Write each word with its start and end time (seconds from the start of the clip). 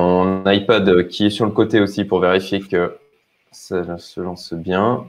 mon 0.00 0.50
iPad 0.50 1.08
qui 1.08 1.26
est 1.26 1.30
sur 1.30 1.46
le 1.46 1.52
côté 1.52 1.80
aussi 1.80 2.04
pour 2.04 2.20
vérifier 2.20 2.60
que 2.60 2.96
ça 3.52 3.98
se 3.98 4.20
lance 4.20 4.52
bien. 4.52 5.06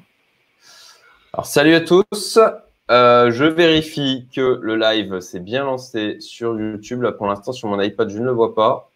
Alors, 1.33 1.45
salut 1.45 1.75
à 1.75 1.81
tous. 1.81 2.39
Euh, 2.89 3.31
je 3.31 3.43
vérifie 3.43 4.27
que 4.33 4.59
le 4.61 4.77
live 4.77 5.19
s'est 5.19 5.41
bien 5.41 5.65
lancé 5.65 6.17
sur 6.21 6.57
YouTube. 6.57 7.01
Là, 7.01 7.11
pour 7.11 7.27
l'instant, 7.27 7.51
sur 7.51 7.67
mon 7.67 7.81
iPad, 7.81 8.09
je 8.09 8.19
ne 8.19 8.25
le 8.25 8.31
vois 8.31 8.55
pas. 8.55 8.89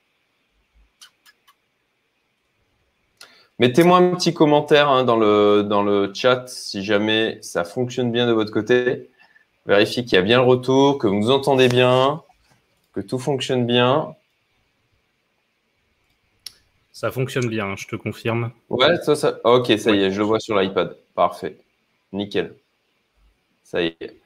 Mettez-moi 3.60 3.98
un 3.98 4.16
petit 4.16 4.34
commentaire 4.34 4.89
hein, 4.89 5.04
dans, 5.04 5.18
le, 5.18 5.64
dans 5.64 5.84
le 5.84 6.12
chat 6.14 6.46
si 6.48 6.84
jamais 6.84 7.38
ça 7.42 7.64
fonctionne 7.64 8.12
bien 8.12 8.26
de 8.26 8.32
votre 8.32 8.52
côté. 8.52 9.10
Vérifiez 9.68 10.04
qu'il 10.04 10.14
y 10.14 10.18
a 10.18 10.23
bien 10.23 10.38
le 10.38 10.46
retour, 10.46 10.98
que 10.98 11.05
vous 11.05 11.30
entendez 11.30 11.68
bien, 11.68 12.23
que 12.94 13.02
tout 13.02 13.20
fonctionne 13.20 13.68
bien. 13.68 14.16
Ça 16.92 17.12
fonctionne 17.12 17.48
bien, 17.48 17.76
je 17.78 17.88
te 17.88 17.95
confirme. 17.95 18.52
Ouais, 18.70 18.98
ça, 18.98 19.16
ça... 19.16 19.40
ok, 19.44 19.68
ça 19.77 19.91
y 19.91 20.04
est, 20.04 20.12
je 20.12 20.20
le 20.20 20.26
vois 20.26 20.40
sur 20.40 20.59
l'iPad. 20.59 20.95
Parfait. 21.16 21.58
Nickel. 22.12 22.54
Ça 23.63 23.82
y 23.82 23.95
est. 23.99 24.22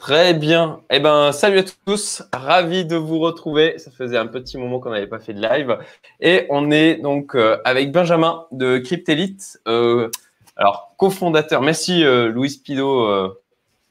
Très 0.00 0.32
bien. 0.32 0.80
Eh 0.90 0.98
ben, 0.98 1.30
salut 1.30 1.58
à 1.58 1.62
tous. 1.84 2.22
Ravi 2.32 2.86
de 2.86 2.96
vous 2.96 3.18
retrouver. 3.18 3.78
Ça 3.78 3.90
faisait 3.90 4.16
un 4.16 4.26
petit 4.26 4.56
moment 4.56 4.80
qu'on 4.80 4.90
n'avait 4.90 5.06
pas 5.06 5.18
fait 5.18 5.34
de 5.34 5.42
live. 5.42 5.78
Et 6.20 6.46
on 6.48 6.70
est 6.70 6.96
donc 6.96 7.34
euh, 7.34 7.58
avec 7.66 7.92
Benjamin 7.92 8.46
de 8.50 8.78
Cryptelite. 8.78 9.60
Euh, 9.68 10.10
alors, 10.56 10.94
cofondateur. 10.96 11.60
Merci 11.60 12.02
euh, 12.02 12.28
Louis 12.28 12.60
Pido 12.64 13.36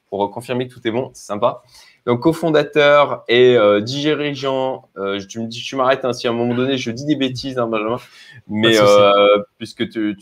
pour 0.10 0.32
confirmer 0.32 0.68
que 0.68 0.74
tout 0.74 0.86
est 0.88 0.92
bon. 0.92 1.12
C'est 1.14 1.28
sympa. 1.28 1.62
Donc, 2.06 2.22
cofondateur 2.22 3.24
et 3.28 3.56
euh, 3.58 3.82
dirigeant, 3.82 4.90
euh, 4.98 5.20
tu 5.28 5.40
me 5.40 5.48
dis, 5.48 5.62
tu 5.62 5.76
m'arrêtes 5.76 6.06
hein, 6.06 6.14
si 6.14 6.28
à 6.28 6.32
un 6.32 6.34
moment 6.34 6.56
donné 6.56 6.78
je 6.78 6.92
dis 6.92 7.06
des 7.06 7.16
bêtises, 7.16 7.60
hein, 7.60 7.68
Benjamin, 7.68 7.98
mais 8.48 8.80
euh, 8.80 9.38
puisque 9.58 9.88
tu, 9.90 10.16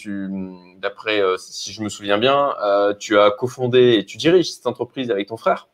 d'après, 0.79 1.21
si 1.37 1.71
je 1.71 1.81
me 1.81 1.89
souviens 1.89 2.17
bien, 2.17 2.55
tu 2.99 3.17
as 3.17 3.31
cofondé 3.31 3.95
et 3.99 4.05
tu 4.05 4.17
diriges 4.17 4.51
cette 4.51 4.67
entreprise 4.67 5.11
avec 5.11 5.27
ton 5.27 5.37
frère. 5.37 5.67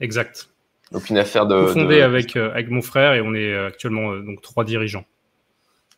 Exact. 0.00 0.48
Donc 0.92 1.08
une 1.08 1.18
affaire 1.18 1.46
de. 1.46 1.54
Cofondé 1.54 2.02
avec 2.02 2.36
avec 2.36 2.68
mon 2.68 2.82
frère 2.82 3.14
et 3.14 3.20
on 3.20 3.32
est 3.34 3.56
actuellement 3.56 4.16
donc 4.16 4.42
trois 4.42 4.64
dirigeants. 4.64 5.04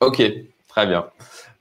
Ok, 0.01 0.23
très 0.69 0.87
bien. 0.87 1.07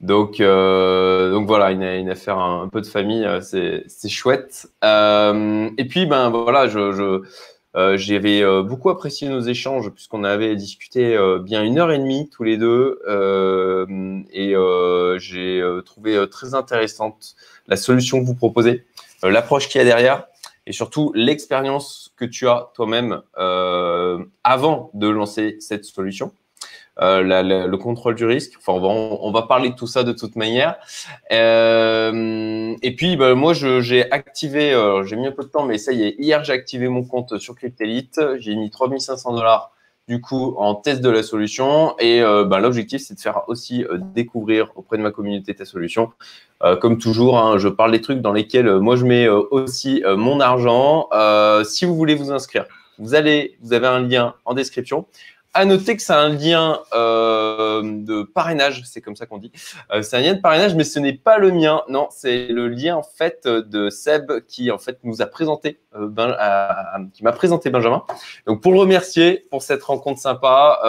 Donc, 0.01 0.39
donc 0.39 1.47
voilà, 1.47 1.71
une, 1.71 1.83
une 1.83 2.09
affaire 2.09 2.37
un, 2.37 2.67
peu 2.67 2.81
de 2.81 2.87
famille, 2.87 3.25
c'est 3.41 4.09
chouette. 4.09 4.67
et 4.83 5.85
puis, 5.89 6.05
ben 6.05 6.29
voilà, 6.29 6.67
je, 6.67 7.23
euh, 7.75 7.97
J'avais 7.97 8.41
euh, 8.41 8.63
beaucoup 8.63 8.89
apprécié 8.89 9.29
nos 9.29 9.41
échanges 9.41 9.89
puisqu'on 9.91 10.23
avait 10.23 10.55
discuté 10.55 11.15
euh, 11.15 11.39
bien 11.39 11.63
une 11.63 11.79
heure 11.79 11.91
et 11.91 11.99
demie 11.99 12.29
tous 12.29 12.43
les 12.43 12.57
deux 12.57 12.99
et 14.31 14.55
j'ai 15.19 15.63
trouvé 15.85 16.25
très 16.29 16.53
intéressante 16.53 17.35
la 17.67 17.77
solution 17.77 18.19
que 18.19 18.25
vous 18.25 18.35
proposez, 18.35 18.85
l'approche 19.23 19.69
qu'il 19.69 19.79
y 19.79 19.81
a 19.81 19.85
derrière 19.85 20.25
et 20.67 20.73
surtout 20.73 21.11
l'expérience 21.15 22.13
que 22.17 22.25
tu 22.25 22.47
as 22.47 22.71
toi-même 22.73 23.21
avant 24.43 24.91
de 24.93 25.07
lancer 25.07 25.57
cette 25.59 25.85
solution. 25.85 26.33
Euh, 26.99 27.67
le 27.67 27.77
contrôle 27.77 28.15
du 28.15 28.25
risque. 28.25 28.53
Enfin, 28.57 28.73
on 28.73 29.31
va, 29.31 29.43
parler 29.43 29.69
de 29.69 29.75
tout 29.75 29.87
ça 29.87 30.03
de 30.03 30.11
toute 30.11 30.35
manière. 30.35 30.75
Euh, 31.31 32.75
et 32.81 32.95
puis, 32.95 33.15
bah, 33.15 33.33
moi, 33.33 33.53
j'ai 33.53 34.11
activé, 34.11 34.73
euh, 34.73 35.03
j'ai 35.03 35.15
mis 35.15 35.27
un 35.27 35.31
peu 35.31 35.43
de 35.43 35.49
temps, 35.49 35.65
mais 35.65 35.77
ça 35.77 35.93
y 35.93 36.03
est, 36.03 36.15
hier, 36.19 36.43
j'ai 36.43 36.53
activé 36.53 36.89
mon 36.89 37.03
compte 37.03 37.37
sur 37.37 37.55
Cryptelite. 37.55 38.19
J'ai 38.39 38.55
mis 38.55 38.69
3500 38.69 39.33
dollars 39.33 39.71
du 40.07 40.19
coup 40.19 40.55
en 40.57 40.75
test 40.75 41.01
de 41.01 41.09
la 41.09 41.23
solution. 41.23 41.95
Et 41.99 42.21
bah, 42.21 42.59
l'objectif, 42.59 43.01
c'est 43.01 43.15
de 43.15 43.19
faire 43.21 43.47
aussi 43.47 43.85
découvrir 44.13 44.71
auprès 44.75 44.97
de 44.97 45.03
ma 45.03 45.11
communauté 45.11 45.55
ta 45.55 45.63
solution. 45.63 46.11
comme 46.81 46.97
toujours, 46.97 47.39
hein, 47.39 47.57
je 47.57 47.69
parle 47.69 47.91
des 47.91 48.01
trucs 48.01 48.19
dans 48.19 48.33
lesquels 48.33 48.79
moi, 48.79 48.97
je 48.97 49.05
mets 49.05 49.29
aussi 49.29 50.03
mon 50.17 50.41
argent. 50.41 51.07
si 51.63 51.85
vous 51.85 51.95
voulez 51.95 52.15
vous 52.15 52.31
inscrire, 52.31 52.65
vous 52.97 53.15
allez, 53.15 53.57
vous 53.61 53.73
avez 53.73 53.87
un 53.87 54.01
lien 54.01 54.35
en 54.43 54.53
description. 54.53 55.05
À 55.53 55.65
noter 55.65 55.97
que 55.97 56.01
c'est 56.01 56.13
un 56.13 56.29
lien 56.29 56.79
euh, 56.93 57.81
de 57.83 58.23
parrainage, 58.23 58.83
c'est 58.85 59.01
comme 59.01 59.17
ça 59.17 59.25
qu'on 59.25 59.37
dit. 59.37 59.51
Euh, 59.91 60.01
c'est 60.01 60.15
un 60.15 60.21
lien 60.21 60.33
de 60.33 60.39
parrainage, 60.39 60.75
mais 60.75 60.85
ce 60.85 60.97
n'est 60.97 61.11
pas 61.11 61.39
le 61.39 61.51
mien. 61.51 61.81
Non, 61.89 62.07
c'est 62.09 62.47
le 62.47 62.69
lien 62.69 62.95
en 62.95 63.03
fait 63.03 63.45
de 63.45 63.89
Seb 63.89 64.31
qui 64.47 64.71
en 64.71 64.77
fait 64.77 64.99
nous 65.03 65.21
a 65.21 65.25
présenté, 65.25 65.81
euh, 65.93 66.07
ben, 66.07 66.37
qui 67.13 67.25
m'a 67.25 67.33
présenté 67.33 67.69
Benjamin. 67.69 68.05
Donc 68.47 68.61
pour 68.61 68.71
le 68.71 68.79
remercier 68.79 69.45
pour 69.51 69.61
cette 69.61 69.83
rencontre 69.83 70.21
sympa, 70.21 70.79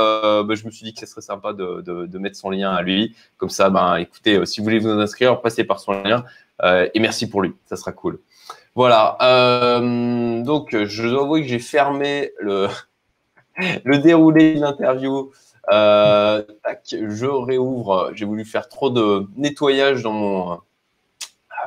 ben, 0.46 0.54
je 0.54 0.64
me 0.64 0.70
suis 0.70 0.84
dit 0.84 0.94
que 0.94 1.00
ce 1.00 1.06
serait 1.06 1.22
sympa 1.22 1.52
de, 1.52 1.80
de, 1.80 2.06
de, 2.06 2.18
mettre 2.18 2.36
son 2.36 2.50
lien 2.50 2.70
à 2.70 2.82
lui. 2.82 3.16
Comme 3.38 3.50
ça, 3.50 3.68
ben 3.68 3.96
écoutez, 3.96 4.46
si 4.46 4.60
vous 4.60 4.64
voulez 4.64 4.78
vous 4.78 4.90
inscrire, 4.90 5.40
passez 5.40 5.64
par 5.64 5.80
son 5.80 5.92
lien. 5.92 6.24
et 6.62 7.00
merci 7.00 7.28
pour 7.28 7.42
lui, 7.42 7.52
ça 7.66 7.74
sera 7.74 7.90
cool. 7.90 8.20
Voilà. 8.76 9.16
donc 9.80 10.76
je 10.84 11.08
dois 11.08 11.22
avouer 11.22 11.42
que 11.42 11.48
j'ai 11.48 11.58
fermé 11.58 12.30
le 12.38 12.68
le 13.84 13.98
déroulé 13.98 14.54
de 14.54 14.60
l'interview. 14.60 15.32
Euh, 15.70 16.42
je 16.92 17.26
réouvre. 17.26 18.10
J'ai 18.14 18.24
voulu 18.24 18.44
faire 18.44 18.68
trop 18.68 18.90
de 18.90 19.26
nettoyage 19.36 20.02
dans 20.02 20.12
mon, 20.12 20.52
euh, 20.52 20.56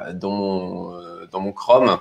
euh, 0.02 1.28
dans 1.32 1.40
mon 1.40 1.52
Chrome. 1.54 1.98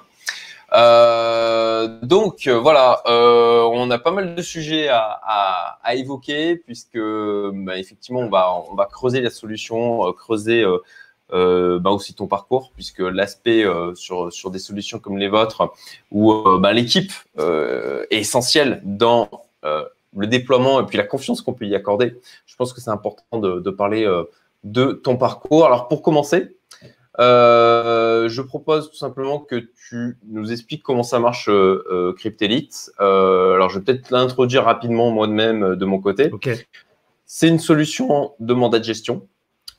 donc 2.03 2.49
voilà, 2.49 3.03
on 3.07 3.91
a 3.91 3.99
pas 3.99 4.11
mal 4.11 4.35
de 4.35 4.43
sujets 4.43 4.89
à, 4.89 5.79
à, 5.83 5.95
évoquer 5.95 6.57
puisque 6.57 6.99
bah, 6.99 7.79
effectivement 7.79 8.21
on 8.21 8.31
va, 8.31 8.53
on 8.71 8.75
va 8.75 8.87
creuser 8.87 9.21
la 9.21 9.31
solution, 9.31 10.13
creuser 10.13 10.65
bah, 11.31 11.91
aussi 11.91 12.15
ton 12.15 12.27
parcours 12.27 12.73
puisque 12.75 13.01
l'aspect 13.01 13.65
sur, 13.95 14.33
sur 14.33 14.51
des 14.51 14.59
solutions 14.59 14.99
comme 14.99 15.19
les 15.19 15.29
vôtres 15.29 15.73
où 16.11 16.43
bah, 16.59 16.73
l'équipe 16.73 17.13
est 17.39 18.07
essentielle 18.11 18.81
dans 18.83 19.44
le 20.17 20.27
déploiement 20.27 20.81
et 20.81 20.87
puis 20.87 20.97
la 20.97 21.05
confiance 21.05 21.43
qu'on 21.43 21.55
peut 21.55 21.67
y 21.67 21.75
accorder. 21.75 22.21
Je 22.47 22.57
pense 22.57 22.73
que 22.73 22.81
c'est 22.81 22.91
important 22.91 23.39
de, 23.39 23.71
parler 23.71 24.05
euh, 24.05 24.25
de 24.63 24.93
ton 24.93 25.17
parcours. 25.17 25.67
Alors 25.67 25.89
pour 25.89 26.03
commencer, 26.03 26.57
euh, 27.21 28.29
je 28.29 28.43
propose 28.43 28.91
tout 28.91 28.97
simplement 28.97 29.39
que 29.39 29.57
tu 29.89 30.19
nous 30.29 30.53
expliques 30.53 30.83
comment 30.83 31.03
ça 31.03 31.19
marche 31.19 31.49
euh, 31.49 32.15
Cryptelite. 32.17 32.91
alors 32.99 33.71
je 33.71 33.79
vais 33.79 33.85
peut-être 33.85 34.11
l'introduire 34.11 34.65
rapidement 34.65 35.11
moi-même 35.11 35.77
de 35.77 35.85
mon 35.85 36.01
côté. 36.01 36.31
C'est 37.27 37.49
une 37.49 37.59
solution 37.59 38.33
de 38.41 38.55
mandat 38.55 38.79
de 38.79 38.85
gestion 38.85 39.27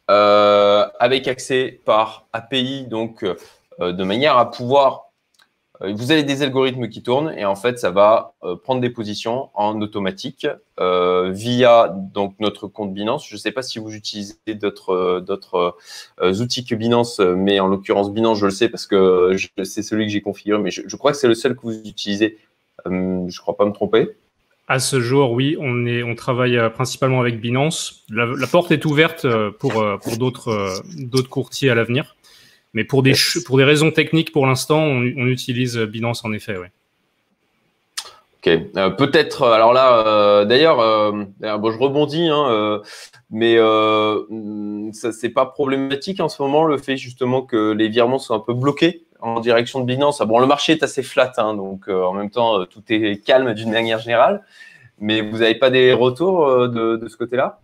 avec 0.07 1.27
accès 1.27 1.81
par 1.85 2.27
API, 2.33 2.85
donc 2.87 3.25
de 3.79 4.03
manière 4.03 4.37
à 4.37 4.51
pouvoir 4.51 5.04
euh, 5.04 5.04
vous 5.81 6.11
avez 6.11 6.23
des 6.23 6.41
algorithmes 6.41 6.87
qui 6.87 7.03
tournent 7.03 7.33
et 7.37 7.45
en 7.45 7.55
fait, 7.55 7.79
ça 7.79 7.91
va 7.91 8.33
euh, 8.43 8.55
prendre 8.55 8.81
des 8.81 8.89
positions 8.89 9.49
en 9.53 9.81
automatique 9.81 10.47
euh, 10.79 11.31
via 11.31 11.93
donc 12.13 12.35
notre 12.39 12.67
compte 12.67 12.93
Binance. 12.93 13.27
Je 13.27 13.35
ne 13.35 13.39
sais 13.39 13.51
pas 13.51 13.61
si 13.61 13.79
vous 13.79 13.93
utilisez 13.93 14.35
d'autres 14.47 15.75
outils 16.21 16.65
que 16.65 16.75
Binance, 16.75 17.19
mais 17.19 17.59
en 17.59 17.67
l'occurrence 17.67 18.11
Binance, 18.11 18.39
je 18.39 18.45
le 18.45 18.51
sais 18.51 18.69
parce 18.69 18.87
que 18.87 19.35
c'est 19.63 19.83
celui 19.83 20.05
que 20.05 20.11
j'ai 20.11 20.21
configuré, 20.21 20.61
mais 20.61 20.71
je, 20.71 20.95
crois 20.95 21.11
que 21.11 21.17
c'est 21.17 21.27
le 21.27 21.35
seul 21.35 21.55
que 21.55 21.61
vous 21.61 21.79
utilisez. 21.85 22.37
je 22.85 22.91
ne 22.91 23.37
crois 23.37 23.57
pas 23.57 23.65
me 23.65 23.73
tromper. 23.73 24.09
À 24.67 24.79
ce 24.79 24.99
jour, 24.99 25.31
oui, 25.31 25.57
on, 25.59 25.85
est, 25.85 26.01
on 26.01 26.15
travaille 26.15 26.59
principalement 26.73 27.19
avec 27.19 27.39
Binance. 27.39 28.03
La, 28.09 28.47
porte 28.47 28.71
est 28.71 28.85
ouverte 28.85 29.27
pour 29.59 29.83
d'autres 30.17 31.29
courtiers 31.29 31.69
à 31.69 31.75
l'avenir. 31.75 32.14
Mais 32.75 32.83
pour 32.83 33.01
des, 33.01 33.13
pour 33.45 33.57
des 33.57 33.63
raisons 33.63 33.89
techniques, 33.89 34.33
pour 34.33 34.45
l'instant, 34.45 34.79
on, 34.81 35.01
utilise 35.01 35.77
Binance 35.77 36.25
en 36.25 36.33
effet, 36.33 36.57
oui. 36.57 36.67
Ok, 38.37 38.47
euh, 38.75 38.89
peut-être. 38.91 39.43
Euh, 39.43 39.53
alors 39.53 39.73
là, 39.73 40.05
euh, 40.05 40.45
d'ailleurs, 40.45 40.77
bon, 41.57 41.71
je 41.71 41.79
rebondis, 41.79 42.27
hein, 42.27 42.81
mais 43.31 43.55
ça 44.91 45.11
c'est 45.13 45.29
pas 45.29 45.45
problématique 45.45 46.19
en 46.19 46.29
ce 46.29 46.41
moment 46.43 46.65
le 46.65 46.77
fait 46.77 46.97
justement 46.97 47.41
que 47.41 47.71
les 47.71 47.87
virements 47.87 48.19
sont 48.19 48.35
un 48.35 48.39
peu 48.39 48.53
bloqués 48.53 49.05
en 49.21 49.39
direction 49.39 49.79
de 49.79 49.85
Binance. 49.85 50.19
Ah, 50.19 50.25
bon, 50.25 50.39
le 50.39 50.45
marché 50.45 50.73
est 50.73 50.83
assez 50.83 51.01
flat, 51.01 51.31
hein, 51.37 51.53
donc 51.55 51.87
en 51.87 52.13
même 52.13 52.29
temps, 52.29 52.65
tout 52.65 52.83
est 52.89 53.25
calme 53.25 53.53
d'une 53.53 53.71
manière 53.71 53.99
générale. 53.99 54.43
Mais 54.99 55.21
vous 55.21 55.39
n'avez 55.39 55.55
pas 55.55 55.69
des 55.69 55.93
retours 55.93 56.67
de, 56.67 56.97
de 56.97 57.07
ce 57.07 57.15
côté-là? 57.15 57.59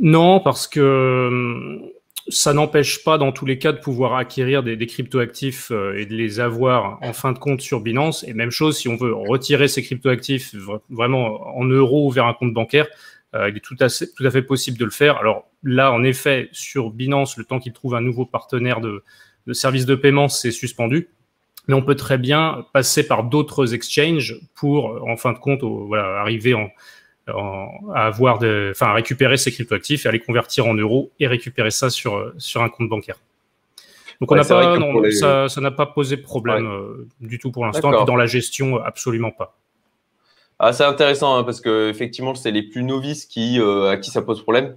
Non, 0.00 0.40
parce 0.40 0.66
que 0.66 1.80
ça 2.30 2.52
n'empêche 2.52 3.04
pas 3.04 3.18
dans 3.18 3.32
tous 3.32 3.46
les 3.46 3.58
cas 3.58 3.72
de 3.72 3.78
pouvoir 3.78 4.14
acquérir 4.14 4.62
des, 4.62 4.86
cryptoactifs 4.86 5.70
euh, 5.70 5.98
et 5.98 6.06
de 6.06 6.14
les 6.14 6.40
avoir 6.40 6.98
en 7.02 7.12
fin 7.12 7.32
de 7.32 7.38
compte 7.38 7.60
sur 7.60 7.80
Binance. 7.80 8.24
Et 8.24 8.34
même 8.34 8.50
chose, 8.50 8.76
si 8.76 8.88
on 8.88 8.96
veut 8.96 9.14
retirer 9.14 9.68
ces 9.68 9.82
cryptoactifs 9.82 10.54
vraiment 10.90 11.56
en 11.56 11.64
euros 11.64 12.10
vers 12.10 12.26
un 12.26 12.34
compte 12.34 12.52
bancaire, 12.52 12.86
euh, 13.34 13.48
il 13.50 13.56
est 13.56 13.60
tout 13.60 13.76
à, 13.80 13.88
fait 13.88 14.42
possible 14.42 14.78
de 14.78 14.84
le 14.84 14.90
faire. 14.90 15.16
Alors 15.16 15.48
là, 15.62 15.92
en 15.92 16.02
effet, 16.04 16.48
sur 16.52 16.90
Binance, 16.90 17.36
le 17.36 17.44
temps 17.44 17.58
qu'il 17.58 17.72
trouve 17.72 17.94
un 17.94 18.00
nouveau 18.00 18.26
partenaire 18.26 18.80
de, 18.80 19.02
de 19.46 19.52
service 19.52 19.86
de 19.86 19.94
paiement, 19.94 20.28
c'est 20.28 20.50
suspendu. 20.50 21.08
Mais 21.66 21.74
on 21.74 21.82
peut 21.82 21.96
très 21.96 22.16
bien 22.16 22.64
passer 22.72 23.06
par 23.06 23.24
d'autres 23.24 23.74
exchanges 23.74 24.40
pour, 24.54 25.06
en 25.06 25.18
fin 25.18 25.32
de 25.32 25.38
compte, 25.38 25.62
voilà, 25.62 26.20
arriver 26.20 26.54
en, 26.54 26.70
à 27.28 28.06
avoir 28.06 28.38
de, 28.38 28.72
enfin, 28.74 28.86
à 28.86 28.92
récupérer 28.92 29.36
ses 29.36 29.52
cryptoactifs 29.52 30.06
et 30.06 30.08
à 30.08 30.12
les 30.12 30.20
convertir 30.20 30.66
en 30.66 30.74
euros 30.74 31.10
et 31.20 31.26
récupérer 31.26 31.70
ça 31.70 31.90
sur, 31.90 32.32
sur 32.38 32.62
un 32.62 32.68
compte 32.68 32.88
bancaire. 32.88 33.16
Donc 34.20 34.32
on 34.32 34.36
pas, 34.36 34.78
non, 34.78 35.02
ça, 35.12 35.48
ça 35.48 35.60
n'a 35.60 35.70
pas 35.70 35.86
posé 35.86 36.16
problème 36.16 36.68
du 37.20 37.38
tout 37.38 37.52
pour 37.52 37.64
l'instant. 37.64 38.04
Dans 38.04 38.16
la 38.16 38.26
gestion, 38.26 38.82
absolument 38.82 39.30
pas. 39.30 39.56
Ah, 40.58 40.72
c'est 40.72 40.84
intéressant 40.84 41.36
hein, 41.36 41.44
parce 41.44 41.60
que 41.60 41.88
effectivement, 41.88 42.34
c'est 42.34 42.50
les 42.50 42.64
plus 42.64 42.82
novices 42.82 43.26
qui, 43.26 43.60
à 43.60 43.96
qui 43.96 44.10
ça 44.10 44.22
pose 44.22 44.42
problème 44.42 44.76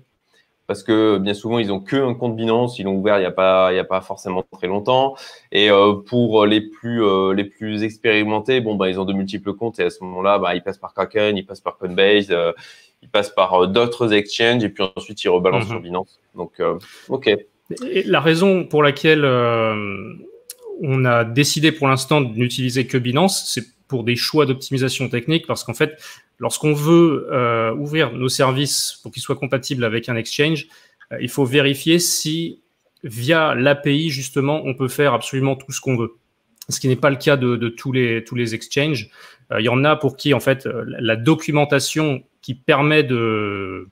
parce 0.71 0.83
que 0.83 1.18
bien 1.18 1.33
souvent, 1.33 1.59
ils 1.59 1.69
ont 1.73 1.81
que 1.81 1.97
un 1.97 2.13
compte 2.13 2.38
Binance, 2.38 2.79
ils 2.79 2.83
l'ont 2.83 2.95
ouvert 2.95 3.18
il 3.18 3.19
n'y 3.19 3.25
a, 3.25 3.31
pas, 3.31 3.73
il 3.73 3.75
y 3.75 3.79
a 3.79 3.83
pas 3.83 4.00
forcément 4.00 4.41
très 4.53 4.68
longtemps. 4.68 5.18
Et 5.51 5.69
euh, 5.69 5.95
pour 5.95 6.45
les 6.45 6.62
plus, 6.62 7.03
euh, 7.03 7.33
les 7.33 7.44
plus 7.44 7.83
expérimentés, 7.83 8.62
bon, 8.62 8.75
bah, 8.75 8.89
ils 8.89 8.97
ont 8.97 9.03
de 9.03 9.12
multiples 9.12 9.51
comptes 9.51 9.81
et 9.81 9.83
à 9.83 9.89
ce 9.89 10.01
moment-là, 10.06 10.39
bah, 10.39 10.56
ils 10.56 10.63
passent 10.63 10.77
par 10.77 10.94
Kraken, 10.94 11.35
ils 11.35 11.45
passent 11.45 11.59
par 11.59 11.77
Coinbase, 11.77 12.27
euh, 12.31 12.53
ils 13.01 13.09
passent 13.09 13.31
par 13.31 13.68
d'autres 13.68 14.13
exchanges 14.13 14.63
et 14.63 14.69
puis 14.69 14.81
ensuite 14.95 15.21
ils 15.25 15.27
rebalancent 15.27 15.65
mhm. 15.65 15.71
sur 15.71 15.81
Binance. 15.81 16.21
Donc, 16.35 16.62
OK. 17.09 17.27
Et 17.27 18.03
la 18.03 18.21
raison 18.21 18.63
pour 18.63 18.81
laquelle 18.81 19.25
on 19.25 21.03
a 21.03 21.25
décidé 21.25 21.73
pour 21.73 21.89
l'instant 21.89 22.21
de 22.21 22.33
n'utiliser 22.33 22.88
que 22.88 22.97
Binance, 22.97 23.44
c'est 23.53 23.65
pour 23.92 24.06
des 24.06 24.16
choix 24.16 24.46
d'optimisation 24.46 25.10
technique 25.10 25.46
parce 25.46 25.66
qu'en 25.66 25.74
fait, 25.74 26.02
lorsqu'on 26.40 26.72
veut 26.72 27.28
euh, 27.30 27.76
ouvrir 27.76 28.14
nos 28.14 28.30
services 28.30 28.98
pour 29.04 29.12
qu'ils 29.12 29.22
soient 29.22 29.36
compatibles 29.36 29.84
avec 29.84 30.08
un 30.08 30.16
exchange, 30.16 30.68
euh, 31.12 31.18
il 31.20 31.28
faut 31.28 31.44
vérifier 31.44 32.00
si 32.00 32.62
via 33.04 33.54
l'API, 33.54 34.10
justement, 34.10 34.62
on 34.64 34.76
peut 34.76 34.88
faire 34.88 35.14
absolument 35.14 35.58
tout 35.58 35.74
ce 35.74 35.82
qu'on 35.82 35.98
veut. 35.98 36.14
Ce 36.70 36.80
qui 36.80 36.88
n'est 36.88 36.96
pas 36.96 37.10
le 37.10 37.18
cas 37.18 37.36
de, 37.36 37.68
tous, 37.68 37.92
les, 37.92 38.24
tous 38.24 38.36
les 38.36 38.56
exchanges. 38.56 39.10
Euh, 39.52 39.60
il 39.60 39.66
y 39.66 39.70
en 39.70 39.84
a 39.84 39.98
pour 39.98 40.16
qui, 40.16 40.34
en 40.34 40.40
fait, 40.40 40.66
la 40.86 41.18
documentation 41.18 42.24
qui 42.42 42.56
permet 42.56 43.04
de, 43.04 43.90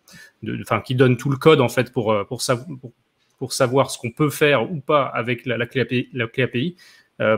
enfin, 0.61 0.79
qui 0.79 0.95
donne 0.95 1.17
tout 1.17 1.29
le 1.29 1.35
code, 1.35 1.59
en 1.59 1.67
fait, 1.67 1.91
pour, 1.91 2.15
pour, 2.29 2.41
pour, 3.37 3.51
savoir 3.51 3.91
ce 3.91 3.97
qu'on 3.97 4.11
peut 4.11 4.29
faire 4.29 4.71
ou 4.71 4.79
pas 4.79 5.03
avec 5.07 5.45
la, 5.45 5.65
clé 5.65 5.81
API. 5.81 6.07
La 6.13 6.27
clé 6.27 6.43
API. 6.43 6.77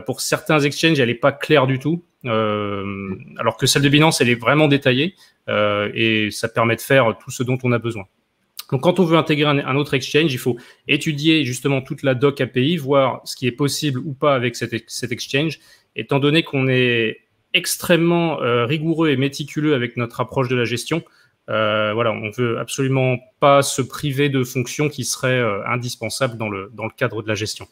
pour 0.06 0.20
certains 0.20 0.60
exchanges, 0.60 1.00
elle 1.00 1.08
n'est 1.08 1.16
pas 1.16 1.32
claire 1.32 1.66
du 1.66 1.80
tout. 1.80 2.04
Euh, 2.24 3.16
alors 3.38 3.56
que 3.56 3.66
celle 3.66 3.82
de 3.82 3.88
Binance, 3.88 4.20
elle 4.20 4.28
est 4.28 4.40
vraiment 4.40 4.68
détaillée 4.68 5.14
euh, 5.48 5.90
et 5.94 6.30
ça 6.30 6.48
permet 6.48 6.76
de 6.76 6.80
faire 6.80 7.16
tout 7.22 7.30
ce 7.30 7.42
dont 7.42 7.58
on 7.62 7.72
a 7.72 7.78
besoin. 7.78 8.04
Donc, 8.70 8.82
quand 8.82 9.00
on 9.00 9.04
veut 9.04 9.18
intégrer 9.18 9.44
un, 9.44 9.76
autre 9.76 9.92
exchange, 9.92 10.32
il 10.32 10.38
faut 10.38 10.56
étudier 10.88 11.44
justement 11.44 11.82
toute 11.82 12.02
la 12.02 12.14
doc 12.14 12.40
API, 12.40 12.78
voir 12.78 13.20
ce 13.24 13.36
qui 13.36 13.46
est 13.46 13.52
possible 13.52 13.98
ou 13.98 14.14
pas 14.14 14.34
avec 14.34 14.56
cet, 14.56 14.72
exchange. 15.12 15.58
Étant 15.94 16.20
donné 16.20 16.42
qu'on 16.42 16.68
est 16.68 17.18
extrêmement 17.52 18.40
euh, 18.40 18.64
rigoureux 18.64 19.10
et 19.10 19.18
méticuleux 19.18 19.74
avec 19.74 19.98
notre 19.98 20.20
approche 20.22 20.48
de 20.48 20.56
la 20.56 20.64
gestion, 20.64 21.02
voilà, 21.48 22.12
on 22.12 22.30
veut 22.30 22.58
absolument 22.58 23.18
pas 23.40 23.60
se 23.60 23.82
priver 23.82 24.30
de 24.30 24.42
fonctions 24.42 24.88
qui 24.88 25.04
seraient 25.04 25.42
indispensables 25.66 26.38
dans 26.38 26.48
le, 26.48 26.70
dans 26.72 26.84
le 26.84 26.92
cadre 26.96 27.22
de 27.22 27.28
la 27.28 27.34
gestion. 27.34 27.68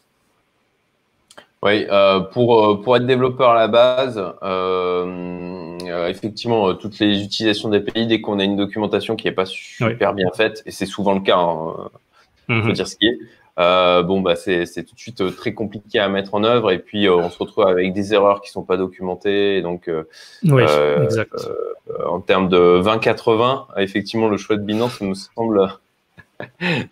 Oui, 1.63 1.87
euh, 1.91 2.21
pour, 2.21 2.65
euh, 2.65 2.81
pour 2.81 2.97
être 2.97 3.05
développeur 3.05 3.51
à 3.51 3.55
la 3.55 3.69
base, 3.69 4.19
euh, 4.43 5.77
euh 5.83 6.09
effectivement, 6.09 6.75
toutes 6.75 6.99
les 6.99 7.23
utilisations 7.23 7.69
d'API, 7.69 8.07
dès 8.07 8.21
qu'on 8.21 8.39
a 8.39 8.45
une 8.45 8.57
documentation 8.57 9.15
qui 9.15 9.27
n'est 9.27 9.35
pas 9.35 9.45
super 9.45 10.15
bien 10.15 10.31
faite, 10.35 10.63
et 10.65 10.71
c'est 10.71 10.87
souvent 10.87 11.13
le 11.13 11.21
cas, 11.21 11.37
hein, 11.37 11.91
faut 12.49 12.55
mhm. 12.55 12.73
dire 12.73 12.89
ce 12.89 12.97
qui 12.97 13.09
est, 13.09 13.19
euh, 13.59 14.03
bon, 14.03 14.23
bah, 14.23 14.37
c'est 14.37 14.65
tout 14.65 14.95
de 14.95 15.01
suite 15.01 15.37
très 15.37 15.53
compliqué 15.53 15.99
à 15.99 16.09
mettre 16.09 16.35
en 16.35 16.45
œuvre, 16.45 16.71
et 16.71 16.79
puis 16.79 17.11
on 17.11 17.29
se 17.29 17.39
retrouve 17.39 17.67
avec 17.67 17.93
des 17.93 18.15
erreurs 18.15 18.41
qui 18.41 18.49
ne 18.49 18.53
sont 18.53 18.65
pas 18.65 18.79
documentées. 18.79 19.59
Et 19.59 19.63
donc, 19.63 19.91
oui, 20.45 20.63
exact. 21.03 21.35
en 22.07 22.21
termes 22.21 22.49
de 22.49 22.81
20-80, 22.83 23.67
effectivement, 23.77 24.29
le 24.29 24.39
choix 24.39 24.57
de 24.57 24.63
Binance 24.63 25.03
me 25.03 25.13
semble 25.13 25.69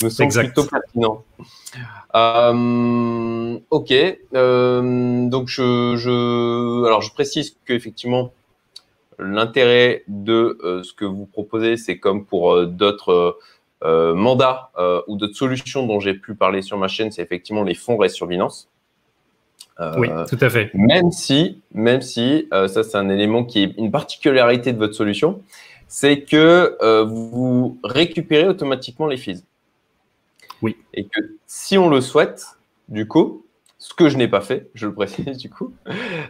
me 0.02 0.08
semble 0.08 0.32
plutôt 0.32 0.64
pertinent. 0.64 1.24
Euh, 2.14 3.58
ok, 3.70 3.92
euh, 4.34 5.28
donc 5.28 5.48
je, 5.48 5.96
je, 5.96 6.84
alors 6.86 7.02
je 7.02 7.12
précise 7.12 7.56
qu'effectivement 7.66 8.32
l'intérêt 9.18 10.04
de 10.08 10.58
euh, 10.62 10.82
ce 10.82 10.92
que 10.92 11.04
vous 11.04 11.26
proposez, 11.26 11.76
c'est 11.76 11.98
comme 11.98 12.24
pour 12.24 12.66
d'autres 12.66 13.38
mandats 13.82 14.72
ou 15.06 15.16
d'autres 15.16 15.36
solutions 15.36 15.86
dont 15.86 16.00
j'ai 16.00 16.14
pu 16.14 16.34
parler 16.34 16.62
sur 16.62 16.76
ma 16.78 16.88
chaîne, 16.88 17.12
c'est 17.12 17.22
effectivement 17.22 17.62
les 17.62 17.74
fonds 17.74 17.96
Binance. 18.26 18.68
oui, 19.96 20.08
tout 20.28 20.38
à 20.40 20.50
fait. 20.50 20.72
Même 20.74 21.12
si, 21.12 21.62
même 21.72 22.02
si, 22.02 22.48
ça 22.50 22.82
c'est 22.82 22.96
un 22.96 23.08
élément 23.08 23.44
qui 23.44 23.62
est 23.62 23.74
une 23.78 23.92
particularité 23.92 24.72
de 24.72 24.78
votre 24.78 24.94
solution, 24.94 25.42
c'est 25.88 26.22
que 26.22 26.76
euh, 26.82 27.04
vous 27.04 27.78
récupérez 27.82 28.46
automatiquement 28.46 29.06
les 29.06 29.16
fees. 29.16 29.42
Oui. 30.62 30.76
Et 30.94 31.04
que 31.04 31.20
si 31.46 31.78
on 31.78 31.88
le 31.88 32.00
souhaite, 32.00 32.44
du 32.88 33.08
coup, 33.08 33.46
ce 33.78 33.94
que 33.94 34.08
je 34.08 34.16
n'ai 34.16 34.28
pas 34.28 34.42
fait, 34.42 34.70
je 34.74 34.86
le 34.86 34.94
précise 34.94 35.36
du 35.38 35.50
coup, 35.50 35.72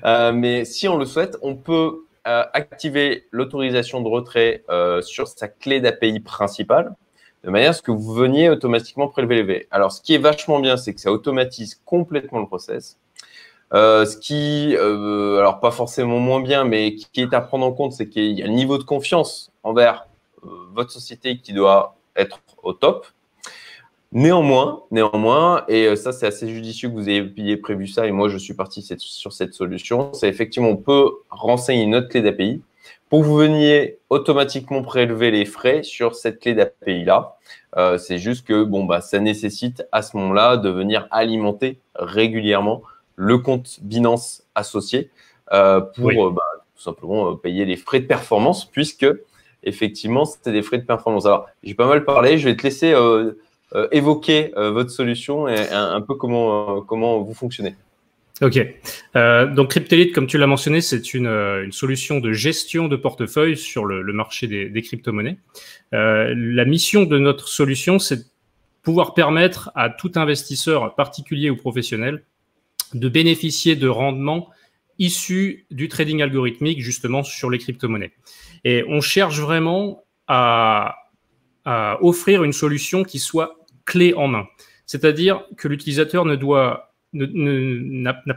euh, 0.04 0.32
mais 0.32 0.64
si 0.64 0.88
on 0.88 0.96
le 0.96 1.04
souhaite, 1.04 1.36
on 1.42 1.56
peut 1.56 2.04
euh, 2.26 2.44
activer 2.52 3.26
l'autorisation 3.32 4.00
de 4.00 4.08
retrait 4.08 4.64
sur 5.02 5.26
sa 5.28 5.48
clé 5.48 5.80
d'API 5.80 6.20
principale, 6.20 6.94
de 7.44 7.50
manière 7.50 7.70
à 7.70 7.72
ce 7.72 7.82
que 7.82 7.90
vous 7.90 8.14
veniez 8.14 8.48
automatiquement 8.48 9.08
prélever 9.08 9.36
les 9.36 9.42
V. 9.42 9.68
Alors, 9.70 9.92
ce 9.92 10.02
qui 10.02 10.14
est 10.14 10.18
vachement 10.18 10.60
bien, 10.60 10.76
c'est 10.76 10.92
que 10.94 11.00
ça 11.00 11.12
automatise 11.12 11.80
complètement 11.84 12.40
le 12.40 12.46
process. 12.46 12.98
Euh, 13.74 14.06
ce 14.06 14.16
qui, 14.16 14.74
euh, 14.76 15.38
alors 15.38 15.60
pas 15.60 15.70
forcément 15.70 16.18
moins 16.18 16.40
bien, 16.40 16.64
mais 16.64 16.94
qui 16.94 17.20
est 17.20 17.34
à 17.34 17.40
prendre 17.40 17.66
en 17.66 17.72
compte, 17.72 17.92
c'est 17.92 18.08
qu'il 18.08 18.32
y 18.32 18.42
a 18.42 18.46
le 18.46 18.52
niveau 18.52 18.78
de 18.78 18.82
confiance 18.82 19.52
envers 19.62 20.06
euh, 20.44 20.48
votre 20.72 20.90
société 20.90 21.38
qui 21.38 21.52
doit 21.52 21.96
être 22.16 22.40
au 22.62 22.72
top. 22.72 23.06
Néanmoins, 24.12 24.84
néanmoins, 24.90 25.64
et 25.68 25.94
ça 25.94 26.12
c'est 26.12 26.26
assez 26.26 26.48
judicieux 26.48 26.88
que 26.88 26.94
vous 26.94 27.10
ayez 27.10 27.58
prévu 27.58 27.86
ça, 27.86 28.06
et 28.06 28.10
moi 28.10 28.30
je 28.30 28.38
suis 28.38 28.54
parti 28.54 28.82
sur 28.96 29.34
cette 29.34 29.52
solution, 29.52 30.14
c'est 30.14 30.28
effectivement 30.28 30.70
on 30.70 30.78
peut 30.78 31.10
renseigner 31.28 31.82
une 31.82 31.94
autre 31.94 32.08
clé 32.08 32.22
d'API 32.22 32.62
pour 33.10 33.20
que 33.20 33.26
vous 33.26 33.36
veniez 33.36 33.98
automatiquement 34.08 34.80
prélever 34.80 35.30
les 35.30 35.44
frais 35.44 35.82
sur 35.82 36.14
cette 36.14 36.40
clé 36.40 36.54
d'API 36.54 37.04
là. 37.04 37.36
c'est 37.98 38.16
juste 38.16 38.46
que 38.46 38.64
bon 38.64 38.84
bah 38.84 39.02
ça 39.02 39.20
nécessite 39.20 39.86
à 39.92 40.00
ce 40.00 40.16
moment-là 40.16 40.56
de 40.56 40.70
venir 40.70 41.06
alimenter 41.10 41.78
régulièrement 41.94 42.80
le 43.18 43.36
compte 43.38 43.80
Binance 43.82 44.44
associé 44.54 45.10
euh, 45.52 45.80
pour 45.80 46.10
euh, 46.10 46.30
bah, 46.30 46.42
tout 46.76 46.82
simplement 46.82 47.32
euh, 47.32 47.34
payer 47.34 47.64
les 47.64 47.76
frais 47.76 47.98
de 47.98 48.06
performance, 48.06 48.70
puisque 48.70 49.06
effectivement, 49.64 50.24
c'était 50.24 50.52
des 50.52 50.62
frais 50.62 50.78
de 50.78 50.84
performance. 50.84 51.26
Alors, 51.26 51.48
j'ai 51.64 51.74
pas 51.74 51.88
mal 51.88 52.04
parlé, 52.04 52.38
je 52.38 52.48
vais 52.48 52.56
te 52.56 52.62
laisser 52.62 52.94
évoquer 53.90 54.52
votre 54.54 54.90
solution 54.90 55.48
et 55.48 55.68
un, 55.70 56.00
peu 56.00 56.14
comment, 56.14 56.80
comment 56.82 57.18
vous 57.18 57.34
fonctionnez. 57.34 57.74
Ok. 58.40 58.54
donc 59.16 59.70
Cryptelite, 59.70 60.14
comme 60.14 60.28
tu 60.28 60.38
l'as 60.38 60.46
mentionné, 60.46 60.80
c'est 60.80 61.12
une, 61.12 61.72
solution 61.72 62.20
de 62.20 62.32
gestion 62.32 62.86
de 62.86 62.94
portefeuille 62.94 63.56
sur 63.56 63.84
le, 63.84 64.12
marché 64.12 64.46
des, 64.46 64.70
des 64.70 64.80
crypto-monnaies. 64.80 65.38
la 65.90 66.64
mission 66.64 67.02
de 67.02 67.18
notre 67.18 67.48
solution, 67.48 67.98
c'est 67.98 68.16
de 68.18 68.24
pouvoir 68.82 69.12
permettre 69.12 69.72
à 69.74 69.90
tout 69.90 70.12
investisseur, 70.14 70.94
particulier 70.94 71.50
ou 71.50 71.56
professionnel, 71.56 72.22
de 72.94 73.08
bénéficier 73.08 73.76
de 73.76 73.88
rendements 73.88 74.48
issus 74.98 75.66
du 75.70 75.88
trading 75.88 76.22
algorithmique 76.22 76.82
justement 76.82 77.22
sur 77.22 77.50
les 77.50 77.58
crypto-monnaies. 77.58 78.12
Et 78.64 78.84
on 78.88 79.00
cherche 79.00 79.38
vraiment 79.38 80.04
à, 80.26 80.96
offrir 82.00 82.44
une 82.44 82.54
solution 82.54 83.02
qui 83.02 83.18
soit 83.18 83.58
clé 83.84 84.14
en 84.14 84.26
main. 84.26 84.46
C'est-à-dire 84.86 85.44
que 85.58 85.68
l'utilisateur 85.68 86.24
ne 86.24 86.34
doit, 86.34 86.94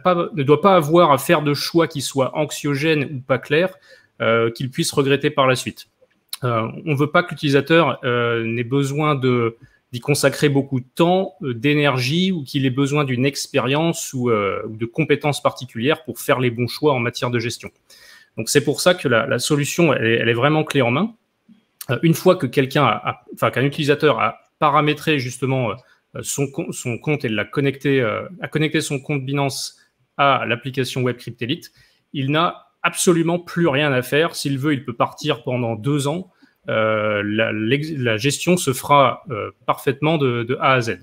pas 0.03 0.75
avoir 0.75 1.11
à 1.13 1.17
faire 1.17 1.41
de 1.41 1.53
choix 1.53 1.87
qui 1.87 2.01
soient 2.01 2.37
anxiogènes 2.37 3.05
ou 3.05 3.21
pas 3.21 3.37
clairs, 3.37 3.73
euh, 4.21 4.51
qu'il 4.51 4.69
puisse 4.69 4.91
regretter 4.91 5.29
par 5.29 5.47
la 5.47 5.55
suite. 5.55 5.87
Euh, 6.43 6.67
on 6.85 6.91
ne 6.91 6.95
veut 6.95 7.09
pas 7.09 7.23
que 7.23 7.29
l'utilisateur 7.29 7.99
euh, 8.03 8.43
n'ait 8.43 8.65
besoin 8.65 9.15
de 9.15 9.55
d'y 9.91 9.99
consacrer 9.99 10.49
beaucoup 10.49 10.79
de 10.79 10.85
temps, 10.95 11.35
euh, 11.41 11.53
d'énergie 11.53 12.31
ou 12.31 12.43
qu'il 12.43 12.65
ait 12.65 12.71
besoin 12.71 13.03
d'une 13.03 13.25
expérience 13.25 14.15
euh, 14.15 14.61
ou, 14.67 14.77
de 14.77 14.85
compétences 14.85 15.41
particulières 15.41 16.03
pour 16.03 16.19
faire 16.19 16.39
les 16.39 16.49
bons 16.49 16.67
choix 16.67 16.93
en 16.93 16.99
matière 16.99 17.29
de 17.29 17.39
gestion. 17.39 17.69
Donc 18.37 18.49
c'est 18.49 18.63
pour 18.63 18.79
ça 18.79 18.93
que 18.93 19.07
la, 19.09 19.39
solution, 19.39 19.93
elle 19.93 20.29
est, 20.29 20.33
vraiment 20.33 20.63
clé 20.63 20.81
en 20.81 20.91
main. 20.91 21.13
Euh, 21.89 21.99
une 22.03 22.13
fois 22.13 22.37
que 22.37 22.47
quelqu'un, 22.47 22.85
a, 22.85 23.23
enfin 23.33 23.51
qu'un 23.51 23.63
utilisateur 23.63 24.19
a 24.19 24.39
paramétré 24.59 25.19
justement 25.19 25.71
son, 26.21 26.47
compte 26.47 27.25
et 27.25 27.29
l'a 27.29 27.45
connecté, 27.45 28.01
a 28.01 28.47
connecté 28.47 28.79
son 28.79 28.99
compte 28.99 29.25
Binance 29.25 29.79
à 30.17 30.45
l'application 30.45 31.01
Web 31.01 31.17
Cryptelite, 31.17 31.71
il 32.13 32.31
n'a 32.31 32.67
absolument 32.83 33.39
plus 33.39 33.67
rien 33.67 33.91
à 33.91 34.01
faire. 34.03 34.35
S'il 34.35 34.59
veut, 34.59 34.73
il 34.73 34.85
peut 34.85 34.93
partir 34.93 35.43
pendant 35.43 35.75
deux 35.75 36.07
ans 36.07 36.31
euh, 36.69 37.23
la, 37.25 38.17
gestion 38.17 38.55
se 38.55 38.73
fera 38.73 39.23
euh, 39.31 39.51
parfaitement 39.65 40.17
de, 40.17 40.57
A 40.59 40.73
à 40.73 40.81
Z. 40.81 40.99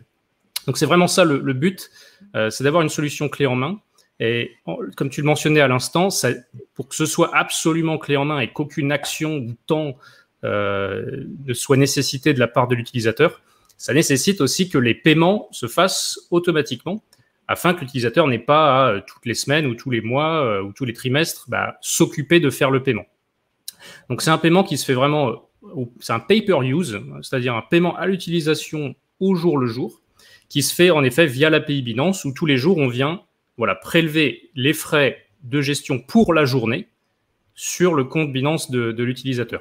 Donc 0.66 0.78
c'est 0.78 0.86
vraiment 0.86 1.08
ça 1.08 1.24
le, 1.24 1.52
but, 1.52 1.90
euh, 2.36 2.50
c'est 2.50 2.64
d'avoir 2.64 2.82
une 2.82 2.88
solution 2.88 3.28
clé 3.28 3.46
en 3.46 3.56
main. 3.56 3.80
Et 4.20 4.52
comme 4.96 5.10
tu 5.10 5.20
le 5.20 5.26
mentionnais 5.26 5.60
à 5.60 5.68
l'instant, 5.68 6.08
pour 6.74 6.88
que 6.88 6.96
ce 6.96 7.06
soit 7.06 7.34
absolument 7.36 7.98
clé 7.98 8.16
en 8.16 8.24
main 8.24 8.40
et 8.40 8.52
qu'aucune 8.52 8.90
action 8.90 9.36
ou 9.36 9.54
temps 9.66 9.96
ne 10.42 11.52
soit 11.52 11.76
nécessité 11.76 12.34
de 12.34 12.40
la 12.40 12.48
part 12.48 12.66
de 12.66 12.74
l'utilisateur, 12.74 13.40
ça 13.76 13.94
nécessite 13.94 14.40
aussi 14.40 14.68
que 14.68 14.76
les 14.76 14.94
paiements 14.94 15.48
se 15.52 15.68
fassent 15.68 16.18
automatiquement 16.32 17.04
afin 17.46 17.74
que 17.74 17.80
l'utilisateur 17.80 18.26
n'ait 18.26 18.40
pas 18.40 19.00
toutes 19.06 19.24
les 19.24 19.34
semaines 19.34 19.66
ou 19.66 19.76
tous 19.76 19.90
les 19.90 20.00
mois 20.00 20.62
ou 20.62 20.72
tous 20.72 20.84
les 20.84 20.94
trimestres 20.94 21.44
bah, 21.48 21.78
s'occuper 21.80 22.40
de 22.40 22.50
faire 22.50 22.72
le 22.72 22.82
paiement. 22.82 23.06
Donc 24.08 24.22
c'est 24.22 24.30
un 24.30 24.38
paiement 24.38 24.64
qui 24.64 24.78
se 24.78 24.84
fait 24.84 24.94
vraiment, 24.94 25.47
c'est 26.00 26.12
un 26.12 26.20
pay-per-use, 26.20 27.00
c'est-à-dire 27.22 27.54
un 27.54 27.62
paiement 27.62 27.96
à 27.96 28.06
l'utilisation 28.06 28.94
au 29.20 29.34
jour 29.34 29.58
le 29.58 29.66
jour, 29.66 30.00
qui 30.48 30.62
se 30.62 30.75
fait 30.75 30.90
en 30.90 31.04
effet 31.04 31.26
via 31.26 31.50
l'API 31.50 31.82
Binance 31.82 32.25
où 32.25 32.32
tous 32.32 32.46
les 32.46 32.56
jours 32.56 32.78
on 32.78 32.88
vient 32.88 33.22
voilà, 33.56 33.75
prélever 33.75 34.50
les 34.54 34.72
frais 34.72 35.26
de 35.42 35.60
gestion 35.60 35.98
pour 35.98 36.32
la 36.32 36.44
journée 36.44 36.88
sur 37.54 37.94
le 37.94 38.04
compte 38.04 38.32
Binance 38.32 38.70
de, 38.70 39.02
l'utilisateur. 39.02 39.60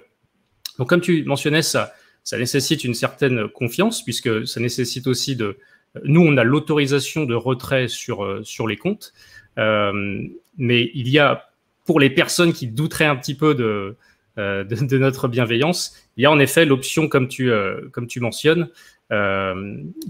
Donc 0.78 0.90
comme 0.90 1.02
tu 1.02 1.24
mentionnais, 1.26 1.64
ça, 1.64 1.94
ça 2.24 2.38
nécessite 2.38 2.84
une 2.84 2.94
certaine 2.94 3.48
confiance 3.50 4.04
puisque 4.04 4.48
ça 4.48 4.60
nécessite 4.60 5.08
aussi 5.08 5.36
de... 5.36 5.58
Nous, 6.04 6.22
on 6.22 6.38
a 6.38 6.44
l'autorisation 6.44 7.26
de 7.26 7.34
retrait 7.34 7.88
sur, 7.88 8.24
euh, 8.24 8.44
sur 8.44 8.68
les 8.68 8.78
comptes, 8.78 9.14
euh, 9.58 10.22
mais 10.58 10.92
il 10.94 11.10
y 11.10 11.18
a, 11.18 11.50
pour 11.86 12.00
les 12.00 12.12
personnes 12.12 12.54
qui 12.54 12.68
douteraient 12.68 13.06
un 13.06 13.16
petit 13.16 13.34
peu 13.34 13.56
de, 13.56 13.96
euh, 14.38 14.64
de, 14.64 14.98
notre 14.98 15.28
bienveillance, 15.28 15.96
il 16.16 16.24
y 16.24 16.26
a 16.26 16.32
en 16.32 16.40
effet 16.40 16.66
l'option, 16.66 17.08
comme 17.08 17.28
tu, 17.28 17.52
comme 17.92 18.08
tu 18.08 18.20
mentionnes, 18.20 18.70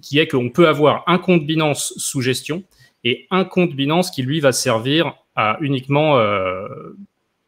qui 0.01 0.19
est 0.19 0.27
qu'on 0.27 0.50
peut 0.50 0.67
avoir 0.67 1.03
un 1.07 1.17
compte 1.17 1.46
Binance 1.46 1.93
sous 1.98 2.22
gestion 2.22 2.63
et 3.03 3.27
un 3.31 3.46
compte 3.46 3.75
Binance 3.75 4.12
qui, 4.12 4.24
lui, 4.24 4.39
va 4.39 4.51
servir 4.51 5.13
à 5.36 5.57
uniquement 5.62 6.17
euh, 6.17 6.67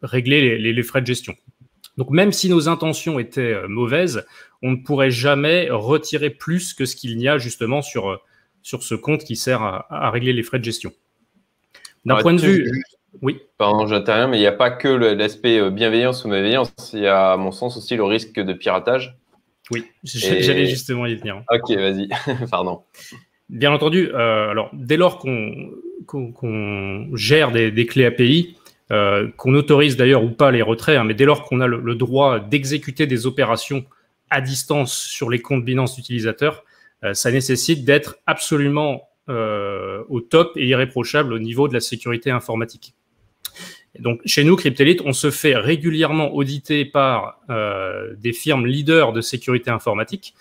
régler 0.02 0.58
les, 0.58 0.84
frais 0.84 1.02
de 1.02 1.08
gestion. 1.08 1.36
Donc 1.98 2.12
même 2.12 2.32
si 2.32 2.50
nos 2.50 2.70
intentions 2.70 3.20
étaient 3.20 3.54
euh, 3.54 3.68
mauvaises, 3.68 4.26
on 4.62 4.72
ne 4.72 4.78
pourrait 4.78 5.12
jamais 5.12 5.70
retirer 5.70 6.30
plus 6.30 6.74
que 6.74 6.86
ce 6.86 6.96
qu'il 6.96 7.20
y 7.20 7.28
a 7.28 7.38
justement 7.38 7.82
sur, 7.82 8.10
euh, 8.10 8.18
sur 8.62 8.84
ce 8.84 8.96
compte 8.96 9.24
qui 9.24 9.36
sert 9.36 9.62
à, 9.62 10.10
régler 10.12 10.34
les 10.34 10.44
frais 10.44 10.60
de 10.60 10.64
gestion. 10.64 10.94
D'un 12.06 12.22
point 12.22 12.34
de 12.34 12.42
vue... 12.42 12.72
Oui. 13.22 13.42
Pardon, 13.58 13.88
j'interviens, 13.88 14.28
mais 14.28 14.38
il 14.38 14.42
n'y 14.42 14.48
a 14.48 14.52
pas 14.52 14.72
que 14.72 14.88
l'aspect 14.88 15.70
bienveillance 15.72 16.26
ou 16.26 16.28
malveillance, 16.28 16.72
il 16.94 17.02
y 17.02 17.08
a 17.08 17.34
à 17.34 17.38
mon 17.38 17.52
sens 17.52 17.76
aussi 17.78 17.96
le 17.96 18.04
risque 18.04 18.40
de 18.40 18.54
piratage. 18.54 19.18
Oui, 19.72 19.86
j'allais 20.04 20.66
justement 20.66 21.06
y 21.06 21.16
venir. 21.16 21.44
Ok, 21.52 21.72
vas-y, 21.72 22.10
pardon. 22.52 22.82
Bien 23.50 23.72
entendu, 23.72 24.10
euh, 24.14 24.50
alors 24.50 24.70
dès 24.74 24.96
lors 24.96 25.18
qu'on 25.18 27.16
gère 27.16 27.52
des, 27.52 27.86
clés 27.88 28.06
API, 28.06 28.56
euh, 28.92 29.28
qu'on 29.38 29.56
autorise 29.56 29.98
d'ailleurs 29.98 30.24
ou 30.24 30.30
pas 30.30 30.52
les 30.52 30.62
retraits, 30.62 30.98
hein, 30.98 31.04
mais 31.04 31.16
dès 31.16 31.26
lors 31.26 31.44
qu'on 31.44 31.60
a 31.60 31.68
le, 31.68 31.96
droit 31.96 32.40
d'exécuter 32.40 33.08
des 33.08 33.26
opérations 33.26 33.86
à 34.30 34.42
distance 34.42 34.96
sur 34.96 35.32
les 35.32 35.40
comptes 35.40 35.66
Binance 35.66 35.98
utilisateurs, 35.98 36.64
euh, 37.04 37.16
ça 37.16 37.32
nécessite 37.32 37.86
d'être 37.86 38.18
absolument 38.28 39.09
au 39.30 40.22
top 40.22 40.54
et 40.56 40.68
irréprochable 40.68 41.34
au 41.34 41.40
niveau 41.40 41.68
de 41.68 41.74
la 41.74 41.80
sécurité 41.80 42.32
informatique. 42.32 42.94
donc 44.00 44.22
chez 44.26 44.44
nous, 44.44 44.56
Cryptelite, 44.56 45.02
on 45.06 45.14
se 45.14 45.30
fait 45.30 45.56
régulièrement 45.56 46.34
auditer 46.34 46.84
par 46.86 47.40
des 48.18 48.34
firmes 48.34 48.66
leaders 48.66 49.14
de 49.14 49.22
sécurité 49.22 49.70
informatique, 49.70 50.34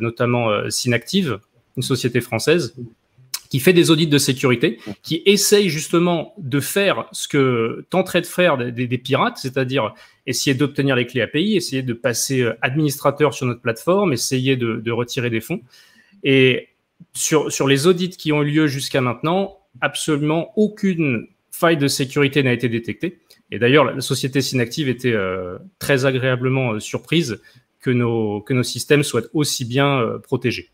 notamment 0.00 0.70
Synactive, 0.70 1.40
une 1.76 1.82
société 1.82 2.20
française, 2.20 2.74
qui 3.48 3.60
fait 3.60 3.72
des 3.72 3.90
audits 3.90 4.06
de 4.06 4.18
sécurité, 4.18 4.78
qui 5.02 5.22
essaye 5.26 5.68
justement 5.68 6.34
de 6.38 6.60
faire 6.60 7.06
ce 7.12 7.28
que 7.28 7.84
tenteraient 7.90 8.20
de 8.20 8.26
faire 8.26 8.56
des, 8.58 8.98
pirates, 8.98 9.38
c'est-à-dire 9.38 9.94
essayer 10.26 10.54
d'obtenir 10.54 10.96
les 10.96 11.06
clés 11.06 11.22
API, 11.22 11.56
essayer 11.56 11.82
de 11.82 11.92
passer 11.92 12.42
euh, 12.42 12.56
administrateur 12.60 13.34
sur 13.34 13.46
notre 13.46 13.60
plateforme, 13.60 14.12
essayer 14.12 14.56
de, 14.56 14.90
retirer 14.90 15.30
des 15.30 15.40
fonds. 15.40 15.60
Et 16.24 16.68
sur, 17.12 17.66
les 17.66 17.86
audits 17.86 18.10
qui 18.10 18.32
ont 18.32 18.42
eu 18.42 18.50
lieu 18.50 18.66
jusqu'à 18.66 19.00
maintenant, 19.00 19.58
absolument 19.80 20.52
aucune 20.56 21.26
faille 21.50 21.76
de 21.76 21.88
sécurité 21.88 22.42
n'a 22.42 22.52
été 22.52 22.68
détectée. 22.68 23.20
Et 23.50 23.58
d'ailleurs, 23.58 23.84
la 23.84 24.00
société 24.00 24.40
Synactive 24.40 24.88
était 24.88 25.12
euh, 25.12 25.58
très 25.78 26.04
agréablement 26.04 26.72
euh, 26.72 26.80
surprise 26.80 27.40
que 27.80 27.90
nos, 27.90 28.42
systèmes 28.62 29.04
soient 29.04 29.22
aussi 29.32 29.64
bien 29.64 30.18
protégés. 30.24 30.70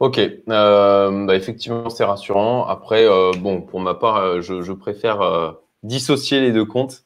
Ok, 0.00 0.18
euh, 0.18 1.26
bah, 1.26 1.34
effectivement, 1.36 1.88
c'est 1.88 2.04
rassurant. 2.04 2.66
Après, 2.66 3.06
euh, 3.06 3.30
bon, 3.38 3.62
pour 3.62 3.80
ma 3.80 3.94
part, 3.94 4.16
euh, 4.16 4.40
je, 4.40 4.72
préfère 4.72 5.54
dissocier 5.82 6.40
les 6.40 6.52
deux 6.52 6.64
comptes, 6.64 7.04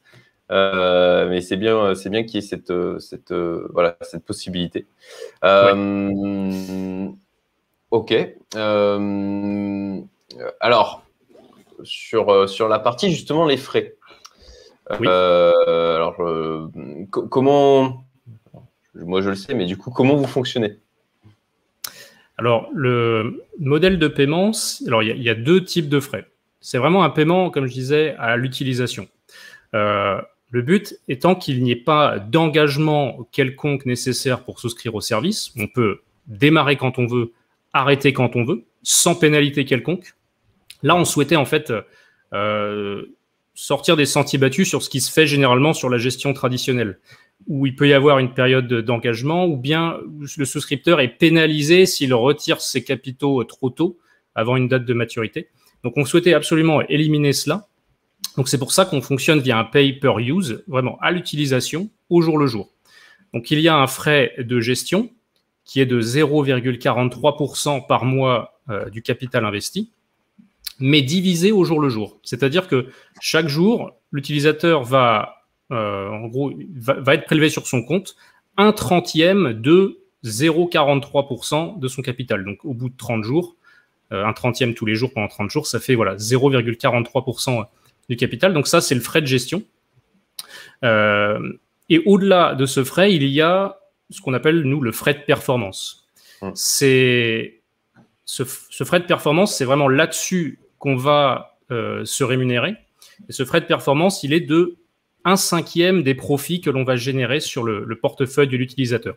mais 0.51 1.41
c'est 1.41 1.57
bien, 1.57 1.95
c'est 1.95 2.11
bien 2.11 2.25
qu'il 2.25 2.37
y 2.37 2.39
ait 2.39 2.47
cette, 2.47 2.73
cette, 3.01 3.33
voilà, 3.33 3.97
cette 4.01 4.25
possibilité. 4.25 4.87
Ok. 7.91 8.15
alors, 10.61 11.03
sur, 11.85 12.49
sur 12.49 12.69
la 12.69 12.79
partie 12.79 13.11
justement 13.11 13.47
les 13.47 13.57
frais. 13.57 13.97
alors, 14.89 16.17
comment, 17.11 18.05
moi 18.95 19.21
je 19.21 19.31
le 19.31 19.37
sais, 19.37 19.55
mais 19.55 19.67
du 19.67 19.77
coup, 19.77 19.91
comment 19.91 20.17
vous 20.17 20.27
fonctionnez? 20.27 20.79
Alors, 22.39 22.69
le 22.73 23.45
modèle 23.59 23.99
de 23.99 24.07
paiement, 24.07 24.53
alors 24.87 25.03
il 25.03 25.23
y, 25.23 25.29
a 25.29 25.35
deux 25.35 25.65
types 25.65 25.89
de 25.89 25.99
frais. 25.99 26.27
C'est 26.61 26.79
vraiment 26.79 27.03
un 27.03 27.11
paiement, 27.11 27.51
comme 27.51 27.67
je 27.67 27.73
disais, 27.73 28.15
à 28.19 28.37
l'utilisation. 28.37 29.09
Euh, 29.75 30.21
le 30.51 30.63
but 30.63 30.99
étant 31.09 31.35
qu'il 31.35 31.63
n'y 31.63 31.73
ait 31.73 31.77
pas 31.77 32.19
d'engagement 32.19 33.29
quelconque 33.33 33.87
nécessaire 33.87 34.45
pour 34.45 34.61
souscrire 34.61 34.95
au 34.95 35.01
service. 35.01 35.53
On 35.57 35.67
peut 35.67 36.01
démarrer 36.27 36.77
quand 36.77 36.99
on 36.99 37.07
veut, 37.07 37.33
arrêter 37.73 38.13
quand 38.13 38.37
on 38.37 38.45
veut, 38.45 38.65
sans 38.83 39.15
pénalité 39.15 39.65
quelconque. 39.65 40.15
Là, 40.83 40.97
on 40.97 41.05
souhaitait 41.05 41.37
en 41.37 41.45
fait 41.45 41.73
euh, 42.33 43.07
sortir 43.55 43.97
des 43.97 44.07
sentiers 44.07 44.39
battus 44.39 44.69
sur 44.69 44.83
ce 44.83 44.89
qui 44.89 45.01
se 45.01 45.13
fait 45.13 45.27
généralement 45.27 45.75
sur 45.75 45.91
la 45.91 45.99
gestion 45.99 46.33
traditionnelle 46.33 46.99
où 47.47 47.67
il 47.67 47.77
peut 47.77 47.89
y 47.89 47.93
avoir 47.93 48.19
une 48.19 48.35
période 48.35 48.73
d'engagement, 48.73 49.47
ou 49.47 49.57
bien 49.57 49.99
le 50.37 50.45
souscripteur 50.45 51.01
est 51.01 51.09
pénalisé 51.09 51.87
s'il 51.87 52.13
retire 52.13 52.61
ses 52.61 52.83
capitaux 52.83 53.43
trop 53.45 53.71
tôt, 53.71 53.99
avant 54.35 54.57
une 54.57 54.69
date 54.69 54.85
de 54.85 54.95
maturité. 54.95 55.49
Donc 55.85 55.95
on 55.97 56.05
souhaitait 56.05 56.35
absolument 56.35 56.83
éliminer 56.83 57.33
cela. 57.33 57.69
Donc 58.37 58.49
c'est 58.49 58.59
pour 58.59 58.73
ça 58.73 58.85
qu'on 58.85 59.01
fonctionne 59.01 59.41
via 59.41 59.59
un 59.59 59.65
pay 59.65 59.93
per 59.93 60.19
use, 60.19 60.63
vraiment 60.69 60.99
à 61.01 61.11
l'utilisation, 61.11 61.91
au 62.11 62.21
jour 62.21 62.39
le 62.39 62.47
jour. 62.47 62.71
Donc 63.35 63.51
il 63.51 63.61
y 63.61 63.69
a 63.69 63.77
un 63.77 63.87
frais 63.87 64.35
de 64.39 64.61
gestion 64.61 65.11
qui 65.65 65.81
est 65.81 65.87
de 65.87 66.01
0,43% 66.01 67.87
par 67.87 68.05
mois 68.05 68.61
euh, 68.71 68.89
du 68.91 69.03
capital 69.03 69.45
investi, 69.45 69.91
mais 70.79 71.03
divisé 71.03 71.53
au 71.53 71.65
jour 71.65 71.81
le 71.81 71.89
jour. 71.89 72.19
C'est-à-dire 72.23 72.69
que 72.69 72.89
chaque 73.21 73.49
jour, 73.49 73.93
l'utilisateur 74.13 74.83
va 74.85 75.39
euh, 75.71 76.09
en 76.09 76.29
gros, 76.29 76.53
va, 76.77 77.15
être 77.15 77.27
prélevé 77.27 77.51
sur 77.51 77.67
son 77.67 77.83
compte 77.83 78.17
un 78.57 78.73
trentième 78.73 79.53
de 79.53 80.01
0,43% 80.25 81.79
de 81.79 81.89
son 81.89 82.03
capital. 82.03 82.45
Donc, 82.45 82.65
au 82.65 82.73
bout 82.73 82.89
de 82.89 82.97
30 82.97 83.23
jours, 83.23 83.57
euh, 84.13 84.25
un 84.25 84.33
trentième 84.33 84.75
tous 84.75 84.87
les 84.87 84.95
jours 84.95 85.13
pendant 85.13 85.29
30 85.29 85.51
jours, 85.51 85.67
ça 85.67 85.79
fait 85.79 85.95
voilà 85.95 86.17
0,43% 86.17 87.67
du 88.09 88.17
capital. 88.17 88.53
Donc, 88.53 88.67
ça, 88.67 88.81
c'est 88.81 88.95
le 88.95 89.01
frais 89.01 89.21
de 89.21 89.27
gestion. 89.27 89.63
Euh, 90.85 91.39
et 91.89 92.01
au-delà 92.07 92.55
de 92.55 92.67
ce 92.67 92.85
frais, 92.85 93.15
il 93.15 93.25
y 93.25 93.41
a 93.41 93.79
ce 94.11 94.21
qu'on 94.21 94.35
appelle, 94.35 94.63
nous, 94.63 94.81
le 94.81 94.93
frais 94.93 95.15
de 95.15 95.21
performance. 95.21 96.07
Hum. 96.41 96.53
C'est 96.55 97.61
ce, 98.25 98.45
frais 98.85 99.01
de 99.01 99.07
performance, 99.07 99.57
c'est 99.57 99.65
vraiment 99.65 99.89
là-dessus 99.89 100.59
qu'on 100.79 100.97
va 100.97 101.59
se 101.71 102.25
rémunérer. 102.25 102.77
Et 103.29 103.33
ce 103.33 103.45
frais 103.45 103.61
de 103.61 103.67
performance, 103.67 104.23
il 104.23 104.33
est 104.33 104.41
de 104.41 104.79
un 105.25 105.37
cinquième 105.37 106.03
des 106.03 106.15
profits 106.15 106.61
que 106.61 106.71
l'on 106.71 106.85
va 106.85 106.97
générer 106.97 107.41
sur 107.41 107.65
le, 107.65 107.99
portefeuille 108.01 108.49
de 108.49 108.57
l'utilisateur. 108.57 109.17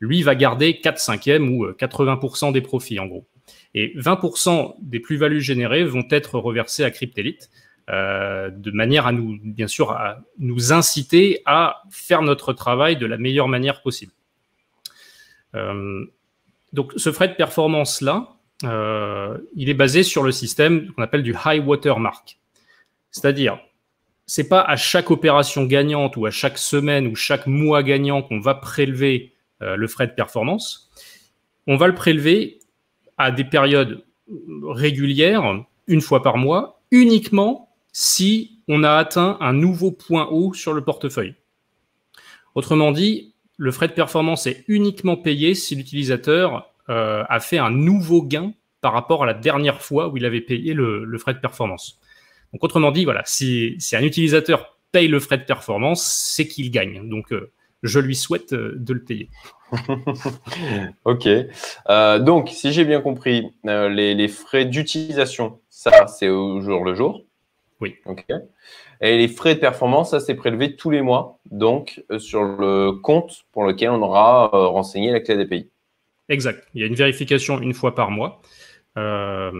Lui 0.00 0.22
va 0.22 0.34
garder 0.34 0.78
4 0.80 0.98
cinquièmes 0.98 1.50
ou 1.50 1.66
80% 1.66 2.48
euh, 2.48 2.52
des 2.52 2.60
profits 2.60 2.98
en 2.98 3.06
gros. 3.06 3.26
Et 3.74 3.96
20% 3.96 4.74
des 4.82 5.00
plus-values 5.00 5.40
générées 5.40 5.84
vont 5.84 6.06
être 6.10 6.38
reversées 6.38 6.84
à 6.84 6.90
Cryptelite 6.90 7.50
euh, 7.88 8.50
de 8.50 8.70
manière 8.70 9.06
à 9.06 9.12
nous, 9.12 9.38
bien 9.42 9.68
sûr, 9.68 9.92
à 9.92 10.18
nous 10.38 10.72
inciter 10.72 11.42
à 11.46 11.82
faire 11.90 12.22
notre 12.22 12.52
travail 12.52 12.96
de 12.96 13.06
la 13.06 13.16
meilleure 13.16 13.48
manière 13.48 13.82
possible. 13.82 14.12
Euh, 15.54 16.04
donc 16.72 16.92
ce 16.96 17.12
frais 17.12 17.28
de 17.28 17.34
performance-là, 17.34 18.32
il 18.62 19.68
est 19.68 19.74
basé 19.74 20.02
sur 20.02 20.22
le 20.22 20.32
système 20.32 20.90
qu'on 20.92 21.02
appelle 21.02 21.22
du 21.22 21.34
high 21.44 21.64
water 21.64 21.98
mark. 22.00 22.38
C'est-à-dire, 23.10 23.58
c'est 24.26 24.48
pas 24.48 24.60
à 24.60 24.76
chaque 24.76 25.10
opération 25.10 25.64
gagnante 25.64 26.16
ou 26.16 26.26
à 26.26 26.30
chaque 26.30 26.58
semaine 26.58 27.06
ou 27.06 27.14
chaque 27.14 27.46
mois 27.46 27.82
gagnant 27.82 28.22
qu'on 28.22 28.40
va 28.40 28.54
prélever 28.54 29.32
euh, 29.62 29.76
le 29.76 29.86
frais 29.86 30.08
de 30.08 30.12
performance. 30.12 30.90
On 31.66 31.76
va 31.76 31.86
le 31.86 31.94
prélever 31.94 32.58
à 33.16 33.30
des 33.30 33.44
périodes 33.44 34.04
régulières, 34.62 35.64
une 35.86 36.00
fois 36.00 36.22
par 36.22 36.36
mois, 36.36 36.82
uniquement 36.90 37.74
si 37.98 38.60
on 38.68 38.84
a 38.84 38.92
atteint 38.92 39.38
un 39.40 39.54
nouveau 39.54 39.90
point 39.90 40.26
haut 40.26 40.52
sur 40.52 40.74
le 40.74 40.84
portefeuille. 40.84 41.34
Autrement 42.54 42.92
dit, 42.92 43.32
le 43.56 43.72
frais 43.72 43.88
de 43.88 43.94
performance 43.94 44.46
est 44.46 44.64
uniquement 44.68 45.16
payé 45.16 45.54
si 45.54 45.74
l'utilisateur 45.74 46.74
euh, 46.90 47.24
a 47.26 47.40
fait 47.40 47.56
un 47.56 47.70
nouveau 47.70 48.22
gain 48.22 48.52
par 48.82 48.92
rapport 48.92 49.22
à 49.22 49.26
la 49.26 49.32
dernière 49.32 49.80
fois 49.80 50.08
où 50.08 50.18
il 50.18 50.26
avait 50.26 50.42
payé 50.42 50.74
le, 50.74 51.16
frais 51.16 51.32
de 51.32 51.38
performance. 51.38 51.98
Donc 52.52 52.62
autrement 52.62 52.90
dit, 52.90 53.06
voilà, 53.06 53.22
si, 53.24 53.78
un 53.94 54.02
utilisateur 54.02 54.76
paye 54.92 55.08
le 55.08 55.18
frais 55.18 55.38
de 55.38 55.44
performance, 55.44 56.04
c'est 56.04 56.46
qu'il 56.46 56.70
gagne. 56.70 57.08
Donc 57.08 57.32
euh, 57.32 57.50
je 57.82 57.98
lui 57.98 58.14
souhaite 58.14 58.52
euh, 58.52 58.74
de 58.76 58.92
le 58.92 59.04
payer. 59.04 59.30
ok. 61.06 61.26
donc, 62.20 62.50
si 62.50 62.74
j'ai 62.74 62.84
bien 62.84 63.00
compris, 63.00 63.48
les, 63.64 64.14
les, 64.14 64.28
frais 64.28 64.66
d'utilisation, 64.66 65.60
ça, 65.70 66.06
c'est 66.08 66.28
au 66.28 66.60
jour 66.60 66.84
le 66.84 66.94
jour. 66.94 67.25
Oui. 67.80 67.96
Ok. 68.06 68.24
Et 69.00 69.18
les 69.18 69.28
frais 69.28 69.54
de 69.54 69.60
performance, 69.60 70.10
ça, 70.10 70.20
c'est 70.20 70.34
prélevé 70.34 70.76
tous 70.76 70.90
les 70.90 71.02
mois, 71.02 71.38
donc 71.50 72.02
euh, 72.10 72.18
sur 72.18 72.42
le 72.42 72.92
compte 72.92 73.44
pour 73.52 73.64
lequel 73.64 73.90
on 73.90 74.02
aura 74.02 74.50
euh, 74.54 74.66
renseigné 74.68 75.12
la 75.12 75.20
clé 75.20 75.36
d'API. 75.36 75.68
Exact. 76.28 76.66
Il 76.74 76.80
y 76.80 76.84
a 76.84 76.86
une 76.86 76.94
vérification 76.94 77.60
une 77.60 77.74
fois 77.74 77.94
par 77.94 78.10
mois. 78.10 78.40
Euh, 78.96 79.52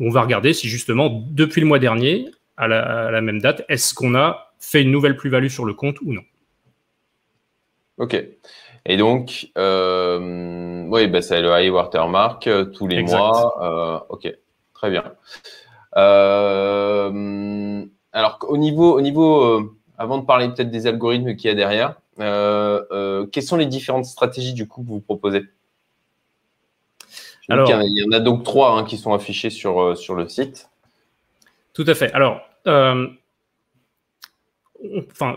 on 0.00 0.10
va 0.10 0.22
regarder 0.22 0.52
si 0.52 0.68
justement, 0.68 1.24
depuis 1.30 1.60
le 1.60 1.66
mois 1.66 1.78
dernier, 1.78 2.30
à 2.56 2.66
la, 2.66 3.20
même 3.20 3.40
date, 3.40 3.64
est-ce 3.68 3.94
qu'on 3.94 4.16
a 4.16 4.52
fait 4.58 4.82
une 4.82 4.90
nouvelle 4.90 5.16
plus-value 5.16 5.46
sur 5.46 5.64
le 5.64 5.74
compte 5.74 6.00
ou 6.00 6.12
non? 6.12 6.22
Ok. 7.98 8.20
Et 8.86 8.96
donc, 8.96 9.50
oui, 9.54 11.06
bah, 11.06 11.22
c'est 11.22 11.40
le 11.40 11.50
high 11.52 11.72
watermark 11.72 12.48
tous 12.72 12.88
les 12.88 13.02
mois. 13.02 14.06
ok, 14.10 14.28
très 14.74 14.90
bien. 14.90 15.04
Alors, 18.12 18.38
au 18.48 18.56
niveau, 18.56 18.96
au 18.96 19.00
niveau 19.00 19.42
euh, 19.42 19.76
avant 19.96 20.18
de 20.18 20.24
parler 20.24 20.48
peut-être 20.48 20.70
des 20.70 20.86
algorithmes 20.88 21.36
qu'il 21.36 21.48
y 21.48 21.52
a 21.52 21.54
derrière, 21.54 22.00
euh, 22.18 22.82
euh, 22.90 23.26
quelles 23.26 23.44
sont 23.44 23.56
les 23.56 23.66
différentes 23.66 24.06
stratégies 24.06 24.54
du 24.54 24.66
coup 24.66 24.82
que 24.82 24.88
vous 24.88 25.00
proposez? 25.00 25.44
Alors, 27.50 27.70
il 27.70 27.96
y, 27.96 28.04
en 28.04 28.12
a, 28.12 28.20
donc 28.20 28.44
trois 28.44 28.76
hein, 28.76 28.84
qui 28.84 28.98
sont 28.98 29.14
affichées 29.14 29.48
sur, 29.48 29.96
sur 29.96 30.14
le 30.14 30.28
site. 30.28 30.68
Tout 31.72 31.84
à 31.86 31.94
fait. 31.94 32.12
Alors, 32.12 32.42
enfin, 32.66 33.06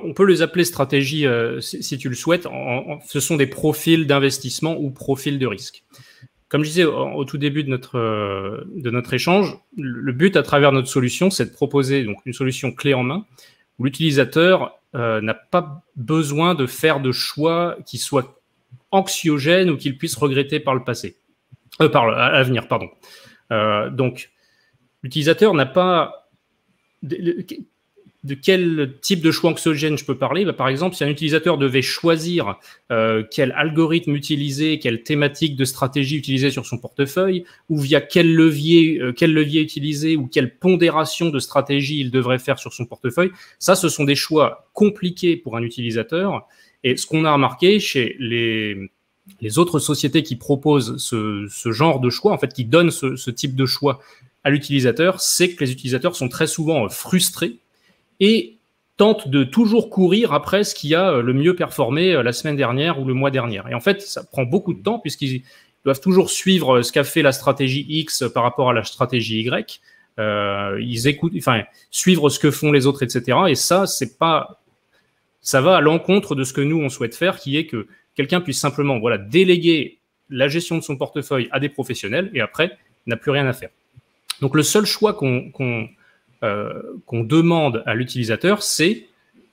on 0.03 0.13
peut 0.13 0.25
les 0.25 0.41
appeler 0.41 0.65
stratégies 0.65 1.25
si, 1.61 1.97
tu 1.97 2.09
le 2.09 2.15
souhaites. 2.15 2.47
ce 3.05 3.19
sont 3.21 3.37
des 3.37 3.47
profils 3.47 4.07
d'investissement 4.07 4.75
ou 4.77 4.89
profils 4.89 5.39
de 5.39 5.47
risque. 5.47 5.85
Comme 6.51 6.65
je 6.65 6.67
disais 6.67 6.83
au, 6.83 7.23
tout 7.23 7.37
début 7.37 7.63
de 7.63 7.69
notre, 7.69 7.97
euh, 7.97 9.01
échange, 9.13 9.57
le 9.77 10.11
but 10.11 10.35
à 10.35 10.43
travers 10.43 10.73
notre 10.73 10.89
solution, 10.89 11.29
c'est 11.29 11.45
de 11.45 11.53
proposer 11.53 12.05
une 12.25 12.33
solution 12.33 12.73
clé 12.73 12.93
en 12.93 13.03
main 13.03 13.25
où 13.79 13.85
l'utilisateur 13.85 14.77
euh, 14.93 15.21
n'a 15.21 15.33
pas 15.33 15.85
besoin 15.95 16.53
de 16.53 16.65
faire 16.65 16.99
de 16.99 17.13
choix 17.13 17.77
qui 17.85 17.97
soient 17.97 18.41
anxiogènes 18.91 19.69
ou 19.69 19.77
qu'il 19.77 19.97
puisse 19.97 20.17
regretter 20.17 20.59
par 20.59 20.75
le 20.75 20.83
passé, 20.83 21.15
euh, 21.79 21.87
par 21.87 22.05
l'avenir, 22.07 22.67
pardon. 22.67 22.89
donc, 23.95 24.29
l'utilisateur 25.03 25.53
n'a 25.53 25.65
pas 25.65 26.29
de 28.23 28.35
quel 28.35 28.93
type 29.01 29.21
de 29.21 29.31
choix 29.31 29.49
anxiogène 29.49 29.97
je 29.97 30.05
peux 30.05 30.17
parler 30.17 30.45
bah, 30.45 30.53
Par 30.53 30.67
exemple, 30.67 30.95
si 30.95 31.03
un 31.03 31.09
utilisateur 31.09 31.57
devait 31.57 31.81
choisir 31.81 32.59
euh, 32.91 33.23
quel 33.29 33.51
algorithme 33.53 34.15
utiliser, 34.15 34.77
quelle 34.77 35.01
thématique 35.01 35.55
de 35.55 35.65
stratégie 35.65 36.17
utiliser 36.17 36.51
sur 36.51 36.65
son 36.65 36.77
portefeuille, 36.77 37.45
ou 37.69 37.79
via 37.79 37.99
quel 37.99 38.33
levier, 38.33 38.99
euh, 39.01 39.11
quel 39.11 39.33
levier 39.33 39.61
utiliser, 39.61 40.17
ou 40.17 40.27
quelle 40.27 40.55
pondération 40.55 41.29
de 41.29 41.39
stratégie 41.39 41.99
il 41.99 42.11
devrait 42.11 42.37
faire 42.37 42.59
sur 42.59 42.73
son 42.73 42.85
portefeuille, 42.85 43.31
ça, 43.57 43.75
ce 43.75 43.89
sont 43.89 44.03
des 44.03 44.15
choix 44.15 44.69
compliqués 44.73 45.35
pour 45.35 45.57
un 45.57 45.63
utilisateur. 45.63 46.47
Et 46.83 46.97
ce 46.97 47.07
qu'on 47.07 47.25
a 47.25 47.33
remarqué 47.33 47.79
chez 47.79 48.15
les, 48.19 48.91
autres 49.57 49.79
sociétés 49.79 50.21
qui 50.21 50.35
proposent 50.35 50.97
ce, 50.97 51.47
ce, 51.49 51.71
genre 51.71 51.99
de 51.99 52.11
choix, 52.11 52.33
en 52.33 52.37
fait, 52.37 52.53
qui 52.53 52.65
donnent 52.65 52.91
ce, 52.91 53.15
ce 53.15 53.31
type 53.31 53.55
de 53.55 53.65
choix 53.65 53.99
à 54.43 54.51
l'utilisateur, 54.51 55.21
c'est 55.21 55.55
que 55.55 55.63
les 55.63 55.71
utilisateurs 55.71 56.15
sont 56.15 56.29
très 56.29 56.47
souvent 56.47 56.87
frustrés 56.89 57.57
et 58.21 58.59
tente 58.95 59.27
de 59.27 59.43
toujours 59.43 59.89
courir 59.89 60.31
après 60.31 60.63
ce 60.63 60.75
qui 60.75 60.93
a 60.93 61.09
euh, 61.11 61.21
le 61.23 61.33
mieux 61.33 61.55
performé 61.55 62.13
euh, 62.13 62.21
la 62.21 62.31
semaine 62.31 62.55
dernière 62.55 62.99
ou 62.99 63.05
le 63.05 63.15
mois 63.15 63.31
dernier. 63.31 63.61
Et 63.69 63.73
en 63.73 63.79
fait, 63.79 63.99
ça 64.01 64.23
prend 64.23 64.43
beaucoup 64.43 64.75
de 64.75 64.81
temps 64.81 64.99
puisqu'ils 64.99 65.41
doivent 65.83 65.99
toujours 65.99 66.29
suivre 66.29 66.77
euh, 66.77 66.83
ce 66.83 66.91
qu'a 66.91 67.03
fait 67.03 67.23
la 67.23 67.31
stratégie 67.31 67.83
X 67.89 68.25
par 68.31 68.43
rapport 68.43 68.69
à 68.69 68.73
la 68.73 68.83
stratégie 68.83 69.41
Y. 69.41 69.81
ils 70.19 71.07
écoutent, 71.07 71.33
enfin, 71.35 71.63
suivre 71.89 72.29
ce 72.29 72.37
que 72.37 72.51
font 72.51 72.71
les 72.71 72.85
autres, 72.85 73.01
etc. 73.01 73.39
Et 73.49 73.55
ça, 73.55 73.87
c'est 73.87 74.19
pas, 74.19 74.61
ça 75.41 75.61
va 75.61 75.77
à 75.77 75.81
l'encontre 75.81 76.35
de 76.35 76.43
ce 76.43 76.53
que 76.53 76.61
nous 76.61 76.79
on 76.79 76.89
souhaite 76.89 77.15
faire, 77.15 77.39
qui 77.39 77.57
est 77.57 77.65
que 77.65 77.87
quelqu'un 78.15 78.39
puisse 78.39 78.59
simplement, 78.59 78.99
voilà, 78.99 79.17
déléguer 79.17 79.97
la 80.29 80.47
gestion 80.47 80.77
de 80.77 80.83
son 80.83 80.95
portefeuille 80.95 81.49
à 81.51 81.59
des 81.59 81.69
professionnels 81.69 82.29
et 82.35 82.41
après 82.41 82.77
n'a 83.07 83.17
plus 83.17 83.31
rien 83.31 83.47
à 83.47 83.53
faire. 83.53 83.69
Donc 84.41 84.55
le 84.55 84.61
seul 84.61 84.85
choix 84.85 85.15
qu'on 85.15 85.89
qu'on 86.41 87.23
demande 87.23 87.83
à 87.85 87.93
l'utilisateur, 87.93 88.63
c'est 88.63 89.05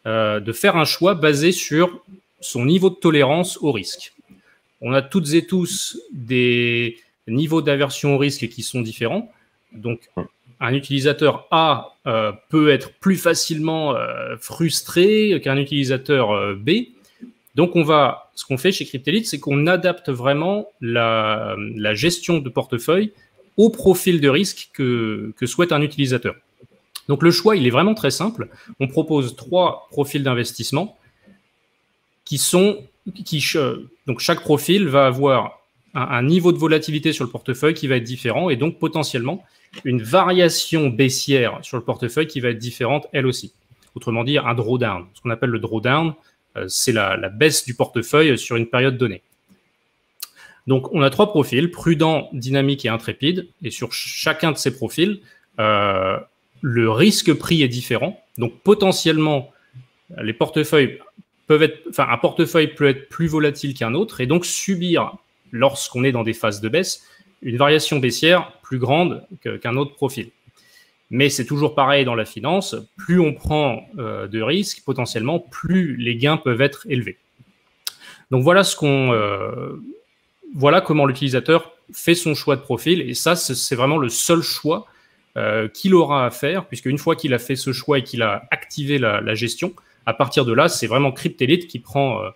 euh, 0.09 0.41
de 0.41 0.53
faire 0.53 0.77
un 0.77 0.87
choix 0.87 1.15
basé 1.15 1.53
sur 1.53 2.03
son 2.41 2.65
niveau 2.65 2.89
de 2.89 2.95
tolérance 2.95 3.59
au 3.61 3.73
risque. 3.73 4.15
On 4.81 4.95
a 4.95 5.03
toutes 5.03 5.35
et 5.35 5.45
tous 5.45 6.01
des 6.13 6.99
niveaux 7.27 7.61
d'aversion 7.61 8.15
au 8.15 8.19
risque 8.19 8.49
qui 8.49 8.63
sont 8.63 8.81
différents. 8.81 9.31
Donc, 9.73 10.09
un 10.61 10.73
utilisateur 10.73 11.47
A 11.51 11.97
euh, 12.07 12.33
peut 12.49 12.71
être 12.71 12.93
plus 12.93 13.17
facilement 13.17 13.97
frustré 14.41 15.41
qu'un 15.43 15.59
utilisateur 15.59 16.57
B. 16.57 16.71
Donc, 17.55 17.77
on 17.77 17.83
va, 17.83 18.31
ce 18.35 18.47
qu'on 18.47 18.57
fait 18.57 18.73
chez 18.73 18.87
Cryptelite, 18.87 19.27
c'est 19.27 19.41
qu'on 19.41 19.67
adapte 19.67 20.09
vraiment 20.11 20.69
la, 20.81 21.55
gestion 21.93 22.39
de 22.39 22.49
portefeuille 22.49 23.13
au 23.59 23.69
profil 23.69 24.23
de 24.23 24.29
risque 24.29 24.71
que 24.73 25.35
souhaite 25.45 25.73
un 25.73 25.83
utilisateur. 25.83 26.37
Donc 27.09 27.23
le 27.23 27.31
choix, 27.31 27.57
il 27.57 27.67
est 27.67 27.71
vraiment 27.71 27.95
très 27.95 28.11
simple. 28.11 28.49
On 28.81 28.87
propose 28.87 29.35
trois 29.37 29.89
profils 29.91 30.23
d'investissement 30.23 30.97
qui 32.25 32.39
sont 32.39 32.85
qui 33.25 33.43
donc 34.07 34.21
chaque 34.21 34.41
profil 34.41 34.87
va 34.87 35.07
avoir 35.07 35.63
un, 35.95 36.23
niveau 36.23 36.53
de 36.53 36.59
volatilité 36.59 37.15
sur 37.15 37.25
le 37.25 37.31
portefeuille 37.31 37.73
qui 37.73 37.87
va 37.87 37.97
être 37.97 38.05
différent 38.05 38.51
et 38.51 38.57
donc 38.57 38.79
potentiellement 38.79 39.45
une 39.85 40.03
variation 40.03 40.89
baissière 40.89 41.59
sur 41.63 41.79
le 41.79 41.85
portefeuille 41.85 42.27
qui 42.27 42.41
va 42.41 42.51
être 42.51 42.59
différente 42.59 43.07
elle 43.13 43.27
aussi. 43.27 43.55
Autrement 43.95 44.25
dit, 44.25 44.39
un 44.39 44.55
drawdown. 44.55 45.07
Ce 45.15 45.23
qu'on 45.23 45.31
appelle 45.31 45.51
le 45.51 45.59
drawdown, 45.59 46.15
euh, 46.57 46.67
c'est 46.69 46.93
la, 46.93 47.17
baisse 47.31 47.65
du 47.65 47.75
portefeuille 47.75 48.39
sur 48.39 48.57
une 48.57 48.67
période 48.67 48.99
donnée. 48.99 49.23
Donc 50.67 50.93
on 50.93 51.01
a 51.01 51.09
trois 51.09 51.29
profils, 51.29 51.71
prudent, 51.71 52.29
dynamique 52.35 52.85
et 52.85 52.91
intrépide. 52.91 53.49
Et 53.63 53.71
sur 53.71 53.93
chacun 53.93 54.53
de 54.53 54.59
ces 54.59 54.75
profils, 54.75 55.21
euh, 55.59 56.19
le 56.61 56.91
risque 56.91 57.33
prix 57.33 57.63
est 57.63 57.69
différent. 57.69 58.23
Donc 58.37 58.61
potentiellement, 58.63 59.53
un 60.17 60.33
portefeuille 60.33 60.99
peut 61.49 61.63
être 62.89 63.09
plus 63.09 63.27
volatile 63.27 63.75
qu'un 63.75 63.95
autre 63.95 64.21
et 64.21 64.27
donc 64.27 64.45
subir, 64.45 65.17
lorsqu'on 65.53 66.05
est 66.05 66.13
dans 66.13 66.25
des 66.25 66.35
phases 66.35 66.61
de 66.61 66.69
baisse, 66.69 67.05
une 67.43 67.57
variation 67.57 67.99
baissière 67.99 68.53
plus 68.63 68.79
grande 68.79 69.25
qu'un 69.63 69.77
autre 69.77 69.95
profil. 69.95 70.31
Mais 71.11 71.31
c'est 71.31 71.47
toujours 71.47 71.75
pareil 71.75 72.05
dans 72.05 72.15
la 72.15 72.27
finance, 72.27 72.77
plus 72.97 73.19
on 73.19 73.33
prend 73.33 73.89
euh, 73.99 74.27
de 74.27 74.43
risques, 74.43 74.83
potentiellement, 74.85 75.39
plus 75.39 75.97
les 75.97 76.17
gains 76.17 76.37
peuvent 76.37 76.61
être 76.61 76.87
élevés. 76.89 77.17
Donc 78.31 78.43
voilà 78.43 78.63
ce 78.63 78.77
qu'on, 78.77 79.13
euh, 79.13 79.81
voilà 80.55 80.83
comment 80.83 81.07
l'utilisateur 81.07 81.73
fait 81.93 82.15
son 82.15 82.35
choix 82.35 82.57
de 82.57 82.61
profil, 82.61 83.01
et 83.01 83.15
ça, 83.15 83.37
c'est 83.37 83.75
vraiment 83.75 83.97
le 83.97 84.11
seul 84.11 84.43
choix 84.43 84.87
euh, 85.37 85.69
qu'il 85.69 85.95
aura 85.95 86.27
à 86.27 86.31
faire, 86.31 86.67
puisque 86.67 86.87
une 86.87 86.99
fois 86.99 87.15
qu'il 87.15 87.33
a 87.35 87.39
fait 87.39 87.55
ce 87.55 87.73
choix 87.73 87.99
et 87.99 88.03
qu'il 88.03 88.23
a 88.23 88.45
activé 88.51 88.99
la, 88.99 89.35
gestion, 89.35 89.73
à 90.07 90.15
partir 90.15 90.45
de 90.45 90.53
là, 90.53 90.69
c'est 90.69 90.87
vraiment 90.87 91.13
Cryptelite 91.13 91.69
qui 91.69 91.79
prend, 91.79 92.23
euh, 92.23 92.31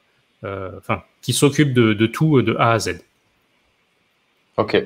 euh, 0.45 0.71
enfin, 0.79 1.03
qui 1.21 1.33
s'occupe 1.33 1.73
de, 1.73 2.07
tout 2.07 2.43
de 2.43 2.55
A 2.59 2.73
à 2.73 2.79
Z. 2.79 3.01
Ok. 4.57 4.77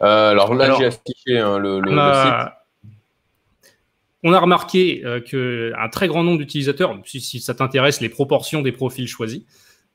alors 0.00 0.54
là, 0.54 0.76
j'ai 0.78 0.84
affiché 0.86 1.38
hein, 1.38 1.58
le, 1.58 1.80
site. 1.82 2.92
On 4.22 4.32
a 4.32 4.40
remarqué 4.40 5.02
qu'un 5.30 5.88
très 5.88 6.08
grand 6.08 6.22
nombre 6.22 6.38
d'utilisateurs, 6.38 6.96
si, 7.04 7.20
si, 7.20 7.40
ça 7.40 7.54
t'intéresse, 7.54 8.00
les 8.00 8.08
proportions 8.08 8.62
des 8.62 8.72
profils 8.72 9.08
choisis, 9.08 9.42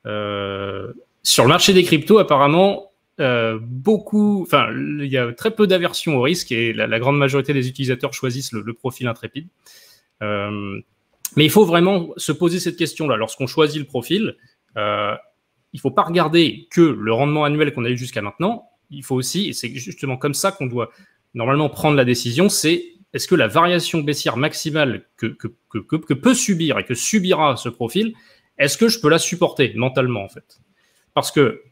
sur 0.03 1.43
le 1.43 1.47
marché 1.47 1.73
des 1.73 1.83
cryptos, 1.83 2.17
apparemment, 2.17 2.92
euh, 3.19 3.59
beaucoup, 3.61 4.41
enfin, 4.41 4.69
il 4.71 5.07
y 5.07 5.17
a 5.17 5.31
très 5.33 5.51
peu 5.51 5.67
d'aversion 5.67 6.17
au 6.17 6.21
risque 6.21 6.51
et 6.51 6.73
la, 6.73 6.99
grande 6.99 7.17
majorité 7.17 7.53
des 7.53 7.67
utilisateurs 7.67 8.13
choisissent 8.13 8.51
le, 8.51 8.73
profil 8.73 9.07
intrépide. 9.07 9.47
Euh, 10.21 10.79
mais 11.35 11.45
il 11.45 11.49
faut 11.49 11.65
vraiment 11.65 12.09
se 12.17 12.31
poser 12.31 12.59
cette 12.59 12.77
question-là. 12.77 13.15
Lorsqu'on 13.15 13.47
choisit 13.47 13.79
le 13.79 13.87
profil, 13.87 14.35
euh, 14.77 15.15
il 15.73 15.77
ne 15.77 15.81
faut 15.81 15.91
pas 15.91 16.03
regarder 16.03 16.67
que 16.71 16.81
le 16.81 17.13
rendement 17.13 17.43
annuel 17.43 17.73
qu'on 17.73 17.85
a 17.85 17.89
eu 17.89 17.97
jusqu'à 17.97 18.21
maintenant. 18.21 18.69
Il 18.89 19.03
faut 19.03 19.15
aussi, 19.15 19.49
et 19.49 19.53
c'est 19.53 19.73
justement 19.73 20.17
comme 20.17 20.33
ça 20.33 20.51
qu'on 20.51 20.67
doit 20.67 20.91
normalement 21.33 21.69
prendre 21.69 21.97
la 21.97 22.05
décision, 22.05 22.49
c'est 22.49 22.83
est-ce 23.13 23.27
que 23.27 23.35
la 23.35 23.47
variation 23.47 23.99
baissière 24.01 24.37
maximale 24.37 25.05
que, 25.17 25.27
que, 25.27 25.47
que, 25.69 25.79
que, 25.79 26.13
peut 26.13 26.33
subir 26.35 26.77
et 26.77 26.83
que 26.83 26.93
subira 26.93 27.57
ce 27.57 27.69
profil 27.69 28.13
est-ce 28.57 28.77
que 28.77 28.87
je 28.87 28.99
peux 28.99 29.09
la 29.09 29.19
supporter 29.19 29.73
mentalement 29.75 30.23
en 30.23 30.29
fait? 30.29 30.59
Parce 31.13 31.31
que 31.31 31.63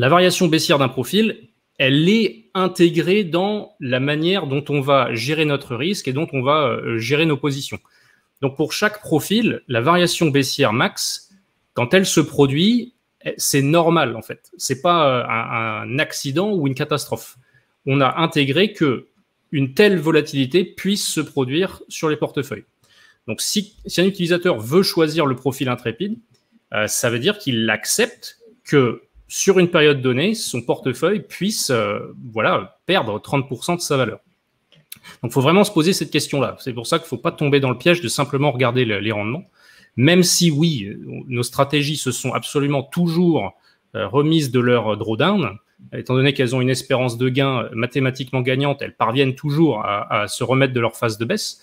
la 0.00 0.08
variation 0.08 0.48
baissière 0.48 0.78
d'un 0.78 0.88
profil, 0.88 1.50
elle 1.76 2.08
est 2.08 2.46
intégrée 2.54 3.22
dans 3.22 3.76
la 3.80 4.00
manière 4.00 4.46
dont 4.46 4.64
on 4.70 4.80
va 4.80 5.12
gérer 5.12 5.44
notre 5.44 5.76
risque 5.76 6.08
et 6.08 6.14
dont 6.14 6.26
on 6.32 6.40
va 6.40 6.68
euh, 6.68 6.96
gérer 6.96 7.26
nos 7.26 7.36
positions. 7.36 7.78
Donc 8.40 8.56
pour 8.56 8.72
chaque 8.72 9.02
profil, 9.02 9.60
la 9.68 9.82
variation 9.82 10.28
baissière 10.28 10.72
max, 10.72 11.28
quand 11.74 11.92
elle 11.92 12.06
se 12.06 12.20
produit, 12.20 12.94
eh, 13.26 13.34
c'est 13.36 13.60
normal 13.60 14.16
en 14.16 14.22
fait. 14.22 14.50
C'est 14.56 14.80
pas 14.80 15.06
euh, 15.06 15.84
un, 15.86 15.98
accident 15.98 16.50
ou 16.50 16.66
une 16.66 16.74
catastrophe. 16.74 17.36
On 17.84 18.00
a 18.00 18.22
intégré 18.22 18.72
que 18.72 19.08
une 19.52 19.74
telle 19.74 19.98
volatilité 19.98 20.64
puisse 20.64 21.06
se 21.06 21.20
produire 21.20 21.82
sur 21.88 22.08
les 22.08 22.16
portefeuilles. 22.16 22.64
Donc 23.26 23.42
si, 23.42 23.76
un 23.98 24.06
utilisateur 24.06 24.58
veut 24.60 24.82
choisir 24.82 25.26
le 25.26 25.36
profil 25.36 25.68
intrépide, 25.68 26.16
euh, 26.72 26.86
ça 26.86 27.10
veut 27.10 27.18
dire 27.18 27.36
qu'il 27.36 27.68
accepte 27.68 28.38
que 28.64 29.02
sur 29.30 29.60
une 29.60 29.70
période 29.70 30.02
donnée, 30.02 30.34
son 30.34 30.60
portefeuille 30.60 31.20
puisse 31.20 31.70
euh, 31.70 32.00
voilà, 32.32 32.80
perdre 32.84 33.16
30% 33.20 33.76
de 33.76 33.80
sa 33.80 33.96
valeur. 33.96 34.18
Donc 35.22 35.30
il 35.30 35.32
faut 35.32 35.40
vraiment 35.40 35.62
se 35.62 35.70
poser 35.70 35.92
cette 35.92 36.10
question-là. 36.10 36.56
C'est 36.58 36.72
pour 36.72 36.88
ça 36.88 36.98
qu'il 36.98 37.04
ne 37.04 37.10
faut 37.10 37.16
pas 37.16 37.30
tomber 37.30 37.60
dans 37.60 37.70
le 37.70 37.78
piège 37.78 38.00
de 38.00 38.08
simplement 38.08 38.50
regarder 38.50 38.84
les 38.84 39.12
rendements. 39.12 39.44
Même 39.96 40.24
si 40.24 40.50
oui, 40.50 40.90
nos 41.28 41.44
stratégies 41.44 41.96
se 41.96 42.10
sont 42.10 42.32
absolument 42.32 42.82
toujours 42.82 43.52
euh, 43.94 44.08
remises 44.08 44.50
de 44.50 44.58
leur 44.58 44.96
drawdown, 44.96 45.58
étant 45.92 46.14
donné 46.14 46.34
qu'elles 46.34 46.56
ont 46.56 46.60
une 46.60 46.68
espérance 46.68 47.16
de 47.16 47.28
gain 47.28 47.68
mathématiquement 47.72 48.40
gagnante, 48.40 48.82
elles 48.82 48.96
parviennent 48.96 49.36
toujours 49.36 49.84
à, 49.84 50.26
se 50.26 50.42
remettre 50.42 50.74
de 50.74 50.80
leur 50.80 50.96
phase 50.96 51.18
de 51.18 51.24
baisse. 51.24 51.60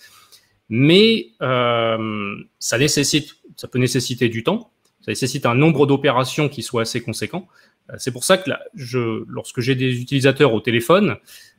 Mais 0.70 1.28
euh, 1.42 2.34
ça 2.58 2.78
nécessite, 2.78 3.36
ça 3.56 3.68
peut 3.68 3.78
nécessiter 3.78 4.30
du 4.30 4.42
temps, 4.42 4.70
ça 5.14 5.22
nécessite 5.24 5.46
un 5.46 5.54
nombre 5.54 5.86
d'opérations 5.86 6.48
qui 6.48 6.62
soit 6.62 6.82
assez 6.82 7.00
conséquent. 7.00 7.48
Euh, 7.90 7.94
c'est 7.98 8.12
pour 8.12 8.24
ça 8.24 8.38
que 8.38 8.50
là, 8.50 8.60
je, 8.74 9.24
lorsque 9.28 9.60
j'ai 9.60 9.74
des 9.74 10.00
utilisateurs 10.00 10.52
au 10.52 10.60
téléphone, 10.60 11.16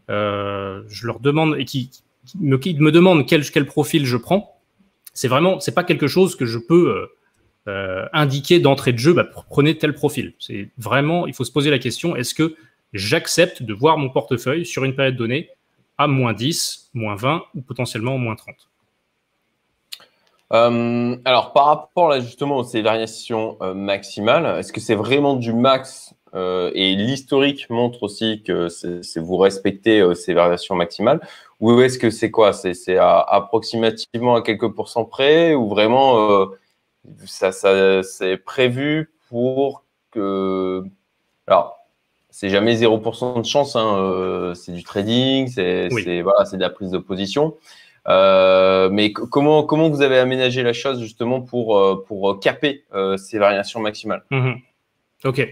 je 0.08 1.06
leur 1.06 1.20
demande 1.20 1.56
et 1.60 1.66
qui, 1.66 1.92
me, 2.40 2.58
demandent 2.92 3.28
quel, 3.28 3.66
profil 3.66 4.06
je 4.06 4.18
prends 4.18 4.60
c'est 5.14 5.28
vraiment, 5.28 5.60
c'est 5.60 5.74
pas 5.74 5.84
quelque 5.84 6.08
chose 6.08 6.38
que 6.38 6.46
je 6.46 6.58
peux 6.58 6.92
euh, 6.92 7.08
euh, 7.68 8.06
indiquer 8.14 8.60
d'entrée 8.60 8.94
de 8.94 8.98
jeu. 9.00 9.12
Bah, 9.12 9.26
prenez 9.50 9.78
tel 9.78 9.94
profil. 9.94 10.34
C'est 10.40 10.70
vraiment, 10.78 11.28
il 11.28 11.34
faut 11.34 11.44
se 11.44 11.52
poser 11.52 11.70
la 11.70 11.80
question 11.80 12.16
est-ce 12.16 12.34
que 12.34 12.56
j'accepte 12.94 13.62
de 13.62 13.74
voir 13.74 13.98
mon 13.98 14.10
portefeuille 14.10 14.66
sur 14.66 14.86
une 14.86 14.96
période 14.96 15.18
donnée 15.18 15.50
à 15.98 16.08
moins 16.08 16.32
10, 16.32 16.92
moins 16.94 17.16
20 17.16 17.44
ou 17.54 17.62
potentiellement 17.62 18.18
moins 18.18 18.36
30 18.36 18.69
euh, 20.54 21.16
alors, 21.26 21.54
par 21.54 21.66
rapport 21.66 22.10
là 22.10 22.20
justement 22.20 22.62
à 22.62 22.64
ces 22.64 22.82
variations 22.82 23.58
maximales, 23.76 24.60
est-ce 24.60 24.74
que 24.74 24.80
c'est 24.80 24.96
vraiment 24.96 25.36
du 25.36 25.54
max 25.54 26.14
et 26.36 26.96
l'historique 26.96 27.70
montre 27.72 28.04
aussi 28.04 28.44
que 28.44 28.70
c'est 28.70 29.20
vous 29.20 29.38
respectez 29.38 30.04
ces 30.16 30.34
variations 30.34 30.76
maximales 30.76 31.22
ou 31.60 31.82
est-ce 31.82 32.00
que 32.00 32.10
c'est 32.10 32.32
quoi? 32.32 32.54
C'est 32.54 32.98
approximativement 32.98 34.36
à 34.36 34.42
quelques 34.42 34.70
pourcents 34.70 35.06
près 35.06 35.54
ou 35.56 35.68
vraiment 35.68 36.42
euh, 36.42 36.46
ça, 37.26 37.52
c'est 38.04 38.38
prévu 38.38 39.12
pour 39.30 39.84
que. 40.12 40.84
Alors, 41.48 41.78
c'est 42.30 42.50
jamais 42.50 42.76
0% 42.76 43.42
de 43.42 43.46
chance, 43.46 43.76
hein, 43.76 43.98
euh, 43.98 44.54
c'est 44.54 44.72
du 44.72 44.84
trading, 44.84 45.48
c'est 45.48 45.90
voilà, 46.22 46.44
de 46.50 46.58
la 46.58 46.70
prise 46.70 46.92
de 46.92 46.98
position. 47.00 47.56
Euh, 48.08 48.90
mais 48.90 49.12
comment, 49.12 49.64
comment 49.64 49.90
vous 49.90 50.02
avez 50.02 50.18
aménagé 50.18 50.64
la 50.64 50.74
chose 50.74 51.02
justement 51.02 51.42
pour, 51.42 52.04
pour 52.08 52.40
caper 52.40 52.86
ces 53.18 53.38
variations 53.38 53.80
maximales? 53.80 54.24
Mmh 54.32 54.54
Ok. 55.26 55.46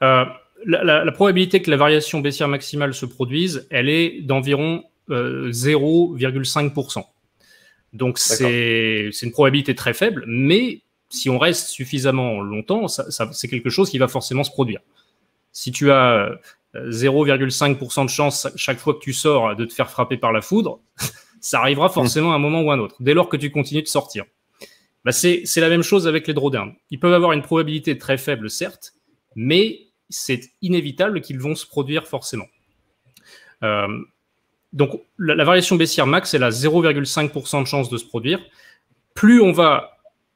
La, 0.00 1.04
la, 1.04 1.12
probabilité 1.12 1.62
que 1.62 1.70
la 1.70 1.76
variation 1.76 2.20
baissière 2.20 2.48
maximale 2.48 2.94
se 2.94 3.06
produise, 3.06 3.66
elle 3.70 3.88
est 3.88 4.20
d'environ 4.22 4.84
0,5%. 5.08 6.98
Euh, 6.98 7.02
Donc 7.92 8.18
c'est 8.18 9.10
une 9.22 9.32
probabilité 9.32 9.74
très 9.74 9.94
faible, 9.94 10.24
mais 10.26 10.82
si 11.08 11.28
on 11.30 11.38
reste 11.38 11.68
suffisamment 11.68 12.40
longtemps, 12.40 12.88
c'est 12.88 13.48
quelque 13.48 13.70
chose 13.70 13.90
qui 13.90 13.98
va 13.98 14.08
forcément 14.08 14.44
se 14.44 14.50
produire. 14.50 14.80
Si 15.52 15.70
tu 15.72 15.90
as 15.90 16.30
0,5% 16.74 18.00
euh, 18.00 18.04
de 18.04 18.10
chance 18.10 18.48
chaque 18.56 18.78
fois 18.78 18.94
que 18.94 19.00
tu 19.00 19.12
sors 19.12 19.54
de 19.54 19.64
te 19.66 19.74
faire 19.74 19.90
frapper 19.90 20.16
par 20.16 20.32
la 20.32 20.40
foudre, 20.40 20.80
ça 21.42 21.60
arrivera 21.60 21.88
hmm. 21.88 21.92
forcément 21.92 22.32
à 22.32 22.36
un 22.36 22.38
moment 22.38 22.62
ou 22.62 22.70
à 22.70 22.74
un 22.74 22.78
autre, 22.78 22.96
dès 23.00 23.12
lors 23.12 23.28
que 23.28 23.36
tu 23.36 23.50
continues 23.50 23.82
de 23.82 23.88
sortir. 23.88 24.24
Bah 25.04 25.12
c'est 25.12 25.44
la 25.56 25.68
même 25.68 25.82
chose 25.82 26.06
avec 26.06 26.28
les 26.28 26.32
drawdowns. 26.32 26.74
Ils 26.90 27.00
peuvent 27.00 27.12
avoir 27.12 27.32
une 27.32 27.42
probabilité 27.42 27.98
très 27.98 28.16
faible, 28.16 28.48
certes, 28.48 28.94
mais 29.34 29.88
c'est 30.08 30.50
inévitable 30.62 31.20
qu'ils 31.20 31.40
vont 31.40 31.56
se 31.56 31.66
produire 31.66 32.06
forcément. 32.06 32.46
Euh, 33.64 33.88
donc 34.72 35.02
la, 35.18 35.44
variation 35.44 35.76
baissière 35.76 36.06
max, 36.06 36.34
elle 36.34 36.44
a 36.44 36.50
0,5% 36.50 37.62
de 37.62 37.66
chance 37.66 37.90
de 37.90 37.98
se 37.98 38.04
produire. 38.04 38.40
Plus 39.14 39.40
on 39.42 39.50
va, 39.50 39.91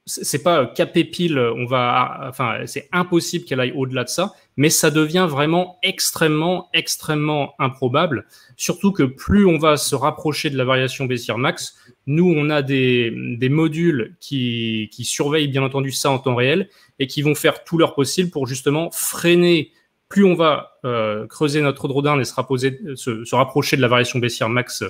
c'est 0.06 0.42
pas 0.42 0.66
capé 0.66 1.04
pile, 1.04 1.38
on 1.38 1.66
va, 1.66 2.26
enfin 2.28 2.60
c'est 2.66 2.88
impossible 2.92 3.44
qu'elle 3.44 3.58
aille 3.58 3.72
au-delà 3.72 4.04
de 4.04 4.08
ça, 4.08 4.34
mais 4.56 4.70
ça 4.70 4.92
devient 4.92 5.26
vraiment 5.28 5.78
extrêmement, 5.82 6.68
extrêmement 6.72 7.54
improbable. 7.58 8.26
Surtout 8.56 8.92
que 8.92 9.02
plus 9.02 9.44
on 9.46 9.58
va 9.58 9.76
se 9.76 9.96
rapprocher 9.96 10.48
de 10.48 10.56
la 10.56 10.64
variation 10.64 11.06
baissière 11.06 11.38
max, 11.38 11.76
nous 12.06 12.32
on 12.36 12.50
a 12.50 12.62
des, 12.62 13.12
des 13.36 13.48
modules 13.48 14.16
qui, 14.20 14.88
qui 14.92 15.04
surveillent 15.04 15.48
bien 15.48 15.64
entendu 15.64 15.90
ça 15.90 16.10
en 16.10 16.20
temps 16.20 16.36
réel 16.36 16.68
et 17.00 17.08
qui 17.08 17.22
vont 17.22 17.34
faire 17.34 17.64
tout 17.64 17.76
leur 17.76 17.94
possible 17.94 18.30
pour 18.30 18.46
justement 18.46 18.90
freiner 18.92 19.72
plus 20.08 20.24
on 20.24 20.34
va 20.34 20.78
euh, 20.84 21.26
creuser 21.26 21.60
notre 21.60 21.88
drawdown 21.88 22.20
et 22.20 22.24
se, 22.24 23.34
rapprocher 23.34 23.76
de 23.76 23.82
la 23.82 23.88
variation 23.88 24.18
baissière 24.18 24.48
max 24.48 24.84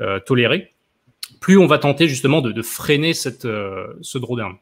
euh, 0.00 0.20
tolérée, 0.20 0.72
plus 1.40 1.58
on 1.58 1.66
va 1.66 1.78
tenter 1.78 2.06
justement 2.06 2.40
de, 2.40 2.62
freiner 2.62 3.14
cette, 3.14 3.44
euh, 3.44 3.86
ce 4.02 4.18
drawdown. 4.18 4.56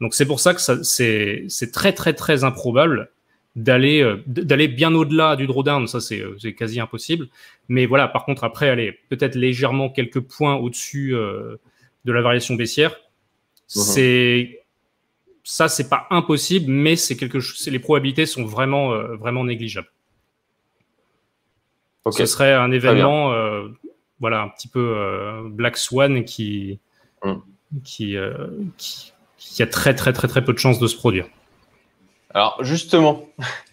Donc 0.00 0.14
c'est 0.14 0.26
pour 0.26 0.40
ça 0.40 0.54
que 0.54 0.60
c'est 0.60 1.72
très 1.72 1.92
très 1.92 2.14
très 2.14 2.44
improbable 2.44 3.10
d'aller 3.56 4.14
d'aller 4.26 4.68
bien 4.68 4.94
au-delà 4.94 5.34
du 5.34 5.48
drawdown, 5.48 5.88
ça 5.88 6.00
c'est 6.00 6.54
quasi 6.54 6.78
impossible. 6.78 7.28
Mais 7.68 7.86
voilà, 7.86 8.06
par 8.06 8.24
contre 8.24 8.44
après 8.44 8.68
aller 8.68 8.96
peut-être 9.08 9.34
légèrement 9.34 9.90
quelques 9.90 10.20
points 10.20 10.54
au-dessus 10.54 11.10
de 11.12 12.12
la 12.12 12.22
variation 12.22 12.54
baissière, 12.54 12.92
mmh 12.92 12.94
c'est 13.66 14.58
ça, 15.48 15.66
c'est 15.66 15.88
pas 15.88 16.06
impossible, 16.10 16.70
mais 16.70 16.94
c'est 16.94 17.16
quelque 17.16 17.40
chose. 17.40 17.66
Les 17.68 17.78
probabilités 17.78 18.26
sont 18.26 18.44
vraiment, 18.44 18.92
euh, 18.92 19.16
vraiment 19.16 19.44
négligeables. 19.44 19.90
Ce 22.10 22.26
serait 22.26 22.52
un 22.52 22.70
événement, 22.70 23.32
euh, 23.32 23.68
voilà, 24.20 24.42
un 24.42 24.48
petit 24.48 24.68
peu 24.68 24.94
euh, 24.96 25.42
Black 25.48 25.76
Swan 25.76 26.24
qui, 26.24 26.80
mm. 27.24 27.32
qui, 27.84 28.16
qui, 29.36 29.62
a 29.62 29.66
très, 29.66 29.94
très, 29.94 30.12
très, 30.12 30.28
très 30.28 30.44
peu 30.44 30.52
de 30.52 30.58
chances 30.58 30.78
de 30.78 30.86
se 30.86 30.96
produire. 30.96 31.26
Alors 32.34 32.58
justement, 32.62 33.22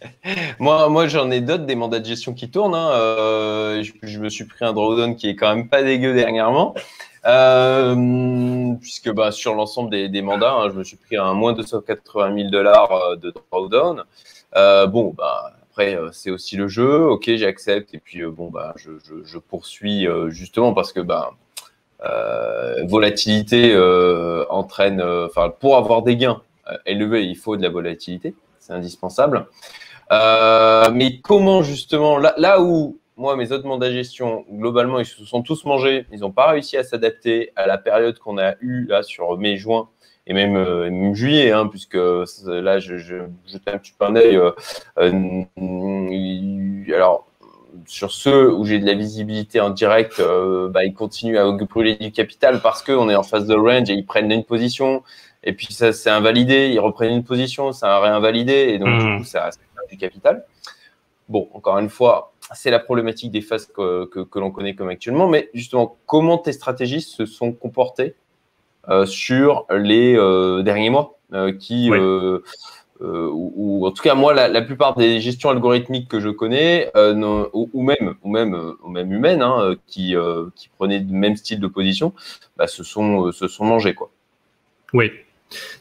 moi, 0.60 0.88
moi 0.90 1.08
j'en 1.08 1.30
ai 1.30 1.42
d'autres 1.42 1.66
des 1.66 1.76
mandats 1.76 2.00
de 2.00 2.06
gestion 2.06 2.34
qui 2.34 2.50
tournent. 2.50 2.76
Hein. 2.76 3.82
Je, 3.82 4.20
me 4.20 4.30
suis 4.30 4.46
pris 4.46 4.64
un 4.64 4.74
drawdown 4.74 5.16
qui 5.16 5.30
est 5.30 5.36
quand 5.36 5.54
même 5.54 5.68
pas 5.68 5.84
dégueu 5.84 6.14
dernièrement. 6.14 6.74
Euh, 7.26 8.76
puisque 8.80 9.12
bah, 9.12 9.32
sur 9.32 9.56
l'ensemble 9.56 9.90
des, 9.90 10.10
des 10.10 10.22
mandats, 10.22 10.54
hein, 10.54 10.70
je 10.70 10.78
me 10.78 10.84
suis 10.84 10.98
pris 10.98 11.18
un 11.18 11.34
moins 11.34 11.54
de 11.54 11.58
280 11.58 12.36
000 12.36 12.50
dollars 12.50 12.92
euh, 12.92 13.16
de 13.16 13.34
drawdown. 13.52 14.04
Euh, 14.56 14.86
bon, 14.86 15.14
bah, 15.18 15.54
après, 15.76 15.98
euh, 15.98 16.10
c'est 16.14 16.32
aussi 16.32 16.56
le 16.56 16.70
jeu. 16.70 17.06
Ok, 17.06 17.30
j'accepte. 17.36 17.94
Et 17.94 18.00
puis, 18.00 18.24
bon, 18.24 18.50
bah, 18.50 18.74
je, 18.78 18.92
je, 19.26 19.38
poursuis 19.38 20.08
justement 20.30 20.74
parce 20.74 20.94
que 20.94 21.02
bah, 21.02 21.32
volatilité 22.84 23.76
entraîne, 24.50 25.02
enfin, 25.02 25.50
pour 25.50 25.76
avoir 25.76 26.02
des 26.02 26.16
gains 26.16 26.42
élevés, 26.86 27.26
il 27.26 27.36
faut 27.36 27.58
de 27.58 27.62
la 27.62 27.70
volatilité. 27.70 28.36
C'est 28.60 28.72
indispensable. 28.72 29.48
mais 30.12 31.20
comment 31.22 31.62
justement, 31.62 32.18
là, 32.18 32.34
là 32.38 32.62
où 32.62 32.98
moi, 33.18 33.36
mes 33.36 33.52
autres 33.52 33.66
mandats 33.66 33.88
de 33.88 33.94
gestion, 33.94 34.46
globalement, 34.52 35.00
ils 35.00 35.06
se 35.06 35.24
sont 35.26 35.42
tous 35.42 35.64
mangés. 35.66 36.06
Ils 36.12 36.20
n'ont 36.20 36.32
pas 36.32 36.48
réussi 36.48 36.78
à 36.78 36.84
s'adapter 36.84 37.52
à 37.56 37.66
la 37.66 37.78
période 37.78 38.20
qu'on 38.20 38.38
a 38.38 38.56
eue 38.60 38.88
là 38.88 39.04
sur 39.04 39.38
mai-juin 39.38 39.90
et 40.28 40.34
même, 40.34 40.56
euh, 40.56 41.14
juillet, 41.14 41.52
hein, 41.52 41.68
puisque 41.68 41.96
là, 41.96 42.80
je, 42.80 42.98
je, 42.98 43.16
jette 43.46 43.68
un 43.68 43.78
petit 43.78 43.94
peu 43.98 44.06
un 44.06 44.16
œil. 44.16 44.38
Euh, 44.38 44.52
euh, 44.98 46.94
alors, 46.94 47.28
sur 47.86 48.12
ceux 48.12 48.52
où 48.52 48.66
j'ai 48.66 48.80
de 48.80 48.86
la 48.86 48.96
visibilité 48.96 49.60
en 49.60 49.70
direct, 49.70 50.20
bah, 50.70 50.84
ils 50.84 50.94
continuent 50.94 51.38
à 51.38 51.52
brûler 51.52 51.96
du 51.96 52.12
capital 52.12 52.62
parce 52.62 52.82
qu'on 52.82 53.10
est 53.10 53.16
en 53.16 53.24
phase 53.24 53.46
de 53.46 53.56
range 53.56 53.90
et 53.90 53.94
ils 53.94 54.06
prennent 54.06 54.32
une 54.32 54.44
position. 54.44 55.04
Et 55.44 55.54
puis 55.54 55.74
ça, 55.74 55.94
c'est 55.94 56.10
invalidé. 56.10 56.72
Ils 56.74 56.80
reprennent 56.80 57.14
une 57.14 57.24
position, 57.24 57.72
ça 57.72 57.98
a 57.98 58.00
réinvalidé. 58.00 58.70
Et 58.70 58.80
donc, 58.80 58.98
du 58.98 59.06
mmh. 59.06 59.18
coup, 59.20 59.24
ça, 59.26 59.52
ça 59.52 59.60
du 59.90 59.98
capital. 59.98 60.46
Bon, 61.30 61.50
encore 61.54 61.78
une 61.78 61.90
fois, 61.90 62.34
c'est 62.54 62.72
la 62.72 62.80
problématique 62.80 63.32
des 63.32 63.42
phases 63.42 63.68
que, 63.68 64.06
que, 64.06 64.40
l'on 64.40 64.50
connaît 64.50 64.74
comme 64.74 64.90
actuellement. 64.90 65.28
Mais 65.28 65.50
justement, 65.54 65.98
comment 66.08 66.40
tes 66.40 66.54
stratégies 66.54 67.02
se 67.02 67.26
sont 67.26 67.52
comportées 67.52 68.04
euh, 68.06 68.25
sur 69.06 69.66
les 69.72 70.16
euh, 70.18 70.64
derniers 70.64 70.90
mois 70.90 71.18
qui 71.60 71.90
ou, 73.02 73.86
en 73.86 73.92
tout 73.92 74.04
cas 74.04 74.16
moi 74.16 74.34
la, 74.34 74.62
plupart 74.62 74.96
des 74.96 75.20
gestions 75.20 75.50
algorithmiques 75.50 76.08
que 76.08 76.20
je 76.20 76.30
connais 76.30 76.92
ou, 76.96 77.82
même 77.82 78.16
ou 78.24 78.30
même 78.32 78.74
ou 78.84 78.90
même 78.90 79.12
humaines 79.12 79.42
hein, 79.42 79.76
qui 79.88 80.16
qui 80.56 80.70
prenaient 80.70 81.00
le 81.00 81.14
même 81.14 81.36
style 81.36 81.60
de 81.60 81.68
position 81.68 82.14
bah, 82.58 82.68
se 82.68 82.84
sont 82.84 83.32
se 83.32 83.48
sont 83.48 83.66
mangées 83.66 83.94
quoi. 83.94 84.10
Oui, 84.94 85.12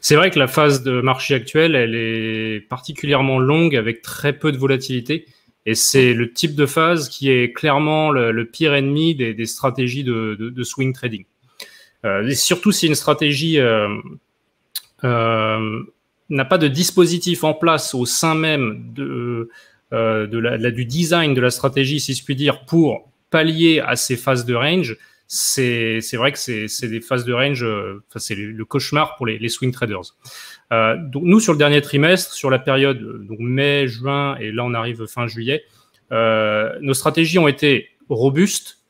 c'est 0.01 0.15
vrai 0.15 0.29
que 0.29 0.39
la 0.39 0.47
phase 0.47 0.83
de 0.83 1.01
marché 1.01 1.33
actuelle, 1.35 1.75
elle 1.75 1.95
est 1.95 2.61
particulièrement 2.61 3.39
longue 3.39 3.75
avec 3.75 4.01
très 4.01 4.33
peu 4.33 4.51
de 4.51 4.57
volatilité. 4.57 5.25
Et 5.65 5.73
c'est 5.73 6.13
le 6.13 6.31
type 6.31 6.55
de 6.55 6.65
phase 6.65 7.09
qui 7.09 7.31
est 7.31 7.51
clairement 7.51 8.11
le, 8.11 8.45
pire 8.45 8.73
ennemi 8.75 9.15
des, 9.15 9.45
stratégies 9.45 10.03
de, 10.03 10.63
swing 10.63 10.93
trading. 10.93 11.25
Euh, 12.05 12.29
surtout 12.35 12.71
si 12.71 12.87
une 12.87 12.95
stratégie 12.95 13.59
euh, 13.59 13.89
euh, 15.03 15.83
n'a 16.29 16.45
pas 16.45 16.57
de 16.57 16.67
dispositif 16.67 17.43
en 17.43 17.53
place 17.53 17.95
au 17.95 18.05
sein 18.05 18.35
même 18.35 18.93
de, 18.93 19.49
du 19.91 20.85
design 20.85 21.33
de 21.33 21.41
la 21.41 21.49
stratégie, 21.49 21.99
si 21.99 22.13
je 22.13 22.23
puis 22.23 22.35
dire, 22.35 22.65
pour 22.65 23.09
pallier 23.31 23.79
à 23.79 23.95
ces 23.95 24.15
phases 24.15 24.45
de 24.45 24.53
range, 24.53 24.97
c'est 25.27 25.99
vrai 26.13 26.31
que 26.31 26.37
c'est 26.37 26.87
des 26.87 27.01
phases 27.01 27.25
de 27.25 27.33
range, 27.33 27.65
c'est 28.15 28.35
le, 28.35 28.65
cauchemar 28.65 29.15
pour 29.15 29.25
les, 29.25 29.49
swing 29.49 29.71
traders. 29.71 30.15
Donc 30.69 31.23
nous, 31.23 31.39
sur 31.39 31.53
le 31.53 31.57
dernier 31.57 31.81
trimestre, 31.81 32.33
sur 32.33 32.49
la 32.49 32.59
période 32.59 33.25
donc 33.25 33.39
mai, 33.39 33.87
juin, 33.87 34.37
et 34.37 34.51
là 34.51 34.63
on 34.63 34.73
arrive 34.73 35.05
fin 35.07 35.27
juillet, 35.27 35.63
nos 36.11 36.93
stratégies 36.93 37.39
ont 37.39 37.47
été 37.47 37.89
robustes 38.09 38.84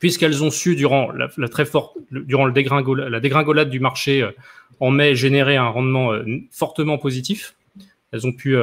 puisqu'elles 0.00 0.42
ont 0.42 0.50
su 0.50 0.74
durant 0.74 1.12
la, 1.12 1.48
très 1.48 1.64
forte, 1.64 1.96
durant 2.10 2.48
dégringolade, 2.48 3.08
la 3.08 3.20
dégringolade 3.20 3.70
du 3.70 3.78
marché 3.78 4.22
euh, 4.22 4.32
en 4.80 4.90
mai 4.90 5.14
générer 5.14 5.56
un 5.56 5.68
rendement 5.68 6.12
fortement 6.50 6.98
positif. 6.98 7.54
Elles 8.12 8.26
ont 8.26 8.32
pu 8.32 8.56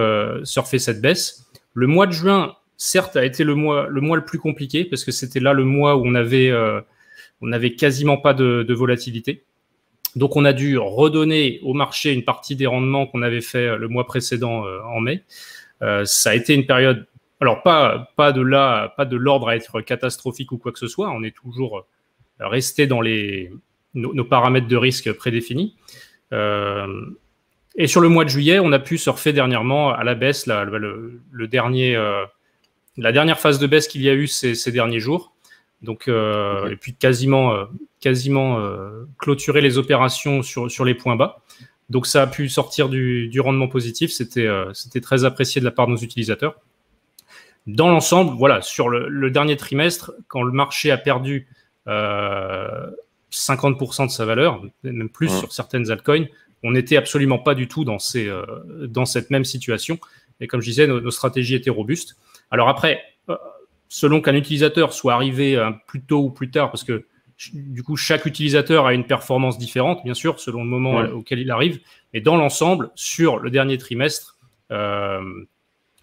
surfer 0.44 0.80
cette 0.80 1.00
baisse. 1.00 1.48
Le 1.74 1.86
mois 1.86 2.08
de 2.08 2.12
juin, 2.12 2.56
certes, 2.76 3.16
a 3.16 3.24
été 3.24 3.44
le 3.44 3.54
mois 3.54 3.88
le 3.88 4.26
plus 4.26 4.40
compliqué 4.40 4.84
parce 4.84 5.06
que 5.06 5.12
c'était 5.12 5.40
là 5.40 5.54
le 5.54 5.64
mois 5.64 5.96
où 5.96 6.06
on 6.06 6.16
avait 6.16 6.52
on 7.42 7.48
n'avait 7.48 7.74
quasiment 7.74 8.18
pas 8.18 8.34
de, 8.34 8.74
volatilité. 8.74 9.44
Donc 10.16 10.36
on 10.36 10.46
a 10.46 10.54
dû 10.54 10.78
redonner 10.78 11.60
au 11.64 11.74
marché 11.74 12.12
une 12.12 12.24
partie 12.24 12.56
des 12.56 12.66
rendements 12.66 13.06
qu'on 13.06 13.22
avait 13.22 13.42
fait 13.42 13.68
euh, 13.68 13.78
le 13.78 13.88
mois 13.88 14.08
précédent 14.08 14.66
euh, 14.66 14.80
en 14.84 15.00
mai. 15.00 15.24
Euh, 15.84 16.06
ça 16.06 16.32
a 16.32 16.36
été 16.36 16.56
une 16.56 16.66
période, 16.66 17.06
alors 17.40 17.64
pas 17.64 18.12
pas 18.16 18.32
de 18.32 18.42
là, 18.42 18.94
pas 18.98 19.06
de 19.06 19.16
l'ordre 19.16 19.50
à 19.50 19.56
être 19.56 19.82
catastrophique 19.82 20.52
ou 20.52 20.58
quoi 20.58 20.72
que 20.72 20.80
ce 20.80 20.88
soit. 20.88 21.10
On 21.10 21.24
est 21.24 21.36
toujours 21.36 21.86
resté 22.40 22.88
dans 22.88 23.02
les 23.02 23.52
nos, 23.94 24.26
paramètres 24.26 24.68
de 24.68 24.76
risque 24.76 25.12
prédéfinis. 25.14 25.76
et 26.32 27.88
sur 27.88 28.02
le 28.02 28.10
mois 28.10 28.26
de 28.26 28.30
juillet, 28.30 28.60
on 28.60 28.72
a 28.72 28.80
pu 28.80 28.98
surfer 28.98 29.34
dernièrement 29.34 29.92
à 29.92 30.04
la 30.04 30.16
baisse, 30.16 30.48
le, 30.48 31.48
dernier, 31.48 31.96
la 32.98 33.12
dernière 33.12 33.40
phase 33.40 33.60
de 33.60 33.68
baisse 33.68 33.88
qu'il 33.88 34.02
y 34.02 34.10
a 34.10 34.14
eu 34.14 34.28
ces 34.28 34.72
derniers 34.72 35.00
jours. 35.00 35.34
Donc, 35.82 36.08
euh, 36.08 36.70
et 36.70 36.76
puis 36.76 36.96
quasiment, 36.96 37.54
euh, 37.54 37.66
quasiment 38.00 38.60
euh, 38.60 39.06
clôturer 39.20 39.62
les 39.62 39.78
opérations 39.78 40.42
sur, 40.42 40.72
sur 40.72 40.86
les 40.86 40.96
points 40.96 41.16
bas. 41.16 41.42
Donc, 41.90 42.08
ça 42.08 42.24
a 42.24 42.28
pu 42.28 42.50
sortir 42.50 42.90
du, 42.90 43.28
du 43.30 43.40
rendement 43.40 43.68
positif. 43.68 44.12
C'était 44.12 44.50
c'était 44.74 45.00
très 45.00 45.24
apprécié 45.24 45.62
de 45.62 45.66
la 45.66 45.72
part 45.72 45.88
de 45.88 45.92
nos 45.94 45.98
utilisateurs. 45.98 46.56
Dans 47.68 47.90
l'ensemble, 47.90 48.36
voilà, 48.36 48.62
sur 48.62 48.90
le, 48.90 49.08
le, 49.08 49.30
dernier 49.30 49.58
trimestre, 49.58 50.14
quand 50.28 50.42
le 50.42 50.52
marché 50.52 50.90
a 50.90 50.98
perdu 50.98 51.48
50% 51.86 54.08
de 54.08 54.12
sa 54.12 54.26
valeur, 54.26 54.64
même 54.84 55.10
plus 55.10 55.30
sur 55.30 55.54
certaines 55.54 55.92
altcoins, 55.92 56.26
on 56.64 56.72
n'était 56.72 56.98
absolument 56.98 57.40
pas 57.40 57.56
du 57.56 57.68
tout 57.68 57.86
dans, 57.86 58.00
ces, 58.00 58.32
dans 58.88 59.06
cette 59.06 59.30
même 59.30 59.46
situation. 59.46 60.00
Et 60.40 60.48
comme 60.48 60.62
je 60.62 60.70
disais, 60.70 60.88
nos, 60.88 61.02
nos 61.02 61.12
stratégies 61.12 61.56
étaient 61.56 61.70
robustes. 61.70 62.18
Alors 62.52 62.68
après, 62.68 63.02
selon 63.90 64.22
qu'un 64.22 64.36
utilisateur 64.36 64.94
soit 64.94 65.14
arrivé 65.14 65.56
euh, 65.56 65.72
plus 65.88 66.02
tôt 66.02 66.20
ou 66.20 66.30
plus 66.30 66.50
tard, 66.50 66.72
parce 66.72 66.84
que 66.84 67.06
du 67.54 67.84
coup, 67.84 67.96
chaque 67.96 68.26
utilisateur 68.26 68.88
a 68.88 68.96
une 68.96 69.06
performance 69.06 69.60
différente, 69.60 70.04
bien 70.04 70.16
sûr, 70.16 70.40
selon 70.40 70.64
le 70.64 70.70
moment 70.70 71.02
auquel 71.02 71.38
il 71.38 71.52
arrive. 71.52 71.80
Mais 72.12 72.20
dans 72.20 72.36
l'ensemble, 72.36 72.90
sur 72.96 73.38
le 73.38 73.52
dernier 73.52 73.78
trimestre, 73.78 74.40
euh, 74.72 75.22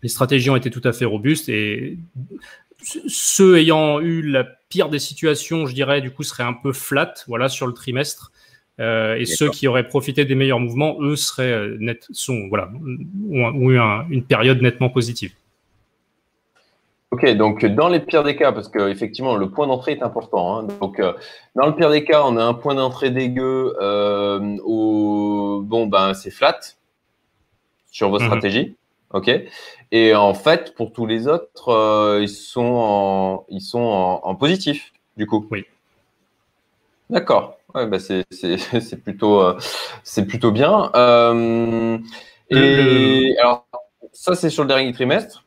les 0.04 0.10
stratégies 0.10 0.50
ont 0.50 0.56
été 0.56 0.70
tout 0.70 0.82
à 0.84 0.92
fait 0.92 1.06
robustes 1.06 1.48
et 1.48 1.98
ceux 3.08 3.56
ayant 3.56 4.00
eu 4.00 4.20
la 4.20 4.44
pire 4.44 4.90
des 4.90 4.98
situations, 4.98 5.64
je 5.64 5.74
dirais, 5.74 6.02
du 6.02 6.10
coup, 6.10 6.22
seraient 6.22 6.44
un 6.44 6.52
peu 6.52 6.74
flat, 6.74 7.14
voilà, 7.26 7.48
sur 7.48 7.66
le 7.66 7.72
trimestre. 7.72 8.30
Euh, 8.80 9.16
et 9.16 9.24
ceux 9.24 9.48
qui 9.48 9.66
auraient 9.66 9.88
profité 9.88 10.26
des 10.26 10.34
meilleurs 10.34 10.60
mouvements, 10.60 10.98
eux, 11.00 11.16
seraient 11.16 11.70
net, 11.78 12.06
sont, 12.10 12.48
voilà, 12.50 12.70
ont, 13.30 13.70
eu 13.70 13.78
une 14.10 14.24
période 14.24 14.60
nettement 14.60 14.90
positive. 14.90 15.32
Ok, 17.10 17.26
donc 17.36 17.64
dans 17.64 17.88
les 17.88 18.00
pires 18.00 18.24
des 18.24 18.36
cas, 18.36 18.52
parce 18.52 18.68
qu'effectivement 18.68 19.36
le 19.36 19.48
point 19.48 19.68
d'entrée 19.68 19.92
est 19.92 20.02
important. 20.02 20.58
Hein, 20.58 20.66
donc 20.80 20.98
euh, 20.98 21.12
dans 21.54 21.66
le 21.66 21.74
pire 21.76 21.88
des 21.88 22.04
cas, 22.04 22.24
on 22.26 22.36
a 22.36 22.44
un 22.44 22.54
point 22.54 22.74
d'entrée 22.74 23.10
dégueu 23.10 23.74
euh, 23.80 24.58
bon 24.66 25.86
ben 25.86 26.12
c'est 26.12 26.32
flat 26.32 26.58
sur 27.92 28.10
vos 28.10 28.18
mhm. 28.18 28.26
stratégies, 28.26 28.76
ok. 29.14 29.30
Et 29.90 30.14
en 30.14 30.34
fait 30.34 30.74
pour 30.74 30.92
tous 30.92 31.06
les 31.06 31.26
autres, 31.26 31.70
euh, 31.70 32.20
ils 32.20 32.28
sont 32.28 32.60
en 32.62 33.46
ils 33.48 33.62
sont 33.62 33.80
en, 33.80 34.34
positif 34.34 34.92
du 35.16 35.26
coup. 35.26 35.46
Oui. 35.50 35.64
D'accord. 37.08 37.58
Ouais, 37.74 37.86
bah 37.86 37.98
c'est 37.98 38.24
plutôt 39.02 39.42
c'est 40.02 40.26
plutôt 40.26 40.52
bien. 40.52 40.90
et 42.50 43.34
alors 43.40 43.66
ça 44.12 44.34
c'est 44.34 44.50
sur 44.50 44.64
le 44.64 44.68
dernier 44.68 44.92
trimestre. 44.92 45.44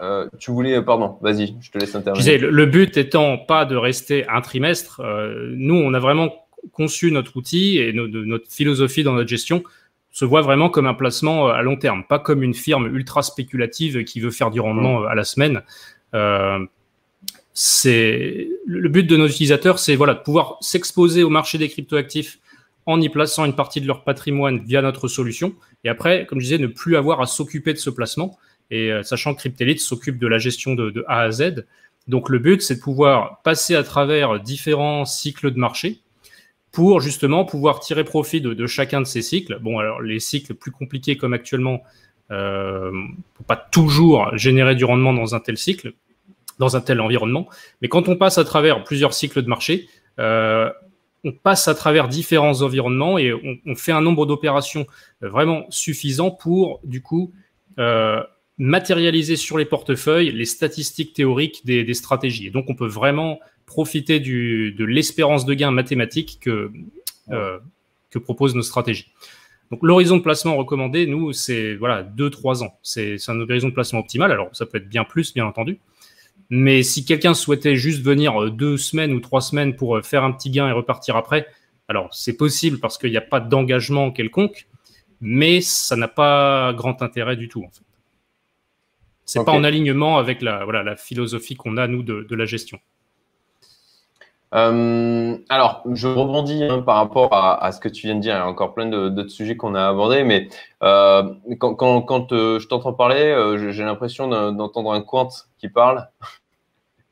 Euh, 0.00 0.28
tu 0.38 0.50
voulais, 0.50 0.82
pardon, 0.82 1.16
vas-y, 1.22 1.54
je 1.60 1.70
te 1.70 1.78
laisse 1.78 1.94
intervenir. 1.94 2.50
le, 2.50 2.66
but 2.66 2.96
étant 2.96 3.38
pas 3.38 3.64
de 3.64 3.76
rester 3.76 4.26
un 4.28 4.40
trimestre, 4.40 5.00
euh, 5.00 5.52
nous, 5.56 5.74
on 5.74 5.94
a 5.94 5.98
vraiment 5.98 6.46
conçu 6.72 7.10
notre 7.12 7.36
outil 7.36 7.78
et 7.78 7.92
notre 7.92 8.50
philosophie 8.50 9.04
dans 9.04 9.14
notre 9.14 9.28
gestion 9.28 9.62
se 10.16 10.24
voit 10.24 10.40
vraiment 10.40 10.70
comme 10.70 10.86
un 10.86 10.94
placement 10.94 11.48
euh, 11.48 11.52
à 11.52 11.60
long 11.60 11.76
terme, 11.76 12.02
pas 12.04 12.18
comme 12.18 12.42
une 12.42 12.54
firme 12.54 12.86
ultra 12.96 13.22
spéculative 13.22 14.02
qui 14.04 14.20
veut 14.20 14.30
faire 14.30 14.50
du 14.50 14.60
rendement 14.60 15.00
mmh. 15.00 15.06
à 15.08 15.14
la 15.14 15.24
semaine. 15.24 15.62
c'est 17.52 18.48
le 18.66 18.88
but 18.88 19.04
de 19.04 19.16
nos 19.16 19.26
utilisateurs, 19.26 19.78
c'est 19.78 19.94
voilà 19.94 20.14
de 20.14 20.20
pouvoir 20.20 20.56
s'exposer 20.62 21.22
au 21.22 21.28
marché 21.28 21.58
des 21.58 21.68
cryptoactifs 21.68 22.38
en 22.86 22.98
y 23.00 23.10
plaçant 23.10 23.44
une 23.44 23.54
partie 23.54 23.82
de 23.82 23.86
leur 23.86 24.04
patrimoine 24.04 24.64
via 24.64 24.80
notre 24.80 25.06
solution. 25.06 25.54
Et 25.84 25.90
après, 25.90 26.24
comme 26.24 26.40
je 26.40 26.44
disais, 26.44 26.58
ne 26.58 26.68
plus 26.68 26.96
avoir 26.96 27.20
à 27.20 27.26
s'occuper 27.26 27.74
de 27.74 27.78
ce 27.78 27.90
placement 27.90 28.38
et 28.70 28.90
euh, 28.90 29.02
sachant 29.02 29.34
que 29.34 29.40
Cryptelite 29.40 29.80
s'occupe 29.80 30.18
de 30.18 30.26
la 30.26 30.38
gestion 30.38 30.74
de, 30.74 31.04
A 31.08 31.20
à 31.20 31.30
Z. 31.30 31.66
Donc 32.08 32.30
le 32.30 32.38
but, 32.38 32.62
c'est 32.62 32.76
de 32.76 32.80
pouvoir 32.80 33.42
passer 33.42 33.74
à 33.74 33.82
travers 33.82 34.40
différents 34.40 35.04
cycles 35.04 35.50
de 35.50 35.58
marché 35.58 36.00
pour 36.76 37.00
justement 37.00 37.46
pouvoir 37.46 37.80
tirer 37.80 38.04
profit 38.04 38.42
de, 38.42 38.66
chacun 38.66 39.00
de 39.00 39.06
ces 39.06 39.22
cycles. 39.22 39.58
Bon, 39.62 39.78
alors 39.78 40.02
les 40.02 40.20
cycles 40.20 40.52
plus 40.52 40.70
compliqués 40.70 41.16
comme 41.16 41.32
actuellement, 41.32 41.82
euh, 42.30 42.92
pas 43.46 43.56
toujours 43.56 44.36
générer 44.36 44.74
du 44.74 44.84
rendement 44.84 45.14
dans 45.14 45.34
un 45.34 45.40
tel 45.40 45.56
cycle, 45.56 45.94
dans 46.58 46.76
un 46.76 46.82
tel 46.82 47.00
environnement. 47.00 47.48
Mais 47.80 47.88
quand 47.88 48.10
on 48.10 48.16
passe 48.16 48.36
à 48.36 48.44
travers 48.44 48.84
plusieurs 48.84 49.14
cycles 49.14 49.40
de 49.40 49.48
marché, 49.48 49.88
euh, 50.18 50.70
on 51.24 51.32
passe 51.32 51.66
à 51.66 51.74
travers 51.74 52.08
différents 52.08 52.60
environnements 52.60 53.16
et 53.16 53.32
on, 53.32 53.74
fait 53.74 53.92
un 53.92 54.02
nombre 54.02 54.26
d'opérations 54.26 54.86
vraiment 55.22 55.64
suffisant 55.70 56.30
pour 56.30 56.80
du 56.84 57.00
coup 57.00 57.32
euh, 57.78 58.22
matérialiser 58.58 59.36
sur 59.36 59.56
les 59.56 59.64
portefeuilles 59.64 60.30
les 60.30 60.44
statistiques 60.44 61.14
théoriques 61.14 61.64
des, 61.64 61.94
stratégies. 61.94 62.48
Et 62.48 62.50
donc, 62.50 62.66
on 62.68 62.74
peut 62.74 62.86
vraiment 62.86 63.40
profiter 63.66 64.20
du, 64.20 64.72
de 64.72 64.84
l'espérance 64.84 65.44
de 65.44 65.54
gain 65.54 65.70
mathématique 65.70 66.38
que, 66.40 66.70
euh, 67.30 67.58
que 68.10 68.18
proposent 68.18 68.54
nos 68.54 68.62
stratégies. 68.62 69.12
Donc, 69.70 69.80
l'horizon 69.82 70.16
de 70.16 70.22
placement 70.22 70.56
recommandé, 70.56 71.06
nous, 71.06 71.32
c'est 71.32 71.74
voilà, 71.74 72.04
2-3 72.04 72.62
ans. 72.62 72.78
C'est 72.82 73.16
un 73.28 73.40
horizon 73.40 73.68
de 73.68 73.74
placement 73.74 73.98
optimal. 73.98 74.30
Alors, 74.30 74.48
ça 74.52 74.64
peut 74.64 74.78
être 74.78 74.88
bien 74.88 75.04
plus, 75.04 75.34
bien 75.34 75.44
entendu. 75.44 75.80
Mais 76.48 76.84
si 76.84 77.04
quelqu'un 77.04 77.34
souhaitait 77.34 77.74
juste 77.74 78.02
venir 78.02 78.40
euh, 78.40 78.50
deux 78.50 78.76
semaines 78.76 79.12
ou 79.12 79.20
trois 79.20 79.40
semaines 79.40 79.74
pour 79.74 79.96
euh, 79.96 80.02
faire 80.02 80.22
un 80.22 80.30
petit 80.30 80.50
gain 80.50 80.68
et 80.68 80.72
repartir 80.72 81.16
après, 81.16 81.48
alors 81.88 82.12
c'est 82.14 82.36
possible 82.36 82.78
parce 82.78 82.98
qu'il 82.98 83.10
n'y 83.10 83.16
a 83.16 83.22
pas 83.22 83.40
d'engagement 83.40 84.12
quelconque, 84.12 84.68
mais 85.20 85.60
ça 85.60 85.96
n'a 85.96 86.08
pas 86.08 86.72
grand 86.74 87.02
intérêt 87.02 87.36
du 87.36 87.48
tout. 87.48 87.64
En 87.64 87.70
fait. 87.70 87.82
C'est 89.24 89.44
pas 89.44 89.52
en 89.52 89.64
alignement 89.64 90.18
avec 90.18 90.40
la, 90.40 90.64
voilà, 90.64 90.84
la 90.84 90.94
philosophie 90.94 91.56
qu'on 91.56 91.76
a, 91.76 91.88
nous, 91.88 92.04
de, 92.04 92.34
la 92.34 92.44
gestion. 92.44 92.78
Euh, 94.54 95.36
alors, 95.48 95.82
je 95.92 96.08
rebondis 96.08 96.64
hein, 96.64 96.80
par 96.80 96.96
rapport 96.96 97.32
à, 97.32 97.70
ce 97.72 97.80
que 97.80 97.88
tu 97.88 98.06
viens 98.06 98.14
de 98.14 98.20
dire. 98.20 98.34
Il 98.34 98.38
y 98.38 98.40
a 98.40 98.46
encore 98.46 98.74
plein 98.74 98.86
d'autres 98.86 99.30
sujets 99.30 99.56
qu'on 99.56 99.74
a 99.74 99.88
abordés, 99.88 100.24
mais 100.24 100.48
euh, 100.82 101.34
quand, 101.58 102.32
euh, 102.32 102.58
je 102.58 102.66
t'entends 102.68 102.92
parler, 102.92 103.56
j'ai 103.70 103.84
l'impression 103.84 104.28
d'entendre 104.52 104.92
un 104.92 105.02
quant 105.02 105.28
qui 105.58 105.68
parle. 105.68 106.08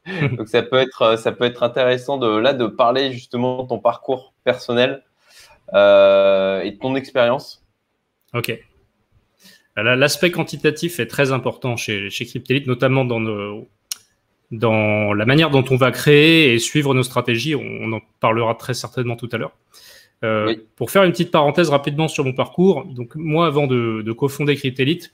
Donc, 0.36 0.48
ça 0.48 0.62
peut 0.62 0.76
être, 0.76 1.18
ça 1.18 1.32
peut 1.32 1.44
être 1.44 1.62
intéressant 1.62 2.18
de 2.18 2.28
là 2.28 2.52
de 2.52 2.66
parler 2.66 3.12
justement 3.12 3.62
de 3.62 3.68
ton 3.68 3.78
parcours 3.78 4.34
personnel 4.44 5.02
et 5.72 5.76
de 6.70 6.78
ton 6.78 6.94
expérience 6.94 7.64
Ok. 8.32 8.58
L'aspect 9.76 10.30
quantitatif 10.30 11.00
est 11.00 11.06
très 11.06 11.32
important 11.32 11.76
chez, 11.76 12.10
chez 12.10 12.26
Cryptelite, 12.26 12.66
notamment 12.66 13.04
dans, 13.04 13.18
nos, 13.18 13.68
dans 14.58 15.12
la 15.12 15.26
manière 15.26 15.50
dont 15.50 15.64
on 15.70 15.76
va 15.76 15.90
créer 15.90 16.54
et 16.54 16.58
suivre 16.58 16.94
nos 16.94 17.02
stratégies. 17.02 17.54
On, 17.54 17.92
en 17.92 18.00
parlera 18.20 18.54
très 18.54 18.74
certainement 18.74 19.16
tout 19.16 19.28
à 19.32 19.38
l'heure. 19.38 19.56
Euh, 20.22 20.54
pour 20.76 20.90
faire 20.90 21.04
une 21.04 21.12
petite 21.12 21.30
parenthèse 21.30 21.68
rapidement 21.68 22.08
sur 22.08 22.24
mon 22.24 22.32
parcours, 22.32 22.84
donc 22.86 23.14
moi, 23.14 23.46
avant 23.46 23.66
de, 23.66 24.02
de 24.02 24.12
cofonder 24.12 24.56
Cryptelite, 24.56 25.12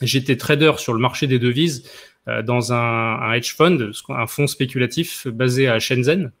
j'étais 0.00 0.36
trader 0.36 0.72
sur 0.78 0.94
le 0.94 1.00
marché 1.00 1.26
des 1.26 1.38
devises 1.38 1.90
euh, 2.28 2.42
dans 2.42 2.72
un, 2.72 3.20
un, 3.20 3.32
hedge 3.32 3.54
fund, 3.54 3.90
un 4.08 4.26
fonds 4.26 4.46
spéculatif 4.46 5.26
basé 5.26 5.68
à 5.68 5.78
Shenzhen. 5.78 6.32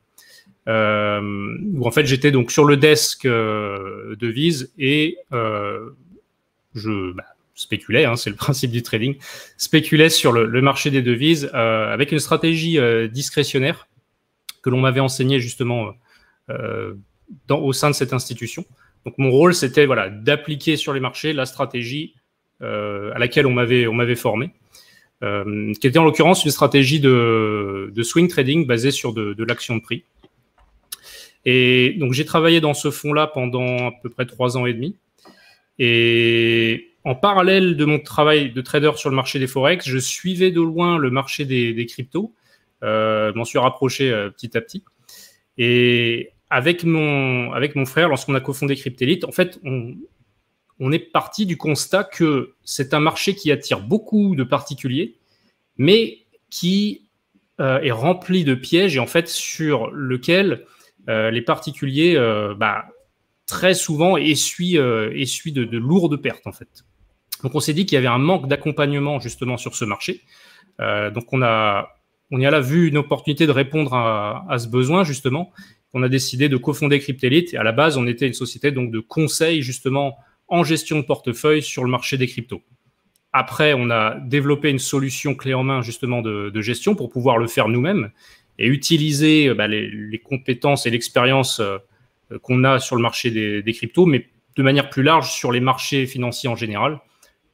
Euh, 0.66 1.56
où 1.72 1.86
en 1.86 1.90
fait 1.90 2.04
j'étais 2.04 2.30
donc 2.30 2.50
sur 2.50 2.66
le 2.66 2.76
desk 2.76 3.26
devises 3.26 4.70
et 4.78 5.16
je 6.74 7.12
bah, 7.12 7.24
spéculait, 7.58 8.04
hein, 8.04 8.16
c'est 8.16 8.30
le 8.30 8.36
principe 8.46 8.70
du 8.70 8.82
trading, 8.82 9.16
spéculait 9.56 10.08
sur 10.08 10.32
le, 10.32 10.62
marché 10.62 10.90
des 10.90 11.02
devises 11.02 11.50
euh, 11.54 11.92
avec 11.92 12.12
une 12.12 12.20
stratégie 12.20 12.78
euh, 12.78 13.08
discrétionnaire 13.08 13.88
que 14.62 14.70
l'on 14.70 14.80
m'avait 14.80 15.00
enseignée 15.00 15.40
justement 15.40 15.92
euh, 16.50 16.94
dans, 17.46 17.60
au 17.60 17.72
sein 17.72 17.90
de 17.90 17.94
cette 17.94 18.12
institution. 18.12 18.64
Donc 19.04 19.14
mon 19.18 19.30
rôle, 19.30 19.54
c'était 19.54 19.86
voilà, 19.86 20.08
d'appliquer 20.08 20.76
sur 20.76 20.92
les 20.92 21.00
marchés 21.00 21.32
la 21.32 21.46
stratégie 21.46 22.14
à 22.60 23.18
laquelle 23.20 23.46
on 23.46 23.52
m'avait 23.52 24.16
formé, 24.16 24.50
qui 25.22 25.86
était 25.86 25.98
en 25.98 26.04
l'occurrence 26.04 26.44
une 26.44 26.50
stratégie 26.50 26.98
de, 26.98 27.92
de, 27.94 28.02
swing 28.02 28.26
trading 28.26 28.66
basée 28.66 28.90
sur 28.90 29.12
de, 29.12 29.32
de 29.32 29.44
l'action 29.44 29.76
de 29.76 29.80
prix. 29.80 30.02
Et 31.44 31.94
donc 31.98 32.14
j'ai 32.14 32.24
travaillé 32.24 32.60
dans 32.60 32.74
ce 32.74 32.90
fonds-là 32.90 33.28
pendant 33.28 33.90
à 33.90 33.92
peu 34.02 34.10
près 34.10 34.26
trois 34.26 34.56
ans 34.56 34.66
et 34.66 34.74
demi. 34.74 34.96
Et 35.78 36.87
en 37.04 37.14
parallèle 37.14 37.76
de 37.76 37.84
mon 37.84 37.98
travail 37.98 38.50
de 38.50 38.60
trader 38.60 38.92
sur 38.96 39.10
le 39.10 39.16
marché 39.16 39.38
des 39.38 39.46
forex, 39.46 39.88
je 39.88 39.98
suivais 39.98 40.50
de 40.50 40.60
loin 40.60 40.98
le 40.98 41.10
marché 41.10 41.44
des, 41.44 41.86
cryptos. 41.86 42.34
Euh, 42.84 43.32
m'en 43.34 43.44
suis 43.44 43.58
rapproché 43.58 44.10
euh, 44.10 44.30
petit 44.30 44.56
à 44.56 44.60
petit. 44.60 44.84
Et 45.56 46.30
avec 46.50 46.84
mon, 46.84 47.52
avec 47.52 47.74
mon 47.74 47.86
frère, 47.86 48.08
lorsqu'on 48.08 48.34
a 48.34 48.40
cofondé 48.40 48.76
Cryptelite, 48.76 49.24
en 49.24 49.32
fait, 49.32 49.58
on, 49.64 50.92
est 50.92 50.98
parti 50.98 51.44
du 51.44 51.56
constat 51.56 52.04
que 52.04 52.54
c'est 52.62 52.94
un 52.94 53.00
marché 53.00 53.34
qui 53.34 53.50
attire 53.50 53.80
beaucoup 53.80 54.36
de 54.36 54.44
particuliers, 54.44 55.16
mais 55.76 56.18
qui 56.50 57.08
euh, 57.60 57.80
est 57.80 57.90
rempli 57.90 58.44
de 58.44 58.54
pièges 58.54 58.96
et 58.96 59.00
en 59.00 59.08
fait 59.08 59.28
sur 59.28 59.90
lequel 59.90 60.64
les 61.08 61.40
particuliers 61.40 62.16
bah, 62.58 62.84
très 63.46 63.72
souvent 63.72 64.18
essuient 64.18 64.74
de, 64.74 65.64
de, 65.64 65.78
lourdes 65.78 66.18
pertes 66.18 66.46
en 66.46 66.52
fait. 66.52 66.84
Donc 67.42 67.54
on 67.54 67.60
s'est 67.60 67.72
dit 67.72 67.86
qu'il 67.86 67.96
y 67.96 67.98
avait 67.98 68.06
un 68.06 68.18
manque 68.18 68.48
d'accompagnement 68.48 69.20
justement 69.20 69.56
sur 69.56 69.74
ce 69.74 69.84
marché. 69.84 70.22
Euh, 70.80 71.10
donc 71.10 71.32
on 71.32 71.42
a 71.42 71.94
on 72.30 72.40
y 72.40 72.46
a 72.46 72.50
là 72.50 72.60
vu 72.60 72.88
une 72.88 72.98
opportunité 72.98 73.46
de 73.46 73.52
répondre 73.52 73.94
à, 73.94 74.58
ce 74.58 74.68
besoin 74.68 75.04
justement. 75.04 75.52
On 75.94 76.02
a 76.02 76.08
décidé 76.08 76.48
de 76.48 76.56
cofonder 76.56 76.98
Cryptelite 76.98 77.54
à 77.54 77.62
la 77.62 77.72
base 77.72 77.96
on 77.96 78.06
était 78.06 78.26
une 78.26 78.34
société 78.34 78.70
donc 78.70 78.90
de 78.90 79.00
conseil 79.00 79.62
justement 79.62 80.18
en 80.48 80.62
gestion 80.62 80.98
de 80.98 81.04
portefeuille 81.04 81.62
sur 81.62 81.84
le 81.84 81.90
marché 81.90 82.16
des 82.16 82.26
cryptos. 82.26 82.62
Après, 83.34 83.74
on 83.74 83.90
a 83.90 84.18
développé 84.20 84.70
une 84.70 84.78
solution 84.78 85.34
clé 85.34 85.52
en 85.52 85.62
main 85.62 85.82
justement 85.82 86.22
de, 86.22 86.60
gestion 86.62 86.94
pour 86.94 87.10
pouvoir 87.10 87.36
le 87.36 87.46
faire 87.46 87.68
nous-mêmes 87.68 88.10
et 88.58 88.66
utiliser 88.66 89.52
bah, 89.54 89.68
les, 89.68 89.88
les, 89.88 90.18
compétences 90.18 90.86
et 90.86 90.90
l'expérience 90.90 91.60
euh, 91.60 91.78
qu'on 92.42 92.64
a 92.64 92.78
sur 92.78 92.96
le 92.96 93.02
marché 93.02 93.30
des, 93.30 93.62
des, 93.62 93.72
cryptos, 93.74 94.06
mais 94.06 94.26
de 94.56 94.62
manière 94.62 94.88
plus 94.88 95.02
large 95.02 95.30
sur 95.30 95.52
les 95.52 95.60
marchés 95.60 96.06
financiers 96.06 96.48
en 96.48 96.56
général 96.56 96.98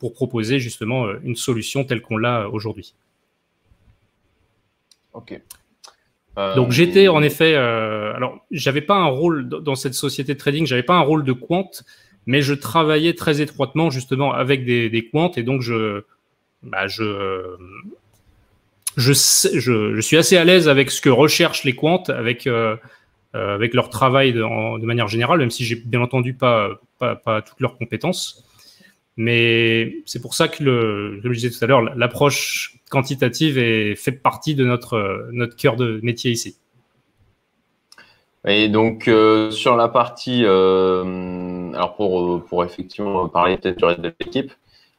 pour 0.05 0.13
proposer 0.13 0.61
justement 0.61 1.07
euh, 1.07 1.19
une 1.25 1.35
solution 1.35 1.83
telle 1.83 2.03
qu'on 2.03 2.19
l'a 2.19 2.51
aujourd'hui. 2.51 2.93
Ok. 5.15 5.41
Donc 6.57 6.73
j'étais 6.73 7.09
en 7.09 7.23
effet, 7.23 7.55
euh, 7.55 8.13
alors 8.15 8.45
j'avais 8.51 8.83
pas 8.83 8.97
un 8.97 9.07
rôle 9.07 9.49
dans 9.49 9.75
cette 9.77 9.95
société 9.95 10.35
de 10.35 10.39
trading, 10.39 10.67
j'avais 10.67 10.83
pas 10.83 10.97
un 10.97 11.01
rôle 11.01 11.25
de 11.25 11.33
quant, 11.33 11.71
mais 12.27 12.43
je 12.43 12.53
travaillais 12.53 13.15
très 13.15 13.41
étroitement 13.41 13.89
justement 13.89 14.35
avec 14.35 14.67
des, 14.67 14.91
des 14.91 15.09
quants 15.09 15.33
et 15.39 15.43
donc 15.43 15.63
je, 15.63 16.03
bah, 16.63 16.87
je, 16.87 17.57
je, 18.99 19.15
je, 19.15 20.01
suis 20.03 20.19
assez 20.19 20.37
à 20.37 20.45
l'aise 20.45 20.69
avec 20.69 20.91
ce 20.91 21.01
que 21.01 21.09
recherchent 21.09 21.65
les 21.65 21.75
quants, 21.75 22.03
avec 22.09 22.47
euh, 22.47 22.77
avec 23.33 23.73
leur 23.73 23.89
travail 23.89 24.35
de, 24.35 24.43
de, 24.43 24.85
manière 24.85 25.09
générale, 25.09 25.39
même 25.39 25.51
si 25.51 25.65
j'ai 25.65 25.77
bien 25.77 26.03
entendu 26.03 26.35
pas, 26.35 26.69
pas, 26.99 27.17
pas 27.17 27.41
toutes 27.41 27.61
leurs 27.61 27.79
compétences. 27.79 28.45
Mais 29.17 29.99
c'est 30.07 30.21
pour 30.21 30.35
ça 30.35 30.49
que, 30.49 30.63
le, 30.65 31.21
je 31.23 31.29
le 31.29 31.35
disais 31.35 31.51
tout 31.51 31.63
à 31.65 31.69
l'heure, 31.69 31.83
l'approche 31.83 32.79
quantitative 32.91 33.59
est, 33.59 33.95
fait 33.95 34.13
partie 34.13 34.55
de 34.55 34.65
notre, 34.65 35.29
notre 35.33 35.57
cœur 35.57 35.77
de 35.77 36.01
métier 36.03 36.33
ici. 36.33 36.57
Et 38.47 38.69
donc, 38.69 39.09
euh, 39.09 39.51
sur 39.51 39.77
la 39.77 39.89
partie, 39.89 40.43
euh, 40.45 41.73
alors 41.73 41.95
pour, 41.95 42.45
pour 42.45 42.65
effectivement 42.65 43.27
parler 43.29 43.57
peut-être 43.57 43.79
du 43.79 43.85
reste 43.85 44.01
de 44.01 44.13
l'équipe, 44.21 44.53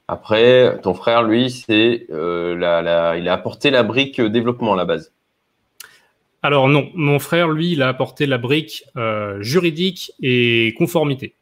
après, 0.08 0.80
ton 0.82 0.94
frère, 0.94 1.24
lui, 1.24 1.50
c'est 1.50 2.08
euh, 2.12 2.56
la, 2.56 2.82
la, 2.82 3.18
il 3.18 3.28
a 3.28 3.34
apporté 3.34 3.70
la 3.70 3.84
brique 3.84 4.22
développement 4.22 4.74
à 4.74 4.78
la 4.78 4.86
base. 4.86 5.12
Alors 6.42 6.68
non, 6.70 6.90
mon 6.94 7.18
frère, 7.20 7.50
lui, 7.50 7.72
il 7.72 7.82
a 7.82 7.88
apporté 7.88 8.28
la 8.28 8.38
brique 8.38 8.84
juridique 9.40 10.12
et 10.22 10.76
conformité. 10.78 11.34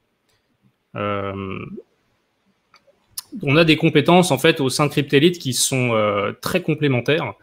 On 3.41 3.55
a 3.55 3.63
des 3.63 3.77
compétences 3.77 4.31
en 4.31 4.37
fait 4.37 4.61
au 4.61 4.69
sein 4.69 4.85
de 4.85 4.91
Cryptelite 4.91 5.39
qui 5.39 5.53
sont 5.53 5.93
euh, 5.93 6.33
très 6.41 6.61
complémentaires. 6.61 7.33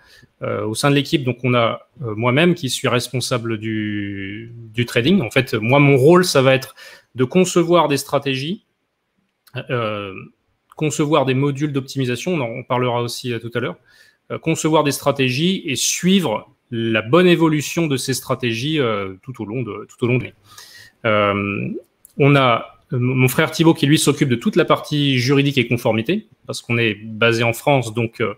Euh, 0.42 0.64
au 0.64 0.74
sein 0.74 0.90
de 0.90 0.94
l'équipe, 0.94 1.22
donc 1.22 1.38
on 1.42 1.52
a 1.52 1.86
euh, 2.02 2.14
moi-même 2.14 2.54
qui 2.54 2.70
suis 2.70 2.88
responsable 2.88 3.58
du, 3.58 4.54
trading. 4.86 5.20
En 5.20 5.30
fait, 5.30 5.54
moi, 5.54 5.80
mon 5.80 5.96
rôle, 5.96 6.24
ça 6.24 6.40
va 6.40 6.54
être 6.54 6.74
de 7.14 7.24
concevoir 7.24 7.88
des 7.88 7.98
stratégies, 7.98 8.64
concevoir 10.76 11.26
des 11.26 11.34
modules 11.34 11.72
d'optimisation. 11.72 12.34
On, 12.34 12.60
on, 12.60 12.62
parlera 12.62 13.02
aussi 13.02 13.34
tout 13.40 13.50
à 13.54 13.60
l'heure. 13.60 13.76
concevoir 14.40 14.84
des 14.84 14.92
stratégies 14.92 15.62
et 15.66 15.76
suivre 15.76 16.48
la 16.70 17.02
bonne 17.02 17.26
évolution 17.26 17.86
de 17.86 17.98
ces 17.98 18.14
stratégies 18.14 18.78
tout 19.22 19.42
au 19.42 19.44
long 19.44 19.62
de 19.62 19.86
tout 19.88 20.04
au 20.04 20.08
long 20.08 20.18
de 20.18 20.32
l'année. 21.04 21.74
on 22.16 22.36
a 22.36 22.79
mon 22.92 23.28
frère 23.28 23.50
Thibault 23.50 23.74
qui 23.74 23.86
lui 23.86 23.98
s'occupe 23.98 24.28
de 24.28 24.36
toute 24.36 24.56
la 24.56 24.64
partie 24.64 25.18
juridique 25.18 25.58
et 25.58 25.68
conformité, 25.68 26.28
parce 26.46 26.60
qu'on 26.60 26.78
est 26.78 26.94
basé 26.94 27.42
en 27.44 27.52
France, 27.52 27.94
donc 27.94 28.20
euh, 28.20 28.34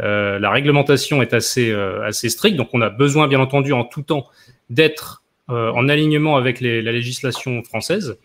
euh 0.00 0.38
la 0.38 0.50
réglementation 0.50 1.22
est 1.22 1.34
assez, 1.34 1.70
euh, 1.70 2.04
assez 2.04 2.28
stricte, 2.30 2.56
donc 2.56 2.70
on 2.72 2.80
a 2.80 2.88
besoin 2.88 3.28
bien 3.28 3.40
entendu 3.40 3.72
en 3.72 3.84
tout 3.84 4.02
temps 4.02 4.26
d'être 4.70 5.22
euh, 5.50 5.70
en 5.72 5.88
alignement 5.88 6.36
avec 6.36 6.60
la 6.60 6.92
législation 6.92 7.62
française. 7.62 8.18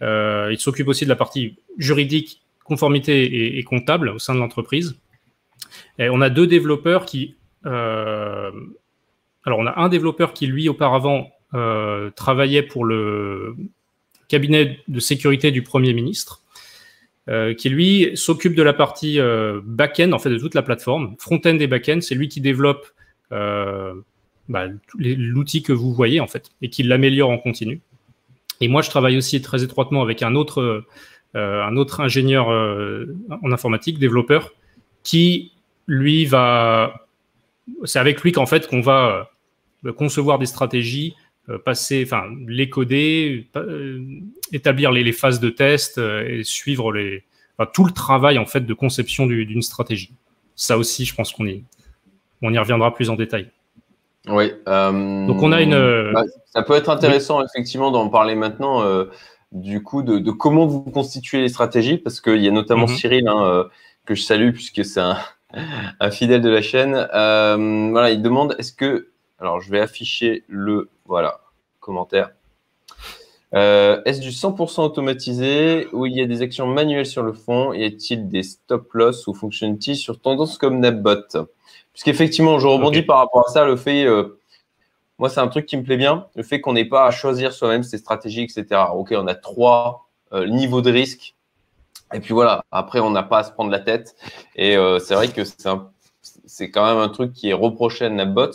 il 0.00 0.56
s'occupe 0.58 0.88
aussi 0.88 1.04
de 1.04 1.10
la 1.10 1.16
partie 1.16 1.56
juridique, 1.76 2.42
conformité 2.64 3.24
et, 3.24 3.58
et 3.58 3.62
comptable 3.64 4.08
au 4.10 4.18
sein 4.18 4.34
de 4.34 4.40
l'entreprise. 4.40 4.98
Et 5.98 6.08
on 6.08 6.20
a 6.20 6.30
deux 6.30 6.46
développeurs 6.46 7.04
qui... 7.04 7.36
alors 7.64 8.52
on 9.58 9.66
a 9.66 9.78
un 9.78 9.88
développeur 9.90 10.32
qui 10.32 10.46
lui 10.46 10.68
auparavant 10.68 11.30
travaillait 12.14 12.62
pour 12.62 12.84
le 12.84 13.56
cabinet 14.30 14.78
de 14.88 15.00
sécurité 15.00 15.50
du 15.50 15.62
Premier 15.62 15.92
ministre, 15.92 16.40
euh, 17.28 17.52
qui 17.52 17.68
lui 17.68 18.12
s'occupe 18.14 18.54
de 18.54 18.62
la 18.62 18.72
partie 18.72 19.20
euh, 19.20 19.60
back-end, 19.64 20.12
en 20.12 20.18
fait, 20.18 20.30
de 20.30 20.38
toute 20.38 20.54
la 20.54 20.62
plateforme. 20.62 21.16
Front-end 21.18 21.58
et 21.58 21.66
back-end, 21.66 21.98
c'est 22.00 22.14
lui 22.14 22.28
qui 22.28 22.40
développe 22.40 22.86
euh, 23.32 23.92
bah, 24.48 24.68
l'outil 24.96 25.62
que 25.62 25.72
vous 25.72 25.92
voyez, 25.92 26.20
en 26.20 26.28
fait, 26.28 26.50
et 26.62 26.70
qui 26.70 26.84
l'améliore 26.84 27.28
en 27.28 27.38
continu. 27.38 27.80
Et 28.60 28.68
moi, 28.68 28.82
je 28.82 28.88
travaille 28.88 29.16
aussi 29.16 29.42
très 29.42 29.64
étroitement 29.64 30.02
avec 30.02 30.22
un 30.22 30.34
autre, 30.34 30.84
un 31.34 31.76
autre 31.76 32.00
ingénieur 32.00 32.48
en 32.48 33.52
informatique, 33.52 33.98
développeur, 33.98 34.52
qui, 35.02 35.52
lui, 35.86 36.26
va... 36.26 37.06
C'est 37.84 37.98
avec 37.98 38.20
lui 38.22 38.32
qu'en 38.32 38.44
fait 38.44 38.68
qu'on 38.68 38.82
va 38.82 39.30
concevoir 39.96 40.38
des 40.38 40.44
stratégies 40.44 41.14
passer, 41.58 42.02
enfin, 42.06 42.24
les 42.46 42.68
coder, 42.68 43.48
euh, 43.56 44.00
établir 44.52 44.92
les, 44.92 45.12
phases 45.12 45.40
de 45.40 45.50
test 45.50 45.98
euh, 45.98 46.26
et 46.28 46.44
suivre 46.44 46.92
les, 46.92 47.24
tout 47.72 47.84
le 47.84 47.92
travail 47.92 48.38
en 48.38 48.46
fait 48.46 48.60
de 48.60 48.74
conception 48.74 49.26
d'une 49.26 49.62
stratégie. 49.62 50.12
Ça 50.56 50.78
aussi, 50.78 51.04
je 51.04 51.14
pense 51.14 51.32
qu'on 51.32 51.46
y, 51.46 51.64
on 52.42 52.52
y 52.52 52.58
reviendra 52.58 52.94
plus 52.94 53.10
en 53.10 53.16
détail. 53.16 53.48
Oui. 54.28 54.52
Donc 54.66 55.42
on 55.42 55.52
a 55.52 55.62
une. 55.62 56.12
Bah, 56.12 56.24
ça 56.46 56.62
peut 56.62 56.74
être 56.74 56.90
intéressant 56.90 57.42
effectivement 57.44 57.90
d'en 57.90 58.08
parler 58.08 58.34
maintenant. 58.34 58.84
du 59.52 59.82
coup, 59.82 60.02
de, 60.02 60.30
comment 60.30 60.66
vous 60.66 60.82
constituez 60.82 61.40
les 61.40 61.48
stratégies, 61.48 61.96
parce 61.96 62.20
qu'il 62.20 62.42
y 62.42 62.48
a 62.48 62.50
notamment 62.50 62.86
mhm. 62.86 62.96
Cyril 62.96 63.28
hein, 63.28 63.68
que 64.04 64.14
je 64.14 64.22
salue 64.22 64.52
puisque 64.52 64.84
c'est 64.84 65.00
un, 65.00 65.16
un, 66.00 66.10
fidèle 66.10 66.42
de 66.42 66.50
la 66.50 66.60
chaîne. 66.60 66.92
voilà, 66.92 68.10
il 68.10 68.20
demande 68.20 68.54
est-ce 68.58 68.72
que 68.72 69.10
alors, 69.40 69.60
je 69.60 69.70
vais 69.70 69.80
afficher 69.80 70.44
le 70.48 70.90
voilà 71.06 71.39
commentaire. 71.80 72.30
Est-ce 73.52 74.20
du 74.20 74.30
100% 74.30 74.82
automatisé 74.82 75.88
ou 75.92 76.06
il 76.06 76.16
y 76.16 76.22
a 76.22 76.26
des 76.26 76.40
actions 76.40 76.68
manuelles 76.68 77.06
sur 77.06 77.24
le 77.24 77.32
fond 77.32 77.72
Y 77.72 77.84
a-t-il 77.84 78.28
des 78.28 78.44
stop-loss 78.44 79.26
ou 79.26 79.34
functionality 79.34 79.96
sur 79.96 80.20
tendance 80.20 80.56
comme 80.56 80.78
NetBot 80.78 81.48
Puisqu'effectivement, 81.92 82.60
je 82.60 82.68
rebondis 82.68 83.02
par 83.02 83.18
rapport 83.18 83.48
à 83.48 83.52
ça, 83.52 83.64
le 83.64 83.74
fait, 83.74 84.06
moi, 85.18 85.28
c'est 85.28 85.40
un 85.40 85.48
truc 85.48 85.66
qui 85.66 85.76
me 85.76 85.82
plaît 85.82 85.96
bien, 85.96 86.26
le 86.36 86.44
fait 86.44 86.60
qu'on 86.60 86.74
n'ait 86.74 86.84
pas 86.84 87.06
à 87.06 87.10
choisir 87.10 87.52
soi-même 87.52 87.82
ses 87.82 87.98
stratégies, 87.98 88.42
etc. 88.42 88.66
Ok, 88.94 89.12
on 89.16 89.26
a 89.26 89.34
trois 89.34 90.08
niveaux 90.32 90.80
de 90.80 90.92
risque 90.92 91.34
et 92.12 92.20
puis 92.20 92.34
voilà, 92.34 92.64
après, 92.70 93.00
on 93.00 93.10
n'a 93.10 93.22
pas 93.22 93.38
à 93.38 93.44
se 93.44 93.52
prendre 93.52 93.70
la 93.70 93.80
tête. 93.80 94.16
Et 94.56 94.76
euh, 94.76 94.98
c'est 94.98 95.14
vrai 95.14 95.28
que 95.28 95.42
c'est 95.44 96.70
quand 96.70 96.84
même 96.84 96.98
un 96.98 97.08
truc 97.08 97.32
qui 97.32 97.50
est 97.50 97.54
reproché 97.54 98.06
à 98.06 98.10
NetBots, 98.10 98.50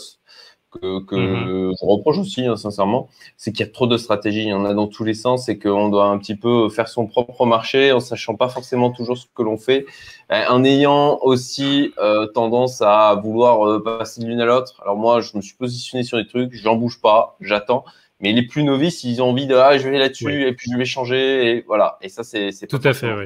que, 0.81 1.03
que 1.03 1.15
mhm. 1.15 1.73
je 1.79 1.85
reproche 1.85 2.17
aussi, 2.17 2.45
hein, 2.45 2.55
sincèrement, 2.55 3.09
c'est 3.37 3.51
qu'il 3.51 3.65
y 3.65 3.69
a 3.69 3.71
trop 3.71 3.87
de 3.87 3.97
stratégies. 3.97 4.43
Il 4.43 4.49
y 4.49 4.53
en 4.53 4.65
a 4.65 4.73
dans 4.73 4.87
tous 4.87 5.03
les 5.03 5.13
sens 5.13 5.49
et 5.49 5.57
qu'on 5.59 5.89
doit 5.89 6.05
un 6.05 6.17
petit 6.17 6.35
peu 6.35 6.69
faire 6.69 6.87
son 6.87 7.07
propre 7.07 7.45
marché 7.45 7.91
en 7.91 7.99
sachant 7.99 8.35
pas 8.35 8.49
forcément 8.49 8.91
toujours 8.91 9.17
ce 9.17 9.25
que 9.33 9.43
l'on 9.43 9.57
fait, 9.57 9.85
euh, 10.31 10.43
en 10.49 10.63
ayant 10.63 11.19
aussi 11.21 11.93
euh, 11.99 12.27
tendance 12.27 12.81
à 12.81 13.15
vouloir 13.15 13.81
passer 13.83 14.21
de 14.21 14.27
l'une 14.27 14.41
à 14.41 14.45
l'autre. 14.45 14.81
Alors 14.81 14.95
moi, 14.95 15.21
je 15.21 15.35
me 15.35 15.41
suis 15.41 15.55
positionné 15.55 16.03
sur 16.03 16.17
des 16.17 16.27
trucs, 16.27 16.53
j'en 16.53 16.75
bouge 16.75 17.01
pas, 17.01 17.37
j'attends. 17.41 17.85
Mais 18.21 18.31
les 18.31 18.43
plus 18.43 18.63
novices, 18.63 19.03
ils 19.03 19.21
ont 19.21 19.29
envie 19.29 19.45
de 19.45 19.55
ah, 19.55 19.77
je 19.77 19.89
vais 19.89 19.99
là-dessus 19.99 20.47
et 20.47 20.53
puis 20.53 20.71
je 20.71 20.77
vais 20.77 20.85
changer 20.85 21.49
et 21.49 21.61
voilà. 21.67 21.97
Et 22.01 22.09
ça, 22.09 22.23
c'est 22.23 22.51
tout 22.67 22.79
à 22.83 22.93
fait. 22.93 23.13
Oui. 23.13 23.25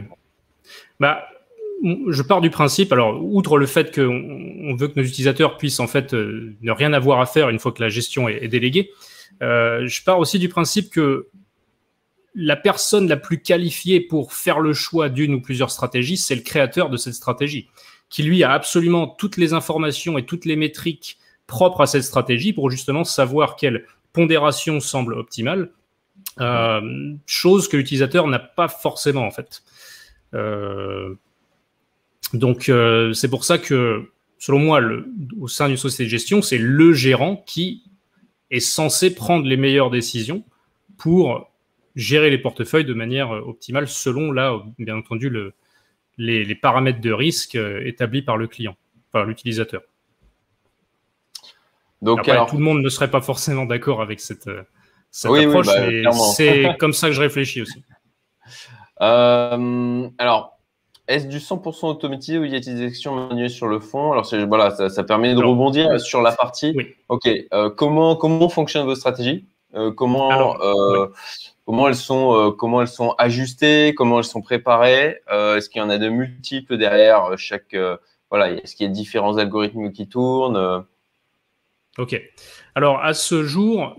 Bah, 0.99 1.23
je 1.81 2.21
pars 2.21 2.41
du 2.41 2.49
principe, 2.49 2.91
alors, 2.91 3.23
outre 3.23 3.57
le 3.57 3.65
fait 3.65 3.93
qu'on 3.93 4.75
veut 4.75 4.87
que 4.87 4.99
nos 4.99 5.05
utilisateurs 5.05 5.57
puissent 5.57 5.79
en 5.79 5.87
fait 5.87 6.13
euh, 6.13 6.55
ne 6.61 6.71
rien 6.71 6.93
avoir 6.93 7.21
à 7.21 7.25
faire 7.25 7.49
une 7.49 7.59
fois 7.59 7.71
que 7.71 7.81
la 7.81 7.89
gestion 7.89 8.27
est, 8.27 8.47
déléguée, 8.47 8.91
euh, 9.41 9.87
je 9.87 10.03
pars 10.03 10.19
aussi 10.19 10.39
du 10.39 10.49
principe 10.49 10.89
que 10.89 11.27
la 12.35 12.55
personne 12.55 13.07
la 13.07 13.17
plus 13.17 13.41
qualifiée 13.41 14.01
pour 14.01 14.33
faire 14.33 14.59
le 14.59 14.73
choix 14.73 15.09
d'une 15.09 15.33
ou 15.33 15.41
plusieurs 15.41 15.71
stratégies, 15.71 16.17
c'est 16.17 16.35
le 16.35 16.41
créateur 16.41 16.89
de 16.89 16.97
cette 16.97 17.13
stratégie, 17.13 17.67
qui 18.09 18.23
lui 18.23 18.43
a 18.43 18.51
absolument 18.51 19.07
toutes 19.07 19.37
les 19.37 19.53
informations 19.53 20.17
et 20.17 20.25
toutes 20.25 20.45
les 20.45 20.55
métriques 20.55 21.17
propres 21.47 21.81
à 21.81 21.87
cette 21.87 22.03
stratégie 22.03 22.53
pour 22.53 22.69
justement 22.69 23.03
savoir 23.03 23.55
quelle 23.55 23.85
pondération 24.13 24.79
semble 24.79 25.13
optimale, 25.13 25.71
euh, 26.39 27.13
chose 27.25 27.67
que 27.67 27.77
l'utilisateur 27.77 28.27
n'a 28.27 28.39
pas 28.39 28.67
forcément 28.67 29.25
en 29.25 29.31
fait. 29.31 29.63
Donc 32.33 32.69
euh, 32.69 33.13
c'est 33.13 33.29
pour 33.29 33.43
ça 33.43 33.57
que, 33.57 34.11
selon 34.37 34.59
moi, 34.59 34.79
le, 34.79 35.07
au 35.39 35.47
sein 35.47 35.67
d'une 35.67 35.77
société 35.77 36.05
de 36.05 36.09
gestion, 36.09 36.41
c'est 36.41 36.57
le 36.57 36.93
gérant 36.93 37.37
qui 37.45 37.83
est 38.51 38.59
censé 38.59 39.13
prendre 39.13 39.45
les 39.45 39.57
meilleures 39.57 39.89
décisions 39.89 40.43
pour 40.97 41.49
gérer 41.95 42.29
les 42.29 42.37
portefeuilles 42.37 42.85
de 42.85 42.93
manière 42.93 43.31
euh, 43.31 43.41
optimale 43.41 43.87
selon, 43.87 44.31
là, 44.31 44.61
bien 44.77 44.97
entendu, 44.97 45.29
le, 45.29 45.53
les, 46.17 46.55
paramètres 46.55 47.01
de 47.01 47.11
risque 47.11 47.55
établis 47.55 48.21
par 48.21 48.37
le 48.37 48.47
client, 48.47 48.75
par 49.11 49.25
l'utilisateur. 49.25 49.81
Donc, 52.01 52.23
tout 52.23 52.57
le 52.57 52.63
monde 52.63 52.81
ne 52.81 52.89
serait 52.89 53.11
pas 53.11 53.21
forcément 53.21 53.65
d'accord 53.65 54.01
avec 54.01 54.19
cette, 54.19 54.49
cette 55.11 55.31
approche, 55.31 55.67
bah, 55.67 55.87
mais 55.87 56.03
c'est 56.35 56.75
comme 56.79 56.93
ça 56.93 57.07
que 57.07 57.13
je 57.13 57.21
réfléchis 57.21 57.61
aussi. 57.61 57.83
Euh, 59.01 60.09
alors, 60.17 60.58
est-ce 61.09 61.27
du 61.27 61.39
100% 61.39 61.87
automatisé 61.87 62.37
ou 62.37 62.45
y 62.45 62.55
a 62.55 62.59
des 62.59 62.85
actions 62.85 63.15
manuelles 63.15 63.49
sur 63.49 63.67
le 63.67 63.79
fond? 63.79 64.11
Alors, 64.11 64.29
voilà, 64.47 64.89
ça, 64.89 65.03
permet 65.03 65.33
de 65.33 65.43
rebondir 65.43 65.99
sur 65.99 66.21
la 66.21 66.31
partie. 66.31 66.71
Oui. 66.75 66.95
Ok, 67.09 67.27
euh, 67.27 67.69
comment, 67.69 68.15
comment 68.15 68.47
fonctionnent 68.47 68.85
vos 68.85 68.95
stratégies? 68.95 69.45
Euh, 69.73 69.91
comment, 69.91 70.55
comment, 71.65 71.87
elles 71.87 71.95
sont, 71.95 72.55
comment 72.57 72.81
elles 72.81 72.87
sont 72.87 73.15
ajustées? 73.17 73.93
Comment 73.97 74.19
elles 74.19 74.23
sont 74.23 74.41
préparées? 74.41 75.19
Est-ce 75.29 75.69
qu'il 75.69 75.81
y 75.81 75.83
en 75.83 75.89
a 75.89 75.97
de 75.97 76.09
multiples 76.09 76.77
derrière 76.77 77.37
chaque. 77.37 77.75
voilà, 78.29 78.51
est-ce 78.51 78.75
qu'il 78.75 78.85
y 78.85 78.89
a 78.89 78.93
différents 78.93 79.37
algorithmes 79.37 79.91
qui 79.91 80.07
tournent 80.07 80.85
Ok. 81.97 82.21
Alors, 82.75 83.03
à 83.03 83.13
ce 83.13 83.43
jour, 83.43 83.95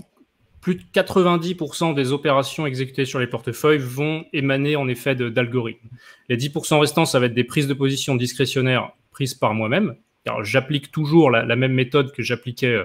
plus 0.60 0.74
de 0.74 0.82
90% 0.94 1.94
des 1.94 2.12
opérations 2.12 2.66
exécutées 2.66 3.06
sur 3.06 3.18
les 3.18 3.26
portefeuilles 3.26 3.78
vont 3.78 4.24
émaner 4.32 4.76
en 4.76 4.88
effet 4.88 5.14
d'algorithmes. 5.14 5.88
Les 6.28 6.36
10% 6.36 6.78
restants, 6.78 7.06
ça 7.06 7.18
va 7.18 7.26
être 7.26 7.34
des 7.34 7.44
prises 7.44 7.66
de 7.66 7.74
position 7.74 8.14
discrétionnaires 8.14 8.92
prises 9.10 9.34
par 9.34 9.54
moi-même. 9.54 9.96
car 10.24 10.44
j'applique 10.44 10.90
toujours 10.90 11.30
la, 11.30 11.56
même 11.56 11.72
méthode 11.72 12.12
que 12.12 12.22
j'appliquais 12.22 12.84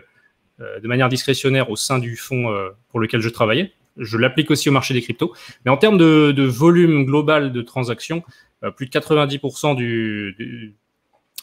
euh, 0.61 0.80
de 0.80 0.88
manière 0.88 1.09
discrétionnaire 1.09 1.69
au 1.69 1.76
sein 1.76 1.99
du 1.99 2.15
fonds 2.15 2.49
euh, 2.49 2.69
pour 2.89 2.99
lequel 2.99 3.19
je 3.19 3.30
travaillais. 3.30 3.73
Je 3.97 4.17
l'applique 4.17 4.51
aussi 4.51 4.69
au 4.69 4.71
marché 4.71 4.93
des 4.93 5.01
cryptos. 5.01 5.34
Mais 5.65 5.71
en 5.71 5.78
termes 5.78 5.97
de, 5.97 6.43
volume 6.43 7.05
global 7.05 7.51
de 7.51 7.61
transactions, 7.61 8.23
euh, 8.63 8.71
plus 8.71 8.86
de 8.86 8.91
90% 8.91 9.76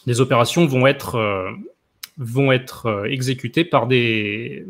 des 0.05 0.21
opérations 0.21 0.65
vont 0.65 0.87
être 2.51 3.05
exécutées 3.07 3.65
par 3.65 3.87
des, 3.87 4.65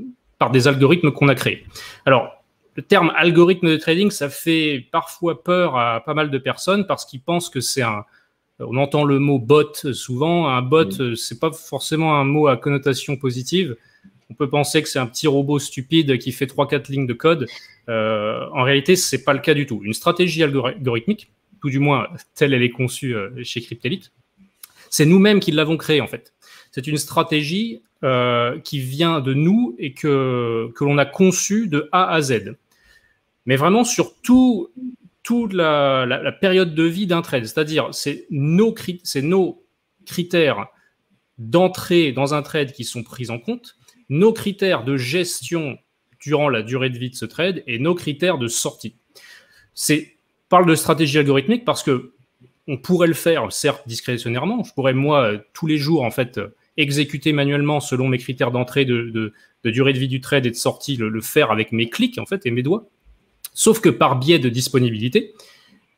des 0.50 0.68
algorithmes 0.68 1.12
qu'on 1.12 1.28
a 1.28 1.36
créés. 1.36 1.66
Alors, 2.06 2.44
le 2.76 2.82
terme 2.82 3.12
algorithme 3.16 3.70
de 3.70 3.78
trading, 3.78 4.10
ça 4.10 4.30
fait 4.30 4.88
parfois 4.92 5.44
peur 5.44 5.78
à 5.78 6.04
pas 6.04 6.14
mal 6.14 6.32
de 6.32 6.38
personnes 6.38 6.88
parce 6.88 7.06
qu'ils 7.06 7.22
pensent 7.22 7.50
que 7.50 7.60
c'est 7.60 7.84
un. 7.84 8.06
On 8.60 8.78
entend 8.78 9.04
le 9.04 9.20
mot 9.20 9.40
bot 9.40 9.74
souvent. 9.94 10.48
Un 10.48 10.62
bot, 10.62 10.86
mm. 10.86 11.16
c'est 11.16 11.40
pas 11.40 11.52
forcément 11.52 12.16
un 12.16 12.24
mot 12.24 12.48
à 12.48 12.58
connotation 12.58 13.16
positive. 13.16 13.76
On 14.30 14.34
peut 14.34 14.50
penser 14.50 14.82
que 14.82 14.90
c'est 14.90 15.00
un 15.00 15.06
petit 15.06 15.28
robot 15.28 15.60
stupide 15.60 16.18
qui 16.18 16.32
fait 16.32 16.46
3-4 16.46 16.92
lignes 16.92 17.08
de 17.08 17.14
code. 17.14 17.48
Euh, 17.90 18.48
en 18.54 18.64
réalité, 18.64 18.96
c'est 18.96 19.24
pas 19.24 19.34
le 19.34 19.40
cas 19.40 19.54
du 19.54 19.66
tout. 19.66 19.82
Une 19.84 19.94
stratégie 19.94 20.44
algorithmique, 20.44 21.32
tout 21.62 21.70
du 21.70 21.80
moins 21.80 22.08
telle 22.34 22.54
elle 22.54 22.64
est 22.64 22.72
conçue 22.72 23.16
euh, 23.16 23.30
chez 23.44 23.62
Cryptelite, 23.62 24.12
c'est 24.90 25.06
nous-mêmes 25.06 25.40
qui 25.40 25.52
l'avons 25.52 25.78
créée 25.78 26.02
en 26.02 26.08
fait. 26.08 26.34
C'est 26.72 26.88
une 26.88 26.98
stratégie 26.98 27.82
euh, 28.04 28.60
qui 28.60 28.80
vient 28.80 29.22
de 29.22 29.34
nous 29.34 29.76
et 29.80 29.94
que, 29.94 30.70
que 30.76 30.84
l'on 30.84 30.98
a 30.98 31.06
conçu 31.06 31.68
de 31.68 31.88
A 31.92 32.12
à 32.12 32.22
Z. 32.22 32.56
Mais 33.46 33.56
vraiment 33.56 33.84
sur 33.84 34.16
tout, 34.22 34.70
toute 35.24 35.54
la, 35.54 36.06
la, 36.06 36.32
période 36.34 36.76
de 36.76 36.84
vie 36.84 37.08
d'un 37.08 37.22
trade. 37.22 37.46
C'est-à-dire, 37.46 37.90
c'est 37.94 38.28
nos, 38.30 38.74
critères 40.06 40.68
d'entrée 41.38 42.12
dans 42.12 42.34
un 42.34 42.42
trade 42.42 42.74
qui 42.74 42.84
sont 42.84 43.04
pris 43.04 43.30
en 43.30 43.40
compte, 43.40 43.78
nos 44.10 44.34
critères 44.34 44.84
de 44.84 44.98
gestion 44.98 45.78
durant 46.20 46.50
la 46.50 46.62
durée 46.62 46.90
de 46.90 46.98
vie 46.98 47.10
de 47.10 47.16
ce 47.16 47.26
trade 47.26 47.64
et 47.68 47.80
nos 47.80 47.96
critères 47.96 48.38
de 48.38 48.48
sortie. 48.48 48.96
C'est 49.74 50.18
parle 50.50 50.66
de 50.66 50.76
stratégie 50.76 51.18
algorithmique 51.18 51.64
parce 51.66 51.84
que 51.84 52.14
on 52.68 52.78
pourrait 52.78 53.08
le 53.08 53.14
faire, 53.14 53.52
certes 53.52 53.88
discrétionnairement. 53.88 54.64
Je 54.64 54.74
pourrais 54.74 54.94
moi 54.94 55.34
tous 55.54 55.68
les 55.68 55.78
jours 55.78 56.04
en 56.04 56.12
fait 56.12 56.40
exécuter 56.78 57.34
manuellement 57.34 57.80
selon 57.80 58.08
mes 58.08 58.18
critères 58.18 58.52
d'entrée, 58.52 58.86
de, 58.86 59.34
durée 59.64 59.94
de 59.94 60.00
vie 60.00 60.08
du 60.08 60.22
trade 60.22 60.46
et 60.46 60.52
de 60.52 60.56
sortie, 60.56 60.96
le, 60.96 61.22
faire 61.22 61.52
avec 61.52 61.72
mes 61.72 61.90
clics 61.90 62.18
en 62.18 62.26
fait 62.26 62.46
et 62.46 62.52
mes 62.52 62.64
doigts. 62.64 62.90
Sauf 63.54 63.80
que 63.80 63.90
par 63.90 64.18
biais 64.18 64.40
de 64.40 64.50
disponibilité, 64.50 65.34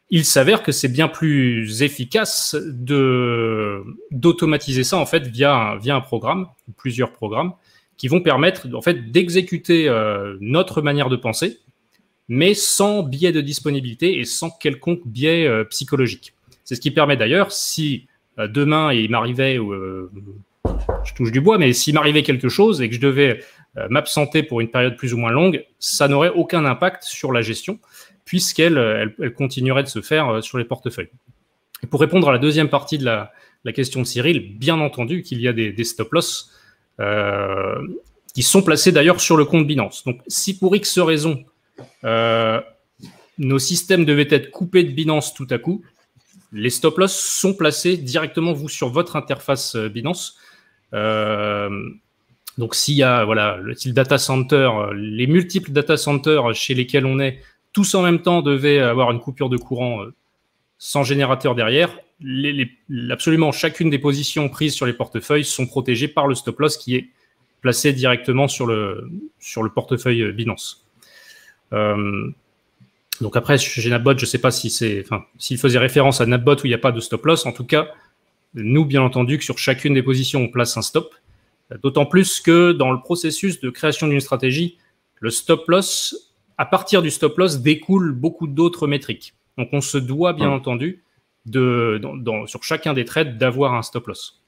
il 0.10 0.26
s'avère 0.26 0.62
que 0.62 0.72
c'est 0.72 0.90
bien 0.90 1.08
plus 1.08 1.82
efficace 1.82 2.56
de 2.62 3.84
d'automatiser 4.12 4.84
ça 4.84 4.98
en 4.98 5.06
fait 5.06 5.28
via 5.28 5.56
un, 5.56 5.78
via 5.78 5.96
un 5.96 6.02
programme 6.02 6.48
plusieurs 6.78 7.12
programmes 7.12 7.54
qui 7.98 8.08
vont 8.08 8.22
permettre 8.22 8.68
en 8.74 8.82
fait 8.82 9.12
d'exécuter 9.12 9.88
euh, 9.88 10.38
notre 10.42 10.82
manière 10.82 11.10
de 11.10 11.16
penser, 11.16 11.60
mais 12.28 12.54
sans 12.54 13.04
biais 13.04 13.32
de 13.32 13.42
disponibilité 13.42 14.20
et 14.20 14.26
sans 14.26 14.50
quelconque 14.50 15.08
biais 15.08 15.48
euh, 15.48 15.64
psychologique. 15.64 16.34
C'est 16.64 16.76
ce 16.76 16.82
qui 16.82 16.92
permet 16.92 17.18
d'ailleurs 17.18 17.52
si 17.52 18.08
euh, 18.38 18.48
demain 18.48 18.92
il 18.92 19.10
m'arrivait 19.10 19.58
je 21.04 21.14
touche 21.14 21.32
du 21.32 21.42
bois, 21.42 21.58
mais 21.58 21.74
s'il 21.74 21.94
m'arrivait 21.94 22.24
quelque 22.24 22.50
chose 22.50 22.82
et 22.82 22.90
que 22.90 22.96
je 22.96 23.00
devais 23.00 23.42
euh, 23.78 23.88
m'absenter 23.90 24.44
pour 24.44 24.62
une 24.62 24.70
période 24.70 24.96
plus 24.96 25.14
ou 25.14 25.18
moins 25.18 25.32
longue, 25.32 25.66
ça 25.80 26.08
n'aurait 26.08 26.30
aucun 26.30 26.66
impact 26.66 27.04
sur 27.04 27.32
la 27.32 27.42
gestion, 27.42 27.80
puisqu'elle 28.24 28.78
euh, 28.78 29.30
continuerait 29.36 29.84
de 29.84 29.88
se 29.88 30.02
faire 30.02 30.30
euh, 30.30 30.42
sur 30.42 30.58
les 30.58 30.66
portefeuilles. 30.66 31.10
Et 31.84 31.88
pour 31.88 32.00
répondre 32.00 32.30
à 32.30 32.32
la 32.32 32.38
deuxième 32.38 32.70
partie 32.70 32.98
de 32.98 33.06
la, 33.06 33.32
question 33.74 34.02
de 34.02 34.06
Cyril, 34.06 34.58
bien 34.58 34.80
entendu 34.80 35.24
qu'il 35.24 35.42
y 35.42 35.48
a 35.48 35.54
des, 35.54 35.84
stop-loss 35.84 36.52
qui 38.34 38.44
sont 38.44 38.62
placés 38.62 38.92
d'ailleurs 38.92 39.20
sur 39.20 39.38
le 39.38 39.46
compte 39.46 39.66
Binance. 39.66 40.04
Donc 40.06 40.22
si 40.28 40.58
pour 40.58 40.76
X 40.76 41.00
raison, 41.00 41.44
nos 42.04 43.60
systèmes 43.60 44.06
devaient 44.06 44.28
être 44.30 44.52
coupés 44.52 44.84
de 44.84 44.92
Binance 44.92 45.34
tout 45.34 45.48
à 45.50 45.58
coup, 45.58 45.84
les 46.56 46.70
stop-loss 46.70 47.14
sont 47.14 47.54
placés 47.54 47.98
directement 47.98 48.56
sur 48.68 48.90
votre 48.90 49.16
interface 49.16 49.76
Binance 49.76 50.38
euh, 50.38 50.45
donc 50.92 52.76
s'il 52.76 52.96
y 52.96 53.04
a 53.04 53.26
voilà 53.26 53.58
le 53.58 53.76
data 53.92 54.18
center, 54.18 54.70
euh, 54.74 54.94
les 54.94 55.28
multiples 55.28 55.72
data 55.72 55.98
centers 55.98 56.54
chez 56.54 56.74
lesquels 56.74 57.06
on 57.06 57.20
est, 57.20 57.40
tous 57.74 57.96
en 57.96 58.02
même 58.02 58.22
temps 58.22 58.42
devaient 58.42 58.80
avoir 58.80 59.12
une 59.12 59.20
coupure 59.20 59.50
de 59.50 59.58
courant 59.58 60.04
euh, 60.04 60.14
sans 60.78 61.04
générateur 61.04 61.56
derrière, 61.56 61.98
absolument 63.10 63.52
chacune 63.52 63.90
des 63.90 64.00
positions 64.00 64.48
prises 64.50 64.74
sur 64.74 64.86
les 64.86 64.94
portefeuilles 64.94 65.46
sont 65.46 65.68
protégées 65.68 66.08
par 66.08 66.28
le 66.28 66.36
stop 66.36 66.60
loss 66.60 66.78
qui 66.78 66.96
est 66.96 67.10
placé 67.62 67.94
directement 67.94 68.48
sur 68.48 68.68
le, 68.68 69.10
sur 69.40 69.64
le 69.64 69.70
portefeuille 69.70 70.32
Binance. 70.32 70.86
Donc 73.22 73.38
après, 73.38 73.58
chez 73.58 73.90
NapBot, 73.90 74.18
je 74.18 74.24
ne 74.24 74.28
sais 74.28 74.40
pas 74.40 74.52
si 74.52 74.70
c'est, 74.70 75.02
enfin, 75.02 75.24
s'il 75.38 75.58
faisait 75.58 75.80
référence 75.80 76.20
à 76.20 76.26
NapBot 76.26 76.56
où 76.56 76.66
il 76.66 76.70
n'y 76.70 76.76
a 76.76 76.80
pas 76.80 76.92
de 76.92 77.00
stop 77.00 77.26
loss. 77.26 77.46
En 77.46 77.54
tout 77.54 77.64
cas, 77.64 77.88
nous, 78.56 78.86
bien 78.86 79.02
entendu, 79.02 79.38
que 79.38 79.44
sur 79.44 79.58
chacune 79.58 79.94
des 79.94 80.04
positions, 80.04 80.42
on 80.42 80.48
place 80.48 80.78
un 80.78 80.82
stop. 80.82 81.14
D'autant 81.82 82.06
plus 82.06 82.42
que 82.42 82.72
dans 82.72 82.92
le 82.92 83.00
processus 83.00 83.60
de 83.60 83.70
création 83.70 84.08
d'une 84.08 84.20
stratégie, 84.20 84.78
le 85.20 85.30
stop 85.30 85.68
loss, 85.68 86.34
à 86.58 86.66
partir 86.66 87.02
du 87.02 87.10
stop 87.10 87.38
loss, 87.38 87.60
découle 87.60 88.12
beaucoup 88.12 88.48
d'autres 88.48 88.88
métriques. 88.88 89.34
Donc 89.58 89.70
on 89.72 89.82
se 89.82 89.98
doit, 89.98 90.34
bien 90.34 90.50
entendu, 90.50 91.04
de, 91.46 92.02
sur 92.46 92.64
chacun 92.64 92.94
des 92.94 93.06
trades, 93.06 93.38
d'avoir 93.38 93.74
un 93.74 93.82
stop 93.82 94.08
loss. 94.08 94.42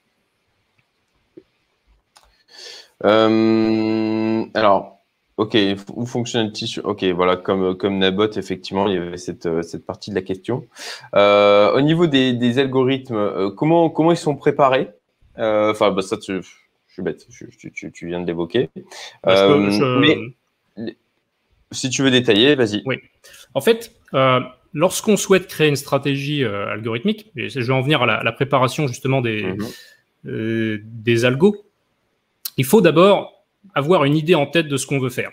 Euh, 3.04 4.44
alors, 4.54 4.97
Ok, 5.38 5.56
où 5.94 6.04
fonctionne 6.04 6.46
le 6.46 6.52
tissu? 6.52 6.80
Ok, 6.80 7.04
voilà, 7.04 7.36
comme, 7.36 7.76
comme 7.76 7.98
Nabot, 7.98 8.32
effectivement, 8.32 8.88
il 8.88 8.94
y 8.94 8.98
avait 8.98 9.16
cette, 9.16 9.46
euh, 9.46 9.62
cette 9.62 9.86
partie 9.86 10.10
de 10.10 10.16
la 10.16 10.22
question. 10.22 10.66
Euh, 11.14 11.72
au 11.74 11.80
niveau 11.80 12.08
des, 12.08 12.32
des 12.32 12.58
algorithmes, 12.58 13.14
euh, 13.14 13.48
comment, 13.48 13.88
comment 13.88 14.10
ils 14.10 14.16
sont 14.16 14.34
préparés? 14.34 14.90
Enfin, 15.36 15.92
bah, 15.92 16.02
ça, 16.02 16.16
je 16.20 16.40
suis 16.88 17.02
bête, 17.02 17.24
tu, 17.30 17.92
tu, 17.92 18.06
viens 18.08 18.20
de 18.20 18.26
l'évoquer. 18.26 18.68
Mais 19.24 20.18
si 21.70 21.88
tu 21.88 22.02
veux 22.02 22.10
détailler, 22.10 22.56
vas-y. 22.56 22.82
Oui. 22.84 22.96
En 23.54 23.60
fait, 23.60 23.92
lorsqu'on 24.74 25.16
souhaite 25.16 25.46
créer 25.46 25.68
une 25.68 25.76
stratégie 25.76 26.44
algorithmique, 26.44 27.30
et 27.36 27.48
je 27.48 27.60
vais 27.60 27.72
en 27.72 27.82
venir 27.82 28.02
à 28.02 28.24
la, 28.24 28.32
préparation 28.32 28.88
justement 28.88 29.20
des, 29.20 29.54
mhm. 30.24 30.80
des 30.82 31.24
algos, 31.24 31.64
il 32.56 32.64
faut 32.64 32.80
d'abord 32.80 33.37
avoir 33.74 34.04
une 34.04 34.16
idée 34.16 34.34
en 34.34 34.46
tête 34.46 34.68
de 34.68 34.76
ce 34.76 34.86
qu'on 34.86 34.98
veut 34.98 35.10
faire. 35.10 35.30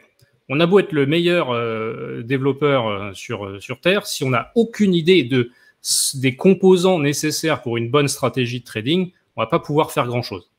On 0.47 0.59
a 0.59 0.67
beau 0.67 0.79
être 0.79 0.91
le 0.91 1.05
meilleur 1.05 1.51
euh, 1.51 2.21
développeur 2.23 2.87
euh, 2.87 3.13
sur, 3.13 3.45
euh, 3.45 3.59
sur 3.59 3.81
Terre, 3.81 4.05
si 4.05 4.23
on 4.23 4.29
n'a 4.29 4.51
aucune 4.55 4.93
idée 4.93 5.23
de, 5.23 5.51
des 6.15 6.35
composants 6.35 6.99
nécessaires 6.99 7.61
pour 7.61 7.77
une 7.77 7.89
bonne 7.89 8.07
stratégie 8.07 8.59
de 8.59 8.65
trading, 8.65 9.11
on 9.35 9.41
va 9.41 9.47
pas 9.47 9.59
pouvoir 9.59 9.91
faire 9.91 10.05
grand-chose. 10.05 10.51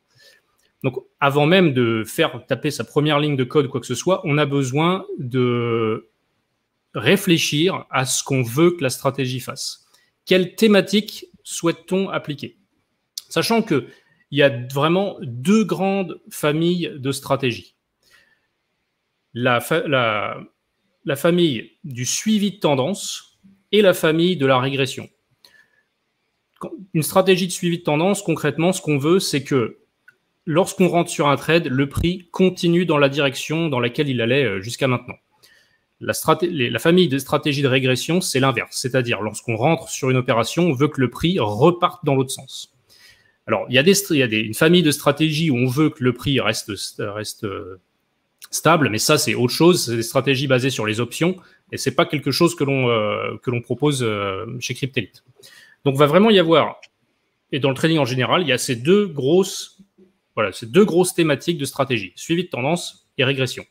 Donc, 0.82 0.96
avant 1.20 1.46
même 1.46 1.72
de 1.72 2.04
faire 2.04 2.44
taper 2.46 2.70
sa 2.70 2.84
première 2.84 3.18
ligne 3.20 3.36
de 3.36 3.44
code, 3.44 3.68
quoi 3.68 3.80
que 3.80 3.86
ce 3.86 3.94
soit, 3.94 4.20
on 4.24 4.38
a 4.38 4.46
besoin 4.46 5.06
de 5.18 6.08
réfléchir 6.94 7.86
à 7.90 8.04
ce 8.04 8.22
qu'on 8.22 8.42
veut 8.42 8.72
que 8.72 8.82
la 8.82 8.90
stratégie 8.90 9.40
fasse. 9.40 9.86
Quelle 10.24 10.54
thématique 10.54 11.26
souhaite-t-on 11.44 12.08
appliquer? 12.08 12.56
Sachant 13.28 13.62
que 13.62 13.86
il 14.30 14.38
y 14.38 14.42
a 14.42 14.50
vraiment 14.72 15.16
deux 15.22 15.64
grandes 15.64 16.20
familles 16.30 16.92
de 16.96 17.12
stratégies. 17.12 17.74
La, 19.34 19.60
famille 21.14 21.72
du 21.84 22.04
suivi 22.04 22.52
de 22.52 22.56
tendance 22.58 23.38
et 23.72 23.82
la 23.82 23.94
famille 23.94 24.36
de 24.36 24.46
la 24.46 24.58
régression. 24.58 25.08
Une 26.94 27.02
stratégie 27.02 27.46
de 27.46 27.52
suivi 27.52 27.78
de 27.78 27.82
tendance, 27.82 28.22
concrètement, 28.22 28.72
ce 28.72 28.80
qu'on 28.80 28.98
veut, 28.98 29.20
c'est 29.20 29.44
que 29.44 29.78
lorsqu'on 30.46 30.88
rentre 30.88 31.10
sur 31.10 31.28
un 31.28 31.36
trade, 31.36 31.66
le 31.66 31.88
prix 31.88 32.28
continue 32.32 32.86
dans 32.86 32.98
la 32.98 33.10
direction 33.10 33.68
dans 33.68 33.78
laquelle 33.78 34.08
il 34.08 34.22
allait 34.22 34.44
euh, 34.44 34.60
jusqu'à 34.62 34.88
maintenant. 34.88 35.16
La, 36.00 36.14
la, 36.42 36.78
famille 36.78 37.08
de 37.08 37.18
stratégies 37.18 37.62
de 37.62 37.68
régression, 37.68 38.20
c'est 38.20 38.40
l'inverse. 38.40 38.76
C'est-à-dire, 38.76 39.20
lorsqu'on 39.22 39.56
rentre 39.56 39.88
sur 39.88 40.10
une 40.10 40.16
opération, 40.16 40.64
on 40.64 40.72
veut 40.72 40.88
que 40.88 41.00
le 41.00 41.10
prix 41.10 41.38
reparte 41.38 42.04
dans 42.04 42.14
l'autre 42.14 42.30
sens. 42.30 42.75
Alors, 43.46 43.66
il 43.68 43.74
y 43.74 43.78
a, 43.78 43.82
des, 43.82 43.92
il 44.10 44.16
y 44.16 44.22
a 44.22 44.26
une 44.26 44.54
famille 44.54 44.82
de 44.82 44.90
stratégies 44.90 45.50
où 45.50 45.56
on 45.56 45.68
veut 45.68 45.90
que 45.90 46.02
le 46.02 46.12
prix 46.12 46.40
reste, 46.40 46.70
euh, 47.00 47.76
stable, 48.50 48.88
mais 48.88 48.98
ça, 48.98 49.18
c'est 49.18 49.34
autre 49.34 49.52
chose. 49.52 49.84
C'est 49.84 49.96
des 49.96 50.02
stratégies 50.02 50.48
basées 50.48 50.70
sur 50.70 50.84
les 50.84 50.98
options 50.98 51.36
et 51.72 51.76
c'est 51.76 51.94
pas 51.94 52.06
quelque 52.06 52.32
chose 52.32 52.56
que 52.56 52.64
l'on 52.64 52.88
euh, 52.90 53.60
propose 53.62 54.02
euh, 54.02 54.46
chez 54.58 54.74
Cryptelite. 54.74 55.22
Donc, 55.84 55.94
il 55.94 55.98
va 55.98 56.06
vraiment 56.06 56.30
y 56.30 56.40
avoir, 56.40 56.80
et 57.52 57.60
dans 57.60 57.68
le 57.68 57.76
trading 57.76 57.98
en 57.98 58.04
général, 58.04 58.42
il 58.42 58.48
y 58.48 58.52
a 58.52 58.58
ces 58.58 58.74
deux 58.74 59.06
grosses, 59.06 59.78
voilà, 60.34 60.50
ces 60.50 60.66
deux 60.66 60.84
grosses 60.84 61.14
thématiques 61.14 61.58
de 61.58 61.64
stratégie 61.64 62.12
suivi 62.16 62.44
de 62.44 62.48
tendance 62.48 63.08
et 63.16 63.24
régression. 63.24 63.64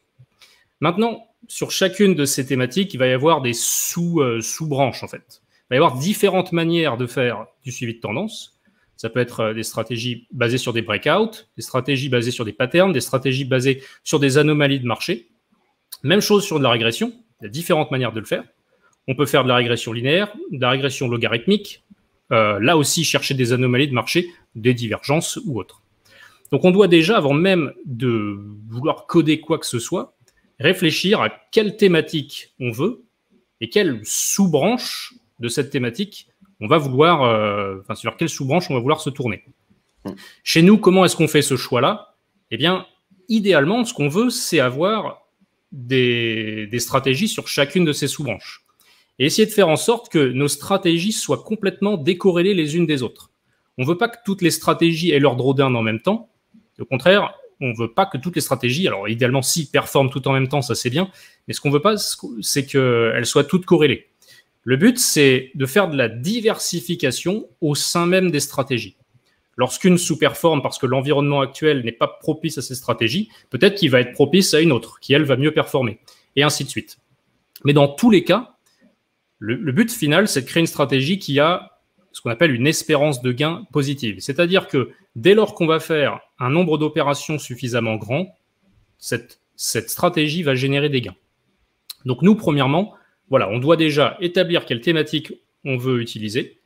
Maintenant, 0.80 1.28
sur 1.50 1.72
chacune 1.72 2.16
de 2.16 2.24
ces 2.24 2.46
thématiques, 2.46 2.94
il 2.94 2.98
va 2.98 3.08
y 3.08 3.12
avoir 3.12 3.42
des 3.42 3.54
sous, 3.54 4.22
sous-branches 4.42 5.04
en 5.04 5.08
fait. 5.08 5.42
Il 5.66 5.68
va 5.72 5.76
y 5.76 5.78
avoir 5.78 5.98
différentes 5.98 6.54
manières 6.54 6.98
de 6.98 7.08
faire 7.08 7.46
du 7.64 7.72
suivi 7.72 7.96
de 7.96 8.00
tendance. 8.00 8.55
Ça 8.98 9.10
peut 9.10 9.20
être 9.20 9.40
euh, 9.42 9.54
des 9.54 9.64
stratégies 9.64 10.28
basées 10.32 10.58
sur 10.58 10.74
des 10.74 10.82
breakouts, 10.82 11.44
des 11.56 11.62
stratégies 11.62 12.10
basées 12.10 12.32
sur 12.32 12.46
des 12.46 12.54
patterns, 12.54 12.94
des 12.94 13.02
stratégies 13.02 13.46
basées 13.46 13.84
sur 14.04 14.20
des 14.20 14.38
anomalies 14.38 14.80
de 14.80 14.86
marché. 14.86 15.30
Même 16.04 16.22
chose 16.22 16.44
sur 16.44 16.60
de 16.60 16.64
la 16.64 16.70
régression. 16.70 17.14
Il 17.42 17.46
y 17.46 17.48
a 17.48 17.50
différentes 17.50 17.92
manières 17.92 18.14
de 18.14 18.20
le 18.20 18.26
faire. 18.26 18.44
On 19.08 19.16
peut 19.16 19.26
faire 19.26 19.44
de 19.44 19.50
la 19.50 19.56
régression 19.56 19.94
linéaire, 19.94 20.34
de 20.52 20.62
la 20.62 20.70
régression 20.70 21.08
logarithmique. 21.08 21.84
Euh, 22.32 22.60
là 22.60 22.78
aussi, 22.78 23.04
chercher 23.04 23.34
des 23.34 23.54
anomalies 23.54 23.88
de 23.88 23.94
marché, 23.94 24.30
des 24.56 24.74
divergences 24.74 25.40
ou 25.46 25.60
autres. 25.60 25.82
Donc, 26.52 26.64
on 26.64 26.72
doit 26.72 26.88
déjà, 26.88 27.18
avant 27.18 27.34
même 27.34 27.74
de 27.86 28.40
vouloir 28.70 29.06
coder 29.08 29.40
quoi 29.40 29.60
que 29.60 29.66
ce 29.66 29.80
soit, 29.80 30.16
réfléchir 30.60 31.22
à 31.22 31.30
quelle 31.52 31.76
thématique 31.76 32.54
on 32.60 32.72
veut 32.72 33.04
et 33.62 33.70
quelle 33.70 34.00
sous-branche 34.04 35.14
de 35.40 35.50
cette 35.50 35.70
thématique 35.70 36.30
on 36.62 36.68
va 36.68 36.78
vouloir, 36.78 37.24
euh, 37.24 37.78
enfin, 37.82 37.96
sur 37.96 38.16
quelle 38.18 38.30
sous-branche 38.30 38.70
on 38.70 38.74
va 38.74 38.80
vouloir 38.80 39.02
se 39.02 39.10
tourner. 39.10 39.44
Hmm. 40.06 40.12
Chez 40.44 40.62
nous, 40.62 40.78
comment 40.78 41.06
est-ce 41.06 41.16
qu'on 41.16 41.28
fait 41.28 41.42
ce 41.42 41.58
choix-là? 41.58 42.16
Eh 42.52 42.58
bien, 42.58 42.86
idéalement, 43.28 43.84
ce 43.86 43.94
qu'on 43.94 44.08
veut, 44.08 44.30
c'est 44.30 44.60
avoir 44.60 45.26
des, 45.72 46.70
stratégies 46.80 47.28
sur 47.28 47.48
chacune 47.48 47.86
de 47.86 47.94
ces 47.94 48.08
sous-branches. 48.08 48.66
Et 49.20 49.26
essayer 49.26 49.46
de 49.46 49.52
faire 49.52 49.70
en 49.70 49.78
sorte 49.78 50.10
que 50.10 50.20
nos 50.20 50.48
stratégies 50.48 51.12
soient 51.12 51.44
complètement 51.44 51.98
décorrélées 51.98 52.54
les 52.54 52.76
unes 52.76 52.86
des 52.86 53.02
autres. 53.02 53.32
On 53.78 53.84
ne 53.84 53.88
veut 53.88 53.98
pas 53.98 54.10
que 54.10 54.18
toutes 54.26 54.42
les 54.42 54.52
stratégies 54.52 55.12
aient 55.12 55.20
leur 55.20 55.36
drawdown 55.36 55.76
en 55.76 55.82
même 55.82 56.02
temps. 56.02 56.30
Au 56.80 56.86
contraire, 56.86 57.34
on 57.62 57.70
ne 57.70 57.78
veut 57.78 57.92
pas 57.92 58.06
que 58.06 58.18
toutes 58.18 58.36
les 58.36 58.42
stratégies, 58.42 58.88
alors 58.88 59.08
idéalement, 59.08 59.42
si 59.42 59.70
performent 59.70 60.10
tout 60.10 60.28
en 60.28 60.34
même 60.34 60.48
temps, 60.48 60.62
ça 60.62 60.76
c'est 60.76 60.90
bien, 60.90 61.10
mais 61.48 61.54
ce 61.54 61.62
qu'on 61.62 61.72
veut 61.72 61.82
pas, 61.82 61.96
c'est 61.98 62.66
qu'elles 62.66 63.26
soient 63.26 63.46
toutes 63.46 63.66
corrélées. 63.66 64.10
Le 64.66 64.78
but, 64.78 64.98
c'est 64.98 65.52
de 65.54 65.66
faire 65.68 65.90
de 65.90 65.96
la 65.96 66.10
diversification 66.10 67.48
au 67.62 67.76
sein 67.76 68.08
même 68.08 68.32
des 68.32 68.40
stratégies. 68.40 68.98
Lorsqu'une 69.58 70.00
sous-performe 70.00 70.64
parce 70.64 70.80
que 70.80 70.88
l'environnement 70.88 71.40
actuel 71.40 71.86
n'est 71.86 71.92
pas 71.92 72.08
propice 72.08 72.58
à 72.58 72.64
ces 72.64 72.74
stratégies, 72.74 73.30
peut-être 73.52 73.76
qu'il 73.76 73.92
va 73.92 74.02
être 74.02 74.14
propice 74.14 74.56
à 74.56 74.60
une 74.60 74.72
autre, 74.72 75.00
qui 75.00 75.14
elle 75.14 75.24
va 75.24 75.38
mieux 75.38 75.54
performer, 75.54 76.00
et 76.36 76.42
ainsi 76.42 76.66
de 76.66 76.70
suite. 76.70 76.98
Mais 77.64 77.74
dans 77.74 77.88
tous 77.88 78.10
les 78.10 78.24
cas, 78.24 78.56
le, 79.38 79.72
but 79.72 79.92
final, 79.92 80.28
c'est 80.28 80.42
de 80.42 80.48
créer 80.48 80.62
une 80.62 80.68
stratégie 80.68 81.20
qui 81.20 81.40
a 81.40 81.80
ce 82.12 82.22
qu'on 82.22 82.32
appelle 82.32 82.52
une 82.52 82.66
espérance 82.66 83.22
de 83.22 83.32
gain 83.32 83.68
positive. 83.72 84.20
C'est-à-dire 84.20 84.68
que 84.68 84.92
dès 85.16 85.36
lors 85.36 85.54
qu'on 85.54 85.68
va 85.68 85.80
faire 85.80 86.22
un 86.40 86.50
nombre 86.50 86.80
d'opérations 86.80 87.38
suffisamment 87.38 87.98
grand, 87.98 88.36
cette, 88.98 89.42
cette 89.56 89.92
stratégie 89.92 90.42
va 90.42 90.56
générer 90.56 90.90
des 90.90 91.02
gains. 91.02 91.16
Donc 92.06 92.24
nous, 92.24 92.36
premièrement, 92.36 92.96
voilà, 93.30 93.50
on 93.50 93.60
doit 93.60 93.78
déjà 93.78 94.18
établir 94.20 94.66
quelle 94.66 94.82
thématique 94.82 95.34
on 95.64 95.78
veut 95.78 96.00
utiliser, 96.02 96.60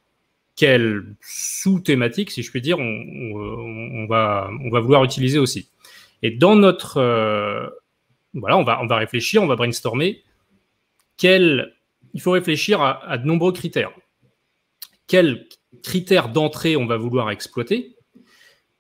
quelle 0.55 1.16
sous-thématique, 1.22 2.32
si 2.32 2.43
je 2.43 2.51
puis 2.51 2.62
dire, 2.62 2.80
on, 2.80 4.05
va, 4.10 4.49
vouloir 4.82 5.03
utiliser 5.03 5.39
aussi. 5.39 5.70
Et 6.22 6.32
dans 6.32 6.55
notre... 6.55 6.97
Euh, 6.97 7.68
voilà, 8.34 8.57
on 8.57 8.64
va, 8.64 8.82
on 8.82 8.88
va 8.88 8.97
réfléchir, 8.97 9.41
on 9.41 9.47
va 9.47 9.55
brainstormer. 9.55 10.24
Quel, 11.18 11.74
il 12.14 12.22
faut 12.22 12.32
réfléchir 12.32 12.82
à, 12.82 13.18
de 13.18 13.26
nombreux 13.26 13.51
critères. 13.51 13.91
Quels 15.07 15.47
critères 15.82 16.30
d'entrée 16.30 16.76
on 16.76 16.86
va 16.86 16.97
vouloir 16.97 17.32
exploiter? 17.32 17.95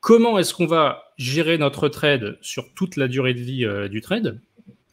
Comment 0.01 0.37
est-ce 0.37 0.53
qu'on 0.53 0.67
va 0.67 1.03
gérer 1.17 1.57
notre 1.57 1.87
trade 1.89 2.37
sur 2.41 2.73
toute 2.73 2.95
la 2.95 3.07
durée 3.07 3.33
de 3.33 3.41
vie 3.41 3.65
euh, 3.65 3.87
du 3.87 4.01
trade? 4.01 4.39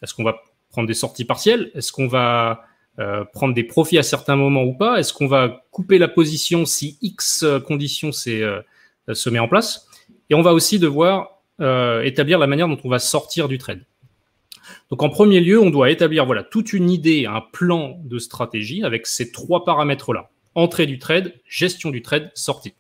Est-ce 0.03 0.15
qu'on 0.15 0.25
va 0.25 0.43
prendre 0.71 0.89
des 0.89 0.95
sorties 0.95 1.25
partielles? 1.25 1.71
Est-ce 1.75 1.93
qu'on 1.93 2.09
va 2.09 2.65
euh, 2.99 3.25
prendre 3.25 3.53
des 3.53 3.65
profits 3.65 3.99
à 3.99 4.03
certains 4.03 4.37
moments 4.37 4.65
ou 4.65 4.73
pas 4.73 4.99
Est-ce 4.99 5.13
qu'on 5.13 5.27
va 5.27 5.65
couper 5.71 5.99
la 5.99 6.09
position 6.09 6.65
si 6.65 6.97
X 7.03 7.45
conditions 7.67 8.11
euh, 8.29 8.63
se 9.13 9.31
met 9.31 9.39
en 9.39 9.49
place? 9.49 9.87
Et 10.31 10.35
on 10.35 10.41
va 10.41 10.55
aussi 10.55 10.79
devoir 10.79 11.43
euh, 11.61 12.03
établir 12.03 12.39
la 12.39 12.47
manière 12.47 12.69
dont 12.69 12.79
on 12.85 12.89
va 12.89 12.99
sortir 12.99 13.49
du 13.49 13.59
trade. 13.59 13.85
Donc 14.91 15.03
en 15.03 15.11
premier 15.11 15.41
lieu, 15.41 15.61
on 15.61 15.71
doit 15.71 15.91
établir 15.91 16.25
voilà 16.25 16.43
toute 16.43 16.73
une 16.73 16.91
idée, 16.91 17.27
un 17.27 17.43
plan 17.53 18.01
de 18.03 18.19
stratégie 18.19 18.83
avec 18.83 19.07
ces 19.07 19.31
trois 19.31 19.65
paramètres-là 19.65 20.31
entrée 20.55 20.87
du 20.87 20.99
trade, 20.99 21.35
gestion 21.47 21.91
du 21.91 22.01
trade, 22.01 22.31
sortie. 22.35 22.73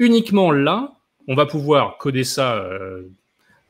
Uniquement 0.00 0.50
là, 0.50 0.94
on 1.28 1.36
va 1.36 1.46
pouvoir 1.46 1.96
coder 1.98 2.24
ça 2.24 2.66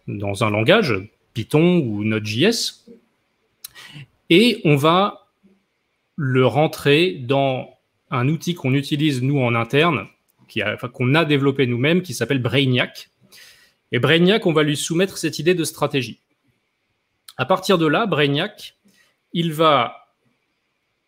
dans 0.06 0.44
un 0.44 0.50
langage 0.50 0.94
Python 1.34 1.78
ou 1.78 2.04
Node.js 2.04 2.84
et 4.30 4.60
on 4.64 4.76
va 4.76 5.27
le 6.20 6.44
rentrer 6.44 7.12
dans 7.12 7.78
un 8.10 8.28
outil 8.28 8.54
qu'on 8.54 8.74
utilise 8.74 9.22
nous 9.22 9.38
en 9.38 9.54
interne, 9.54 10.08
qu'on 10.92 11.14
a, 11.14 11.24
développé 11.24 11.68
nous-mêmes, 11.68 12.02
qui 12.02 12.12
s'appelle 12.12 12.42
Brainiac. 12.42 13.10
Et 13.92 14.00
Brainiac, 14.00 14.44
on 14.44 14.52
va 14.52 14.64
lui 14.64 14.76
soumettre 14.76 15.16
cette 15.16 15.38
idée 15.38 15.54
de 15.54 15.62
stratégie. 15.62 16.18
À 17.36 17.44
partir 17.44 17.78
de 17.78 17.86
là, 17.86 18.06
Brainiac, 18.06 18.74
il 19.32 19.52
va 19.52 19.94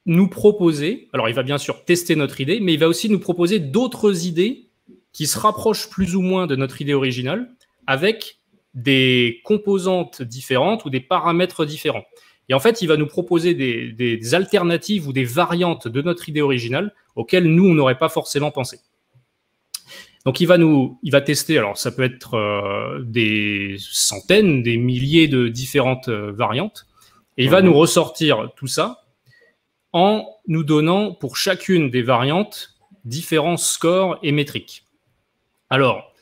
nous 0.06 0.28
proposer, 0.28 1.08
alors 1.12 1.28
il 1.28 1.34
va 1.34 1.42
bien 1.42 1.58
sûr 1.58 1.84
tester 1.84 2.14
notre 2.14 2.40
idée, 2.40 2.60
mais 2.60 2.74
il 2.74 2.78
va 2.78 2.86
aussi 2.86 3.10
nous 3.10 3.18
proposer 3.18 3.58
d'autres 3.58 4.26
idées 4.26 4.68
qui 5.12 5.26
se 5.26 5.40
rapprochent 5.40 5.90
plus 5.90 6.14
ou 6.14 6.20
moins 6.20 6.46
de 6.46 6.54
notre 6.54 6.80
idée 6.82 6.94
originale 6.94 7.50
avec 7.88 8.38
des 8.74 9.40
composantes 9.42 10.22
différentes 10.22 10.84
ou 10.84 10.90
des 10.90 11.00
paramètres 11.00 11.64
différents. 11.64 12.04
Et 12.50 12.54
en 12.54 12.58
fait, 12.58 12.82
il 12.82 12.88
va 12.88 12.96
nous 12.96 13.06
proposer 13.06 13.54
des, 13.54 14.34
alternatives 14.34 15.06
ou 15.06 15.12
des 15.12 15.24
variantes 15.24 15.86
de 15.86 16.02
notre 16.02 16.28
idée 16.28 16.42
originale 16.42 16.92
auxquelles 17.14 17.46
nous, 17.46 17.64
on 17.64 17.74
n'aurait 17.74 17.96
pas 17.96 18.08
forcément 18.08 18.50
pensé. 18.50 18.80
Donc, 20.26 20.40
il 20.40 20.46
va 20.46 20.58
nous, 20.58 20.98
il 21.04 21.12
va 21.12 21.20
tester. 21.20 21.58
Alors, 21.58 21.78
ça 21.78 21.92
peut 21.92 22.02
être 22.02 22.34
euh, 22.34 23.02
des 23.04 23.76
centaines, 23.78 24.64
des 24.64 24.76
milliers 24.76 25.28
de 25.28 25.46
différentes 25.46 26.08
euh, 26.08 26.32
variantes, 26.32 26.88
et 27.38 27.44
il 27.44 27.50
va 27.50 27.62
nous 27.62 27.72
ressortir 27.72 28.50
tout 28.56 28.66
ça 28.66 29.04
en 29.92 30.26
nous 30.48 30.64
donnant 30.64 31.14
pour 31.14 31.36
chacune 31.36 31.88
des 31.88 32.02
variantes 32.02 32.74
différents 33.04 33.56
scores 33.56 34.18
et 34.24 34.32
métriques. 34.32 34.84
Alors, 35.70 36.12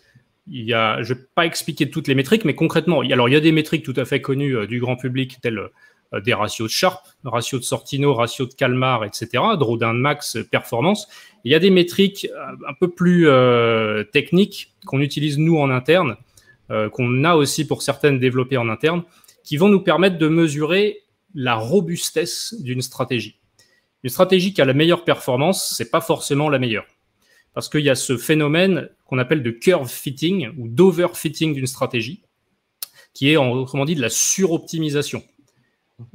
il 0.46 0.64
y 0.64 0.74
a, 0.74 1.02
je 1.02 1.14
ne 1.14 1.18
vais 1.18 1.24
pas 1.34 1.46
expliquer 1.46 1.90
toutes 1.90 2.06
les 2.06 2.14
métriques, 2.14 2.44
mais 2.44 2.54
concrètement, 2.54 3.02
il 3.02 3.08
y, 3.08 3.12
alors 3.14 3.28
il 3.28 3.32
y 3.32 3.36
a 3.36 3.40
des 3.40 3.52
métriques 3.52 3.84
tout 3.84 3.94
à 3.96 4.04
fait 4.04 4.20
connues 4.20 4.56
euh, 4.56 4.66
du 4.66 4.78
grand 4.78 4.96
public, 4.96 5.38
telles 5.40 5.70
des 6.12 6.32
ratios 6.34 6.68
de 6.68 6.72
Sharp, 6.72 7.06
ratio 7.24 7.58
de 7.58 7.64
Sortino, 7.64 8.14
ratio 8.14 8.46
de 8.46 8.54
Calmar, 8.54 9.04
etc., 9.04 9.28
Drawdown 9.58 9.98
Max, 9.98 10.38
performance. 10.50 11.08
Il 11.44 11.52
y 11.52 11.54
a 11.54 11.58
des 11.58 11.70
métriques 11.70 12.28
euh, 12.30 12.56
un 12.68 12.74
peu 12.78 12.88
plus 12.88 13.28
techniques 14.12 14.74
qu'on 14.86 15.00
utilise 15.00 15.38
nous 15.38 15.58
en 15.58 15.70
interne, 15.70 16.16
qu'on 16.92 17.24
a 17.24 17.34
aussi 17.34 17.66
pour 17.66 17.82
certaines 17.82 18.18
développées 18.18 18.58
en 18.58 18.68
interne, 18.68 19.02
qui 19.42 19.56
vont 19.56 19.68
nous 19.68 19.80
permettre 19.80 20.18
de 20.18 20.28
mesurer 20.28 20.98
la 21.34 21.54
robustesse 21.54 22.54
d'une 22.60 22.82
stratégie. 22.82 23.38
Une 24.02 24.10
stratégie 24.10 24.52
qui 24.52 24.60
a 24.60 24.64
la 24.64 24.74
meilleure 24.74 25.04
performance, 25.04 25.74
c'est 25.76 25.90
pas 25.90 26.00
forcément 26.00 26.48
la 26.48 26.58
meilleure 26.58 26.86
parce 27.58 27.68
qu'il 27.68 27.80
y 27.80 27.90
a 27.90 27.96
ce 27.96 28.16
phénomène 28.16 28.88
qu'on 29.04 29.18
appelle 29.18 29.42
de 29.42 29.50
curve 29.50 29.90
fitting 29.90 30.48
ou 30.58 30.68
d'overfitting 30.68 31.54
d'une 31.54 31.66
stratégie, 31.66 32.22
qui 33.14 33.32
est 33.32 33.36
autrement 33.36 33.84
dit 33.84 33.96
de 33.96 34.00
la 34.00 34.10
suroptimisation. 34.10 35.24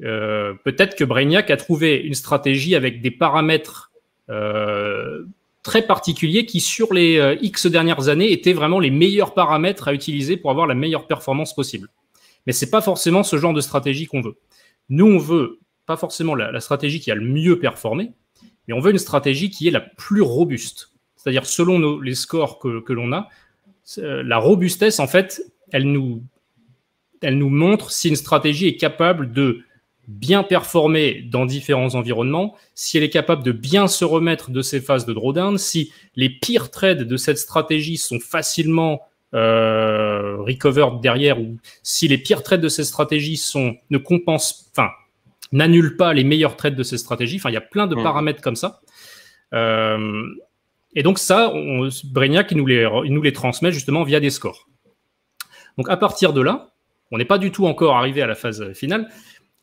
Euh, 0.03 0.53
peut-être 0.63 0.95
que 0.95 1.03
Brainiac 1.03 1.51
a 1.51 1.57
trouvé 1.57 1.97
une 1.97 2.13
stratégie 2.13 2.75
avec 2.75 3.01
des 3.01 3.11
paramètres 3.11 3.91
euh, 4.29 5.25
très 5.61 5.81
particuliers 5.81 6.45
qui, 6.45 6.59
sur 6.59 6.93
les 6.93 7.17
euh, 7.17 7.35
X 7.41 7.67
dernières 7.67 8.07
années, 8.09 8.31
étaient 8.31 8.53
vraiment 8.53 8.79
les 8.79 8.91
meilleurs 8.91 9.33
paramètres 9.33 9.87
à 9.87 9.93
utiliser 9.93 10.37
pour 10.37 10.51
avoir 10.51 10.67
la 10.67 10.75
meilleure 10.75 11.07
performance 11.07 11.53
possible. 11.53 11.89
Mais 12.45 12.53
c'est 12.53 12.69
pas 12.69 12.81
forcément 12.81 13.23
ce 13.23 13.37
genre 13.37 13.53
de 13.53 13.61
stratégie 13.61 14.05
qu'on 14.05 14.21
veut. 14.21 14.37
Nous, 14.89 15.05
on 15.05 15.17
veut 15.17 15.59
pas 15.85 15.97
forcément 15.97 16.35
la 16.35 16.59
stratégie 16.59 16.99
qui 16.99 17.11
a 17.11 17.15
le 17.15 17.25
mieux 17.25 17.59
performé, 17.59 18.11
mais 18.67 18.73
on 18.73 18.79
veut 18.79 18.91
une 18.91 18.97
stratégie 18.97 19.49
qui 19.49 19.67
est 19.67 19.71
la 19.71 19.81
plus 19.81 20.21
robuste. 20.21 20.91
C'est-à-dire, 21.15 21.45
selon 21.45 21.99
les 21.99 22.15
scores 22.15 22.59
que, 22.59 22.93
l'on 22.93 23.13
a, 23.13 23.29
la 23.97 24.37
robustesse, 24.37 24.99
en 24.99 25.07
fait, 25.07 25.41
elle 25.71 25.89
nous, 25.91 26.23
elle 27.21 27.37
nous 27.37 27.49
montre 27.49 27.91
si 27.91 28.09
une 28.09 28.15
stratégie 28.15 28.67
est 28.67 28.77
capable 28.77 29.31
de 29.31 29.61
bien 30.07 30.43
performer 30.43 31.21
dans 31.29 31.45
différents 31.45 31.95
environnements, 31.95 32.55
si 32.75 32.97
elle 32.97 33.03
est 33.03 33.09
capable 33.09 33.43
de 33.43 33.51
bien 33.51 33.87
se 33.87 34.03
remettre 34.03 34.51
de 34.51 34.61
ses 34.61 34.81
phases 34.81 35.05
de 35.05 35.13
drawdown, 35.13 35.57
si 35.57 35.91
les 36.15 36.29
pires 36.29 36.71
trades 36.71 37.03
de 37.03 37.17
cette 37.17 37.37
stratégie 37.37 37.97
sont 37.97 38.19
facilement 38.19 39.01
euh, 39.33 40.37
recovered 40.39 41.01
derrière, 41.01 41.39
ou 41.39 41.57
si 41.83 42.07
les 42.07 42.17
pires 42.17 42.43
trades 42.43 42.61
de 42.61 42.69
cette 42.69 42.85
stratégie 42.85 43.37
sont, 43.37 43.75
ne 43.89 43.97
compensent, 43.97 44.65
enfin, 44.71 44.89
n'annulent 45.51 45.95
pas 45.95 46.13
les 46.13 46.23
meilleurs 46.23 46.57
trades 46.57 46.75
de 46.75 46.83
cette 46.83 46.99
stratégie. 46.99 47.37
Enfin, 47.37 47.49
il 47.49 47.53
y 47.53 47.57
a 47.57 47.61
plein 47.61 47.87
de 47.87 47.95
mmh. 47.95 48.03
paramètres 48.03 48.41
comme 48.41 48.55
ça. 48.55 48.81
Euh, 49.53 50.27
et 50.95 51.03
donc 51.03 51.17
ça, 51.17 51.51
on, 51.53 51.87
il 51.89 52.57
nous, 52.57 52.65
les, 52.65 52.87
il 53.05 53.13
nous 53.13 53.21
les 53.21 53.33
transmet 53.33 53.71
justement 53.71 54.03
via 54.03 54.19
des 54.19 54.29
scores. 54.29 54.67
Donc 55.77 55.89
à 55.89 55.97
partir 55.97 56.33
de 56.33 56.41
là, 56.41 56.73
on 57.11 57.17
n'est 57.17 57.25
pas 57.25 57.37
du 57.37 57.51
tout 57.51 57.65
encore 57.67 57.95
arrivé 57.95 58.21
à 58.21 58.27
la 58.27 58.35
phase 58.35 58.73
finale. 58.73 59.07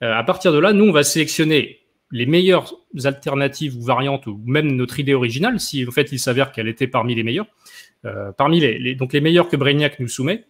Euh, 0.02 0.14
à 0.14 0.24
partir 0.24 0.52
de 0.52 0.58
là, 0.58 0.72
nous, 0.72 0.84
on 0.84 0.92
va 0.92 1.02
sélectionner 1.02 1.80
les 2.10 2.26
meilleures 2.26 2.74
alternatives 3.04 3.76
ou 3.76 3.82
variantes, 3.82 4.26
ou 4.26 4.40
même 4.44 4.72
notre 4.72 4.98
idée 4.98 5.14
originale, 5.14 5.60
si 5.60 5.86
en 5.86 5.92
fait 5.92 6.10
il 6.10 6.18
s'avère 6.18 6.50
qu'elle 6.50 6.68
était 6.68 6.88
parmi 6.88 7.14
les 7.14 7.22
meilleures, 7.22 7.46
euh, 8.04 8.32
parmi 8.32 8.58
les, 8.60 8.94
donc 8.96 9.12
les 9.12 9.20
meilleures 9.20 9.48
que 9.48 9.56
Brainiac 9.56 10.00
nous 10.00 10.08
soumet. 10.08 10.44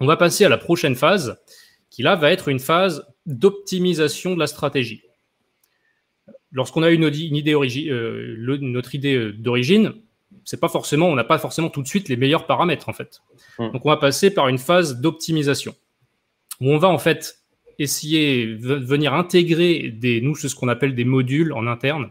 On 0.00 0.06
va 0.06 0.16
passer 0.16 0.44
à 0.44 0.48
la 0.48 0.58
prochaine 0.58 0.96
phase, 0.96 1.40
qui 1.90 2.02
là 2.02 2.16
va 2.16 2.32
être 2.32 2.48
une 2.48 2.58
phase 2.58 3.06
d'optimisation 3.26 4.34
de 4.34 4.40
la 4.40 4.46
stratégie 4.46 5.02
lorsqu'on 6.52 6.82
a 6.82 6.90
une, 6.90 7.04
une 7.04 7.36
idée 7.36 7.54
euh, 7.54 8.58
notre 8.60 8.94
idée 8.94 9.32
d'origine, 9.32 9.94
c'est 10.44 10.60
pas 10.60 10.68
forcément, 10.68 11.06
on 11.06 11.14
n'a 11.14 11.24
pas 11.24 11.38
forcément 11.38 11.70
tout 11.70 11.82
de 11.82 11.88
suite 11.88 12.08
les 12.08 12.16
meilleurs 12.16 12.46
paramètres 12.46 12.88
en 12.88 12.92
fait. 12.92 13.20
Hmm. 13.58 13.70
Donc 13.72 13.84
on 13.84 13.90
va 13.90 13.96
passer 13.96 14.32
par 14.32 14.48
une 14.48 14.58
phase 14.58 15.00
d'optimisation 15.00 15.74
où 16.60 16.70
on 16.70 16.78
va 16.78 16.88
en 16.88 16.98
fait 16.98 17.39
essayer 17.80 18.46
de 18.46 18.74
venir 18.74 19.14
intégrer 19.14 19.90
des, 19.90 20.20
nous, 20.20 20.36
ce 20.36 20.54
qu'on 20.54 20.68
appelle 20.68 20.94
des 20.94 21.04
modules 21.04 21.52
en 21.52 21.66
interne. 21.66 22.10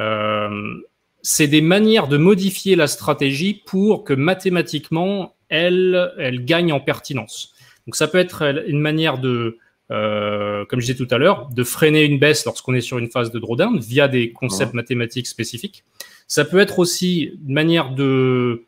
Euh, 0.00 0.74
c'est 1.22 1.46
des 1.46 1.62
manières 1.62 2.08
de 2.08 2.16
modifier 2.16 2.74
la 2.74 2.86
stratégie 2.86 3.62
pour 3.66 4.04
que 4.04 4.12
mathématiquement 4.12 5.36
elle, 5.48 6.12
elle 6.18 6.44
gagne 6.44 6.72
en 6.72 6.80
pertinence. 6.80 7.54
Donc 7.86 7.96
ça 7.96 8.08
peut 8.08 8.18
être 8.18 8.64
une 8.66 8.80
manière 8.80 9.18
de 9.18 9.58
euh, 9.90 10.64
comme 10.64 10.80
je 10.80 10.86
disais 10.86 10.96
tout 10.96 11.14
à 11.14 11.18
l'heure, 11.18 11.50
de 11.50 11.62
freiner 11.62 12.04
une 12.04 12.18
baisse 12.18 12.46
lorsqu'on 12.46 12.74
est 12.74 12.80
sur 12.80 12.98
une 12.98 13.10
phase 13.10 13.30
de 13.30 13.38
drawdown 13.38 13.78
via 13.78 14.08
des 14.08 14.32
concepts 14.32 14.72
mathématiques 14.72 15.26
spécifiques. 15.26 15.84
Ça 16.26 16.46
peut 16.46 16.58
être 16.58 16.78
aussi 16.78 17.32
une 17.46 17.52
manière 17.52 17.90
de, 17.90 18.64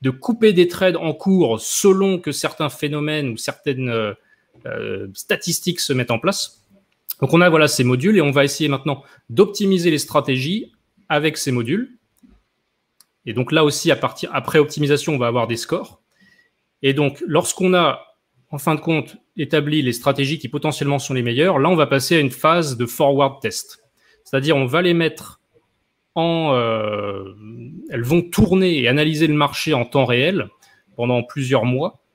de 0.00 0.10
couper 0.10 0.54
des 0.54 0.68
trades 0.68 0.96
en 0.96 1.12
cours 1.12 1.60
selon 1.60 2.18
que 2.18 2.32
certains 2.32 2.70
phénomènes 2.70 3.28
ou 3.28 3.36
certaines 3.36 3.90
euh, 3.90 4.14
statistiques 5.14 5.80
se 5.80 5.92
mettent 5.92 6.10
en 6.10 6.18
place. 6.18 6.62
Donc 7.20 7.32
on 7.32 7.40
a 7.40 7.68
ces 7.68 7.84
modules 7.84 8.18
et 8.18 8.20
on 8.20 8.30
va 8.30 8.44
essayer 8.44 8.68
maintenant 8.68 9.02
d'optimiser 9.30 9.90
les 9.90 9.98
stratégies 9.98 10.72
avec 11.08 11.38
ces 11.38 11.50
modules. 11.50 11.96
Et 13.24 13.32
donc 13.32 13.52
là 13.52 13.64
aussi, 13.64 13.90
à 13.90 13.96
partir 13.96 14.30
après 14.32 14.58
optimisation, 14.58 15.14
on 15.14 15.18
va 15.18 15.26
avoir 15.26 15.46
des 15.46 15.56
scores. 15.56 16.00
Et 16.82 16.92
donc 16.92 17.22
lorsqu'on 17.26 17.74
a 17.74 18.06
en 18.50 18.58
fin 18.58 18.74
de 18.74 18.80
compte, 18.80 19.16
établit 19.36 19.82
les 19.82 19.92
stratégies 19.92 20.38
qui 20.38 20.48
potentiellement 20.48 20.98
sont 20.98 21.14
les 21.14 21.22
meilleures, 21.22 21.58
là, 21.58 21.68
on 21.68 21.76
va 21.76 21.86
passer 21.86 22.16
à 22.16 22.20
une 22.20 22.30
phase 22.30 22.76
de 22.76 22.86
forward 22.86 23.40
test. 23.40 23.82
C'est-à-dire, 24.24 24.56
on 24.56 24.66
va 24.66 24.82
les 24.82 24.94
mettre 24.94 25.40
en. 26.14 26.54
Euh, 26.54 27.34
elles 27.90 28.02
vont 28.02 28.22
tourner 28.22 28.80
et 28.80 28.88
analyser 28.88 29.26
le 29.26 29.34
marché 29.34 29.74
en 29.74 29.84
temps 29.84 30.04
réel 30.04 30.48
pendant 30.96 31.22
plusieurs 31.22 31.64
mois 31.64 31.94
euh, 31.94 32.05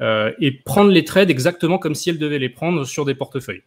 et 0.00 0.52
prendre 0.64 0.90
les 0.90 1.04
trades 1.04 1.30
exactement 1.30 1.78
comme 1.78 1.94
si 1.94 2.10
elles 2.10 2.18
devaient 2.18 2.38
les 2.38 2.48
prendre 2.48 2.84
sur 2.84 3.04
des 3.04 3.14
portefeuilles. 3.14 3.62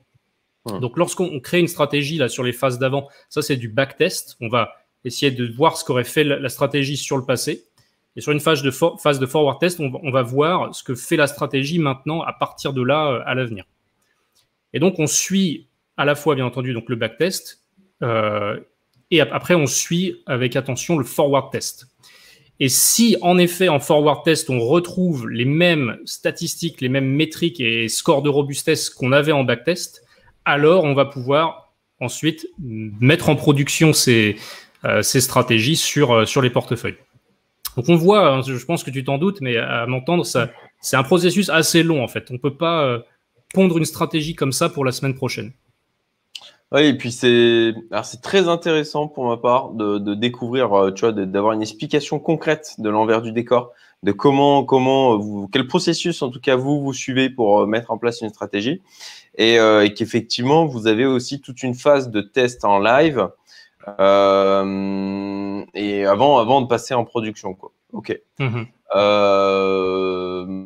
Donc, 0.65 0.97
lorsqu'on 0.97 1.39
crée 1.39 1.59
une 1.59 1.67
stratégie 1.67 2.17
là 2.17 2.28
sur 2.28 2.43
les 2.43 2.51
phases 2.51 2.78
d'avant, 2.78 3.07
ça 3.30 3.41
c'est 3.41 3.55
du 3.55 3.69
backtest. 3.69 4.36
On 4.41 4.49
va 4.49 4.75
essayer 5.05 5.32
de 5.32 5.47
voir 5.47 5.78
ce 5.78 5.86
qu'aurait 5.86 6.03
fait 6.03 6.23
la 6.23 6.49
stratégie 6.49 6.97
sur 6.97 7.17
le 7.17 7.25
passé. 7.25 7.63
Et 8.17 8.21
sur 8.21 8.32
une 8.32 8.39
phase 8.39 8.63
de, 8.63 8.71
phase 8.71 9.19
de 9.19 9.25
forward 9.28 9.59
test, 9.59 9.80
on, 9.80 10.11
va 10.11 10.23
voir 10.23 10.73
ce 10.73 10.84
que 10.84 10.95
fait 10.95 11.17
la 11.17 11.28
stratégie 11.28 11.78
maintenant 11.78 12.23
à 12.23 12.34
partir 12.34 12.73
de 12.73 12.82
là 12.82 13.11
euh, 13.11 13.21
à 13.28 13.36
l'avenir. 13.36 13.65
Et 14.73 14.80
donc, 14.80 14.97
on 14.97 15.05
suit 15.05 15.67
à 15.97 16.05
la 16.05 16.15
fois, 16.15 16.34
bien 16.34 16.45
entendu, 16.45 16.73
donc 16.73 16.89
le 16.89 16.95
backtest, 16.95 17.63
euh, 18.01 18.59
et 19.11 19.21
après, 19.21 19.53
on 19.53 19.67
suit 19.67 20.23
avec 20.25 20.55
attention 20.55 20.97
le 20.97 21.05
forward 21.05 21.51
test. 21.51 21.88
Et 22.60 22.70
si, 22.70 23.18
en 23.22 23.38
effet, 23.38 23.70
en 23.70 23.80
forward 23.80 24.24
test, 24.24 24.49
on 24.49 24.60
retrouve 24.60 25.30
les 25.30 25.45
mêmes 25.45 25.97
statistiques, 26.05 26.82
les 26.82 26.89
mêmes 26.89 27.08
métriques 27.08 27.60
et 27.60 27.88
scores 27.88 28.24
de 28.24 28.30
robustesse 28.30 28.89
qu'on 28.89 29.12
avait 29.12 29.32
en 29.32 29.43
backtest, 29.43 30.03
alors 30.43 30.84
on 30.84 30.93
va 30.93 31.05
pouvoir 31.05 31.74
ensuite 31.99 32.47
mettre 32.60 33.30
en 33.30 33.36
production 33.36 33.93
ces, 33.93 34.38
euh, 34.86 35.01
ces 35.01 35.22
stratégies 35.22 35.76
sur, 35.76 36.28
sur 36.28 36.41
les 36.41 36.49
portefeuilles. 36.49 36.97
Donc 37.78 37.89
on 37.89 37.95
voit, 37.95 38.28
hein, 38.28 38.41
je 38.41 38.66
pense 38.66 38.84
que 38.84 38.89
tu 38.89 39.03
t'en 39.03 39.20
doutes, 39.20 39.39
mais 39.39 39.55
à 39.58 39.86
m'entendre, 39.86 40.26
c'est 40.26 40.95
un 40.97 41.03
processus 41.03 41.49
assez 41.49 41.84
long 41.84 42.03
en 42.03 42.08
fait. 42.08 42.26
On 42.32 42.34
ne 42.34 42.39
peut 42.39 42.55
pas 42.55 42.84
euh, 42.84 42.99
pondre 43.53 43.78
une 43.78 43.86
stratégie 43.86 44.34
comme 44.34 44.51
ça 44.51 44.68
pour 44.68 44.84
la 44.84 44.91
semaine 44.91 45.14
prochaine. 45.14 45.53
Oui, 46.74 46.82
et 46.82 46.97
puis 46.97 47.11
c'est 47.11 47.74
très 48.22 48.49
intéressant 48.49 49.07
pour 49.07 49.26
ma 49.26 49.38
part 49.38 49.72
de, 49.72 50.13
découvrir, 50.15 50.74
euh, 50.74 50.91
tu 50.91 51.01
vois, 51.01 51.13
d'avoir 51.13 51.53
une 51.53 51.61
explication 51.61 52.20
concrète 52.20 52.76
de 52.78 52.89
l'envers 52.89 53.22
du 53.22 53.32
décor, 53.32 53.72
de 54.03 54.11
comment, 54.11 54.65
comment 54.65 55.18
vous, 55.18 55.47
quel 55.47 55.65
processus 55.65 56.22
en 56.22 56.30
tout 56.30 56.41
cas 56.41 56.55
vous 56.55 56.82
vous 56.82 56.93
suivez 56.93 57.30
pour 57.30 57.61
euh, 57.61 57.65
mettre 57.65 57.91
en 57.91 57.97
place 57.97 58.22
une 58.22 58.30
stratégie, 58.30 58.82
et, 59.38 59.55
et 59.55 59.93
qu'effectivement 59.93 60.65
vous 60.65 60.88
avez 60.88 61.05
aussi 61.05 61.39
toute 61.39 61.61
une 61.61 61.76
phase 61.76 62.09
de 62.09 62.22
test 62.22 62.65
en 62.65 62.80
live 62.80 63.30
euh, 63.99 65.63
et 65.74 66.05
avant, 66.05 66.38
avant 66.39 66.61
de 66.61 66.68
passer 66.68 66.93
en 66.93 67.05
production, 67.05 67.53
quoi. 67.53 67.72
Ok. 67.93 68.20
Mhm. 68.39 68.68
Euh, 68.95 70.65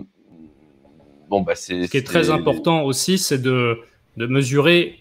bon, 1.29 1.41
bah, 1.41 1.55
c'est. 1.55 1.85
Ce 1.85 1.91
qui 1.91 1.97
est 1.97 2.07
très 2.07 2.29
important 2.29 2.83
aussi, 2.83 3.17
c'est 3.17 3.41
de, 3.41 3.79
de 4.17 4.25
mesurer 4.25 4.95
euh, 4.95 5.00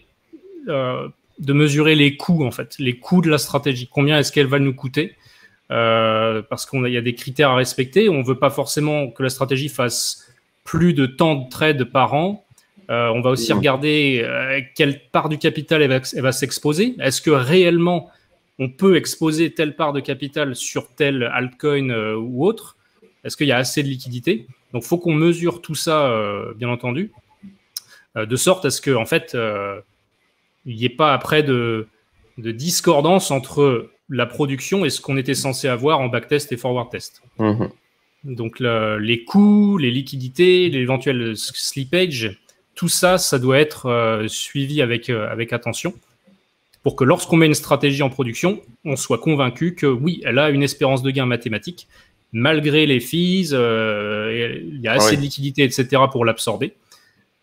de 1.41 1.53
mesurer 1.53 1.95
les 1.95 2.15
coûts 2.15 2.45
en 2.45 2.51
fait, 2.51 2.75
les 2.79 2.97
coûts 2.97 3.21
de 3.21 3.29
la 3.29 3.37
stratégie. 3.37 3.89
Combien 3.91 4.19
est-ce 4.19 4.31
qu'elle 4.31 4.47
va 4.47 4.59
nous 4.59 4.73
coûter 4.73 5.15
euh, 5.71 6.41
Parce 6.49 6.65
qu'il 6.65 6.87
y 6.87 6.97
a 6.97 7.01
des 7.01 7.15
critères 7.15 7.49
à 7.49 7.55
respecter. 7.55 8.09
On 8.09 8.19
ne 8.19 8.23
veut 8.23 8.37
pas 8.37 8.51
forcément 8.51 9.09
que 9.09 9.23
la 9.23 9.29
stratégie 9.29 9.67
fasse 9.67 10.31
plus 10.63 10.93
de 10.93 11.07
temps 11.07 11.35
de 11.35 11.49
trades 11.49 11.83
par 11.85 12.13
an. 12.13 12.45
Euh, 12.89 13.09
on 13.09 13.21
va 13.21 13.31
aussi 13.31 13.53
regarder 13.53 14.21
euh, 14.23 14.61
quelle 14.75 15.01
part 15.11 15.29
du 15.29 15.37
capital 15.37 15.81
elle 15.81 16.21
va, 16.21 16.31
s'exposer. 16.31 16.95
Est-ce 16.99 17.21
que 17.21 17.31
réellement 17.31 18.09
on 18.59 18.69
peut 18.69 18.95
exposer 18.95 19.51
telle 19.51 19.75
part 19.75 19.93
de 19.93 20.01
capital 20.01 20.55
sur 20.55 20.87
tel 20.93 21.23
altcoin 21.23 21.89
ou 22.15 22.45
autre? 22.45 22.77
Est-ce 23.23 23.35
qu'il 23.35 23.47
y 23.47 23.51
a 23.51 23.57
assez 23.57 23.81
de 23.81 23.87
liquidité 23.87 24.45
Donc, 24.73 24.83
il 24.83 24.87
faut 24.87 24.99
qu'on 24.99 25.13
mesure 25.13 25.61
tout 25.61 25.73
ça, 25.73 26.13
bien 26.57 26.69
entendu, 26.69 27.11
de 28.15 28.35
sorte 28.35 28.65
à 28.65 28.69
ce 28.69 28.81
que, 28.81 28.91
en 28.91 29.05
fait, 29.05 29.35
il 30.65 30.75
n'y 30.75 30.85
ait 30.85 30.89
pas 30.89 31.13
après 31.13 31.43
de, 31.43 31.87
discordance 32.37 33.29
entre 33.29 33.91
la 34.09 34.25
production 34.25 34.83
et 34.83 34.89
ce 34.89 34.99
qu'on 34.99 35.15
était 35.15 35.35
censé 35.35 35.67
avoir 35.67 35.99
en 35.99 36.07
backtest 36.07 36.51
et 36.51 36.57
forward 36.57 36.89
test. 36.89 37.21
Mhm. 37.37 37.69
Donc 38.23 38.59
les 38.59 39.23
coûts, 39.23 39.77
les 39.77 39.91
liquidités, 39.91 40.69
l'éventuel 40.69 41.35
slippage, 41.35 42.39
tout 42.75 42.89
ça, 42.89 43.17
ça 43.17 43.37
doit 43.37 43.59
être 43.59 43.87
euh, 43.87 44.27
suivi 44.27 44.81
avec, 44.81 45.09
euh, 45.09 45.29
avec 45.29 45.53
attention 45.53 45.93
pour 46.83 46.95
que 46.95 47.03
lorsqu'on 47.03 47.37
met 47.37 47.45
une 47.45 47.53
stratégie 47.53 48.01
en 48.01 48.09
production, 48.09 48.61
on 48.85 48.95
soit 48.95 49.19
convaincu 49.19 49.75
que 49.75 49.85
oui, 49.85 50.21
elle 50.25 50.39
a 50.39 50.49
une 50.49 50.63
espérance 50.63 51.03
de 51.03 51.11
gain 51.11 51.27
mathématique, 51.27 51.87
malgré 52.31 52.85
les 52.85 52.99
fees, 52.99 53.49
euh, 53.53 54.59
il 54.63 54.81
y 54.81 54.87
a 54.87 54.93
assez 54.93 55.15
de 55.15 55.21
liquidité, 55.21 55.63
etc. 55.63 56.03
pour 56.11 56.25
l'absorber. 56.25 56.73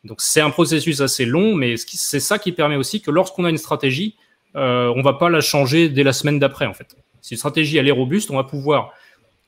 Donc 0.04 0.20
c'est 0.20 0.40
un 0.40 0.50
processus 0.50 1.00
assez 1.00 1.24
long, 1.24 1.54
mais 1.54 1.76
c'est 1.76 2.20
ça 2.20 2.38
qui 2.38 2.52
permet 2.52 2.76
aussi 2.76 3.00
que 3.00 3.10
lorsqu'on 3.10 3.44
a 3.44 3.50
une 3.50 3.58
stratégie, 3.58 4.16
euh, 4.56 4.92
on 4.94 5.02
va 5.02 5.14
pas 5.14 5.28
la 5.28 5.40
changer 5.40 5.88
dès 5.88 6.02
la 6.02 6.12
semaine 6.12 6.38
d'après 6.38 6.66
en 6.66 6.74
fait. 6.74 6.96
Si 7.20 7.34
une 7.34 7.38
stratégie 7.38 7.78
est 7.78 7.90
robuste, 7.90 8.30
on 8.30 8.36
va 8.36 8.44
pouvoir 8.44 8.92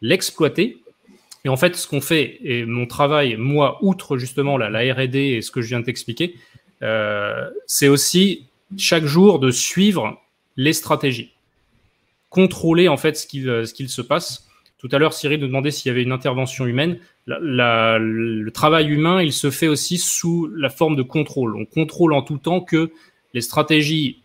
l'exploiter. 0.01 0.79
Et 1.45 1.49
en 1.49 1.57
fait, 1.57 1.77
ce 1.77 1.87
qu'on 1.87 2.03
fait, 2.03 2.39
et 2.43 2.67
mon 2.67 2.87
travail, 2.87 3.37
moi, 3.37 3.79
outre 3.81 4.19
justement 4.19 4.59
la, 4.59 4.69
R&D 4.93 5.19
et 5.19 5.41
ce 5.41 5.51
que 5.51 5.63
je 5.63 5.69
viens 5.69 5.81
de 5.81 5.87
t'expliquer, 5.87 6.35
euh, 6.83 7.49
c'est 7.67 7.89
aussi 7.89 8.47
chaque 8.77 9.05
jour 9.05 9.39
de 9.39 9.51
suivre 9.51 10.21
les 10.57 10.73
stratégies, 10.73 11.33
contrôler 12.29 12.89
en 12.89 12.97
fait 12.97 13.17
ce 13.17 13.27
qu'il 13.27 13.45
ce 13.45 13.73
qu'il 13.73 13.89
se 13.89 14.03
passe. 14.03 14.47
Tout 14.79 14.89
à 14.93 14.99
l'heure, 14.99 15.13
Cyril 15.13 15.41
nous 15.41 15.47
demandait 15.47 15.71
s'il 15.71 15.89
y 15.89 15.93
avait 15.93 16.03
une 16.03 16.13
intervention 16.13 16.67
humaine 16.67 16.99
le 17.41 18.51
travail 18.51 18.89
humain, 18.89 19.23
il 19.23 19.33
se 19.33 19.51
fait 19.51 19.69
aussi 19.69 19.99
sous 19.99 20.51
la 20.55 20.71
forme 20.71 20.97
de 20.97 21.03
contrôle. 21.03 21.57
On 21.57 21.65
contrôle 21.65 22.13
en 22.13 22.23
tout 22.23 22.39
temps 22.39 22.61
que 22.61 22.91
les 23.35 23.41
stratégies 23.41 24.19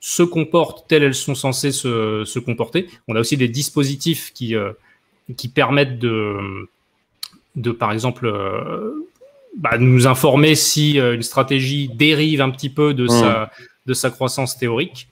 se 0.00 0.22
comportent 0.22 0.86
telles 0.86 1.02
elles 1.02 1.14
sont 1.14 1.34
censées 1.34 1.72
se, 1.72 2.38
comporter. 2.38 2.88
On 3.08 3.16
a 3.16 3.20
aussi 3.20 3.36
des 3.36 3.48
dispositifs 3.48 4.32
qui, 4.34 4.54
euh, 4.54 4.72
qui 5.36 5.48
permettent 5.48 5.98
de, 5.98 6.68
de, 7.56 7.70
par 7.70 7.90
exemple, 7.90 8.26
euh, 8.26 9.08
bah, 9.56 9.78
nous 9.78 10.06
informer 10.06 10.54
si 10.56 11.00
euh, 11.00 11.14
une 11.14 11.22
stratégie 11.22 11.88
dérive 11.88 12.42
un 12.42 12.50
petit 12.50 12.68
peu 12.68 12.92
de, 12.92 13.04
mmh. 13.04 13.08
sa, 13.08 13.50
de 13.86 13.94
sa 13.94 14.10
croissance 14.10 14.58
théorique. 14.58 15.08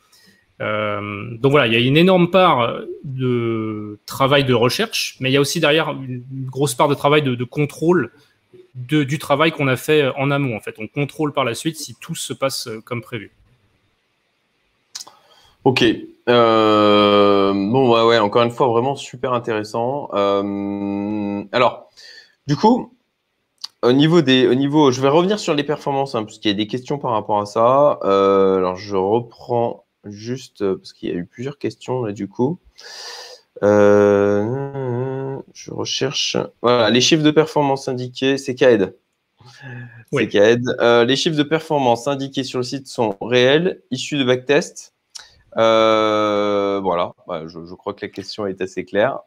Euh, 0.60 1.36
donc 1.38 1.50
voilà, 1.50 1.66
il 1.66 1.72
y 1.72 1.76
a 1.76 1.80
une 1.80 1.96
énorme 1.96 2.30
part 2.30 2.80
de 3.04 3.98
travail 4.06 4.44
de 4.44 4.54
recherche, 4.54 5.16
mais 5.20 5.30
il 5.30 5.32
y 5.32 5.36
a 5.36 5.40
aussi 5.40 5.60
derrière 5.60 5.90
une 5.90 6.22
grosse 6.46 6.74
part 6.74 6.88
de 6.88 6.94
travail 6.94 7.22
de, 7.22 7.44
contrôle 7.44 8.12
du 8.74 9.18
travail 9.18 9.52
qu'on 9.52 9.68
a 9.68 9.76
fait 9.76 10.08
en 10.16 10.30
amont. 10.30 10.56
En 10.56 10.60
fait, 10.60 10.76
on 10.78 10.86
contrôle 10.86 11.32
par 11.32 11.44
la 11.44 11.54
suite 11.54 11.76
si 11.76 11.94
tout 12.00 12.14
se 12.14 12.32
passe 12.32 12.68
comme 12.84 13.02
prévu. 13.02 13.32
Ok. 15.64 15.84
Euh, 16.28 17.52
bon, 17.52 17.92
ouais, 17.92 18.04
ouais, 18.04 18.18
encore 18.18 18.42
une 18.42 18.50
fois, 18.50 18.68
vraiment 18.68 18.96
super 18.96 19.32
intéressant. 19.32 20.08
Euh, 20.14 21.42
alors, 21.52 21.88
du 22.46 22.56
coup, 22.56 22.94
au 23.82 23.92
niveau 23.92 24.22
des, 24.22 24.46
au 24.46 24.54
niveau, 24.54 24.90
je 24.92 25.00
vais 25.00 25.08
revenir 25.08 25.38
sur 25.38 25.54
les 25.54 25.64
performances, 25.64 26.14
hein, 26.14 26.24
parce 26.24 26.38
y 26.44 26.48
a 26.50 26.54
des 26.54 26.66
questions 26.66 26.98
par 26.98 27.12
rapport 27.12 27.40
à 27.40 27.46
ça. 27.46 27.98
alors, 28.02 28.76
je 28.76 28.96
reprends 28.96 29.84
juste 30.04 30.62
euh, 30.62 30.76
parce 30.76 30.92
qu'il 30.92 31.08
y 31.08 31.12
a 31.12 31.14
eu 31.14 31.26
plusieurs 31.26 31.58
questions 31.58 32.02
là 32.04 32.12
du 32.12 32.28
coup. 32.28 32.58
Euh, 33.62 35.38
je 35.54 35.70
recherche. 35.70 36.36
Voilà, 36.62 36.90
les 36.90 37.00
chiffres 37.00 37.22
de 37.22 37.30
performance 37.30 37.88
indiqués, 37.88 38.38
c'est 38.38 38.54
KAED. 38.54 38.94
Oui. 40.12 40.28
Euh, 40.34 41.04
les 41.04 41.16
chiffres 41.16 41.36
de 41.36 41.42
performance 41.42 42.08
indiqués 42.08 42.44
sur 42.44 42.58
le 42.58 42.64
site 42.64 42.86
sont 42.86 43.16
réels, 43.20 43.82
issus 43.90 44.18
de 44.18 44.24
backtest. 44.24 44.94
voilà, 45.54 47.12
bah, 47.26 47.44
je, 47.46 47.74
crois 47.74 47.94
que 47.94 48.04
la 48.04 48.10
question 48.10 48.46
est 48.46 48.60
assez 48.60 48.84
claire. 48.84 49.18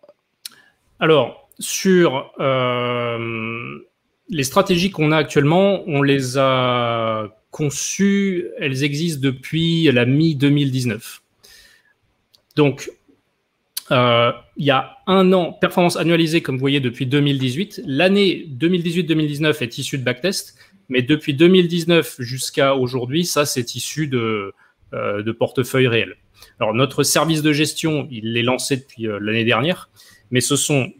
Alors, 0.99 1.49
sur 1.59 2.31
les 4.29 4.43
stratégies 4.43 4.91
qu'on 4.91 5.11
a 5.11 5.17
actuellement, 5.17 5.83
on 5.87 6.01
les 6.01 6.37
a 6.37 7.29
conçues, 7.55 8.47
elles 8.59 8.83
existent 8.83 9.21
depuis 9.21 9.89
la 9.89 10.05
mi-2019. 10.05 11.21
Donc, 12.57 12.91
euh, 13.91 14.33
il 14.57 14.65
y 14.65 14.71
a 14.71 14.97
un 15.07 15.31
an, 15.31 15.53
performance 15.53 15.95
annualisée, 15.95 16.41
comme 16.41 16.55
vous 16.55 16.59
voyez, 16.59 16.81
depuis 16.81 17.05
2018. 17.05 17.83
L'année 17.85 18.45
2018-2019 18.59 19.63
est 19.63 19.77
issue 19.77 19.97
de 19.97 20.03
backtest, 20.03 20.57
mais 20.89 21.01
depuis 21.01 21.33
2019 21.33 22.17
jusqu'à 22.19 22.75
aujourd'hui, 22.75 23.23
ça, 23.23 23.45
c'est 23.45 23.73
issu 23.75 24.09
de, 24.09 24.51
euh, 24.91 25.33
portefeuille 25.39 25.87
réel. 25.87 26.15
Alors, 26.59 26.73
notre 26.73 27.03
service 27.03 27.41
de 27.41 27.53
gestion, 27.53 28.05
il 28.11 28.35
est 28.35 28.43
lancé 28.43 28.75
depuis 28.75 29.07
euh, 29.07 29.17
l'année 29.21 29.45
dernière, 29.45 29.89
mais 30.29 30.41
ce 30.41 30.57
sont 30.57 30.91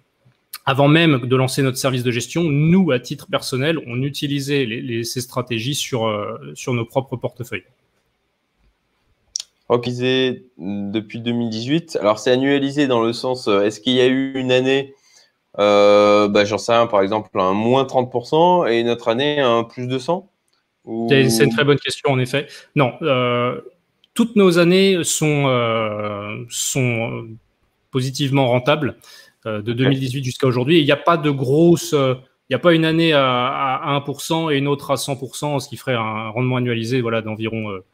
avant 0.66 0.88
même 0.88 1.20
de 1.20 1.36
lancer 1.36 1.62
notre 1.62 1.78
service 1.78 2.04
de 2.04 2.12
gestion, 2.12 2.44
nous, 2.44 2.92
à 2.92 3.00
titre 3.00 3.28
personnel, 3.30 3.80
on 3.86 4.02
utilisait 4.02 4.68
ces 5.04 5.22
stratégies 5.22 5.76
sur, 5.76 6.08
euh, 6.08 6.38
sur 6.56 6.74
nos 6.74 6.86
propres 6.86 7.18
portefeuilles. 7.18 7.66
Organisé 9.70 10.46
depuis 10.58 11.20
2018. 11.20 11.98
Alors, 12.02 12.18
c'est 12.18 12.32
annualisé 12.32 12.88
dans 12.88 13.02
le 13.04 13.14
sens, 13.14 13.48
euh, 13.48 13.62
est-ce 13.62 13.80
qu'il 13.80 13.94
y 13.94 14.02
a 14.02 14.08
eu 14.08 14.34
une 14.36 14.52
année, 14.52 14.96
euh, 15.60 16.28
bah, 16.28 16.46
j'en 16.46 16.58
sais 16.58 16.74
rien, 16.74 16.88
par 16.88 17.02
exemple, 17.02 17.30
un 17.40 17.54
moins 17.54 17.86
30% 17.86 18.68
et 18.68 18.80
une 18.80 18.90
autre 18.90 19.08
année, 19.08 19.40
un 19.40 19.64
plus 19.64 19.88
200 19.88 20.28
C'est 21.10 21.44
une 21.44 21.52
très 21.52 21.64
bonne 21.64 21.80
question, 21.80 22.12
en 22.12 22.20
effet. 22.20 22.48
Non, 22.76 22.92
toutes 24.16 24.36
nos 24.36 24.58
années 24.58 25.04
sont, 25.04 26.46
sont 26.50 27.28
positivement 27.92 28.48
rentables. 28.48 28.98
Euh, 29.48 29.62
de 29.62 29.74
2018 29.74 30.24
jusqu'à 30.24 30.48
aujourd'hui. 30.48 30.80
Il 30.80 30.86
n'y 30.86 30.92
a 30.92 30.98
pas 30.98 31.18
de 31.18 31.30
grosse, 31.30 31.94
euh, 31.94 32.16
il 32.50 32.54
n'y 32.54 32.56
a 32.56 32.60
pas 32.60 32.74
une 32.74 32.84
année 32.84 33.14
à, 33.14 34.02
1% 34.04 34.52
et 34.52 34.58
une 34.58 34.68
autre 34.68 34.90
à 34.90 34.96
100%, 34.96 35.60
ce 35.60 35.70
qui 35.70 35.78
ferait 35.78 35.94
un 35.94 36.30
rendement 36.30 36.58
annualisé 36.58 37.00
voilà, 37.00 37.22
d'environ. 37.22 37.70
Euh, 37.70 37.86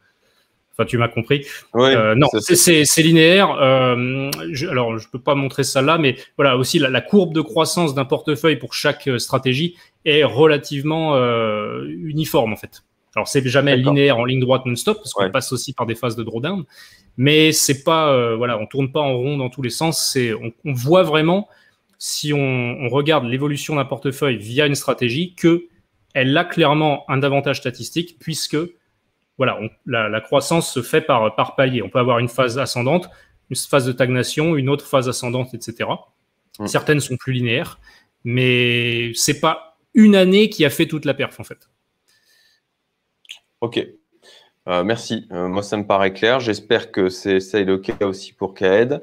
enfin, 0.72 0.86
tu 0.86 0.96
m'as 0.96 1.08
compris. 1.08 1.44
non, 1.74 2.28
c'est 2.40 3.02
linéaire. 3.02 3.50
alors, 3.50 4.98
je 4.98 5.08
peux 5.10 5.20
pas 5.20 5.34
montrer 5.34 5.62
ça 5.62 5.82
là, 5.82 5.98
mais 5.98 6.16
voilà 6.38 6.56
aussi 6.56 6.78
la, 6.78 7.00
courbe 7.02 7.34
de 7.34 7.42
croissance 7.42 7.94
d'un 7.94 8.06
portefeuille 8.06 8.56
pour 8.56 8.72
chaque 8.72 9.10
stratégie 9.18 9.76
est 10.06 10.24
relativement 10.24 11.16
uniforme 11.86 12.54
en 12.54 12.56
fait. 12.56 12.82
Alors, 13.14 13.28
c'est 13.28 13.46
jamais 13.46 13.76
linéaire 13.76 14.18
en 14.18 14.24
ligne 14.24 14.40
droite 14.40 14.64
non-stop 14.64 14.98
parce 14.98 15.12
qu'on 15.12 15.30
passe 15.30 15.52
aussi 15.52 15.72
par 15.74 15.86
des 15.86 15.94
phases 15.94 16.16
de 16.16 16.22
drawdown 16.22 16.64
mais 17.16 17.52
c'est 17.52 17.82
pas 17.82 18.12
euh, 18.12 18.36
voilà, 18.36 18.58
on 18.58 18.66
tourne 18.66 18.90
pas 18.90 19.00
en 19.00 19.16
rond 19.16 19.36
dans 19.36 19.50
tous 19.50 19.62
les 19.62 19.70
sens. 19.70 20.10
C'est 20.12 20.32
on, 20.32 20.72
voit 20.72 21.02
vraiment 21.02 21.48
si 21.98 22.32
on, 22.32 22.88
regarde 22.88 23.24
l'évolution 23.24 23.76
d'un 23.76 23.84
portefeuille 23.84 24.38
via 24.38 24.66
une 24.66 24.74
stratégie 24.74 25.34
que 25.34 25.66
elle 26.14 26.36
a 26.36 26.44
clairement 26.44 27.04
un 27.08 27.22
avantage 27.22 27.58
statistique 27.58 28.16
puisque 28.18 28.56
voilà, 29.38 29.58
la, 29.86 30.20
croissance 30.20 30.72
se 30.72 30.82
fait 30.82 31.00
par, 31.00 31.34
par 31.34 31.56
palier. 31.56 31.82
On 31.82 31.88
peut 31.88 31.98
avoir 31.98 32.18
une 32.18 32.28
phase 32.28 32.58
ascendante, 32.58 33.08
une 33.50 33.56
phase 33.56 33.86
de 33.86 33.92
stagnation, 33.92 34.56
une 34.56 34.68
autre 34.68 34.86
phase 34.86 35.08
ascendante, 35.08 35.54
etc. 35.54 35.88
Mmh. 36.58 36.66
Certaines 36.66 37.00
sont 37.00 37.16
plus 37.16 37.32
linéaires, 37.32 37.80
mais 38.24 39.12
c'est 39.14 39.40
pas 39.40 39.78
une 39.94 40.14
année 40.14 40.50
qui 40.50 40.64
a 40.64 40.70
fait 40.70 40.86
toute 40.86 41.06
la 41.06 41.14
perf 41.14 41.40
en 41.40 41.44
fait. 41.44 41.68
Ok, 43.62 43.78
euh, 44.68 44.82
merci. 44.82 45.28
Euh, 45.30 45.46
moi, 45.46 45.62
ça 45.62 45.76
me 45.76 45.86
paraît 45.86 46.12
clair. 46.12 46.40
J'espère 46.40 46.90
que 46.90 47.08
c'est 47.08 47.38
ça 47.38 47.60
est 47.60 47.64
le 47.64 47.78
cas 47.78 48.04
aussi 48.04 48.32
pour 48.32 48.54
Kaed. 48.54 49.00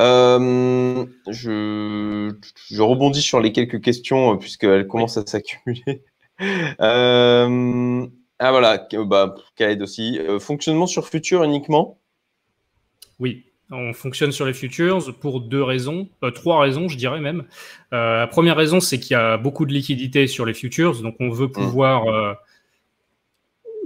Euh, 0.00 1.06
je, 1.28 2.34
je, 2.68 2.82
rebondis 2.82 3.22
sur 3.22 3.38
les 3.38 3.52
quelques 3.52 3.80
questions 3.80 4.36
puisqu'elles 4.38 4.88
commencent 4.88 5.18
à 5.18 5.24
s'accumuler. 5.24 6.02
ah 6.80 7.46
voilà, 8.50 8.88
bah, 9.06 9.36
Kaed 9.54 9.80
aussi. 9.82 10.18
fonctionnement 10.40 10.88
sur 10.88 11.06
Future 11.08 11.44
uniquement? 11.44 12.00
Oui. 13.20 13.44
On 13.70 13.92
fonctionne 13.92 14.32
sur 14.32 14.46
les 14.46 14.52
futures 14.52 15.14
pour 15.20 15.40
deux 15.40 15.62
raisons, 15.62 16.08
trois 16.34 16.60
raisons, 16.60 16.88
je 16.88 16.96
dirais 16.98 17.20
même. 17.20 17.44
la 17.92 18.26
première 18.26 18.56
raison, 18.56 18.80
c'est 18.80 18.98
qu'il 18.98 19.12
y 19.12 19.16
a 19.18 19.38
beaucoup 19.38 19.64
de 19.64 19.72
liquidités 19.72 20.26
sur 20.26 20.44
les 20.44 20.54
futures, 20.54 21.00
donc 21.00 21.14
on 21.20 21.30
veut 21.30 21.46
mmh. 21.46 21.52
pouvoir, 21.52 22.36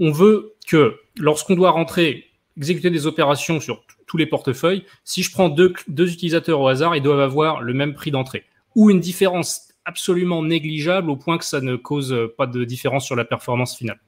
on 0.00 0.10
veut 0.10 0.54
que 0.66 0.98
lorsqu'on 1.18 1.54
doit 1.54 1.70
rentrer 1.70 2.24
exécuter 2.56 2.90
des 2.90 3.06
opérations 3.06 3.60
sur 3.60 3.84
tous 4.06 4.16
les 4.16 4.26
portefeuilles, 4.26 4.84
si 5.04 5.22
je 5.22 5.30
prends 5.30 5.48
deux, 5.48 5.74
utilisateurs 5.88 6.60
au 6.60 6.68
hasard, 6.68 6.96
ils 6.96 7.02
doivent 7.02 7.20
avoir 7.20 7.60
le 7.60 7.74
même 7.74 7.94
prix 7.94 8.10
d'entrée 8.10 8.44
ou 8.74 8.90
une 8.90 9.00
différence 9.00 9.72
absolument 9.84 10.42
négligeable 10.42 11.10
au 11.10 11.16
point 11.16 11.38
que 11.38 11.44
ça 11.44 11.60
ne 11.60 11.76
cause 11.76 12.14
pas 12.36 12.46
de 12.46 12.64
différence 12.64 13.06
sur 13.06 13.16
la 13.16 13.24
performance 13.24 13.76
finale. 13.76 14.00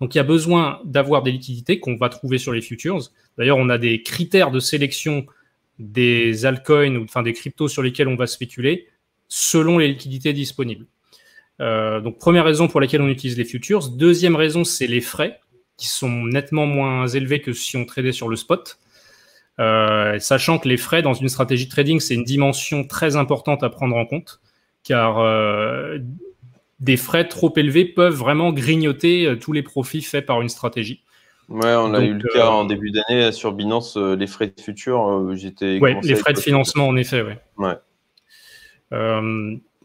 Donc 0.00 0.14
il 0.14 0.18
y 0.18 0.20
a 0.20 0.24
besoin 0.24 0.80
d'avoir 0.84 1.22
des 1.22 1.32
liquidités 1.32 1.80
qu'on 1.80 1.96
va 1.96 2.08
trouver 2.08 2.38
sur 2.38 2.52
les 2.52 2.60
futures. 2.60 2.98
D'ailleurs, 3.38 3.56
on 3.56 3.68
a 3.68 3.78
des 3.78 4.02
critères 4.02 4.50
de 4.50 4.60
sélection 4.60 5.26
des 5.78 6.44
altcoins 6.44 6.96
ou 6.96 7.04
enfin 7.04 7.22
des 7.22 7.32
cryptos 7.32 7.68
sur 7.68 7.82
lesquels 7.82 8.08
on 8.08 8.16
va 8.16 8.26
spéculer 8.26 8.88
selon 9.28 9.78
les 9.78 9.88
liquidités 9.88 10.32
disponibles. 10.32 10.86
Euh, 11.60 12.00
donc 12.00 12.18
première 12.18 12.44
raison 12.44 12.68
pour 12.68 12.80
laquelle 12.80 13.02
on 13.02 13.08
utilise 13.08 13.36
les 13.36 13.44
futures. 13.44 13.88
Deuxième 13.88 14.36
raison, 14.36 14.64
c'est 14.64 14.86
les 14.86 15.00
frais 15.00 15.40
qui 15.76 15.88
sont 15.88 16.24
nettement 16.24 16.66
moins 16.66 17.06
élevés 17.08 17.40
que 17.40 17.52
si 17.52 17.76
on 17.76 17.84
tradait 17.84 18.12
sur 18.12 18.28
le 18.28 18.36
spot. 18.36 18.78
Euh, 19.58 20.18
sachant 20.18 20.58
que 20.58 20.68
les 20.68 20.76
frais 20.76 21.02
dans 21.02 21.14
une 21.14 21.28
stratégie 21.28 21.66
de 21.66 21.70
trading, 21.70 22.00
c'est 22.00 22.14
une 22.14 22.24
dimension 22.24 22.84
très 22.84 23.16
importante 23.16 23.62
à 23.62 23.70
prendre 23.70 23.96
en 23.96 24.06
compte, 24.06 24.40
car 24.82 25.18
euh, 25.18 25.98
des 26.80 26.96
frais 26.96 27.28
trop 27.28 27.52
élevés 27.56 27.84
peuvent 27.84 28.14
vraiment 28.14 28.52
grignoter 28.52 29.36
tous 29.40 29.52
les 29.52 29.62
profits 29.62 30.02
faits 30.02 30.26
par 30.26 30.40
une 30.40 30.48
stratégie. 30.48 31.02
Ouais, 31.48 31.74
on 31.74 31.92
a 31.92 32.02
eu 32.02 32.14
le 32.14 32.28
cas 32.32 32.48
en 32.48 32.64
début 32.64 32.92
d'année 32.92 33.30
sur 33.32 33.52
Binance, 33.52 33.96
les 33.96 34.26
frais 34.26 34.52
de 34.56 34.60
futur, 34.60 35.34
j'étais. 35.34 35.78
Ouais, 35.80 35.98
les 36.02 36.14
frais 36.14 36.32
de 36.32 36.38
financement, 36.38 36.88
en 36.88 36.96
effet, 36.96 37.22
oui. 37.22 37.34
Ouais. 37.58 37.74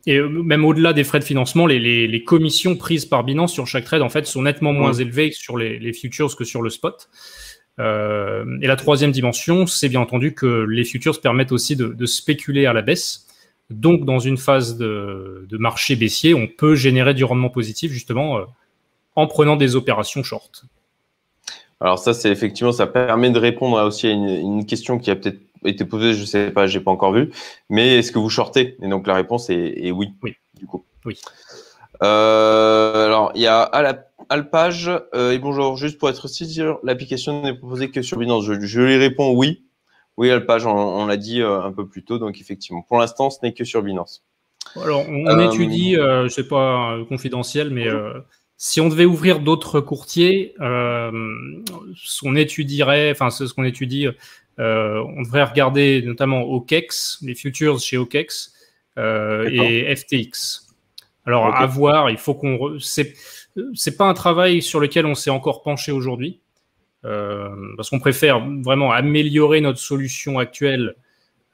Et 0.08 0.20
même 0.22 0.66
au-delà 0.66 0.94
des 0.94 1.04
frais 1.04 1.20
de 1.20 1.24
financement, 1.24 1.66
les, 1.68 2.08
les, 2.08 2.24
commissions 2.24 2.76
prises 2.76 3.06
par 3.06 3.24
Binance 3.24 3.54
sur 3.54 3.68
chaque 3.68 3.84
trade, 3.84 4.02
en 4.02 4.10
fait, 4.10 4.26
sont 4.26 4.42
nettement 4.42 4.74
moins 4.74 4.94
élevées 4.94 5.32
sur 5.32 5.58
les, 5.58 5.78
les, 5.78 5.94
futures 5.94 6.34
que 6.36 6.46
sur 6.46 6.62
le 6.62 6.70
spot. 6.70 7.10
Euh, 7.80 8.58
et 8.62 8.68
la 8.68 8.76
troisième 8.76 9.12
dimension, 9.12 9.68
c'est 9.68 9.90
bien 9.90 10.00
entendu 10.00 10.34
que 10.34 10.66
les 10.68 10.84
futures 10.84 11.20
permettent 11.22 11.52
aussi 11.52 11.76
de, 11.76 12.06
spéculer 12.06 12.66
à 12.66 12.74
la 12.74 12.82
baisse. 12.82 13.28
Donc, 13.70 14.06
dans 14.06 14.20
une 14.20 14.38
phase 14.38 14.78
de, 14.78 15.46
marché 15.52 15.96
baissier, 15.96 16.34
on 16.34 16.48
peut 16.48 16.76
générer 16.76 17.14
du 17.14 17.24
rendement 17.24 17.50
positif 17.50 17.92
justement 17.92 18.38
euh, 18.38 18.46
en 19.16 19.28
prenant 19.28 19.56
des 19.56 19.76
opérations 19.76 20.24
short. 20.24 20.64
Alors 21.80 22.00
ça, 22.00 22.14
c'est 22.14 22.32
effectivement, 22.32 22.72
ça 22.72 22.88
permet 22.88 23.30
de 23.30 23.38
répondre 23.38 23.80
aussi 23.86 24.08
à 24.08 24.12
une, 24.12 24.66
question 24.66 24.98
qui 24.98 25.12
a 25.12 25.16
peut-être 25.16 25.40
été 25.66 25.86
posée, 25.86 26.14
je 26.14 26.22
ne 26.22 26.26
sais 26.26 26.52
pas, 26.52 26.68
j'ai 26.68 26.80
pas 26.80 26.92
encore 26.92 27.14
vu. 27.14 27.32
Mais 27.70 27.98
est-ce 27.98 28.12
que 28.12 28.20
vous 28.20 28.30
shortez? 28.30 28.78
Et 28.82 28.88
donc 28.88 29.08
la 29.08 29.16
réponse 29.16 29.50
est, 29.50 29.92
oui. 29.92 30.10
Oui. 30.22 30.36
Du 30.56 30.66
coup. 30.66 30.84
Oui. 31.06 31.18
Euh, 32.04 33.06
alors, 33.06 33.32
il 33.36 33.42
y 33.42 33.48
a 33.48 33.62
Alpage 34.30 34.92
euh, 35.16 35.32
et 35.32 35.40
bonjour. 35.40 35.78
Juste 35.78 35.98
pour 35.98 36.10
être 36.10 36.28
sûr, 36.28 36.80
l'application 36.84 37.42
n'est 37.44 37.54
proposée 37.54 37.90
que 37.92 38.02
sur 38.02 38.18
Binance. 38.18 38.46
Je, 38.46 38.60
je 38.60 38.82
lui 38.82 38.98
réponds 38.98 39.34
oui. 39.34 39.64
Oui, 40.18 40.32
Alpage, 40.32 40.66
on, 40.66 41.06
l'a 41.06 41.18
dit 41.18 41.42
euh, 41.42 41.62
un 41.62 41.72
peu 41.72 41.88
plus 41.88 42.04
tôt. 42.04 42.18
Donc, 42.18 42.42
effectivement, 42.42 42.82
pour 42.82 42.98
l'instant, 42.98 43.30
ce 43.30 43.38
n'est 43.44 43.54
que 43.54 43.64
sur 43.64 43.84
Binance. 43.84 44.24
Alors, 44.76 45.06
on, 45.08 45.40
étudie, 45.40 45.94
je 45.94 46.28
sais 46.28 46.48
pas 46.48 46.98
confidentiel, 47.08 47.70
mais 47.70 47.88
si 48.58 48.82
on 48.82 48.90
devait 48.90 49.06
ouvrir 49.06 49.40
d'autres 49.40 49.80
courtiers, 49.80 50.56
on 50.60 52.36
étudierait, 52.36 53.12
enfin, 53.12 53.30
ce 53.30 53.46
qu'on 53.54 53.64
étudie, 53.64 54.08
on 54.58 55.22
devrait 55.22 55.44
regarder 55.44 56.02
notamment 56.04 56.44
OKEX, 56.44 57.20
les 57.22 57.36
futures 57.36 57.80
chez 57.80 57.98
OKEX 57.98 58.54
et 58.98 59.96
FTX. 59.96 60.68
Alors, 61.28 61.54
à 61.54 61.66
voir, 61.66 62.10
il 62.10 62.18
faut 62.18 62.34
qu'on. 62.34 62.80
C'est, 62.80 63.14
c'est 63.74 63.98
pas 63.98 64.06
un 64.06 64.14
travail 64.14 64.62
sur 64.62 64.80
lequel 64.80 65.06
on 65.06 65.14
s'est 65.14 65.30
encore 65.30 65.62
penché 65.62 65.92
aujourd'hui, 65.92 66.40
euh, 67.06 67.50
parce 67.76 67.90
qu'on 67.90 68.00
préfère 68.00 68.40
vraiment 68.64 68.94
améliorer 68.94 69.60
notre 69.60 69.80
solution 69.80 70.40
actuelle 70.40 70.96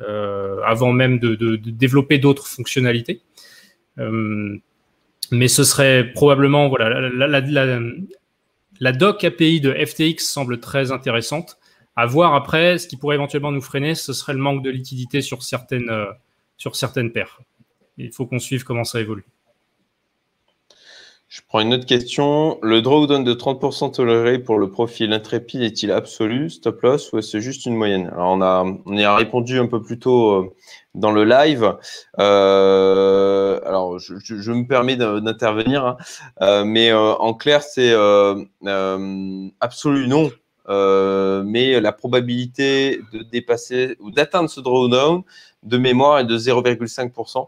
euh, 0.02 0.62
avant 0.64 0.92
même 0.92 1.18
de, 1.18 1.56
développer 1.56 2.20
d'autres 2.20 2.48
fonctionnalités. 2.48 3.22
Euh, 3.98 4.58
mais 5.32 5.48
ce 5.48 5.64
serait 5.64 6.12
probablement 6.14 6.70
voilà 6.70 7.10
la, 7.10 7.28
la, 7.28 7.80
la, 8.80 8.92
doc 8.92 9.24
API 9.24 9.62
de 9.62 9.74
FTX 9.74 10.20
semble 10.20 10.60
très 10.60 10.92
intéressante. 10.92 11.58
À 11.96 12.06
voir 12.06 12.34
après, 12.34 12.78
ce 12.78 12.88
qui 12.88 12.98
pourrait 12.98 13.16
éventuellement 13.16 13.52
nous 13.52 13.62
freiner, 13.62 13.96
ce 13.96 14.14
serait 14.14 14.34
le 14.34 14.40
manque 14.40 14.64
de 14.64 14.70
liquidité 14.70 15.22
sur 15.22 15.44
certaines 15.44 15.92
sur 16.58 16.76
certaines 16.76 17.12
paires. 17.12 17.42
Il 17.98 18.12
faut 18.12 18.26
qu'on 18.26 18.40
suive 18.40 18.64
comment 18.64 18.84
ça 18.84 19.00
évolue. 19.00 19.26
Je 21.34 21.42
prends 21.48 21.62
une 21.62 21.74
autre 21.74 21.88
question. 21.88 22.60
Le 22.62 22.84
drawdown 22.84 23.24
de 23.24 23.34
30% 23.34 23.92
toléré 23.92 24.38
pour 24.38 24.60
le 24.60 24.70
profil 24.70 25.12
intrépide 25.14 25.64
est-il 25.64 25.92
absolu, 25.92 26.52
stop 26.52 26.84
loss, 26.84 27.12
ou 27.12 27.18
est-ce 27.18 27.40
juste 27.40 27.66
une 27.66 27.76
moyenne? 27.76 28.08
Alors, 28.14 28.34
on, 28.34 28.42
a, 28.44 28.64
on 28.86 28.96
y 28.96 29.04
a 29.04 29.16
répondu 29.16 29.58
un 29.58 29.66
peu 29.66 29.82
plus 29.82 29.98
tôt 29.98 30.30
euh, 30.30 30.54
dans 30.94 31.12
le 31.12 31.24
live. 31.24 31.76
Euh, 32.20 33.60
alors, 33.66 33.98
je, 33.98 34.52
me 34.52 34.68
permets 34.68 34.96
d'intervenir, 34.96 35.84
hein. 35.88 35.98
euh, 36.44 36.64
mais 36.66 36.94
en 36.94 37.34
clair, 37.34 37.64
c'est 37.64 37.96
absolu 39.60 40.08
non. 40.08 40.30
Mais 40.68 41.80
la 41.80 41.92
probabilité 41.92 43.02
de 43.12 43.24
dépasser 43.24 43.98
ou 44.00 44.12
d'atteindre 44.12 44.50
ce 44.50 44.60
drawdown 44.60 45.24
de 45.64 45.78
mémoire 45.78 46.20
est 46.20 46.26
de 46.26 46.38
0,5%. 46.38 47.48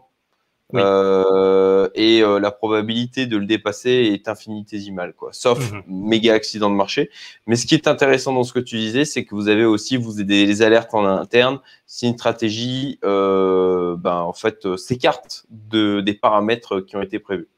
Euh, 0.74 1.88
et 1.94 2.22
euh, 2.22 2.40
la 2.40 2.50
probabilité 2.50 3.26
de 3.26 3.36
le 3.36 3.46
dépasser 3.46 4.10
est 4.12 4.26
infinitésimale, 4.26 5.12
quoi. 5.14 5.30
Sauf 5.32 5.72
mhm. 5.72 5.82
méga 5.86 6.34
accident 6.34 6.70
de 6.70 6.74
marché. 6.74 7.10
Mais 7.46 7.56
ce 7.56 7.66
qui 7.66 7.74
est 7.74 7.86
intéressant 7.86 8.32
dans 8.32 8.42
ce 8.42 8.52
que 8.52 8.58
tu 8.58 8.76
disais, 8.76 9.04
c'est 9.04 9.24
que 9.24 9.34
vous 9.34 9.48
avez 9.48 9.64
aussi 9.64 9.96
vous 9.96 10.22
des, 10.22 10.62
alertes 10.62 10.92
en 10.94 11.04
interne 11.04 11.60
si 11.86 12.08
une 12.08 12.14
stratégie, 12.14 12.98
euh, 13.04 13.96
ben, 13.96 14.16
en 14.16 14.32
fait, 14.32 14.76
s'écarte 14.76 15.46
de, 15.50 16.00
des 16.00 16.14
paramètres 16.14 16.80
qui 16.80 16.96
ont 16.96 17.02
été 17.02 17.20
prévus. 17.20 17.48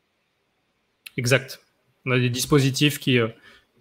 Exact. 1.17 1.61
On 2.05 2.11
a 2.11 2.19
des 2.19 2.31
dispositifs 2.31 2.99
qui, 2.99 3.19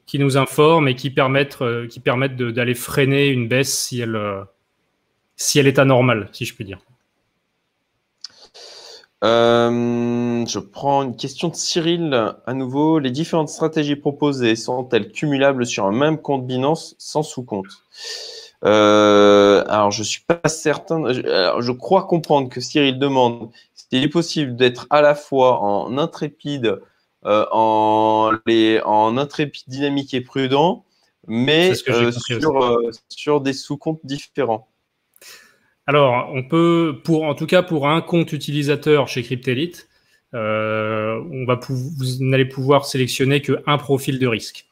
qui 0.07 0.17
nous 0.17 0.37
informent 0.37 0.87
et 0.87 0.95
qui 0.95 1.11
permettent, 1.11 1.59
qui 1.89 1.99
permettent 1.99 2.37
d'aller 2.37 2.73
freiner 2.73 3.27
une 3.27 3.47
baisse 3.47 3.77
si 3.77 3.99
elle, 3.99 4.19
si 5.35 5.59
elle 5.59 5.67
est 5.67 5.77
anormale, 5.77 6.29
si 6.31 6.45
je 6.45 6.55
puis 6.55 6.65
dire. 6.65 6.79
Euh, 9.23 10.45
je 10.45 10.59
prends 10.59 11.01
une 11.01 11.15
question 11.15 11.47
de 11.47 11.55
Cyril 11.55 12.33
à 12.45 12.53
nouveau. 12.53 12.99
Les 12.99 13.09
différentes 13.11 13.49
stratégies 13.49 13.95
proposées 13.95 14.55
sont-elles 14.55 15.11
cumulables 15.11 15.65
sur 15.65 15.85
un 15.85 15.91
même 15.91 16.19
compte 16.19 16.45
Binance 16.45 16.95
sans 16.99 17.23
sous-compte? 17.23 17.83
Euh, 18.63 19.63
Alors, 19.67 19.91
je 19.91 20.03
suis 20.03 20.21
pas 20.21 20.47
certain. 20.49 21.11
Je, 21.11 21.71
crois 21.71 22.05
comprendre 22.05 22.49
que 22.49 22.61
Cyril 22.61 22.99
demande 22.99 23.49
s'il 23.73 24.03
est 24.03 24.09
possible 24.09 24.55
d'être 24.55 24.85
à 24.89 25.01
la 25.01 25.15
fois 25.15 25.61
en 25.61 25.97
intrépide, 25.97 26.65
euh, 26.65 26.79
en, 27.23 28.31
les, 28.45 28.79
en 28.85 29.17
intrépide 29.17 29.63
dynamique 29.67 30.13
et 30.13 30.21
prudent, 30.21 30.85
mais 31.27 31.75
sur, 31.75 32.91
sur 33.09 33.41
des 33.41 33.53
sous-comptes 33.53 34.05
différents. 34.05 34.69
Alors, 35.87 36.29
on 36.33 36.43
peut, 36.43 36.99
pour, 37.05 37.23
en 37.23 37.33
tout 37.33 37.47
cas 37.47 37.63
pour 37.63 37.87
un 37.87 38.01
compte 38.01 38.33
utilisateur 38.33 39.07
chez 39.07 39.23
Cryptelite, 39.23 39.87
euh, 40.33 41.23
on 41.31 41.45
va 41.45 41.57
vous 41.69 42.03
n'allez 42.19 42.45
pouvoir 42.45 42.85
sélectionner 42.85 43.41
qu'un 43.41 43.77
profil 43.77 44.19
de 44.19 44.27
risque. 44.27 44.65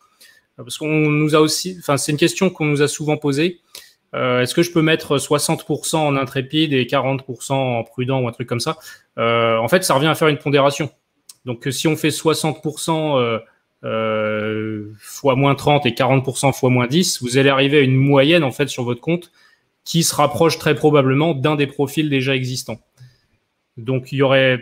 Parce 0.58 0.78
qu'on 0.78 1.10
nous 1.10 1.36
a 1.36 1.39
aussi, 1.39 1.78
enfin, 1.80 1.98
c'est 1.98 2.12
une 2.12 2.18
question 2.18 2.50
qu'on 2.50 2.66
nous 2.66 2.82
a 2.82 2.88
souvent 2.89 3.18
posée. 3.18 3.62
Euh, 4.14 4.41
est-ce 4.41 4.54
que 4.54 4.62
je 4.62 4.72
peux 4.72 4.82
mettre 4.82 5.18
60% 5.18 5.96
en 5.96 6.16
intrépide 6.16 6.74
et 6.74 6.86
40% 6.86 7.54
en 7.54 7.84
prudent 7.84 8.22
ou 8.22 8.28
un 8.28 8.32
truc 8.32 8.48
comme 8.48 8.60
ça? 8.60 8.78
Euh, 9.18 9.58
En 9.58 9.68
fait, 9.68 9.84
ça 9.84 9.93
revient 9.93 10.08
à 10.08 10.16
faire 10.16 10.28
une 10.28 10.38
pondération. 10.38 10.89
Donc, 11.46 11.68
si 11.72 11.88
on 11.88 11.96
fait 11.96 12.10
60% 12.10 13.39
fois 15.00 15.36
moins 15.36 15.56
30 15.56 15.86
et 15.86 15.91
40% 15.91 16.54
fois 16.54 16.70
moins 16.70 16.88
10, 16.88 17.22
vous 17.22 17.38
allez 17.38 17.50
arriver 17.50 17.78
à 17.78 17.82
une 17.82 17.96
moyenne 17.96 18.43
en 18.43 18.52
fait 18.52 18.68
sur 18.68 18.84
votre 18.84 19.02
compte 19.02 19.32
qui 19.84 20.04
se 20.04 20.16
rapproche 20.16 20.58
très 20.58 20.74
probablement 20.76 21.36
d'un 21.36 21.56
des 21.56 21.68
profils 21.68 22.10
déjà 22.10 22.36
existants. 22.36 22.82
Donc 23.78 24.12
il 24.12 24.18
y 24.18 24.22
aurait 24.22 24.60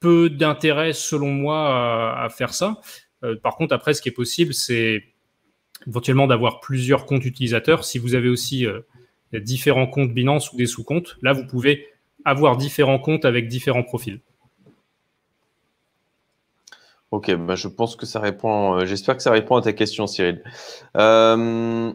peu 0.00 0.28
d'intérêt, 0.28 0.92
selon 0.92 1.30
moi, 1.30 2.20
à, 2.22 2.28
faire 2.28 2.52
ça. 2.52 2.80
Euh, 3.22 3.36
par 3.36 3.56
contre, 3.56 3.74
après, 3.74 3.94
ce 3.94 4.02
qui 4.02 4.10
est 4.10 4.12
possible, 4.12 4.52
c'est 4.52 5.02
éventuellement 5.86 6.26
d'avoir 6.26 6.60
plusieurs 6.60 7.06
comptes 7.06 7.24
utilisateurs. 7.24 7.84
Si 7.84 7.98
vous 7.98 8.14
avez 8.14 8.28
aussi 8.28 8.66
euh, 8.66 8.80
différents 9.32 9.86
comptes 9.86 10.12
Binance 10.12 10.52
ou 10.52 10.58
des 10.58 10.66
sous-comptes, 10.66 11.16
là, 11.22 11.32
vous 11.32 11.46
pouvez 11.46 11.86
avoir 12.26 12.58
différents 12.58 12.98
comptes 12.98 13.24
avec 13.24 13.48
différents 13.48 13.82
profils. 13.82 14.20
Ok, 17.14 17.32
bah 17.32 17.54
je 17.54 17.68
pense 17.68 17.94
que 17.94 18.06
ça 18.06 18.18
répond. 18.18 18.74
Euh, 18.74 18.86
j'espère 18.86 19.16
que 19.16 19.22
ça 19.22 19.30
répond 19.30 19.54
à 19.54 19.62
ta 19.62 19.72
question, 19.72 20.08
Cyril. 20.08 20.42
Euh, 20.96 21.92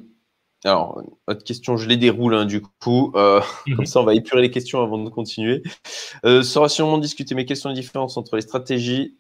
alors, 0.63 1.03
autre 1.27 1.43
question, 1.43 1.75
je 1.75 1.89
les 1.89 1.97
déroule 1.97 2.35
hein, 2.35 2.45
du 2.45 2.61
coup. 2.61 3.11
Euh, 3.15 3.41
mhm. 3.67 3.75
Comme 3.75 3.85
ça, 3.85 3.99
on 3.99 4.05
va 4.05 4.15
épurer 4.15 4.41
les 4.41 4.49
questions 4.49 4.81
avant 4.81 4.97
de 4.97 5.09
continuer. 5.09 5.61
Euh, 6.23 6.41
sera 6.41 6.69
sûrement 6.69 6.99
discuter 6.99 7.35
mes 7.35 7.45
questions 7.45 7.69
de 7.69 7.75
différence 7.75 8.15
entre 8.15 8.37
les 8.37 8.41
stratégies, 8.41 9.17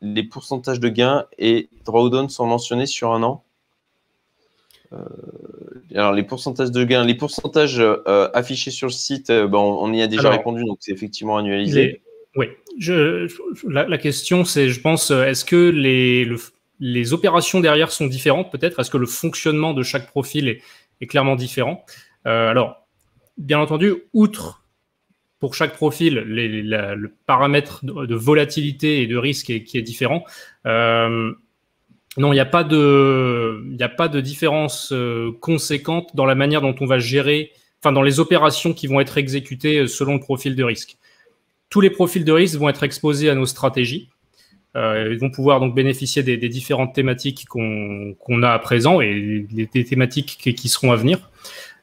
les 0.00 0.24
pourcentages 0.24 0.80
de 0.80 0.88
gains 0.88 1.26
et 1.38 1.68
drawdown 1.84 2.28
sont 2.28 2.46
mentionnés 2.46 2.86
sur 2.86 3.12
un 3.12 3.22
an? 3.22 3.44
Alors 5.94 6.12
les 6.12 6.24
pourcentages 6.24 6.72
de 6.72 6.82
gains, 6.82 7.04
les 7.04 7.14
pourcentages 7.14 7.80
affichés 8.34 8.72
sur 8.72 8.88
le 8.88 8.92
site, 8.92 9.28
ben, 9.28 9.58
on, 9.58 9.92
y 9.92 10.02
a 10.02 10.08
déjà 10.08 10.30
répondu, 10.30 10.64
donc 10.64 10.78
c'est 10.80 10.90
effectivement 10.90 11.36
annualisé. 11.36 12.02
oui, 12.34 12.48
je, 12.80 13.28
la, 13.68 13.98
question 13.98 14.44
c'est, 14.44 14.70
je 14.70 14.80
pense, 14.80 15.12
est-ce 15.12 15.44
que 15.44 15.70
les, 15.70 16.28
les 16.80 17.12
opérations 17.12 17.60
derrière 17.60 17.92
sont 17.92 18.06
différentes 18.06 18.50
peut-être? 18.50 18.80
Est-ce 18.80 18.90
que 18.90 18.98
le 18.98 19.06
fonctionnement 19.06 19.74
de 19.74 19.84
chaque 19.84 20.08
profil 20.08 20.48
est, 20.48 20.62
est 21.00 21.06
clairement 21.06 21.36
différent? 21.36 21.84
Alors, 22.24 22.86
bien 23.38 23.58
entendu, 23.58 23.94
outre 24.12 24.60
pour 25.40 25.54
chaque 25.54 25.74
profil, 25.74 26.22
le 26.26 27.08
paramètre 27.26 27.84
de, 27.84 28.14
volatilité 28.14 29.02
et 29.02 29.06
de 29.06 29.16
risque 29.16 29.64
qui 29.64 29.78
est 29.78 29.82
différent. 29.82 30.24
Euh, 30.66 31.32
non, 32.18 32.32
il 32.32 32.36
n'y 32.36 32.40
a 32.40 32.46
pas 32.46 32.62
de, 32.62 33.64
a 33.80 33.88
pas 33.88 34.08
de 34.08 34.20
différence 34.20 34.92
euh, 34.92 35.32
conséquente 35.40 36.14
dans 36.14 36.26
la 36.26 36.34
manière 36.34 36.60
dont 36.60 36.74
on 36.80 36.86
va 36.86 36.98
gérer, 36.98 37.52
enfin 37.80 37.92
dans 37.92 38.02
les 38.02 38.20
opérations 38.20 38.74
qui 38.74 38.86
vont 38.86 39.00
être 39.00 39.16
exécutées 39.16 39.78
euh, 39.78 39.86
selon 39.86 40.14
le 40.14 40.20
profil 40.20 40.54
de 40.56 40.64
risque. 40.64 40.98
Tous 41.70 41.80
les 41.80 41.90
profils 41.90 42.24
de 42.24 42.32
risque 42.32 42.58
vont 42.58 42.68
être 42.68 42.82
exposés 42.82 43.30
à 43.30 43.34
nos 43.34 43.46
stratégies. 43.46 44.10
ils 44.74 45.18
vont 45.18 45.30
pouvoir 45.30 45.60
donc 45.60 45.74
bénéficier 45.74 46.22
des, 46.22 46.48
différentes 46.48 46.94
thématiques 46.94 47.46
qu'on 47.46 48.42
a 48.42 48.50
à 48.50 48.58
présent 48.58 49.00
et 49.00 49.46
des 49.50 49.84
thématiques 49.84 50.36
qui 50.36 50.68
seront 50.68 50.92
à 50.92 50.96
venir. 50.96 51.30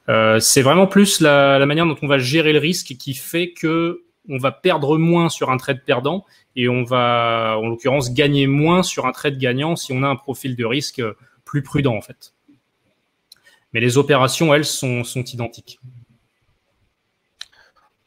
Euh, 0.09 0.39
c'est 0.39 0.61
vraiment 0.61 0.88
plus 0.88 1.19
la, 1.19 1.65
manière 1.65 1.85
dont 1.85 1.97
on 2.01 2.07
va 2.07 2.17
gérer 2.17 2.53
le 2.53 2.59
risque 2.59 2.95
qui 2.97 3.13
fait 3.13 3.51
que 3.51 4.03
on 4.29 4.38
va 4.38 4.51
perdre 4.51 4.97
moins 4.97 5.29
sur 5.29 5.51
un 5.51 5.57
trade 5.57 5.83
perdant 5.85 6.25
et 6.55 6.67
on 6.67 6.83
va, 6.83 7.55
en 7.57 7.67
l'occurrence, 7.67 8.13
gagner 8.13 8.45
moins 8.45 8.83
sur 8.83 9.05
un 9.05 9.11
trade 9.11 9.38
gagnant 9.38 9.75
si 9.77 9.93
on 9.93 10.03
a 10.03 10.07
un 10.07 10.17
profil 10.17 10.55
de 10.55 10.65
risque 10.65 11.01
plus 11.45 11.63
prudent 11.63 11.95
en 11.95 12.01
fait. 12.01 12.33
Mais 13.73 13.79
les 13.79 13.97
opérations, 13.97 14.53
elles, 14.53 14.65
sont, 14.65 15.03
identiques. 15.03 15.79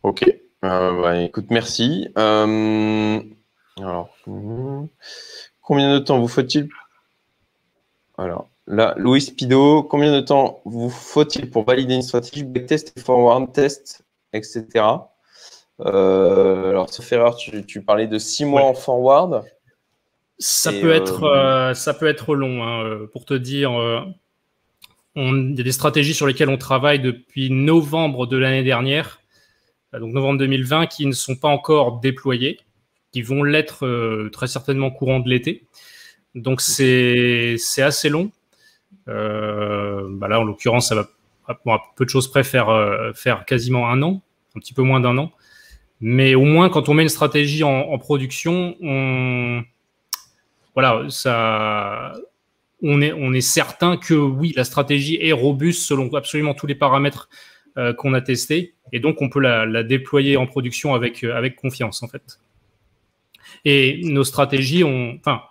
Ok. 0.03 0.25
Euh, 0.65 1.03
bah, 1.03 1.21
écoute, 1.21 1.47
merci. 1.51 2.09
Euh, 2.19 3.21
alors, 3.79 4.11
combien 5.63 5.95
de 5.95 5.99
temps 5.99 6.19
vous 6.19 6.29
faut-il? 6.29 6.69
Alors, 8.19 8.51
Là, 8.71 8.95
Louis 8.97 9.33
Pido, 9.37 9.83
combien 9.83 10.13
de 10.13 10.21
temps 10.21 10.61
vous 10.65 10.91
faut-il 10.91 11.51
pour 11.51 11.65
valider 11.65 11.95
une 11.95 12.03
stratégie 12.03 12.45
backtest 12.45 12.93
et 12.97 13.01
forward 13.01 13.53
test, 13.53 14.05
etc. 14.33 14.67
Euh, 15.81 16.71
alors, 16.71 16.89
sauf 16.89 17.11
erreur, 17.11 17.37
tu, 17.37 17.83
parlais 17.83 18.07
de 18.07 18.19
six 18.19 18.45
mois 18.45 18.63
en 18.63 18.75
forward. 18.75 19.43
Ça, 20.39 20.71
peut 20.71 20.93
être, 20.93 21.25
euh, 21.25 21.75
ça 21.75 21.95
peut 21.95 22.07
être 22.07 22.37
long. 22.37 22.63
Hein, 22.63 23.07
pour 23.13 23.25
te 23.25 23.35
dire, 23.35 23.73
euh, 23.77 24.03
il 25.17 25.57
y 25.57 25.61
a 25.61 25.65
des 25.65 25.73
stratégies 25.73 26.15
sur 26.15 26.29
lesquelles 26.29 26.49
on 26.49 26.57
travaille 26.57 27.01
depuis 27.01 27.51
novembre 27.51 28.29
de 28.29 28.37
l'année 28.37 28.63
dernière, 28.63 29.20
donc 29.99 30.13
novembre 30.13 30.39
2020, 30.39 30.87
qui 30.87 31.07
ne 31.07 31.13
sont 31.13 31.37
pas 31.37 31.49
encore 31.49 32.01
déployées, 32.01 32.61
qui 33.13 33.23
vont 33.23 33.43
l'être 33.43 34.29
très 34.33 34.47
certainement 34.47 34.91
courant 34.91 35.21
de 35.21 35.29
l'été. 35.29 35.65
Donc 36.35 36.61
c'est 36.61 37.57
assez 37.79 38.09
long. 38.09 38.31
Euh, 39.09 40.07
bah 40.11 40.29
là, 40.29 40.41
en 40.41 40.45
l'occurrence, 40.45 40.89
ça 40.89 40.95
va 40.95 41.09
à 41.49 41.79
peu 41.97 42.05
de 42.05 42.11
choses 42.11 42.31
près 42.31 42.45
faire, 42.45 42.69
euh, 42.69 43.13
quasiment 43.47 43.89
un 43.89 44.03
an, 44.03 44.23
un 44.57 44.61
petit 44.61 44.75
peu 44.75 44.83
moins 44.83 45.01
d'un 45.01 45.19
an. 45.19 45.33
Mais 46.01 46.35
au 46.35 46.45
moins, 46.45 46.69
quand 46.71 46.89
on 46.89 46.95
met 46.95 47.03
une 47.03 47.09
stratégie 47.09 47.63
en, 47.63 47.99
production, 47.99 48.77
on, 48.81 49.63
voilà, 50.75 51.03
on 52.83 53.33
est 53.35 53.41
certain 53.41 53.97
que 53.99 54.15
oui, 54.15 54.55
la 54.57 54.65
stratégie 54.65 55.19
est 55.21 55.33
robuste 55.33 55.83
selon 55.83 56.15
absolument 56.15 56.55
tous 56.55 56.67
les 56.67 56.75
paramètres 56.75 57.29
euh, 57.77 57.93
qu'on 57.93 58.15
a 58.15 58.21
testés, 58.21 58.75
et 58.93 59.01
donc 59.01 59.23
on 59.23 59.29
peut 59.29 59.41
la, 59.41 59.83
déployer 59.83 60.37
en 60.37 60.47
production 60.47 60.95
avec, 60.95 61.25
avec 61.25 61.57
confiance 61.57 62.03
en 62.03 62.09
fait. 62.09 62.41
Et 63.65 64.01
nos 64.05 64.25
stratégies, 64.25 64.85
ont, 64.85 65.17
enfin, 65.19 65.43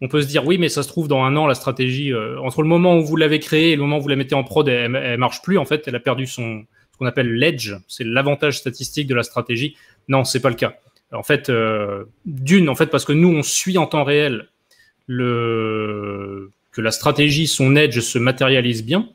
on 0.00 0.08
peut 0.08 0.22
se 0.22 0.26
dire 0.26 0.46
oui, 0.46 0.58
mais 0.58 0.68
ça 0.68 0.82
se 0.82 0.88
trouve 0.88 1.08
dans 1.08 1.22
un 1.22 1.36
an 1.36 1.46
la 1.46 1.54
stratégie 1.54 2.12
euh, 2.12 2.40
entre 2.40 2.62
le 2.62 2.68
moment 2.68 2.98
où 2.98 3.04
vous 3.04 3.16
l'avez 3.16 3.38
créée 3.38 3.72
et 3.72 3.76
le 3.76 3.82
moment 3.82 3.98
où 3.98 4.02
vous 4.02 4.08
la 4.08 4.16
mettez 4.16 4.34
en 4.34 4.44
prod, 4.44 4.68
elle, 4.68 4.96
elle, 4.96 5.18
marche 5.18 5.42
plus. 5.42 5.58
En 5.58 5.64
fait, 5.64 5.86
elle 5.86 5.94
a 5.94 6.00
perdu 6.00 6.26
son 6.26 6.64
ce 6.92 6.98
qu'on 6.98 7.06
appelle 7.06 7.32
l'edge, 7.32 7.74
c'est 7.88 8.04
l'avantage 8.04 8.58
statistique 8.58 9.06
de 9.06 9.14
la 9.14 9.22
stratégie. 9.22 9.76
Non, 10.08 10.24
c'est 10.24 10.40
pas 10.40 10.50
le 10.50 10.56
cas. 10.56 10.74
En 11.12 11.22
fait, 11.22 11.48
euh, 11.48 12.04
d'une, 12.24 12.68
en 12.68 12.74
fait, 12.74 12.86
parce 12.86 13.04
que 13.04 13.12
nous 13.12 13.28
on 13.28 13.42
suit 13.42 13.78
en 13.78 13.86
temps 13.86 14.04
réel 14.04 14.48
que 15.08 16.80
la 16.80 16.90
stratégie, 16.92 17.48
son 17.48 17.74
edge 17.74 17.98
se 17.98 18.18
matérialise 18.18 18.84
bien. 18.84 19.08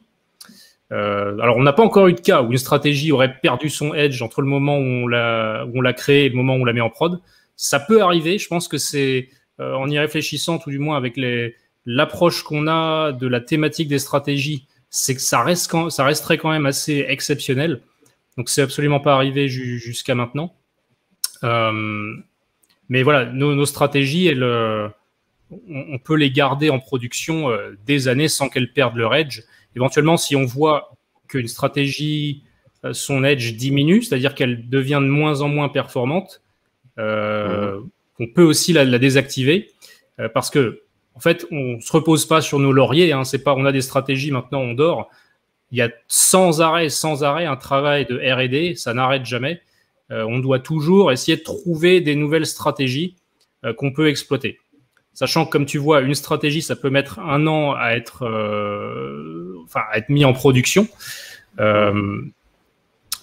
Euh, 0.92 1.38
alors, 1.40 1.58
on 1.58 1.64
n'a 1.64 1.74
pas 1.74 1.84
encore 1.84 2.08
eu 2.08 2.14
de 2.14 2.20
cas 2.20 2.42
où 2.42 2.52
une 2.52 2.58
stratégie 2.58 3.12
aurait 3.12 3.40
perdu 3.40 3.70
son 3.70 3.94
edge 3.94 4.22
entre 4.22 4.42
le 4.42 4.48
moment 4.48 4.78
où 4.78 4.82
on 4.82 5.08
l'a, 5.08 5.66
où 5.66 5.82
créé 5.94 6.26
et 6.26 6.30
le 6.30 6.36
moment 6.36 6.56
où 6.56 6.62
on 6.62 6.66
la 6.66 6.74
met 6.74 6.82
en 6.82 6.90
prod. 6.90 7.20
Ça 7.56 7.80
peut 7.80 8.02
arriver. 8.02 8.38
Je 8.38 8.48
pense 8.48 8.68
que 8.68 8.78
c'est 8.78 9.30
euh, 9.60 9.74
en 9.74 9.90
y 9.90 9.98
réfléchissant, 9.98 10.60
tout 10.60 10.70
du 10.70 10.80
moins 10.80 10.98
avec 10.98 11.20
l'approche 11.86 12.44
qu'on 12.44 12.68
a 12.68 13.12
de 13.12 13.28
la 13.28 13.42
thématique 13.42 13.88
des 13.88 14.00
stratégies, 14.00 14.68
c'est 14.90 15.16
que 15.16 15.22
ça, 15.22 15.44
reste 15.44 15.74
ça 15.90 16.06
resterait 16.06 16.38
quand 16.38 16.52
même 16.52 16.66
assez 16.66 17.06
exceptionnel. 17.08 17.82
Donc, 18.38 18.50
c'est 18.50 18.62
absolument 18.62 19.00
pas 19.00 19.16
arrivé 19.16 19.48
jusqu'à 19.48 20.14
maintenant. 20.14 20.54
Euh, 21.44 22.14
mais 22.90 23.02
voilà, 23.02 23.26
nos, 23.26 23.66
stratégies, 23.66 24.32
on, 25.52 26.00
peut 26.04 26.16
les 26.16 26.32
garder 26.32 26.70
en 26.70 26.80
production 26.80 27.50
des 27.86 28.08
années 28.08 28.28
sans 28.28 28.50
qu'elles 28.50 28.74
perdent 28.74 28.98
leur 28.98 29.16
edge. 29.16 29.42
Éventuellement, 29.76 30.18
si 30.18 30.36
on 30.36 30.46
voit 30.46 30.96
qu'une 31.28 31.48
stratégie, 31.48 32.44
son 32.92 33.24
edge 33.24 33.56
diminue, 33.56 34.02
c'est-à-dire 34.02 34.36
qu'elle 34.36 34.70
devient 34.70 35.00
de 35.02 35.08
moins 35.08 35.42
en 35.42 35.48
moins 35.48 35.70
performante, 35.70 36.42
mmh 36.98 37.82
on 38.20 38.28
peut 38.28 38.44
aussi 38.44 38.74
la, 38.74 38.86
désactiver 38.98 39.72
euh, 40.20 40.30
parce 40.30 40.50
que 40.50 40.82
en 41.16 41.20
fait, 41.20 41.46
on 41.50 41.80
se 41.80 41.94
repose 41.94 42.26
pas 42.26 42.42
sur 42.42 42.60
nos 42.60 42.74
lauriers. 42.74 43.14
Hein, 43.14 43.24
c'est 43.24 43.42
pas, 43.42 43.54
on 43.56 43.64
a 43.66 43.72
des 43.72 43.82
stratégies 43.82 44.32
maintenant, 44.32 44.60
on 44.60 44.74
dort. 44.74 45.10
Il 45.72 45.78
y 45.78 45.82
a 45.82 45.90
sans 46.10 46.60
arrêt, 46.60 46.90
sans 46.90 47.24
arrêt 47.24 47.46
un 47.46 47.56
travail 47.56 48.06
de 48.06 48.18
R&D, 48.18 48.76
ça 48.76 48.94
n'arrête 48.94 49.26
jamais. 49.26 49.62
Euh, 50.12 50.26
on 50.28 50.40
doit 50.40 50.60
toujours 50.60 51.14
essayer 51.14 51.38
de 51.38 51.44
trouver 51.44 52.02
des 52.02 52.16
nouvelles 52.16 52.46
stratégies 52.46 53.16
euh, 53.64 53.74
qu'on 53.74 53.94
peut 53.94 54.10
exploiter. 54.10 54.60
Sachant 55.14 55.46
que, 55.46 55.52
comme 55.52 55.66
tu 55.66 55.78
vois, 55.78 56.02
une 56.02 56.16
stratégie, 56.16 56.62
ça 56.62 56.76
peut 56.76 56.90
mettre 56.90 57.20
un 57.20 57.48
an 57.48 57.74
à 57.74 57.92
être, 57.92 58.28
enfin, 59.66 59.82
à 59.92 59.98
être 59.98 60.10
mis 60.10 60.26
en 60.26 60.34
production. 60.34 60.88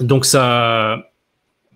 donc 0.01 0.25
ça, 0.25 1.13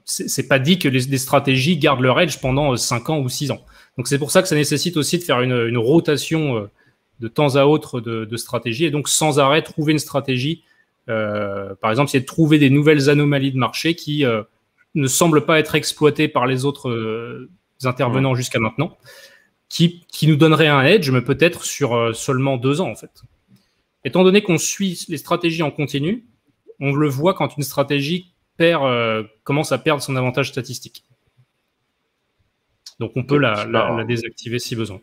c'est 0.06 0.46
pas 0.46 0.60
dit 0.60 0.78
que 0.78 0.88
les, 0.88 1.18
stratégies 1.18 1.76
gardent 1.76 2.00
leur 2.00 2.18
edge 2.20 2.38
pendant 2.40 2.76
5 2.76 3.08
euh, 3.10 3.12
ans 3.12 3.18
ou 3.18 3.28
6 3.28 3.50
ans. 3.50 3.64
Donc 3.98 4.06
c'est 4.06 4.18
pour 4.18 4.30
ça 4.30 4.40
que 4.40 4.48
ça 4.48 4.54
nécessite 4.54 4.96
aussi 4.96 5.18
de 5.18 5.24
faire 5.24 5.40
une, 5.40 5.76
rotation 5.76 6.56
euh, 6.56 6.70
de 7.18 7.28
temps 7.28 7.56
à 7.56 7.64
autre 7.64 8.00
de, 8.00 8.24
de 8.24 8.36
stratégie 8.36 8.84
et 8.84 8.90
donc 8.90 9.08
sans 9.08 9.40
arrêt 9.40 9.62
trouver 9.62 9.92
une 9.92 9.98
stratégie. 9.98 10.62
Euh, 11.08 11.74
par 11.80 11.90
exemple, 11.90 12.10
c'est 12.10 12.20
de 12.20 12.24
trouver 12.24 12.58
des 12.58 12.70
nouvelles 12.70 13.10
anomalies 13.10 13.52
de 13.52 13.58
marché 13.58 13.94
qui 13.94 14.24
ne 14.94 15.06
semblent 15.06 15.44
pas 15.44 15.58
être 15.58 15.74
exploitées 15.74 16.28
par 16.28 16.46
les 16.46 16.64
autres 16.64 17.48
intervenants 17.84 18.34
jusqu'à 18.34 18.58
maintenant, 18.58 18.96
qui, 19.68 20.04
qui, 20.08 20.26
nous 20.26 20.36
donnerait 20.36 20.68
un 20.68 20.82
edge, 20.82 21.10
mais 21.10 21.20
peut-être 21.20 21.64
sur 21.64 22.14
seulement 22.14 22.56
deux 22.56 22.80
ans 22.80 22.90
en 22.90 22.96
fait. 22.96 23.10
Étant 24.06 24.22
donné 24.22 24.40
qu'on 24.40 24.56
suit 24.56 25.04
les 25.08 25.16
stratégies 25.16 25.64
en 25.64 25.72
continu, 25.72 26.24
on 26.78 26.92
le 26.92 27.08
voit 27.08 27.34
quand 27.34 27.56
une 27.56 27.64
stratégie 27.64 28.32
perd, 28.56 28.84
euh, 28.84 29.24
commence 29.42 29.72
à 29.72 29.78
perdre 29.78 30.00
son 30.00 30.14
avantage 30.14 30.50
statistique. 30.50 31.02
Donc 33.00 33.10
on 33.16 33.24
peut 33.24 33.36
la, 33.36 34.04
désactiver 34.04 34.60
si 34.60 34.76
besoin. 34.76 35.00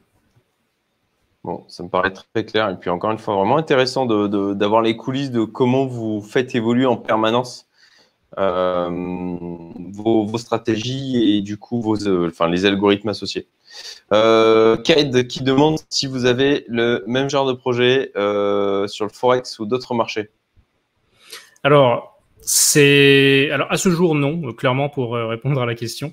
Bon, 1.43 1.65
ça 1.67 1.83
me 1.83 1.89
paraît 1.89 2.13
très 2.13 2.45
clair. 2.45 2.69
Et 2.69 2.77
puis 2.77 2.89
encore 2.89 3.11
une 3.11 3.17
fois, 3.17 3.35
vraiment 3.35 3.57
intéressant 3.57 4.05
d'avoir 4.05 4.81
les 4.81 4.95
coulisses 4.95 5.31
de 5.31 5.43
comment 5.43 5.85
vous 5.85 6.21
faites 6.21 6.55
évoluer 6.55 6.85
en 6.85 6.95
permanence 6.95 7.67
euh, 8.37 8.89
vos, 9.91 10.37
stratégies 10.37 11.35
et 11.35 11.41
du 11.41 11.57
coup 11.57 11.81
vos, 11.81 12.07
euh, 12.07 12.29
enfin, 12.29 12.47
les 12.47 12.65
algorithmes 12.65 13.09
associés. 13.09 13.49
Euh, 14.11 14.77
Ked 14.77 15.27
qui 15.27 15.43
demande 15.43 15.79
si 15.89 16.07
vous 16.07 16.25
avez 16.25 16.65
le 16.67 17.03
même 17.07 17.29
genre 17.29 17.45
de 17.45 17.53
projet 17.53 18.11
sur 18.13 19.05
le 19.05 19.11
Forex 19.11 19.59
ou 19.59 19.65
d'autres 19.65 19.93
marchés. 19.93 20.29
Alors, 21.63 22.13
c'est 22.41 23.49
alors 23.51 23.71
à 23.71 23.77
ce 23.77 23.89
jour 23.89 24.15
non, 24.15 24.51
clairement 24.53 24.89
pour 24.89 25.15
euh, 25.15 25.27
répondre 25.27 25.61
à 25.61 25.65
la 25.65 25.75
question. 25.75 26.11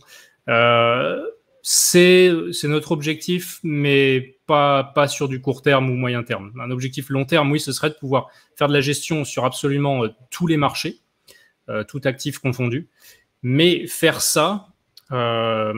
Euh, 0.48 1.20
c'est 1.62 2.32
notre 2.64 2.92
objectif, 2.92 3.58
mais 3.62 4.38
pas 4.46 4.84
pas 4.84 5.08
sur 5.08 5.28
du 5.28 5.40
court 5.40 5.60
terme 5.60 5.90
ou 5.90 5.94
moyen 5.94 6.22
terme. 6.22 6.52
Un 6.60 6.70
objectif 6.70 7.10
long 7.10 7.24
terme, 7.24 7.50
oui, 7.50 7.60
ce 7.60 7.72
serait 7.72 7.90
de 7.90 7.94
pouvoir 7.94 8.28
faire 8.56 8.68
de 8.68 8.72
la 8.72 8.80
gestion 8.80 9.24
sur 9.24 9.44
absolument 9.44 10.04
euh, 10.04 10.08
tous 10.30 10.46
les 10.46 10.56
marchés, 10.56 11.00
euh, 11.68 11.84
tout 11.84 12.00
actif 12.04 12.38
confondu. 12.38 12.88
Mais 13.42 13.86
faire 13.86 14.20
ça, 14.20 14.68
euh, 15.10 15.74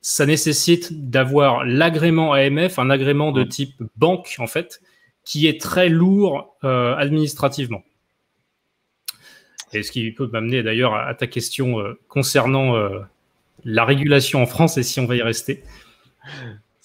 ça 0.00 0.26
nécessite 0.26 1.10
d'avoir 1.10 1.64
l'agrément 1.64 2.32
AMF, 2.32 2.78
un 2.78 2.90
agrément 2.90 3.32
de 3.32 3.42
type 3.42 3.82
banque 3.96 4.36
en 4.38 4.46
fait, 4.46 4.80
qui 5.24 5.46
est 5.46 5.60
très 5.60 5.88
lourd 5.88 6.56
administrativement. 6.62 7.82
Et 9.72 9.82
ce 9.82 9.92
qui 9.92 10.10
peut 10.12 10.28
m'amener 10.32 10.62
d'ailleurs 10.62 10.94
à, 10.94 11.14
ta 11.14 11.26
question 11.26 11.76
concernant 12.08 12.74
la 13.64 13.84
régulation 13.84 14.42
en 14.42 14.46
France 14.46 14.78
et 14.78 14.82
si 14.82 15.00
on 15.00 15.06
va 15.06 15.16
y 15.16 15.22
rester. 15.22 15.62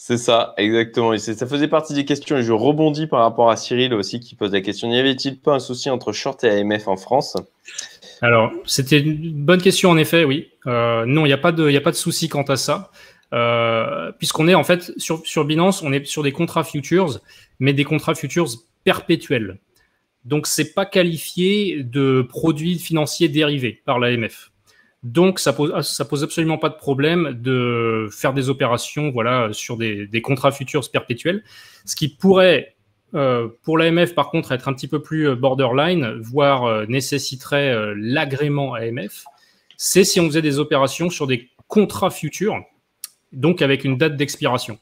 C'est 0.06 0.18
ça, 0.18 0.54
exactement. 0.58 1.14
Et 1.14 1.18
ça 1.18 1.48
faisait 1.48 1.70
partie 1.70 1.94
des 1.94 2.04
questions 2.04 2.36
et 2.38 2.44
je 2.44 2.52
rebondis 2.52 3.08
par 3.08 3.22
rapport 3.22 3.50
à 3.50 3.56
Cyril 3.56 3.94
aussi 3.94 4.20
qui 4.20 4.36
pose 4.36 4.52
la 4.52 4.60
question. 4.60 4.90
N'y 4.90 5.00
avait-il 5.00 5.40
pas 5.40 5.54
un 5.54 5.60
souci 5.60 5.90
entre 5.90 6.12
short 6.12 6.44
et 6.44 6.50
AMF 6.50 6.90
en 6.90 6.98
France? 6.98 7.38
Alors, 8.24 8.54
c'était 8.66 9.02
une 9.02 9.44
bonne 9.44 9.62
question 9.62 9.90
en 9.90 9.98
effet, 9.98 10.24
oui. 10.24 10.48
Euh, 10.66 11.06
non, 11.06 11.26
il 11.26 11.28
n'y 11.28 11.34
a, 11.34 11.38
pas 11.38 11.52
de, 11.52 11.92
souci 11.92 12.30
quant 12.30 12.44
à 12.44 12.56
ça. 12.56 12.90
Euh, 13.34 14.14
puisqu'on 14.14 14.48
est 14.48 14.56
en 14.56 14.64
fait 14.64 14.94
sur, 14.98 15.44
Binance, 15.44 15.84
on 15.84 15.92
est 15.92 16.06
sur 16.06 16.24
des 16.24 16.32
contrats 16.32 16.64
futures, 16.64 17.20
mais 17.60 17.74
des 17.74 17.84
contrats 17.84 18.16
futures 18.16 18.48
perpétuels. 18.86 19.60
Donc, 20.24 20.48
c'est 20.48 20.74
pas 20.74 20.86
qualifié 20.86 21.84
de 21.84 22.22
produits 22.22 22.80
financiers 22.80 23.28
dérivés 23.28 23.82
par 23.84 24.00
l'AMF. 24.00 24.52
Donc, 25.04 25.38
ça 25.38 25.52
pose, 25.52 25.86
ça 25.86 26.06
pose 26.06 26.24
absolument 26.24 26.58
pas 26.58 26.70
de 26.70 26.78
problème 26.78 27.38
de 27.42 28.08
faire 28.10 28.32
des 28.32 28.48
opérations 28.48 29.12
voilà, 29.12 29.50
sur 29.52 29.76
des, 29.76 30.22
contrats 30.22 30.54
futurs 30.54 30.90
perpétuels. 30.90 31.44
Ce 31.84 31.98
qui 31.98 32.08
pourrait, 32.08 32.78
euh, 33.16 33.48
pour 33.62 33.78
l'AMF, 33.78 34.16
par 34.16 34.30
contre, 34.30 34.52
être 34.52 34.68
un 34.68 34.74
petit 34.74 34.88
peu 34.88 35.02
plus 35.02 35.30
euh, 35.30 35.36
borderline, 35.36 36.20
voire 36.20 36.66
euh, 36.66 36.86
nécessiterait 36.88 37.94
l'agrément 37.96 38.74
AMF, 38.74 39.26
c'est 39.78 40.04
si 40.04 40.20
on 40.20 40.26
faisait 40.26 40.42
des 40.42 40.60
opérations 40.60 41.10
sur 41.10 41.28
des 41.28 41.50
contrats 41.68 42.10
futurs, 42.10 42.60
donc 43.32 43.62
avec 43.62 43.84
une 43.84 43.98
date 43.98 44.18
d'expiration. 44.18 44.80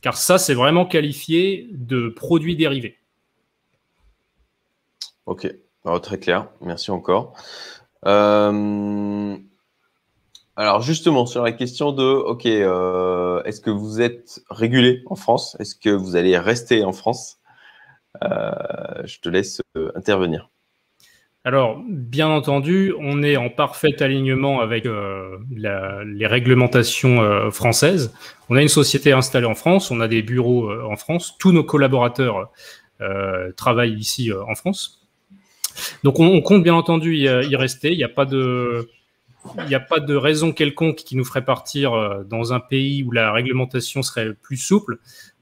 Car 0.00 0.16
ça, 0.16 0.38
c'est 0.38 0.54
vraiment 0.54 0.86
qualifié 0.86 1.68
de 1.72 2.08
produit 2.08 2.56
dérivé. 2.56 2.98
Ok, 5.26 5.52
très 6.02 6.18
clair. 6.18 6.48
Merci 6.60 6.90
encore. 6.90 7.34
Alors 10.54 10.82
justement, 10.82 11.24
sur 11.24 11.44
la 11.44 11.52
question 11.52 11.92
de, 11.92 12.02
OK, 12.02 12.46
est-ce 12.46 13.60
que 13.60 13.70
vous 13.70 14.00
êtes 14.00 14.42
régulé 14.50 15.04
en 15.06 15.14
France? 15.14 15.56
Est-ce 15.60 15.76
que 15.76 15.90
vous 15.90 16.16
allez 16.16 16.36
rester 16.36 16.82
en 16.82 16.92
France? 16.92 17.38
Je 18.20 19.18
te 19.20 19.28
laisse 19.28 19.60
euh, 19.76 19.90
intervenir. 19.94 20.48
Alors, 21.44 21.82
bien 21.88 22.28
entendu, 22.28 22.94
on 23.00 23.22
est 23.24 23.36
en 23.36 23.50
parfait 23.50 24.00
alignement 24.00 24.60
avec 24.60 24.86
les 25.50 26.26
réglementations 26.26 27.50
françaises. 27.50 28.14
On 28.48 28.54
a 28.54 28.62
une 28.62 28.68
société 28.68 29.10
installée 29.10 29.46
en 29.46 29.56
France, 29.56 29.90
on 29.90 30.00
a 30.00 30.06
des 30.06 30.22
bureaux 30.22 30.72
en 30.72 30.94
France, 30.94 31.34
tous 31.40 31.50
nos 31.50 31.64
collaborateurs 31.64 32.52
travaillent 33.56 33.98
ici 33.98 34.30
en 34.32 34.54
France. 34.54 35.08
Donc, 36.04 36.20
on, 36.20 36.40
compte 36.42 36.62
bien 36.62 36.74
entendu 36.74 37.16
y 37.16 37.56
rester. 37.56 37.90
Il 37.90 37.98
n'y 37.98 38.04
a 38.04 38.08
pas 38.08 38.24
de 38.24 38.88
il 39.58 39.66
n'y 39.66 39.74
a 39.74 39.80
pas 39.80 40.00
de 40.00 40.14
raison 40.14 40.52
quelconque 40.52 40.96
qui 40.96 41.16
nous 41.16 41.24
ferait 41.24 41.44
partir 41.44 41.94
euh, 41.94 42.22
dans 42.24 42.52
un 42.52 42.60
pays 42.60 43.02
où 43.02 43.10
la 43.10 43.32
réglementation 43.32 44.02
serait 44.02 44.34
plus 44.34 44.56
souple. 44.56 44.98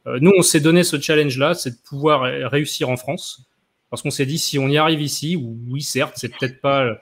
Euh, 0.06 0.18
nous, 0.20 0.32
on 0.36 0.42
s'est 0.42 0.60
donné 0.60 0.84
ce 0.84 1.00
challenge-là, 1.00 1.54
c'est 1.54 1.70
de 1.70 1.82
pouvoir 1.84 2.22
réussir 2.50 2.88
en 2.88 2.96
France. 2.96 3.46
Parce 3.90 4.02
qu'on 4.02 4.10
s'est 4.10 4.26
dit, 4.26 4.38
si 4.38 4.58
on 4.58 4.68
y 4.68 4.78
arrive 4.78 5.02
ici, 5.02 5.36
oui, 5.36 5.82
certes, 5.82 6.14
c'est 6.16 6.28
peut-être 6.28 6.60
pas 6.60 6.96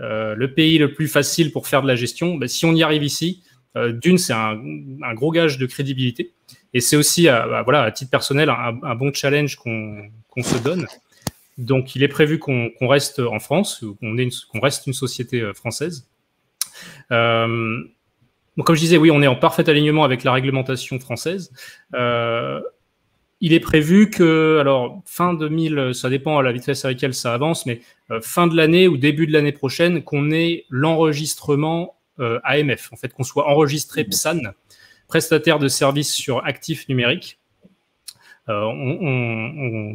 euh, 0.00 0.34
le 0.34 0.54
pays 0.54 0.78
le 0.78 0.94
plus 0.94 1.08
facile 1.08 1.52
pour 1.52 1.68
faire 1.68 1.82
de 1.82 1.88
la 1.88 1.94
gestion, 1.94 2.36
mais 2.36 2.48
si 2.48 2.64
on 2.64 2.72
y 2.72 2.82
arrive 2.82 3.02
ici, 3.04 3.42
d'une, 3.74 4.18
c'est 4.18 4.34
un, 4.34 4.58
gros 5.14 5.30
gage 5.30 5.56
de 5.56 5.64
crédibilité. 5.64 6.32
Et 6.74 6.80
c'est 6.80 6.96
aussi, 6.96 7.24
bah, 7.24 7.62
voilà, 7.62 7.82
à 7.82 7.90
titre 7.90 8.10
personnel, 8.10 8.50
un, 8.50 8.94
bon 8.94 9.12
challenge 9.12 9.56
qu'on 9.56 10.42
se 10.42 10.58
donne. 10.62 10.86
Donc, 11.58 11.94
il 11.94 12.02
est 12.02 12.08
prévu 12.08 12.38
qu'on 12.38 12.70
reste 12.80 13.18
en 13.20 13.38
France, 13.38 13.84
qu'on 14.00 14.60
reste 14.60 14.86
une 14.86 14.92
société 14.92 15.52
française. 15.54 16.06
Euh, 17.10 17.82
donc, 18.56 18.66
comme 18.66 18.76
je 18.76 18.80
disais, 18.80 18.98
oui, 18.98 19.10
on 19.10 19.22
est 19.22 19.26
en 19.26 19.36
parfait 19.36 19.68
alignement 19.68 20.04
avec 20.04 20.24
la 20.24 20.32
réglementation 20.32 20.98
française. 20.98 21.52
Euh, 21.94 22.60
il 23.40 23.52
est 23.52 23.60
prévu 23.60 24.10
que, 24.10 24.58
alors, 24.60 25.02
fin 25.06 25.34
2000, 25.34 25.92
ça 25.94 26.10
dépend 26.10 26.38
à 26.38 26.42
la 26.42 26.52
vitesse 26.52 26.84
à 26.84 26.88
laquelle 26.88 27.14
ça 27.14 27.32
avance, 27.32 27.66
mais 27.66 27.80
euh, 28.10 28.20
fin 28.20 28.46
de 28.46 28.56
l'année 28.56 28.88
ou 28.88 28.96
début 28.96 29.26
de 29.26 29.32
l'année 29.32 29.52
prochaine, 29.52 30.02
qu'on 30.02 30.30
ait 30.30 30.64
l'enregistrement 30.68 31.96
AMF, 32.44 32.92
en 32.92 32.96
fait, 32.96 33.12
qu'on 33.12 33.24
soit 33.24 33.48
enregistré 33.48 34.04
PSAN, 34.04 34.38
prestataire 35.08 35.58
de 35.58 35.66
services 35.66 36.12
sur 36.12 36.44
actifs 36.46 36.88
numériques. 36.88 37.40
on, 38.46 39.92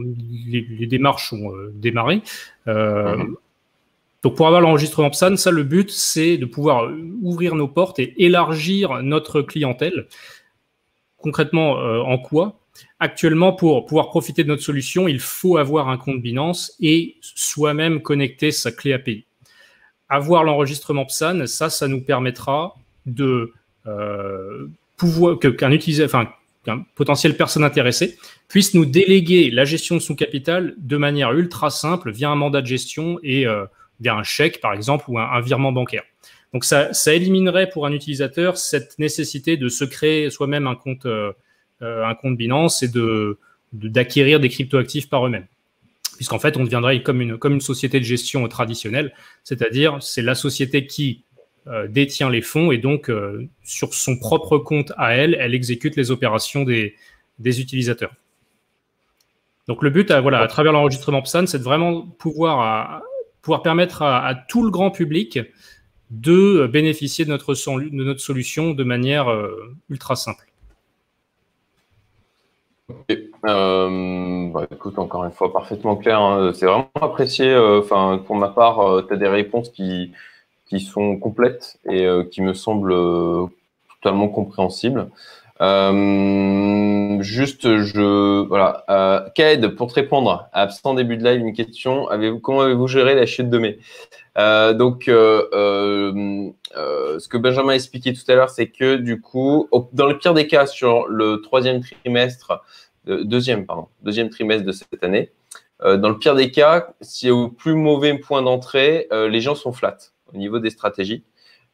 les, 0.49 0.87
démarches 0.87 1.31
ont 1.31 1.53
démarré. 1.73 2.21
Mhm. 2.65 3.37
Donc 4.27 4.35
pour 4.35 4.47
avoir 4.47 4.59
l'enregistrement 4.59 5.09
PSAN, 5.09 5.37
ça 5.37 5.51
le 5.51 5.63
but 5.63 5.89
c'est 5.89 6.37
de 6.37 6.45
pouvoir 6.45 6.91
ouvrir 7.21 7.55
nos 7.55 7.69
portes 7.69 7.97
et 7.97 8.25
élargir 8.25 9.01
notre 9.01 9.41
clientèle. 9.41 10.07
Concrètement, 11.15 11.79
euh, 11.79 12.01
en 12.01 12.17
quoi? 12.17 12.59
Actuellement, 12.99 13.53
pour 13.53 13.85
pouvoir 13.85 14.09
profiter 14.09 14.43
de 14.43 14.49
notre 14.49 14.63
solution, 14.63 15.07
il 15.07 15.21
faut 15.21 15.55
avoir 15.55 15.87
un 15.87 15.97
compte 15.97 16.21
Binance 16.21 16.73
et 16.81 17.15
soi-même 17.21 18.01
connecter 18.01 18.51
sa 18.51 18.73
clé 18.73 18.91
API. 18.91 19.23
Avoir 20.09 20.43
l'enregistrement 20.43 21.05
PSAN, 21.05 21.47
ça, 21.47 21.69
ça 21.69 21.87
nous 21.87 22.01
permettra 22.01 22.75
de 23.05 23.53
euh, 23.85 24.67
pouvoir 24.97 25.39
qu'un 25.39 25.71
utilisateur, 25.71 26.19
enfin 26.19 26.29
qu'un 26.65 26.85
potentiel 26.95 27.37
personne 27.37 27.63
intéressée 27.63 28.17
puisse 28.49 28.73
nous 28.73 28.83
déléguer 28.83 29.51
la 29.51 29.63
gestion 29.63 29.95
de 29.95 30.01
son 30.01 30.15
capital 30.15 30.75
de 30.77 30.97
manière 30.97 31.31
ultra 31.31 31.69
simple 31.69 32.11
via 32.11 32.29
un 32.29 32.35
mandat 32.35 32.61
de 32.61 32.67
gestion 32.67 33.21
et 33.23 33.47
euh, 33.47 33.63
via 33.99 34.15
un 34.15 34.23
chèque, 34.23 34.61
par 34.61 34.73
exemple, 34.73 35.05
ou 35.07 35.19
un, 35.19 35.41
virement 35.41 35.71
bancaire. 35.71 36.03
Donc, 36.53 36.63
ça, 36.63 36.93
ça, 36.93 37.13
éliminerait 37.13 37.69
pour 37.69 37.85
un 37.85 37.91
utilisateur 37.91 38.57
cette 38.57 38.97
nécessité 38.99 39.57
de 39.57 39.69
se 39.69 39.83
créer 39.83 40.29
soi-même 40.29 40.67
un 40.67 40.75
compte, 40.75 41.05
euh, 41.05 41.33
euh, 41.81 42.05
un 42.05 42.15
compte 42.15 42.37
Binance 42.37 42.83
et 42.83 42.87
de, 42.87 43.37
d'acquérir 43.73 44.39
des 44.39 44.49
cryptoactifs 44.49 45.09
par 45.09 45.25
eux-mêmes. 45.25 45.47
Puisqu'en 46.15 46.39
fait, 46.39 46.57
on 46.57 46.63
deviendrait 46.63 47.03
comme 47.03 47.21
une, 47.21 47.37
comme 47.37 47.53
une 47.53 47.61
société 47.61 47.99
de 47.99 48.05
gestion 48.05 48.47
traditionnelle, 48.47 49.13
c'est-à-dire 49.43 49.97
c'est 50.01 50.23
la 50.23 50.35
société 50.35 50.87
qui 50.87 51.23
euh, 51.67 51.87
détient 51.87 52.29
les 52.29 52.41
fonds 52.41 52.71
et 52.71 52.77
donc 52.77 53.11
sur 53.63 53.93
son 53.93 54.17
propre 54.17 54.57
compte 54.57 54.93
à 54.97 55.13
elle, 55.15 55.37
elle 55.39 55.53
exécute 55.53 55.95
les 55.95 56.09
opérations 56.09 56.63
des, 56.63 56.95
des 57.39 57.61
utilisateurs. 57.61 58.13
Donc 59.67 59.83
le 59.83 59.89
but, 59.89 60.09
à, 60.11 60.21
voilà, 60.21 60.39
à 60.39 60.47
travers 60.47 60.71
l'enregistrement 60.71 61.21
PSAN, 61.21 61.45
c'est 61.45 61.59
de 61.59 61.63
vraiment 61.63 62.01
pouvoir 62.01 63.01
pouvoir 63.47 63.61
permettre 63.61 64.01
à, 64.01 64.35
tout 64.35 64.61
le 64.61 64.71
grand 64.71 64.91
public 64.91 65.39
de 66.11 66.67
bénéficier 66.67 67.23
de 67.23 67.29
notre, 67.29 67.53
de 67.53 68.03
notre 68.03 68.19
solution 68.19 68.71
de 68.71 68.83
manière 68.83 69.31
euh, 69.31 69.73
ultra 69.89 70.17
simple. 70.17 70.51
Euh, 73.47 74.49
bah, 74.51 74.67
écoute, 74.69 74.99
encore 74.99 75.23
une 75.23 75.31
fois, 75.31 75.53
parfaitement 75.53 75.95
clair. 75.95 76.19
Hein. 76.19 76.51
C'est 76.53 76.65
vraiment 76.65 76.91
apprécié. 76.99 77.49
Euh, 77.49 77.79
pour 78.17 78.35
ma 78.35 78.49
part, 78.49 79.07
tu 79.07 79.13
as 79.13 79.17
des 79.17 79.29
réponses 79.29 79.69
qui, 79.69 80.11
qui 80.65 80.81
sont 80.81 81.15
complètes 81.15 81.79
et 81.89 82.05
qui 82.29 82.41
me 82.41 82.53
semblent 82.53 82.97
totalement 84.01 84.27
compréhensibles. 84.27 85.07
Euh, 85.61 87.21
juste, 87.21 87.63
je 87.63 88.45
voilà. 88.47 88.83
Euh, 88.89 89.69
pour 89.69 89.87
te 89.87 89.95
répondre, 89.95 90.47
absent 90.53 90.93
début 90.93 91.17
de 91.17 91.23
live, 91.23 91.41
une 91.41 91.53
question. 91.53 92.07
Avez 92.09 92.31
comment 92.41 92.61
avez-vous 92.61 92.87
géré 92.87 93.15
la 93.15 93.25
chute 93.25 93.49
de 93.49 93.57
mai? 93.57 93.79
Euh, 94.37 94.73
Donc, 94.73 95.07
euh, 95.07 95.41
ce 96.73 97.27
que 97.27 97.37
Benjamin 97.37 97.73
a 97.73 97.75
expliqué 97.75 98.13
tout 98.13 98.29
à 98.31 98.35
l'heure, 98.35 98.49
c'est 98.49 98.67
que 98.67 98.95
du 98.95 99.19
coup, 99.21 99.67
dans 99.93 100.07
le 100.07 100.17
pire 100.17 100.33
des 100.33 100.47
cas, 100.47 100.65
sur 100.67 101.07
le 101.07 101.41
troisième 101.41 101.81
trimestre, 101.81 102.63
deuxième 103.05 103.65
pardon, 103.65 103.87
deuxième 104.03 104.29
trimestre 104.29 104.65
de 104.65 104.71
cette 104.71 105.03
année, 105.03 105.31
dans 105.83 106.09
le 106.09 106.17
pire 106.17 106.35
des 106.35 106.51
cas, 106.51 106.89
si 107.01 107.31
au 107.31 107.49
plus 107.49 107.73
mauvais 107.73 108.17
point 108.17 108.41
d'entrée, 108.41 109.07
les 109.11 109.41
gens 109.41 109.55
sont 109.55 109.71
flats 109.73 109.97
au 110.33 110.37
niveau 110.37 110.59
des 110.59 110.69
stratégies, 110.69 111.23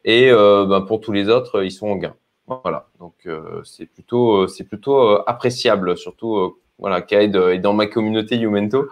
et 0.04 0.30
ben, 0.30 0.80
pour 0.82 1.00
tous 1.00 1.12
les 1.12 1.28
autres, 1.28 1.62
ils 1.64 1.72
sont 1.72 1.88
en 1.88 1.96
gain. 1.96 2.14
Voilà, 2.46 2.86
donc 3.00 3.14
euh, 3.26 3.62
c'est 3.64 3.86
plutôt, 3.86 4.42
euh, 4.42 4.48
c'est 4.48 4.64
plutôt 4.64 5.00
euh, 5.00 5.24
appréciable, 5.26 5.96
surtout 5.96 6.58
voilà, 6.78 7.00
Kaed 7.00 7.34
est 7.36 7.58
dans 7.58 7.72
ma 7.72 7.86
communauté 7.86 8.36
Youmento 8.36 8.88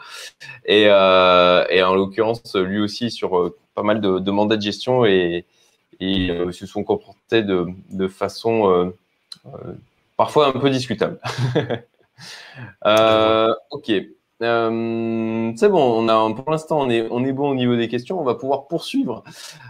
et, 0.65 0.85
et 0.85 1.83
en 1.83 1.95
l'occurrence 1.95 2.55
lui 2.55 2.81
aussi 2.81 3.11
sur 3.11 3.53
pas 3.75 3.83
mal 3.83 4.01
de, 4.01 4.31
mandats 4.31 4.57
de 4.57 4.63
gestion 4.63 5.05
et, 5.05 5.45
ils 6.01 6.53
se 6.53 6.67
sont 6.67 6.83
comportés 6.83 7.43
de, 7.43 7.67
de 7.91 8.09
façon 8.09 8.93
parfois 10.17 10.49
un 10.49 10.53
peu 10.53 10.71
discutable. 10.71 11.21
ok. 12.85 13.87
c'est 13.91 14.09
bon, 14.41 15.55
on 15.59 16.09
a, 16.09 16.35
pour 16.35 16.51
l'instant 16.51 16.81
on 16.81 16.89
est, 16.89 17.07
on 17.11 17.25
est 17.25 17.33
bon 17.33 17.51
au 17.51 17.55
niveau 17.55 17.77
des 17.77 17.89
questions, 17.89 18.19
on 18.21 18.25
va 18.25 18.37
pouvoir 18.37 18.69
poursuivre. 18.69 19.25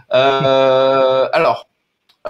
alors, 0.09 1.67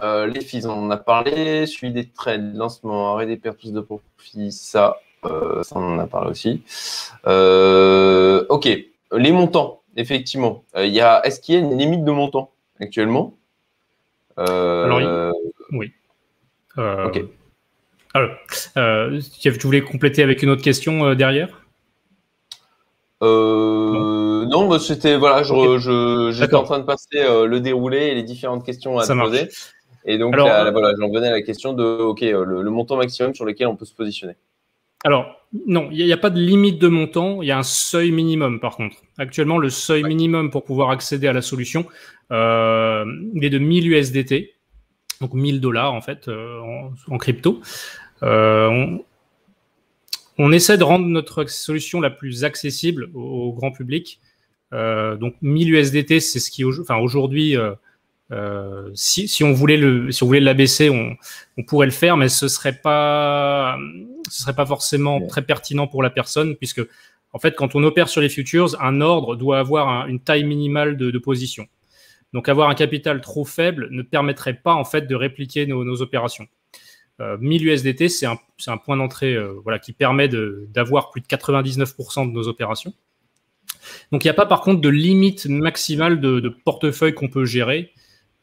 euh, 0.02 0.28
les 0.28 0.42
fees, 0.42 0.66
on 0.66 0.86
en 0.86 0.92
a 0.92 0.98
parlé. 0.98 1.66
Suivi 1.66 1.94
des 1.94 2.10
trades, 2.10 2.56
lancement, 2.56 3.14
arrêt 3.14 3.26
des 3.26 3.38
pertes 3.38 3.68
de 3.68 3.82
profit, 3.82 4.52
ça, 4.52 4.98
ça, 5.24 5.76
on 5.76 5.96
en 5.96 6.00
a 6.00 6.08
parlé 6.08 6.32
aussi. 6.32 6.64
ok, 7.26 8.66
les 9.12 9.32
montants, 9.32 9.82
effectivement. 9.96 10.64
Y 10.76 11.00
a, 11.02 11.22
est-ce 11.26 11.40
qu'il 11.40 11.56
y 11.56 11.58
a 11.58 11.62
une 11.62 11.78
limite 11.78 12.04
de 12.04 12.12
montant 12.12 12.52
actuellement? 12.80 13.36
Alors, 14.38 15.34
oui. 15.72 15.94
ok. 16.78 17.24
Alors, 18.16 18.32
tu 19.40 19.52
voulais 19.60 19.82
compléter 19.82 20.24
avec 20.24 20.44
une 20.44 20.50
autre 20.50 20.64
question 20.64 21.14
derrière? 21.14 21.64
Euh, 23.24 24.46
non, 24.46 24.68
bah, 24.68 24.80
c'était 24.80 25.16
voilà, 25.16 25.44
je, 25.44 26.32
j'étais 26.34 26.56
en 26.56 26.64
train 26.64 26.80
de 26.80 26.84
passer 26.84 27.20
euh, 27.20 27.46
le 27.46 27.62
déroulé 27.62 28.08
et 28.08 28.16
les 28.16 28.24
différentes 28.24 28.66
questions 28.66 28.98
à 28.98 29.08
te 29.08 29.14
poser. 29.14 29.50
Et 30.06 30.18
donc 30.18 30.36
voilà, 30.36 30.72
j'en 31.00 31.10
venais 31.10 31.28
à 31.28 31.32
la 31.32 31.42
question 31.42 31.74
de 31.74 31.84
ok, 31.84 32.24
euh, 32.24 32.46
le, 32.46 32.70
montant 32.70 32.98
maximum 32.98 33.34
sur 33.34 33.46
lequel 33.46 33.68
on 33.68 33.76
peut 33.76 33.86
se 33.86 33.96
positionner. 33.96 34.36
Alors 35.06 35.48
non, 35.68 35.90
il 35.92 36.06
n'y 36.06 36.14
a, 36.14 36.18
pas 36.18 36.30
de 36.30 36.40
limite 36.40 36.80
de 36.80 36.88
montant, 36.88 37.42
il 37.42 37.48
y 37.48 37.52
a 37.52 37.58
un 37.58 37.64
seuil 37.64 38.12
minimum 38.12 38.60
par 38.60 38.76
contre. 38.76 38.98
Actuellement, 39.18 39.58
le 39.58 39.70
seuil 39.70 40.04
minimum 40.04 40.50
pour 40.50 40.64
pouvoir 40.64 40.90
accéder 40.90 41.28
à 41.28 41.34
la 41.34 41.42
solution, 41.42 41.86
euh, 42.32 43.06
il 43.34 43.44
est 43.44 43.50
de 43.50 43.60
1000 43.60 43.92
USDT, 43.92 44.54
donc 45.22 45.34
1000 45.34 45.60
dollars 45.62 45.94
en 45.94 46.02
fait 46.02 46.28
en, 46.30 46.92
en, 47.10 47.18
crypto. 47.18 47.62
On, 48.22 49.04
on 50.38 50.52
essaie 50.52 50.78
de 50.78 50.84
rendre 50.84 51.06
notre 51.06 51.50
solution 51.50 52.02
la 52.02 52.10
plus 52.10 52.44
accessible 52.44 53.10
au, 53.14 53.54
grand 53.54 53.72
public. 53.72 54.20
Euh, 54.74 55.16
donc 55.16 55.36
1000 55.42 55.74
USDT, 55.74 56.20
c'est 56.20 56.40
ce 56.40 56.50
qui, 56.50 56.66
enfin 56.66 56.98
aujourd'hui, 56.98 57.56
euh, 58.34 58.90
si, 58.94 59.28
si, 59.28 59.44
on 59.44 59.54
voulait 59.54 59.78
le, 59.78 60.12
si 60.12 60.24
on 60.24 60.26
voulait 60.28 60.40
l'abaisser, 60.40 60.90
on, 60.90 61.16
on, 61.58 61.64
pourrait 61.64 61.86
le 61.86 61.92
faire, 61.92 62.18
mais 62.18 62.30
ce 62.30 62.48
serait 62.48 62.74
pas, 62.74 63.78
ce 64.30 64.42
serait 64.42 64.56
pas 64.56 64.66
forcément 64.66 65.26
très 65.28 65.44
pertinent 65.44 65.88
pour 65.88 66.04
la 66.04 66.10
personne, 66.10 66.56
puisque 66.56 66.82
en 67.32 67.40
fait, 67.40 67.56
quand 67.56 67.76
on 67.76 67.84
opère 67.84 68.10
sur 68.10 68.22
les 68.22 68.30
futures, 68.30 68.76
un 68.82 69.02
ordre 69.02 69.36
doit 69.36 69.60
avoir 69.60 70.08
une 70.08 70.20
taille 70.20 70.44
minimale 70.44 70.98
de, 70.98 71.12
de, 71.12 71.18
position. 71.20 71.68
Donc 72.34 72.50
avoir 72.50 72.70
un 72.70 72.76
capital 72.76 73.22
trop 73.22 73.46
faible 73.46 73.88
ne 73.92 74.02
permettrait 74.02 74.56
pas 74.56 74.74
en 74.74 74.86
fait 74.86 75.08
de 75.08 75.16
répliquer 75.16 75.66
nos, 75.68 75.84
nos 75.84 76.02
opérations. 76.02 76.48
1000 77.20 77.68
euh, 77.68 77.74
USDT, 77.74 78.10
c'est 78.10 78.26
un, 78.26 78.78
point 78.78 78.98
d'entrée 78.98 79.36
euh, 79.36 79.54
voilà, 79.64 79.80
qui 79.80 79.94
permet 79.94 80.28
d'avoir 80.28 81.12
plus 81.12 81.22
de 81.22 81.28
99% 81.28 82.28
de 82.28 82.32
nos 82.32 82.48
opérations. 82.48 82.94
Donc 84.12 84.24
il 84.24 84.28
n'y 84.28 84.32
a 84.32 84.36
pas 84.36 84.46
par 84.46 84.62
contre 84.62 84.82
de 84.82 84.90
limite 84.90 85.46
maximale 85.46 86.20
de, 86.20 86.50
portefeuille 86.66 87.14
qu'on 87.14 87.28
peut 87.28 87.46
gérer. 87.46 87.92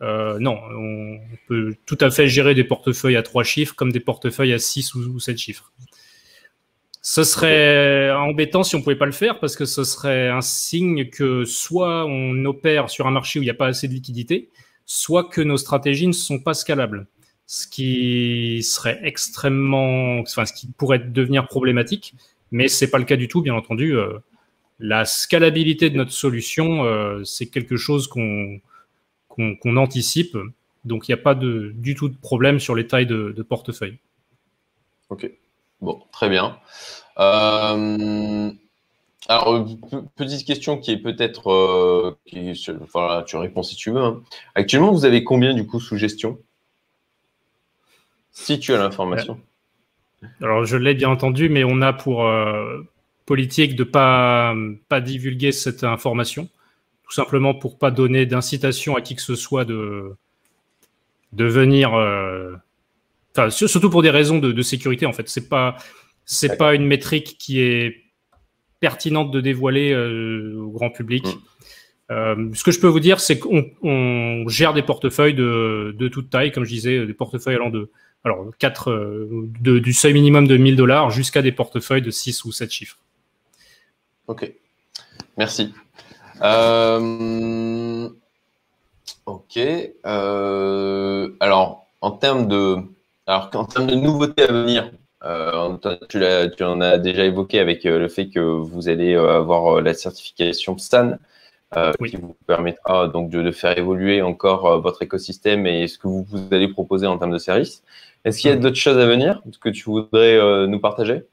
Euh, 0.02 0.38
non, 0.38 0.58
on 0.72 1.20
peut 1.46 1.74
tout 1.86 1.98
à 2.00 2.10
fait 2.10 2.26
gérer 2.26 2.54
des 2.54 2.64
portefeuilles 2.64 3.16
à 3.16 3.22
3 3.22 3.44
chiffres 3.44 3.74
comme 3.74 3.92
des 3.92 4.00
portefeuilles 4.00 4.54
à 4.54 4.58
6 4.58 4.94
ou, 4.94 5.20
7 5.20 5.36
chiffres. 5.36 5.72
Ce 7.02 7.24
serait 7.24 8.10
embêtant 8.12 8.62
si 8.62 8.74
on 8.74 8.78
ne 8.78 8.84
pouvait 8.84 8.96
pas 8.96 9.06
le 9.06 9.12
faire 9.12 9.40
parce 9.40 9.56
que 9.56 9.64
ce 9.64 9.84
serait 9.84 10.28
un 10.28 10.42
signe 10.42 11.08
que 11.08 11.44
soit 11.44 12.04
on 12.06 12.44
opère 12.44 12.90
sur 12.90 13.06
un 13.06 13.10
marché 13.10 13.38
où 13.38 13.42
il 13.42 13.46
n'y 13.46 13.50
a 13.50 13.54
pas 13.54 13.68
assez 13.68 13.88
de 13.88 13.92
liquidité, 13.92 14.50
soit 14.86 15.24
que 15.24 15.40
nos 15.40 15.56
stratégies 15.56 16.06
ne 16.06 16.12
sont 16.12 16.38
pas 16.38 16.54
scalables 16.54 17.06
ce 17.50 17.66
qui 17.66 18.62
serait 18.62 19.00
extrêmement, 19.02 20.20
enfin, 20.20 20.46
ce 20.46 20.52
qui 20.52 20.68
pourrait 20.68 21.00
devenir 21.00 21.48
problématique, 21.48 22.14
mais 22.52 22.68
c'est 22.68 22.88
pas 22.88 22.98
le 22.98 23.04
cas 23.04 23.16
du 23.16 23.26
tout, 23.26 23.42
bien 23.42 23.54
entendu. 23.54 23.96
Euh, 23.96 24.20
la 24.78 25.04
scalabilité 25.04 25.90
de 25.90 25.96
notre 25.96 26.12
solution, 26.12 26.84
euh, 26.84 27.24
c'est 27.24 27.46
quelque 27.46 27.76
chose 27.76 28.06
qu'on 28.06 28.60
qu'on 29.60 29.76
anticipe, 29.76 30.36
donc 30.84 31.08
il 31.08 31.12
n'y 31.12 31.20
a 31.20 31.22
pas 31.22 31.34
de, 31.34 31.72
du 31.74 31.94
tout 31.94 32.08
de 32.08 32.16
problème 32.16 32.60
sur 32.60 32.74
les 32.74 32.86
tailles 32.86 33.06
de, 33.06 33.42
portefeuille. 33.42 33.98
Ok, 35.08 35.30
bon, 35.80 36.02
très 36.12 36.28
bien. 36.28 36.58
Euh, 37.18 38.50
alors, 39.28 39.66
petite 40.16 40.46
question 40.46 40.78
qui 40.78 40.92
est 40.92 40.96
peut-être, 40.96 42.16
voilà, 42.92 43.22
tu 43.22 43.36
réponds 43.36 43.62
si 43.62 43.76
tu 43.76 43.90
veux. 43.90 44.02
Hein. 44.02 44.22
Actuellement, 44.54 44.92
vous 44.92 45.04
avez 45.04 45.24
combien 45.24 45.54
du 45.54 45.66
coup 45.66 45.80
sous 45.80 45.96
gestion? 45.96 46.38
Si 48.32 48.58
tu 48.58 48.72
as 48.72 48.78
l'information. 48.78 49.40
Alors, 50.40 50.64
je 50.64 50.76
l'ai 50.76 50.94
bien 50.94 51.10
entendu, 51.10 51.48
mais 51.48 51.64
on 51.64 51.80
a 51.82 51.92
pour 51.92 52.26
euh, 52.26 52.82
politique 53.26 53.76
de 53.76 53.84
ne 53.84 53.88
pas, 53.88 54.54
pas 54.88 55.00
divulguer 55.00 55.52
cette 55.52 55.84
information, 55.84 56.48
tout 57.10 57.16
simplement 57.16 57.54
pour 57.54 57.76
pas 57.76 57.90
donner 57.90 58.24
d'incitation 58.24 58.94
à 58.94 59.00
qui 59.00 59.16
que 59.16 59.22
ce 59.22 59.34
soit 59.34 59.64
de, 59.64 60.14
de 61.32 61.44
venir. 61.44 61.92
Euh, 61.94 62.54
surtout 63.50 63.90
pour 63.90 64.02
des 64.02 64.10
raisons 64.10 64.38
de, 64.38 64.62
sécurité, 64.62 65.06
en 65.06 65.12
fait. 65.12 65.28
Ce 65.28 65.40
n'est 65.40 65.46
pas, 65.46 65.76
pas 66.56 66.74
une 66.76 66.86
métrique 66.86 67.36
qui 67.36 67.60
est 67.60 68.04
pertinente 68.78 69.32
de 69.32 69.40
dévoiler 69.40 69.92
euh, 69.92 70.54
au 70.56 70.70
grand 70.70 70.90
public. 70.90 71.26
Mm. 72.10 72.54
ce 72.54 72.62
que 72.62 72.70
je 72.70 72.78
peux 72.78 72.86
vous 72.86 73.00
dire, 73.00 73.18
c'est 73.18 73.40
qu'on 73.40 74.48
gère 74.48 74.72
des 74.72 74.82
portefeuilles 74.82 75.34
de, 75.34 75.92
de, 75.98 76.06
toute 76.06 76.30
taille, 76.30 76.52
comme 76.52 76.64
je 76.64 76.70
disais, 76.70 77.06
des 77.06 77.14
portefeuilles 77.14 77.56
allant 77.56 77.70
de 77.70 77.90
alors, 78.22 78.50
4, 78.58 78.90
euh, 78.90 79.48
du 79.60 79.92
seuil 79.92 80.12
minimum 80.12 80.46
de 80.46 80.56
1000 80.56 80.76
dollars 80.76 81.10
jusqu'à 81.10 81.42
des 81.42 81.52
portefeuilles 81.52 82.02
de 82.02 82.10
6 82.10 82.44
ou 82.44 82.52
7 82.52 82.70
chiffres. 82.70 82.98
Ok, 84.28 84.52
merci. 85.38 85.72
Euh, 86.42 88.08
ok. 89.26 89.58
Euh, 90.06 91.28
alors, 91.40 91.86
en 92.00 92.10
termes 92.12 92.48
de, 92.48 92.76
alors, 93.26 93.50
en 93.54 93.64
termes 93.64 93.86
de 93.86 93.94
nouveautés 93.94 94.44
à 94.44 94.52
venir, 94.52 94.90
tu, 96.08 96.20
tu, 96.56 96.64
en 96.64 96.80
as 96.80 96.98
déjà 96.98 97.24
évoqué 97.24 97.58
avec 97.58 97.84
le 97.84 98.08
fait 98.08 98.28
que 98.28 98.40
vous 98.40 98.88
allez 98.88 99.14
avoir 99.14 99.80
la 99.82 99.94
certification 99.94 100.78
STAN. 100.78 101.18
qui 102.08 102.16
vous 102.16 102.36
permettra 102.46 103.08
donc 103.08 103.30
de, 103.30 103.50
faire 103.52 103.76
évoluer 103.78 104.22
encore 104.22 104.80
votre 104.80 105.02
écosystème 105.02 105.66
et 105.66 105.88
ce 105.88 105.98
que 105.98 106.08
vous, 106.08 106.24
vous 106.28 106.48
allez 106.52 106.68
proposer 106.68 107.06
en 107.06 107.18
termes 107.18 107.32
de 107.32 107.38
services. 107.38 107.82
Est-ce 108.24 108.40
qu'il 108.40 108.50
y 108.50 108.52
a 108.52 108.56
d'autres 108.56 108.76
choses 108.76 108.98
à 108.98 109.06
venir 109.06 109.42
que 109.60 109.70
tu 109.70 109.84
voudrais 109.84 110.36
euh, 110.36 110.66
nous 110.66 110.80
partager? 110.80 111.24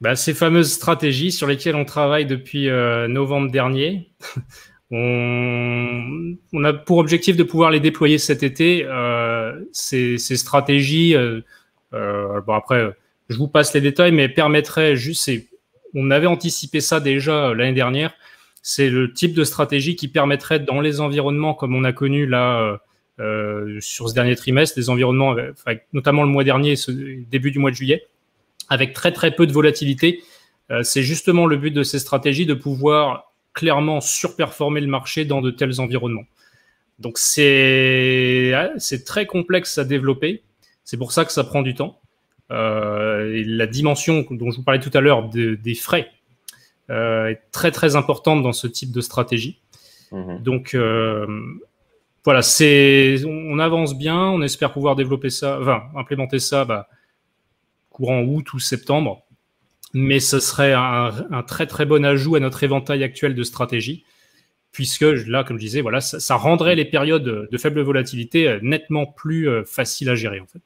Bah, 0.00 0.16
Ces 0.16 0.34
fameuses 0.34 0.72
stratégies 0.72 1.32
sur 1.32 1.46
lesquelles 1.46 1.76
on 1.76 1.84
travaille 1.84 2.26
depuis 2.26 2.68
euh, 2.68 3.08
novembre 3.08 3.50
dernier. 3.50 4.10
on, 4.90 6.36
a 6.64 6.72
pour 6.72 6.98
objectif 6.98 7.36
de 7.36 7.42
pouvoir 7.42 7.70
les 7.70 7.80
déployer 7.80 8.18
cet 8.18 8.42
été. 8.42 8.84
Euh, 8.84 9.60
ces, 9.72 10.18
stratégies, 10.18 11.14
bon 11.92 12.54
après, 12.54 12.90
je 13.28 13.36
vous 13.36 13.48
passe 13.48 13.74
les 13.74 13.80
détails, 13.80 14.12
mais 14.12 14.28
permettraient 14.28 14.96
juste, 14.96 15.30
on 15.94 16.10
avait 16.10 16.26
anticipé 16.26 16.80
ça 16.80 17.00
déjà 17.00 17.54
l'année 17.54 17.72
dernière, 17.72 18.14
c'est 18.62 18.90
le 18.90 19.12
type 19.12 19.34
de 19.34 19.44
stratégie 19.44 19.96
qui 19.96 20.08
permettrait 20.08 20.60
dans 20.60 20.80
les 20.80 21.00
environnements 21.00 21.54
comme 21.54 21.74
on 21.74 21.84
a 21.84 21.92
connu 21.92 22.26
là 22.26 22.80
euh, 23.18 23.78
sur 23.80 24.10
ce 24.10 24.14
dernier 24.14 24.36
trimestre, 24.36 24.76
des 24.76 24.90
environnements, 24.90 25.34
euh, 25.38 25.52
notamment 25.94 26.22
le 26.22 26.28
mois 26.28 26.44
dernier, 26.44 26.76
ce 26.76 26.90
début 26.90 27.50
du 27.50 27.58
mois 27.58 27.70
de 27.70 27.76
juillet, 27.76 28.04
avec 28.68 28.92
très 28.92 29.12
très 29.12 29.30
peu 29.34 29.46
de 29.46 29.52
volatilité. 29.52 30.22
Euh, 30.70 30.82
c'est 30.82 31.02
justement 31.02 31.46
le 31.46 31.56
but 31.56 31.70
de 31.70 31.82
ces 31.82 31.98
stratégies 31.98 32.46
de 32.46 32.54
pouvoir 32.54 33.32
clairement 33.54 34.00
surperformer 34.00 34.80
le 34.80 34.88
marché 34.88 35.24
dans 35.24 35.40
de 35.40 35.50
tels 35.50 35.80
environnements. 35.80 36.26
Donc 36.98 37.18
c'est 37.18 38.52
c'est 38.78 39.04
très 39.04 39.26
complexe 39.26 39.78
à 39.78 39.84
développer. 39.84 40.42
C'est 40.84 40.96
pour 40.96 41.12
ça 41.12 41.24
que 41.24 41.32
ça 41.32 41.44
prend 41.44 41.62
du 41.62 41.74
temps. 41.74 42.00
Euh, 42.50 43.42
la 43.46 43.66
dimension 43.66 44.24
dont 44.30 44.50
je 44.50 44.56
vous 44.56 44.62
parlais 44.62 44.80
tout 44.80 44.90
à 44.94 45.00
l'heure 45.00 45.28
des 45.28 45.74
frais 45.74 46.10
euh, 46.90 47.28
est 47.28 47.40
très 47.50 47.72
très 47.72 47.96
importante 47.96 48.42
dans 48.42 48.52
ce 48.52 48.66
type 48.66 48.92
de 48.92 49.00
stratégie. 49.00 49.60
Mmh. 50.12 50.38
Donc 50.42 50.76
voilà, 52.26 52.42
c'est, 52.42 53.18
on 53.24 53.60
avance 53.60 53.96
bien, 53.96 54.18
on 54.18 54.42
espère 54.42 54.72
pouvoir 54.72 54.96
développer 54.96 55.30
ça, 55.30 55.60
enfin, 55.60 55.84
implémenter 55.94 56.40
ça 56.40 56.64
bah, 56.64 56.88
courant 57.96 58.20
août 58.22 58.52
ou 58.52 58.58
septembre. 58.58 59.22
Mais 59.94 60.20
ce 60.20 60.38
serait 60.38 60.74
un, 60.74 61.42
très 61.46 61.66
très 61.66 61.86
bon 61.86 62.04
ajout 62.04 62.34
à 62.34 62.40
notre 62.40 62.62
éventail 62.62 63.02
actuel 63.02 63.34
de 63.34 63.42
stratégie, 63.42 64.04
puisque 64.70 65.00
là, 65.00 65.44
comme 65.44 65.56
je 65.56 65.64
disais, 65.64 65.80
voilà, 65.80 66.02
ça, 66.02 66.34
rendrait 66.34 66.74
les 66.74 66.84
périodes 66.84 67.48
de 67.50 67.58
faible 67.58 67.80
volatilité 67.80 68.48
euh, 68.48 68.58
nettement 68.60 69.06
plus 69.06 69.48
euh, 69.48 69.64
faciles 69.64 70.10
à 70.10 70.14
gérer 70.14 70.40
en 70.40 70.46
fait. 70.46 70.60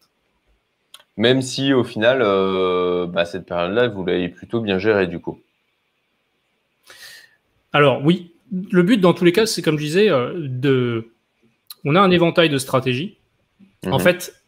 Même 1.17 1.41
si 1.41 1.73
au 1.73 1.85
final, 1.85 2.21
euh, 2.21 3.07
bah, 3.07 3.25
cette 3.25 3.47
période-là, 3.47 3.87
vous 3.87 4.05
l'avez 4.05 4.29
plutôt 4.29 4.61
bien 4.61 4.81
gérée 4.81 5.07
du 5.07 5.21
coup. 5.21 5.41
Alors 7.73 8.05
oui, 8.05 8.33
le 8.73 8.83
but 8.83 9.01
dans 9.01 9.15
tous 9.15 9.25
les 9.25 9.33
cas, 9.33 9.47
c'est 9.47 9.63
comme 9.63 9.79
je 9.79 9.85
disais, 9.85 10.09
de 10.09 11.11
on 11.85 11.95
a 11.95 12.01
un 12.01 12.11
éventail 12.11 12.49
de 12.49 12.59
stratégies. 12.59 13.19
En 13.87 13.99
mhm. 13.99 14.01
fait, 14.01 14.40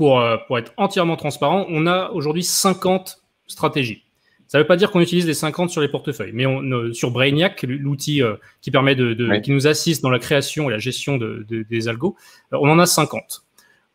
pour, 0.00 0.18
euh, 0.18 0.38
pour 0.46 0.58
être 0.58 0.72
entièrement 0.78 1.16
transparent, 1.16 1.66
on 1.68 1.86
a 1.86 2.08
aujourd'hui 2.12 2.42
50 2.42 3.22
stratégies. 3.46 4.02
Ça 4.48 4.56
ne 4.56 4.62
veut 4.62 4.66
pas 4.66 4.78
dire 4.78 4.90
qu'on 4.90 5.02
utilise 5.02 5.26
les 5.26 5.34
50 5.34 5.68
sur 5.68 5.82
les 5.82 5.88
portefeuilles, 5.88 6.30
mais 6.32 6.46
on, 6.46 6.62
euh, 6.62 6.94
sur 6.94 7.10
Brainiac, 7.10 7.64
l'outil 7.64 8.22
euh, 8.22 8.36
qui 8.62 8.70
permet 8.70 8.94
de, 8.94 9.12
qui 9.40 9.50
nous 9.50 9.66
assiste 9.66 10.02
dans 10.02 10.08
la 10.08 10.18
création 10.18 10.70
et 10.70 10.72
la 10.72 10.78
gestion 10.78 11.18
de, 11.18 11.44
des 11.68 11.88
algos, 11.88 12.16
on 12.50 12.70
en 12.70 12.78
a 12.78 12.86
50. 12.86 13.44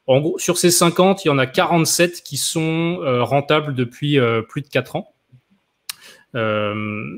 En 0.06 0.22
gros, 0.22 0.38
sur 0.38 0.60
ces 0.60 0.70
50, 0.70 1.26
il 1.26 1.30
y 1.30 1.32
en 1.32 1.40
a 1.40 1.48
47 1.48 2.22
qui 2.22 2.38
sont 2.38 3.00
rentables 3.02 3.74
depuis 3.74 4.20
plus 4.48 4.62
de 4.62 4.68
4 4.68 4.98
ans. 4.98 5.12
il 6.36 7.18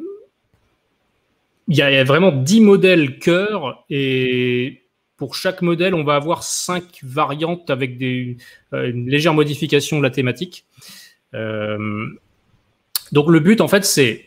y, 1.68 1.82
a, 1.82 2.04
vraiment 2.06 2.32
10 2.32 2.62
modèles 2.62 3.20
cœur 3.20 3.84
et 3.90 4.87
pour 5.18 5.36
chaque 5.36 5.62
modèle, 5.62 5.94
on 5.96 6.04
va 6.04 6.16
avoir 6.16 6.44
5 6.44 7.00
variantes 7.04 7.70
avec 7.70 7.98
des, 7.98 8.38
une 8.72 9.10
légère 9.10 9.34
modification 9.34 9.98
de 9.98 10.04
la 10.04 10.12
thématique. 10.12 10.66
donc 11.34 13.30
le 13.30 13.40
but, 13.40 13.62
en 13.62 13.68
fait, 13.68 13.84
c'est 13.84 14.26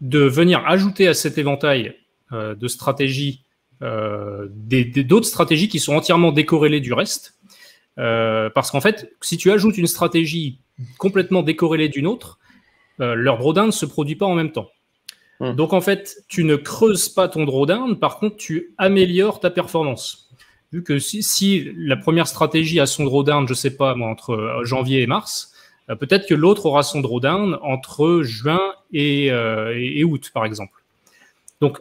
de 0.00 0.20
venir 0.20 0.62
ajouter 0.66 1.08
à 1.08 1.14
cet 1.14 1.38
éventail 1.38 1.94
euh, 2.32 2.54
de 2.54 2.68
stratégies 2.68 3.42
euh, 3.82 4.46
d'autres 4.50 5.26
stratégies 5.26 5.68
qui 5.68 5.78
sont 5.78 5.94
entièrement 5.94 6.32
décorrélées 6.32 6.80
du 6.80 6.92
reste. 6.92 7.34
Euh, 7.98 8.50
parce 8.54 8.70
qu'en 8.70 8.80
fait, 8.80 9.12
si 9.20 9.36
tu 9.36 9.50
ajoutes 9.50 9.76
une 9.78 9.86
stratégie 9.86 10.60
complètement 10.98 11.42
décorrélée 11.42 11.88
d'une 11.88 12.06
autre, 12.06 12.38
leur 12.98 13.38
drawdown 13.38 13.66
ne 13.66 13.70
se 13.70 13.86
produit 13.86 14.14
pas 14.14 14.26
en 14.26 14.34
même 14.34 14.52
temps. 14.52 14.68
Hmm. 15.40 15.52
Donc 15.52 15.72
en 15.72 15.80
fait, 15.80 16.22
tu 16.28 16.44
ne 16.44 16.56
creuses 16.56 17.08
pas 17.08 17.28
ton 17.28 17.44
drawdown, 17.44 17.98
par 17.98 18.18
contre, 18.18 18.36
tu 18.36 18.74
améliores 18.78 19.40
ta 19.40 19.50
performance. 19.50 20.30
Vu 20.72 20.84
que 20.84 21.00
si, 21.00 21.72
la 21.76 21.96
première 21.96 22.28
stratégie 22.28 22.78
a 22.78 22.86
son 22.86 23.04
drawdown, 23.04 23.48
je 23.48 23.54
sais 23.54 23.76
pas, 23.76 23.96
moi, 23.96 24.08
entre 24.08 24.60
janvier 24.62 25.02
et 25.02 25.06
mars, 25.08 25.52
euh, 25.88 25.96
peut-être 25.96 26.28
que 26.28 26.34
l'autre 26.34 26.66
aura 26.66 26.82
son 26.82 27.00
drawdown 27.00 27.58
entre 27.62 28.22
juin 28.22 28.60
euh, 28.94 29.74
et, 29.76 30.04
août, 30.04 30.30
par 30.32 30.44
exemple. 30.44 30.84
Donc, 31.60 31.78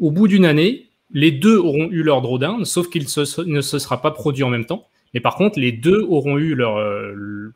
au 0.00 0.10
bout 0.10 0.26
d'une 0.26 0.44
année, 0.44 0.88
les 1.12 1.30
deux 1.30 1.56
auront 1.56 1.88
eu 1.90 2.02
leur 2.02 2.20
drawdown, 2.20 2.64
sauf 2.64 2.88
qu'il 2.88 3.04
ne 3.04 3.60
se 3.60 3.78
sera 3.78 4.02
pas 4.02 4.10
produit 4.10 4.42
en 4.42 4.50
même 4.50 4.64
temps. 4.64 4.88
Mais 5.14 5.20
par 5.20 5.36
contre, 5.36 5.60
les 5.60 5.72
deux 5.72 6.00
auront 6.08 6.38
eu 6.38 6.54
leurs 6.54 6.78
euh, 6.78 7.52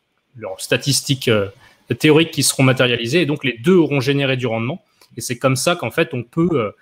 statistiques 0.58 1.30
théoriques 1.98 2.30
qui 2.30 2.42
seront 2.42 2.62
matérialisées, 2.62 3.22
et 3.22 3.26
donc 3.26 3.44
les 3.44 3.58
deux 3.58 3.74
auront 3.74 4.00
généré 4.00 4.36
du 4.36 4.46
rendement. 4.46 4.84
Et 5.16 5.20
c'est 5.20 5.38
comme 5.38 5.56
ça 5.56 5.76
qu'en 5.76 5.90
fait, 5.90 6.14
on 6.14 6.22
peut 6.22 6.72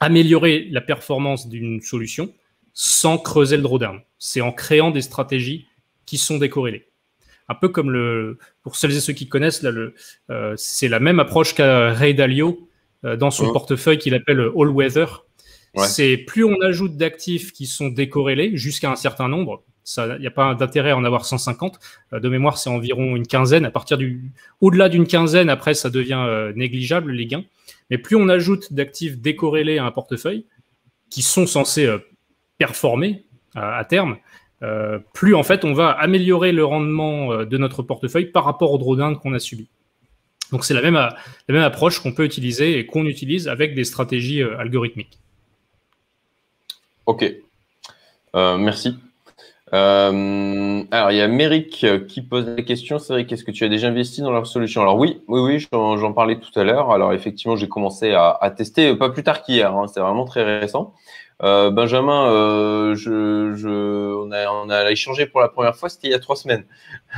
améliorer 0.00 0.68
la 0.70 0.80
performance 0.80 1.48
d'une 1.48 1.80
solution 1.80 2.32
sans 2.72 3.18
creuser 3.18 3.56
le 3.56 3.62
drawdown. 3.62 4.00
C'est 4.18 4.40
en 4.40 4.52
créant 4.52 4.90
des 4.90 5.02
stratégies 5.02 5.66
qui 6.04 6.18
sont 6.18 6.38
décorrélées 6.38 6.86
un 7.48 7.54
peu 7.54 7.68
comme 7.68 7.90
le, 7.90 8.38
pour 8.62 8.76
celles 8.76 8.96
et 8.96 9.00
ceux 9.00 9.12
qui 9.12 9.28
connaissent, 9.28 9.62
là, 9.62 9.70
le, 9.70 9.94
euh, 10.30 10.54
c'est 10.56 10.88
la 10.88 11.00
même 11.00 11.20
approche 11.20 11.54
qu'a 11.54 11.92
Ray 11.92 12.14
Dalio 12.14 12.68
euh, 13.04 13.16
dans 13.16 13.30
son 13.30 13.52
portefeuille 13.52 13.98
qu'il 13.98 14.14
appelle 14.14 14.40
All 14.40 14.68
Weather. 14.68 15.24
C'est 15.84 16.16
plus 16.16 16.42
on 16.42 16.58
ajoute 16.62 16.96
d'actifs 16.96 17.52
qui 17.52 17.66
sont 17.66 17.88
décorrélés 17.88 18.56
jusqu'à 18.56 18.90
un 18.90 18.96
certain 18.96 19.28
nombre, 19.28 19.62
il 19.96 20.20
n'y 20.20 20.26
a 20.26 20.30
pas 20.30 20.54
d'intérêt 20.54 20.90
à 20.90 20.96
en 20.96 21.04
avoir 21.04 21.24
150. 21.24 21.78
Euh, 22.12 22.20
de 22.20 22.28
mémoire, 22.28 22.58
c'est 22.58 22.70
environ 22.70 23.16
une 23.16 23.26
quinzaine. 23.26 23.64
À 23.64 23.70
partir 23.70 23.98
du, 23.98 24.32
au-delà 24.60 24.88
d'une 24.88 25.06
quinzaine, 25.06 25.48
après, 25.48 25.74
ça 25.74 25.90
devient 25.90 26.52
négligeable 26.54 27.12
les 27.12 27.26
gains. 27.26 27.44
Mais 27.90 27.98
plus 27.98 28.16
on 28.16 28.28
ajoute 28.28 28.72
d'actifs 28.72 29.18
décorrélés 29.18 29.78
à 29.78 29.84
un 29.84 29.90
portefeuille, 29.90 30.44
qui 31.08 31.22
sont 31.22 31.46
censés 31.46 31.88
performer 32.58 33.24
à 33.54 33.84
terme, 33.84 34.16
euh, 34.62 34.98
plus 35.12 35.34
en 35.34 35.42
fait 35.42 35.66
on 35.66 35.74
va 35.74 35.90
améliorer 35.90 36.50
le 36.50 36.64
rendement 36.64 37.30
euh, 37.30 37.44
de 37.44 37.58
notre 37.58 37.82
portefeuille 37.82 38.26
par 38.26 38.44
rapport 38.44 38.72
au 38.72 38.78
drawdown 38.78 39.18
qu'on 39.18 39.34
a 39.34 39.38
subi. 39.38 39.68
Donc 40.50 40.64
c'est 40.64 40.72
la 40.72 40.80
même, 40.80 40.94
la 40.94 41.14
même 41.48 41.62
approche 41.62 42.00
qu'on 42.00 42.12
peut 42.12 42.24
utiliser 42.24 42.78
et 42.78 42.86
qu'on 42.86 43.04
utilise 43.04 43.48
avec 43.48 43.74
des 43.74 43.84
stratégies 43.84 44.42
euh, 44.42 44.58
algorithmiques. 44.58 45.18
Ok, 47.04 47.24
merci. 48.34 48.96
Alors 49.72 51.10
il 51.10 51.16
y 51.16 51.20
a 51.20 51.28
Méric 51.28 51.86
qui 52.06 52.22
pose 52.22 52.46
la 52.46 52.62
question, 52.62 52.98
c'est 52.98 53.12
vrai, 53.12 53.26
qu'est-ce 53.26 53.44
que 53.44 53.50
tu 53.50 53.64
as 53.64 53.68
déjà 53.68 53.88
investi 53.88 54.20
dans 54.20 54.30
leur 54.30 54.46
solution? 54.46 54.82
Alors 54.82 54.96
oui, 54.98 55.20
oui, 55.28 55.40
oui, 55.40 55.66
j'en 55.72 56.12
parlais 56.12 56.38
tout 56.38 56.58
à 56.58 56.64
l'heure. 56.64 56.90
Alors 56.92 57.12
effectivement, 57.12 57.56
j'ai 57.56 57.68
commencé 57.68 58.12
à, 58.12 58.54
tester 58.56 58.94
pas 58.94 59.10
plus 59.10 59.22
tard 59.22 59.42
qu'hier, 59.42 59.74
hein, 59.74 59.86
c'est 59.88 60.00
vraiment 60.00 60.24
très 60.24 60.60
récent. 60.60 60.94
Euh, 61.42 61.70
Benjamin, 61.70 62.30
euh, 62.30 62.94
je, 62.94 63.54
je, 63.54 63.68
on, 63.68 64.32
a, 64.32 64.50
on 64.50 64.70
a 64.70 64.90
échangé 64.90 65.26
pour 65.26 65.40
la 65.40 65.48
première 65.48 65.76
fois, 65.76 65.88
c'était 65.90 66.08
il 66.08 66.10
y 66.12 66.14
a 66.14 66.18
trois 66.18 66.36
semaines. 66.36 66.64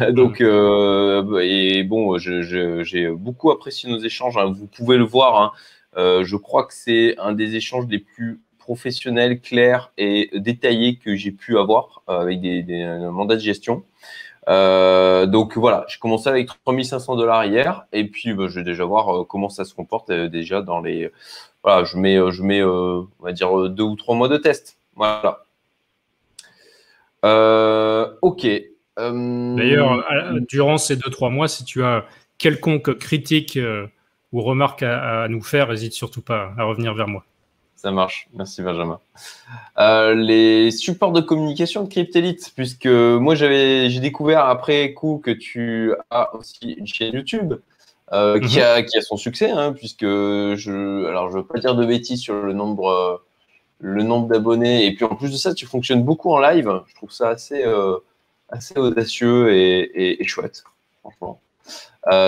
Donc, 0.10 0.40
euh, 0.40 1.38
et 1.40 1.84
bon, 1.84 2.18
j'ai 2.18 3.10
beaucoup 3.10 3.50
apprécié 3.50 3.88
nos 3.90 3.98
échanges. 3.98 4.36
Hein. 4.36 4.52
Vous 4.56 4.66
pouvez 4.66 4.96
le 4.96 5.04
voir. 5.04 5.40
Hein. 5.40 5.52
Euh, 5.96 6.24
je 6.24 6.36
crois 6.36 6.64
que 6.64 6.74
c'est 6.74 7.16
un 7.18 7.32
des 7.32 7.56
échanges 7.56 7.86
les 7.88 7.98
plus 7.98 8.40
professionnels, 8.69 9.40
clairs 9.40 9.93
et 9.97 10.31
détaillés 10.35 10.97
que 10.97 11.16
j'ai 11.16 11.32
pu 11.32 11.59
avoir 11.59 12.03
euh, 12.09 12.20
avec 12.20 12.40
des, 12.40 12.62
mandats 13.11 13.36
de 13.36 13.40
gestion. 13.40 13.85
Euh, 14.49 15.27
donc 15.27 15.57
voilà, 15.57 15.85
j'ai 15.89 15.99
commencé 15.99 16.28
avec 16.28 16.49
3500 16.65 17.16
dollars 17.16 17.45
hier 17.45 17.86
et 17.93 18.05
puis 18.05 18.32
bah, 18.32 18.47
je 18.49 18.57
vais 18.57 18.65
déjà 18.65 18.85
voir 18.85 19.27
comment 19.27 19.49
ça 19.49 19.65
se 19.65 19.74
comporte 19.74 20.11
déjà 20.11 20.62
dans 20.62 20.81
les 20.81 21.11
voilà, 21.65 21.85
je 21.85 21.97
mets, 21.97 22.16
euh, 22.16 22.31
je 22.31 22.43
mets 22.43 22.61
euh, 22.61 23.03
on 23.19 23.24
va 23.24 23.32
dire, 23.32 23.59
euh, 23.59 23.69
deux 23.69 23.85
ou 23.85 23.97
trois 23.97 24.15
mois 24.15 24.28
de 24.28 24.36
test. 24.36 24.78
Voilà. 24.95 25.45
ok. 28.23 28.47
D'ailleurs, 28.97 30.05
durant 30.49 30.78
ces 30.78 30.97
deux, 30.97 31.11
trois 31.11 31.31
mois, 31.31 31.47
si 31.47 31.65
tu 31.65 31.85
as 31.85 32.05
quelconque 32.36 32.99
critique 32.99 33.59
ou 34.32 34.43
remarque 34.43 34.82
à, 34.82 35.28
nous 35.28 35.43
faire, 35.43 35.69
n'hésite 35.69 35.93
surtout 35.93 36.23
pas 36.23 36.53
à 36.59 36.65
revenir 36.65 36.95
vers 36.95 37.07
moi. 37.07 37.24
Ça 37.78 37.92
marche. 37.92 38.28
Merci 38.34 38.60
Benjamin. 38.60 38.98
les 40.14 40.72
supports 40.72 41.12
de 41.12 41.20
communication 41.20 41.84
de 41.84 41.88
Cryptelite, 41.88 42.52
puisque 42.56 42.86
moi 42.86 43.36
j'avais 43.36 43.88
j'ai 43.88 44.00
découvert 44.00 44.46
après 44.46 44.92
coup 44.94 45.20
que 45.24 45.30
tu 45.30 45.94
as 46.10 46.34
aussi 46.34 46.72
une 46.72 46.88
chaîne 46.88 47.14
YouTube. 47.14 47.55
Euh, 48.12 48.40
qui, 48.40 48.56
mhm. 48.56 48.64
a, 48.64 48.82
qui, 48.82 48.96
a, 48.96 49.02
son 49.02 49.18
succès, 49.18 49.50
hein, 49.50 49.72
puisque 49.74 50.05
je, 50.05 51.05
alors 51.06 51.30
je 51.30 51.38
veux 51.38 51.44
pas 51.44 51.59
dire 51.59 51.74
de 51.74 51.84
bêtises 51.84 52.20
sur 52.22 52.42
le 52.42 52.55
nombre, 52.55 52.88
euh, 52.88 53.16
le 53.80 54.02
nombre 54.02 54.28
d'abonnés, 54.28 54.86
et 54.86 54.94
puis 54.94 55.05
en 55.05 55.14
plus 55.14 55.30
de 55.30 55.36
ça, 55.36 55.52
tu 55.52 55.66
fonctionnes 55.66 56.02
beaucoup 56.02 56.32
en 56.32 56.38
live. 56.38 56.80
Je 56.86 56.94
trouve 56.94 57.12
ça 57.12 57.28
assez, 57.28 57.62
euh, 57.66 57.98
assez 58.48 58.78
audacieux 58.78 59.52
et, 59.52 60.22
et, 60.22 60.26
chouette, 60.26 60.64
franchement. 61.00 61.38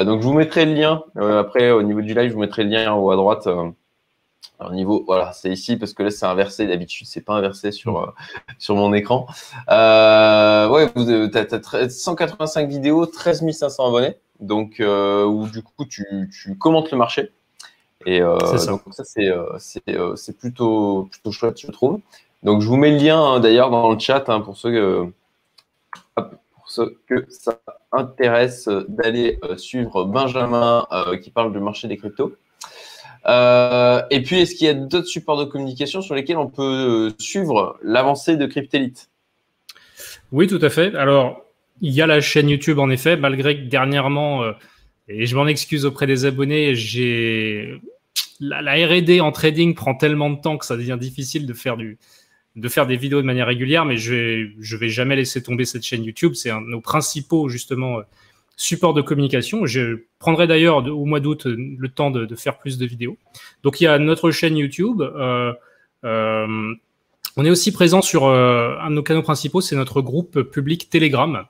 donc 0.04 0.20
je 0.20 0.26
vous 0.26 0.34
mettrai 0.34 0.66
le 0.66 0.74
lien. 0.74 1.02
après, 1.16 1.70
au 1.70 1.82
niveau 1.82 2.02
du 2.02 2.12
live, 2.12 2.28
je 2.28 2.34
vous 2.34 2.40
mettrai 2.40 2.64
le 2.64 2.70
lien 2.70 2.92
en 2.92 2.98
haut 2.98 3.10
à 3.10 3.16
droite. 3.16 3.48
Au 4.60 4.72
niveau, 4.72 5.02
voilà, 5.06 5.32
c'est 5.32 5.50
ici 5.50 5.76
parce 5.76 5.94
que 5.94 6.02
là 6.02 6.10
c'est 6.10 6.26
inversé. 6.26 6.66
D'habitude, 6.66 7.06
c'est 7.06 7.22
pas 7.22 7.34
inversé 7.34 7.72
sur 7.72 8.14
sur 8.58 8.76
mon 8.76 8.92
écran. 8.92 9.26
ouais, 9.68 10.90
vous, 10.94 11.10
as, 11.10 11.88
185 11.88 12.68
vidéos, 12.68 13.06
13 13.06 13.50
500 13.50 13.88
abonnés 13.88 14.16
donc 14.40 14.80
euh, 14.80 15.24
où 15.24 15.46
du 15.48 15.62
coup 15.62 15.84
tu, 15.84 16.28
commentes 16.58 16.90
le 16.90 16.98
marché. 16.98 17.30
Et 18.06 18.22
euh, 18.22 18.38
ça. 18.56 18.70
donc 18.70 18.82
ça 18.92 19.04
c'est 19.04 19.28
euh, 19.28 20.16
c'est 20.16 20.38
plutôt 20.38 21.08
plutôt 21.10 21.32
chouette 21.32 21.60
je 21.60 21.70
trouve. 21.70 22.00
Donc 22.42 22.62
je 22.62 22.66
vous 22.66 22.76
mets 22.76 22.90
le 22.90 22.96
lien 22.96 23.22
hein, 23.22 23.40
d'ailleurs 23.40 23.70
dans 23.70 23.92
le 23.92 23.98
chat 23.98 24.28
hein, 24.28 24.40
pour 24.40 24.56
ceux 24.56 25.12
pour 26.14 26.70
ceux 26.70 26.98
que 27.06 27.26
ça 27.28 27.60
intéresse 27.92 28.68
d'aller 28.88 29.38
suivre 29.56 30.04
Benjamin 30.04 30.86
qui 31.22 31.30
parle 31.30 31.52
du 31.52 31.60
marché 31.60 31.88
des 31.88 31.98
cryptos. 31.98 32.32
Et 33.26 34.22
puis, 34.22 34.40
est-ce 34.40 34.54
qu'il 34.54 34.66
y 34.66 34.70
a 34.70 34.74
d'autres 34.74 35.06
supports 35.06 35.38
de 35.38 35.44
communication 35.44 36.02
sur 36.02 36.14
lesquels 36.14 36.38
on 36.38 36.48
peut 36.48 37.12
suivre 37.18 37.78
l'avancée 37.82 38.36
de 38.36 38.46
Cryptelite? 38.46 39.10
Oui, 40.32 40.46
tout 40.46 40.60
à 40.62 40.70
fait. 40.70 40.94
Alors, 40.94 41.44
il 41.80 41.92
y 41.92 42.02
a 42.02 42.06
la 42.06 42.20
chaîne 42.20 42.48
YouTube, 42.48 42.78
en 42.78 42.90
effet, 42.90 43.16
malgré 43.16 43.56
que 43.56 43.68
dernièrement, 43.68 44.42
euh, 44.42 44.52
et 45.08 45.26
je 45.26 45.34
m'en 45.34 45.46
excuse 45.46 45.84
auprès 45.84 46.06
des 46.06 46.24
abonnés, 46.24 46.74
j'ai 46.74 47.80
la, 48.38 48.74
R&D 48.86 49.20
en 49.20 49.32
trading 49.32 49.74
prend 49.74 49.94
tellement 49.94 50.30
de 50.30 50.40
temps 50.40 50.56
que 50.56 50.66
ça 50.66 50.76
devient 50.76 50.98
difficile 50.98 51.46
de 51.46 51.52
faire 51.52 51.76
du 51.76 51.98
de 52.56 52.68
faire 52.68 52.86
des 52.86 52.96
vidéos 52.96 53.20
de 53.20 53.26
manière 53.26 53.46
régulière, 53.46 53.84
mais 53.84 53.96
je 53.96 54.12
vais, 54.12 54.50
je 54.58 54.76
vais 54.76 54.88
jamais 54.88 55.14
laisser 55.14 55.40
tomber 55.40 55.64
cette 55.64 55.84
chaîne 55.84 56.02
YouTube. 56.02 56.32
C'est 56.34 56.50
un 56.50 56.60
de 56.60 56.66
nos 56.66 56.80
principaux 56.80 57.48
justement 57.48 58.00
euh, 58.60 58.64
supports 58.64 58.94
de 58.94 59.02
communication. 59.02 59.66
Je 59.66 60.04
prendrai 60.18 60.46
d'ailleurs 60.46 60.86
au 60.86 61.04
mois 61.04 61.20
d'août 61.20 61.46
le 61.46 61.88
temps 61.88 62.10
de, 62.10 62.34
faire 62.34 62.58
plus 62.58 62.78
de 62.78 62.86
vidéos. 62.86 63.16
Donc 63.62 63.80
il 63.80 63.84
y 63.84 63.86
a 63.86 63.98
notre 63.98 64.30
chaîne 64.30 64.56
YouTube. 64.56 65.02
Euh, 65.02 65.52
on 67.36 67.44
est 67.44 67.50
aussi 67.50 67.72
présent 67.72 68.02
sur 68.02 68.26
un 68.28 68.90
de 68.90 68.94
nos 68.94 69.02
canaux 69.02 69.22
principaux, 69.22 69.60
c'est 69.60 69.76
notre 69.76 70.02
groupe 70.02 70.42
public 70.42 70.90
Telegram. 70.90 71.46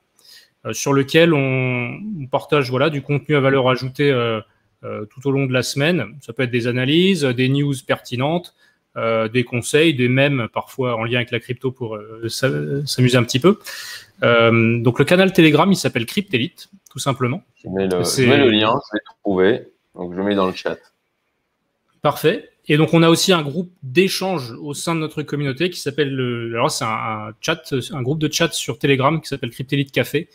Euh, 0.67 0.75
sur 0.75 0.93
lequel 0.93 1.33
on, 1.33 2.27
partage 2.31 2.69
voilà, 2.69 2.91
du 2.91 3.01
contenu 3.01 3.35
à 3.35 3.41
valeur 3.41 3.69
ajoutée 3.69 4.11
euh, 4.11 4.41
euh, 4.85 5.07
tout 5.07 5.27
au 5.27 5.31
long 5.31 5.47
de 5.47 5.55
la 5.55 5.63
semaine. 5.63 6.05
Ça 6.21 6.35
peut 6.35 6.43
être 6.43 6.51
des 6.51 6.67
analyses, 6.67 7.25
des 7.25 7.49
news 7.49 7.75
pertinentes, 7.87 8.55
des 8.97 9.45
conseils, 9.45 9.95
des 9.95 10.09
mèmes 10.09 10.49
parfois 10.53 10.97
en 10.97 11.05
lien 11.05 11.17
avec 11.17 11.31
la 11.31 11.41
crypto 11.41 11.71
pour 11.71 11.99
s'amuser 12.29 13.17
un 13.17 13.23
petit 13.23 13.39
peu. 13.39 13.59
donc 14.23 14.99
le 14.99 15.05
canal 15.05 15.33
Telegram, 15.33 15.71
il 15.71 15.77
s'appelle 15.77 16.07
Cryptelite, 16.07 16.69
tout 16.91 16.99
simplement. 16.99 17.43
Je 17.63 17.69
mets 17.69 17.87
le, 17.87 18.51
lien, 18.51 18.75
je 18.91 18.97
vais 18.97 19.03
trouver. 19.23 19.69
Donc 19.95 20.15
je 20.15 20.21
mets 20.21 20.35
dans 20.35 20.47
le 20.47 20.55
chat. 20.55 20.79
Parfait. 22.03 22.51
Et 22.69 22.77
donc, 22.77 22.95
on 22.95 23.03
a 23.03 23.09
aussi 23.09 23.33
un 23.33 23.43
groupe 23.43 23.73
d'échange 23.83 24.53
au 24.53 24.75
sein 24.75 24.95
de 24.95 25.01
notre 25.01 25.23
communauté 25.23 25.71
qui 25.71 25.81
s'appelle, 25.81 26.15
alors 26.53 26.71
c'est 26.71 26.85
un, 26.85 27.33
chat, 27.41 27.75
un 27.93 28.03
groupe 28.03 28.21
de 28.21 28.33
chat 28.33 28.53
sur 28.53 28.79
Telegram 28.79 29.21
qui 29.21 29.29
s'appelle 29.29 29.51
Cryptelite 29.51 29.91
Café, 29.91 30.29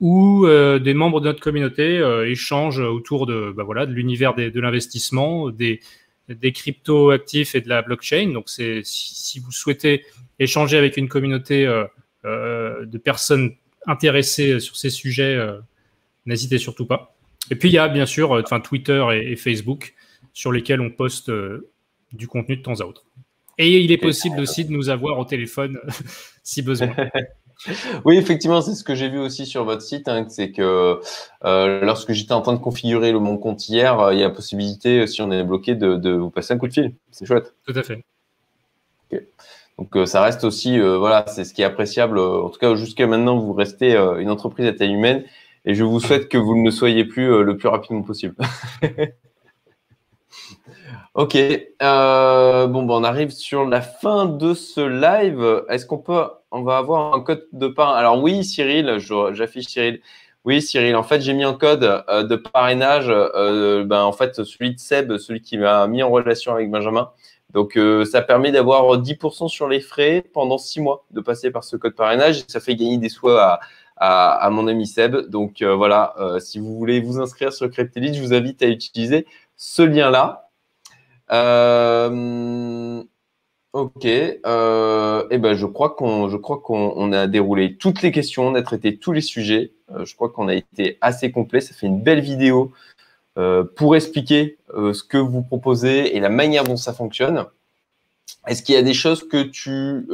où 0.00 0.46
euh, 0.46 0.78
des 0.78 0.94
membres 0.94 1.20
de 1.20 1.26
notre 1.26 1.40
communauté 1.40 1.98
euh, 1.98 2.30
échangent 2.30 2.80
autour 2.80 3.26
de, 3.26 3.52
bah 3.54 3.62
voilà, 3.62 3.86
de 3.86 3.92
l'univers 3.92 4.34
de 4.34 4.60
l'investissement, 4.60 5.50
des, 5.50 5.80
des 6.28 6.52
crypto 6.52 7.10
actifs 7.10 7.54
et 7.54 7.60
de 7.60 7.68
la 7.68 7.82
blockchain. 7.82 8.32
Donc, 8.32 8.48
c'est 8.48 8.80
si, 8.84 9.38
vous 9.40 9.52
souhaitez 9.52 10.04
échanger 10.38 10.76
avec 10.76 10.96
une 10.96 11.08
communauté 11.08 11.66
euh, 12.24 12.86
de 12.86 12.98
personnes 12.98 13.54
intéressées 13.86 14.60
sur 14.60 14.76
ces 14.76 14.90
sujets, 14.90 15.38
n'hésitez 16.26 16.58
surtout 16.58 16.86
pas. 16.86 17.16
Et 17.50 17.54
puis, 17.56 17.68
il 17.68 17.72
y 17.72 17.78
a 17.78 17.88
bien 17.88 18.06
sûr, 18.06 18.32
enfin, 18.32 18.60
Twitter 18.60 19.04
et 19.12 19.36
Facebook 19.36 19.94
sur 20.36 20.52
lesquels 20.52 20.82
on 20.82 20.90
poste 20.90 21.30
euh, 21.30 21.70
du 22.12 22.28
contenu 22.28 22.58
de 22.58 22.62
temps 22.62 22.80
à 22.80 22.84
autre. 22.84 23.06
Et 23.56 23.80
il 23.80 23.90
est 23.90 23.96
possible 23.96 24.38
aussi 24.38 24.66
de 24.66 24.70
nous 24.70 24.90
avoir 24.90 25.18
au 25.18 25.24
téléphone 25.24 25.80
si 26.42 26.60
besoin. 26.60 26.94
oui, 28.04 28.16
effectivement, 28.18 28.60
c'est 28.60 28.74
ce 28.74 28.84
que 28.84 28.94
j'ai 28.94 29.08
vu 29.08 29.18
aussi 29.18 29.46
sur 29.46 29.64
votre 29.64 29.82
site. 29.82 30.08
Hein, 30.08 30.26
c'est 30.28 30.52
que 30.52 31.00
euh, 31.44 31.80
lorsque 31.82 32.12
j'étais 32.12 32.32
en 32.32 32.42
train 32.42 32.52
de 32.52 32.58
configurer 32.58 33.12
le, 33.12 33.18
mon 33.18 33.38
compte 33.38 33.68
hier, 33.68 33.98
euh, 33.98 34.14
il 34.14 34.20
y 34.20 34.22
a 34.22 34.28
la 34.28 34.34
possibilité, 34.34 35.06
si 35.06 35.22
on 35.22 35.30
est 35.30 35.42
bloqué, 35.42 35.74
de, 35.74 36.12
vous 36.12 36.30
passer 36.30 36.54
un 36.54 36.58
coup 36.58 36.68
de 36.68 36.72
fil. 36.72 36.94
C'est 37.10 37.26
chouette. 37.26 37.54
Tout 37.66 37.74
à 37.76 37.82
fait. 37.82 38.04
Donc 39.78 39.94
ça 40.08 40.22
reste 40.22 40.42
aussi, 40.44 40.78
voilà, 40.78 41.26
c'est 41.28 41.44
ce 41.44 41.52
qui 41.52 41.60
est 41.60 41.66
appréciable. 41.66 42.18
En 42.18 42.48
tout 42.48 42.58
cas, 42.58 42.74
jusqu'à 42.74 43.06
maintenant, 43.06 43.38
vous 43.38 43.52
restez 43.52 43.94
une 43.94 44.30
entreprise 44.30 44.66
à 44.66 44.72
taille 44.72 44.92
humaine 44.92 45.24
et 45.66 45.74
je 45.74 45.84
vous 45.84 46.00
souhaite 46.00 46.28
que 46.30 46.38
vous 46.38 46.56
ne 46.56 46.70
soyez 46.70 47.04
plus 47.04 47.44
le 47.44 47.56
plus 47.58 47.68
rapidement 47.68 48.02
possible. 48.02 48.36
Ok. 51.16 51.34
Euh, 51.34 52.66
bon, 52.66 52.82
bon, 52.82 53.00
on 53.00 53.04
arrive 53.04 53.30
sur 53.30 53.64
la 53.64 53.80
fin 53.80 54.26
de 54.26 54.52
ce 54.52 54.82
live. 54.82 55.64
Est-ce 55.70 55.86
qu'on 55.86 55.96
peut, 55.96 56.26
on 56.56 56.62
va 56.62 56.78
avoir 56.78 57.14
un 57.14 57.20
code 57.20 57.46
de 57.52 57.68
parrainage 57.68 58.00
Alors 58.00 58.22
oui, 58.22 58.44
Cyril, 58.44 58.98
j'affiche 59.32 59.66
Cyril. 59.66 60.00
Oui, 60.44 60.62
Cyril. 60.62 60.94
En 60.96 61.02
fait, 61.02 61.20
j'ai 61.20 61.32
mis 61.34 61.44
un 61.44 61.54
code 61.54 61.84
euh, 62.08 62.22
de 62.22 62.36
parrainage. 62.36 63.06
Euh, 63.08 63.84
ben, 63.84 64.02
en 64.02 64.12
fait, 64.12 64.44
celui 64.44 64.74
de 64.74 64.78
Seb, 64.78 65.16
celui 65.18 65.42
qui 65.42 65.58
m'a 65.58 65.86
mis 65.88 66.02
en 66.02 66.10
relation 66.10 66.52
avec 66.52 66.70
Benjamin. 66.70 67.10
Donc, 67.52 67.78
ça 68.04 68.20
permet 68.22 68.52
d'avoir 68.52 69.00
10% 69.00 69.48
sur 69.48 69.68
les 69.68 69.80
frais 69.80 70.22
pendant 70.34 70.58
6 70.58 70.80
mois 70.80 71.06
de 71.10 71.20
passer 71.20 71.50
par 71.50 71.64
ce 71.64 71.76
code 71.76 71.94
parrainage. 71.94 72.44
Ça 72.48 72.60
fait 72.60 72.74
gagner 72.74 72.98
des 72.98 73.08
soins 73.08 73.58
à, 73.96 74.50
mon 74.50 74.66
ami 74.66 74.86
Seb. 74.86 75.16
Donc, 75.30 75.62
voilà, 75.62 76.14
si 76.38 76.58
vous 76.58 76.76
voulez 76.76 77.00
vous 77.00 77.18
inscrire 77.18 77.52
sur 77.52 77.70
Cryptelite, 77.70 78.14
je 78.14 78.20
vous 78.20 78.34
invite 78.34 78.62
à 78.62 78.66
utiliser 78.66 79.26
ce 79.56 79.82
lien-là. 79.82 80.46
Euh, 81.32 83.02
ok. 83.76 84.06
Euh, 84.06 85.26
eh 85.30 85.38
ben, 85.38 85.54
je 85.54 85.66
crois 85.66 85.90
qu'on, 85.90 87.12
a 87.12 87.26
déroulé 87.26 87.76
toutes 87.76 88.02
les 88.02 88.10
questions, 88.10 88.48
on 88.48 88.54
a 88.54 88.62
traité 88.62 88.96
tous 88.96 89.12
les 89.12 89.20
sujets. 89.20 89.72
Euh, 89.92 90.04
je 90.04 90.16
crois 90.16 90.30
qu'on 90.30 90.48
a 90.48 90.54
été 90.54 90.98
assez 91.00 91.30
complet. 91.30 91.60
Ça 91.60 91.74
fait 91.74 91.86
une 91.86 92.02
belle 92.02 92.20
vidéo 92.20 92.72
pour 93.76 93.94
expliquer 93.94 94.56
ce 94.74 95.02
que 95.02 95.18
vous 95.18 95.42
proposez 95.42 96.16
et 96.16 96.20
la 96.20 96.30
manière 96.30 96.64
dont 96.64 96.78
ça 96.78 96.94
fonctionne. 96.94 97.44
Est-ce 98.46 98.62
qu'il 98.62 98.74
y 98.74 98.78
a 98.78 98.82
des 98.82 98.94
choses 98.94 99.28
que 99.28 99.42
tu, 99.42 100.06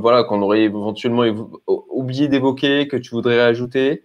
voilà, 0.00 0.22
qu'on 0.22 0.40
aurait 0.40 0.62
éventuellement 0.62 1.24
oublié 1.66 2.28
d'évoquer, 2.28 2.86
que 2.86 2.96
tu 2.96 3.10
voudrais 3.10 3.40
ajouter 3.40 4.04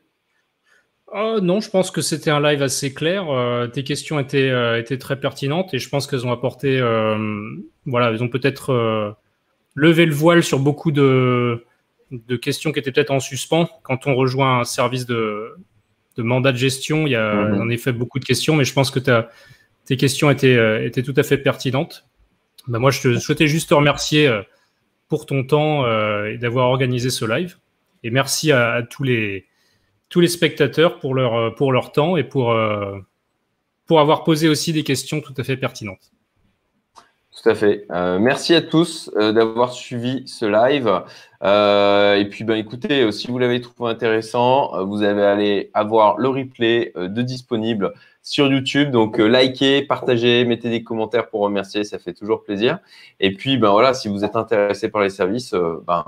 Oh, 1.18 1.40
non, 1.42 1.62
je 1.62 1.70
pense 1.70 1.92
que 1.92 2.02
c'était 2.02 2.30
un 2.30 2.42
live 2.42 2.62
assez 2.62 2.94
clair. 2.94 3.30
Euh, 3.30 3.68
tes 3.68 3.86
questions 3.86 4.20
étaient, 4.20 4.50
euh, 4.50 4.78
étaient 4.78 4.98
très 4.98 5.18
pertinentes 5.18 5.74
et 5.74 5.80
je 5.80 5.88
pense 5.88 6.08
qu'elles 6.08 6.28
ont 6.28 6.32
apporté, 6.34 6.78
euh, 6.78 7.56
voilà, 7.86 8.10
elles 8.10 8.22
ont 8.22 8.28
peut-être 8.28 9.16
levé 9.76 10.06
le 10.06 10.14
voile 10.14 10.44
sur 10.44 10.60
beaucoup 10.60 10.92
de, 10.92 11.64
de 12.12 12.36
questions 12.36 12.74
qui 12.74 12.80
étaient 12.80 12.92
peut-être 12.92 13.12
en 13.12 13.22
suspens. 13.22 13.70
Quand 13.84 14.08
on 14.08 14.16
rejoint 14.16 14.60
un 14.60 14.64
service 14.66 15.06
de, 15.06 15.56
de 16.18 16.24
mandat 16.24 16.52
de 16.52 16.58
gestion, 16.58 17.08
il 17.08 17.12
y 17.12 17.16
a 17.16 17.34
mhm. 17.34 17.62
en 17.62 17.70
effet 17.70 17.94
beaucoup 17.94 18.20
de 18.20 18.26
questions, 18.26 18.58
mais 18.58 18.66
je 18.66 18.74
pense 18.74 18.92
que 18.92 19.00
tes 19.86 19.96
questions 19.96 20.30
étaient, 20.30 20.86
étaient 20.86 21.04
tout 21.04 21.14
à 21.16 21.24
fait 21.24 21.38
pertinentes. 21.38 22.06
Bah, 22.68 22.80
moi, 22.80 22.92
je 22.92 23.00
te 23.00 23.20
souhaitais 23.20 23.48
juste 23.48 23.70
te 23.70 23.74
remercier 23.74 24.30
pour 25.08 25.26
ton 25.26 25.46
temps 25.46 25.86
et 26.26 26.38
d'avoir 26.38 26.68
organisé 26.68 27.10
ce 27.10 27.24
live. 27.24 27.56
Et 28.04 28.10
merci 28.10 28.52
à 28.52 28.84
tous 28.84 29.04
les 29.04 29.46
tous 30.16 30.22
les 30.22 30.30
spectateurs 30.30 31.00
pour 31.00 31.14
leur, 31.14 31.34
euh, 31.34 31.50
pour 31.50 31.74
leur 31.74 31.92
temps 31.92 32.16
et 32.16 32.24
pour, 32.24 32.54
euh, 32.54 32.98
pour 33.86 34.00
avoir 34.00 34.24
posé 34.24 34.48
aussi 34.48 34.72
des 34.72 34.86
questions 34.86 35.20
tout 35.20 35.34
à 35.36 35.44
fait 35.44 35.58
pertinentes. 35.58 36.14
Tout 37.46 37.52
à 37.52 37.56
fait. 37.56 37.86
Euh, 37.92 38.18
merci 38.18 38.56
à 38.56 38.62
tous 38.64 39.12
d'avoir 39.14 39.72
suivi 39.72 40.24
ce 40.26 40.46
live. 40.46 40.88
et 41.44 42.28
puis, 42.28 42.44
ben, 42.44 42.56
écoutez, 42.56 43.12
si 43.12 43.28
vous 43.28 43.38
l'avez 43.38 43.62
trouvé 43.62 43.92
intéressant, 43.92 44.84
vous 44.84 45.04
allez 45.04 45.22
aller 45.22 45.70
avoir 45.76 46.18
le 46.18 46.30
replay 46.30 46.92
de 46.96 47.22
disponible 47.22 47.94
sur 48.24 48.48
YouTube. 48.48 48.90
Donc, 48.90 49.20
likez, 49.20 49.84
partagez, 49.84 50.44
mettez 50.44 50.72
des 50.72 50.84
commentaires 50.84 51.30
pour 51.30 51.42
remercier, 51.42 51.84
ça 51.84 52.00
fait 52.00 52.14
toujours 52.14 52.44
plaisir. 52.44 52.80
Et 53.20 53.36
puis, 53.36 53.58
ben 53.58 53.70
voilà, 53.70 53.94
si 53.94 54.08
vous 54.08 54.26
êtes 54.26 54.36
intéressé 54.36 54.90
par 54.90 55.04
les 55.04 55.12
services, 55.12 55.54
ben, 55.86 56.04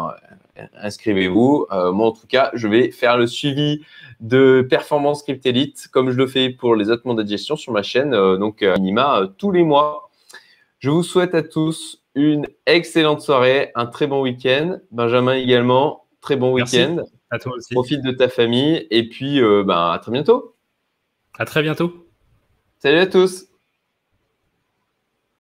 inscrivez-vous. 0.81 1.68
moi, 1.93 2.07
en 2.07 2.14
tout 2.14 2.26
cas, 2.27 2.49
je 2.55 2.68
vais 2.68 2.89
faire 2.89 3.15
le 3.15 3.27
suivi 3.27 3.81
de 4.19 4.65
Performance 4.68 5.19
Script 5.19 5.45
Elite, 5.45 5.88
comme 5.91 6.09
je 6.09 6.18
le 6.18 6.27
fais 6.27 6.49
pour 6.49 6.76
les 6.76 6.89
autres 6.89 7.03
mandats 7.05 7.23
de 7.23 7.30
gestion 7.30 7.55
sur 7.55 7.72
ma 7.72 7.84
chaîne, 7.84 8.14
euh, 8.14 8.38
donc 8.38 8.64
euh, 8.64 8.76
minima 8.77 9.19
euh, 9.19 9.27
tous 9.38 9.51
les 9.51 9.64
mois. 9.64 10.06
Je 10.79 10.89
vous 10.89 11.03
souhaite 11.03 11.33
à 11.33 11.43
tous 11.43 12.03
une 12.15 12.45
excellente 12.65 13.21
soirée, 13.21 13.71
un 13.75 13.85
très 13.85 14.07
bon 14.07 14.21
week-end. 14.21 14.79
Benjamin 14.91 15.33
également, 15.33 16.05
très 16.21 16.35
bon 16.35 16.53
week-end. 16.53 17.03
À 17.29 17.39
toi 17.39 17.53
aussi. 17.55 17.73
Profite 17.73 18.03
de 18.03 18.11
ta 18.11 18.29
famille 18.29 18.87
et 18.89 19.09
puis 19.09 19.41
ben, 19.41 19.91
à 19.91 19.99
très 19.99 20.11
bientôt. 20.11 20.55
À 21.37 21.45
très 21.45 21.61
bientôt. 21.61 22.07
Salut 22.79 22.99
à 22.99 23.07
tous. 23.07 23.47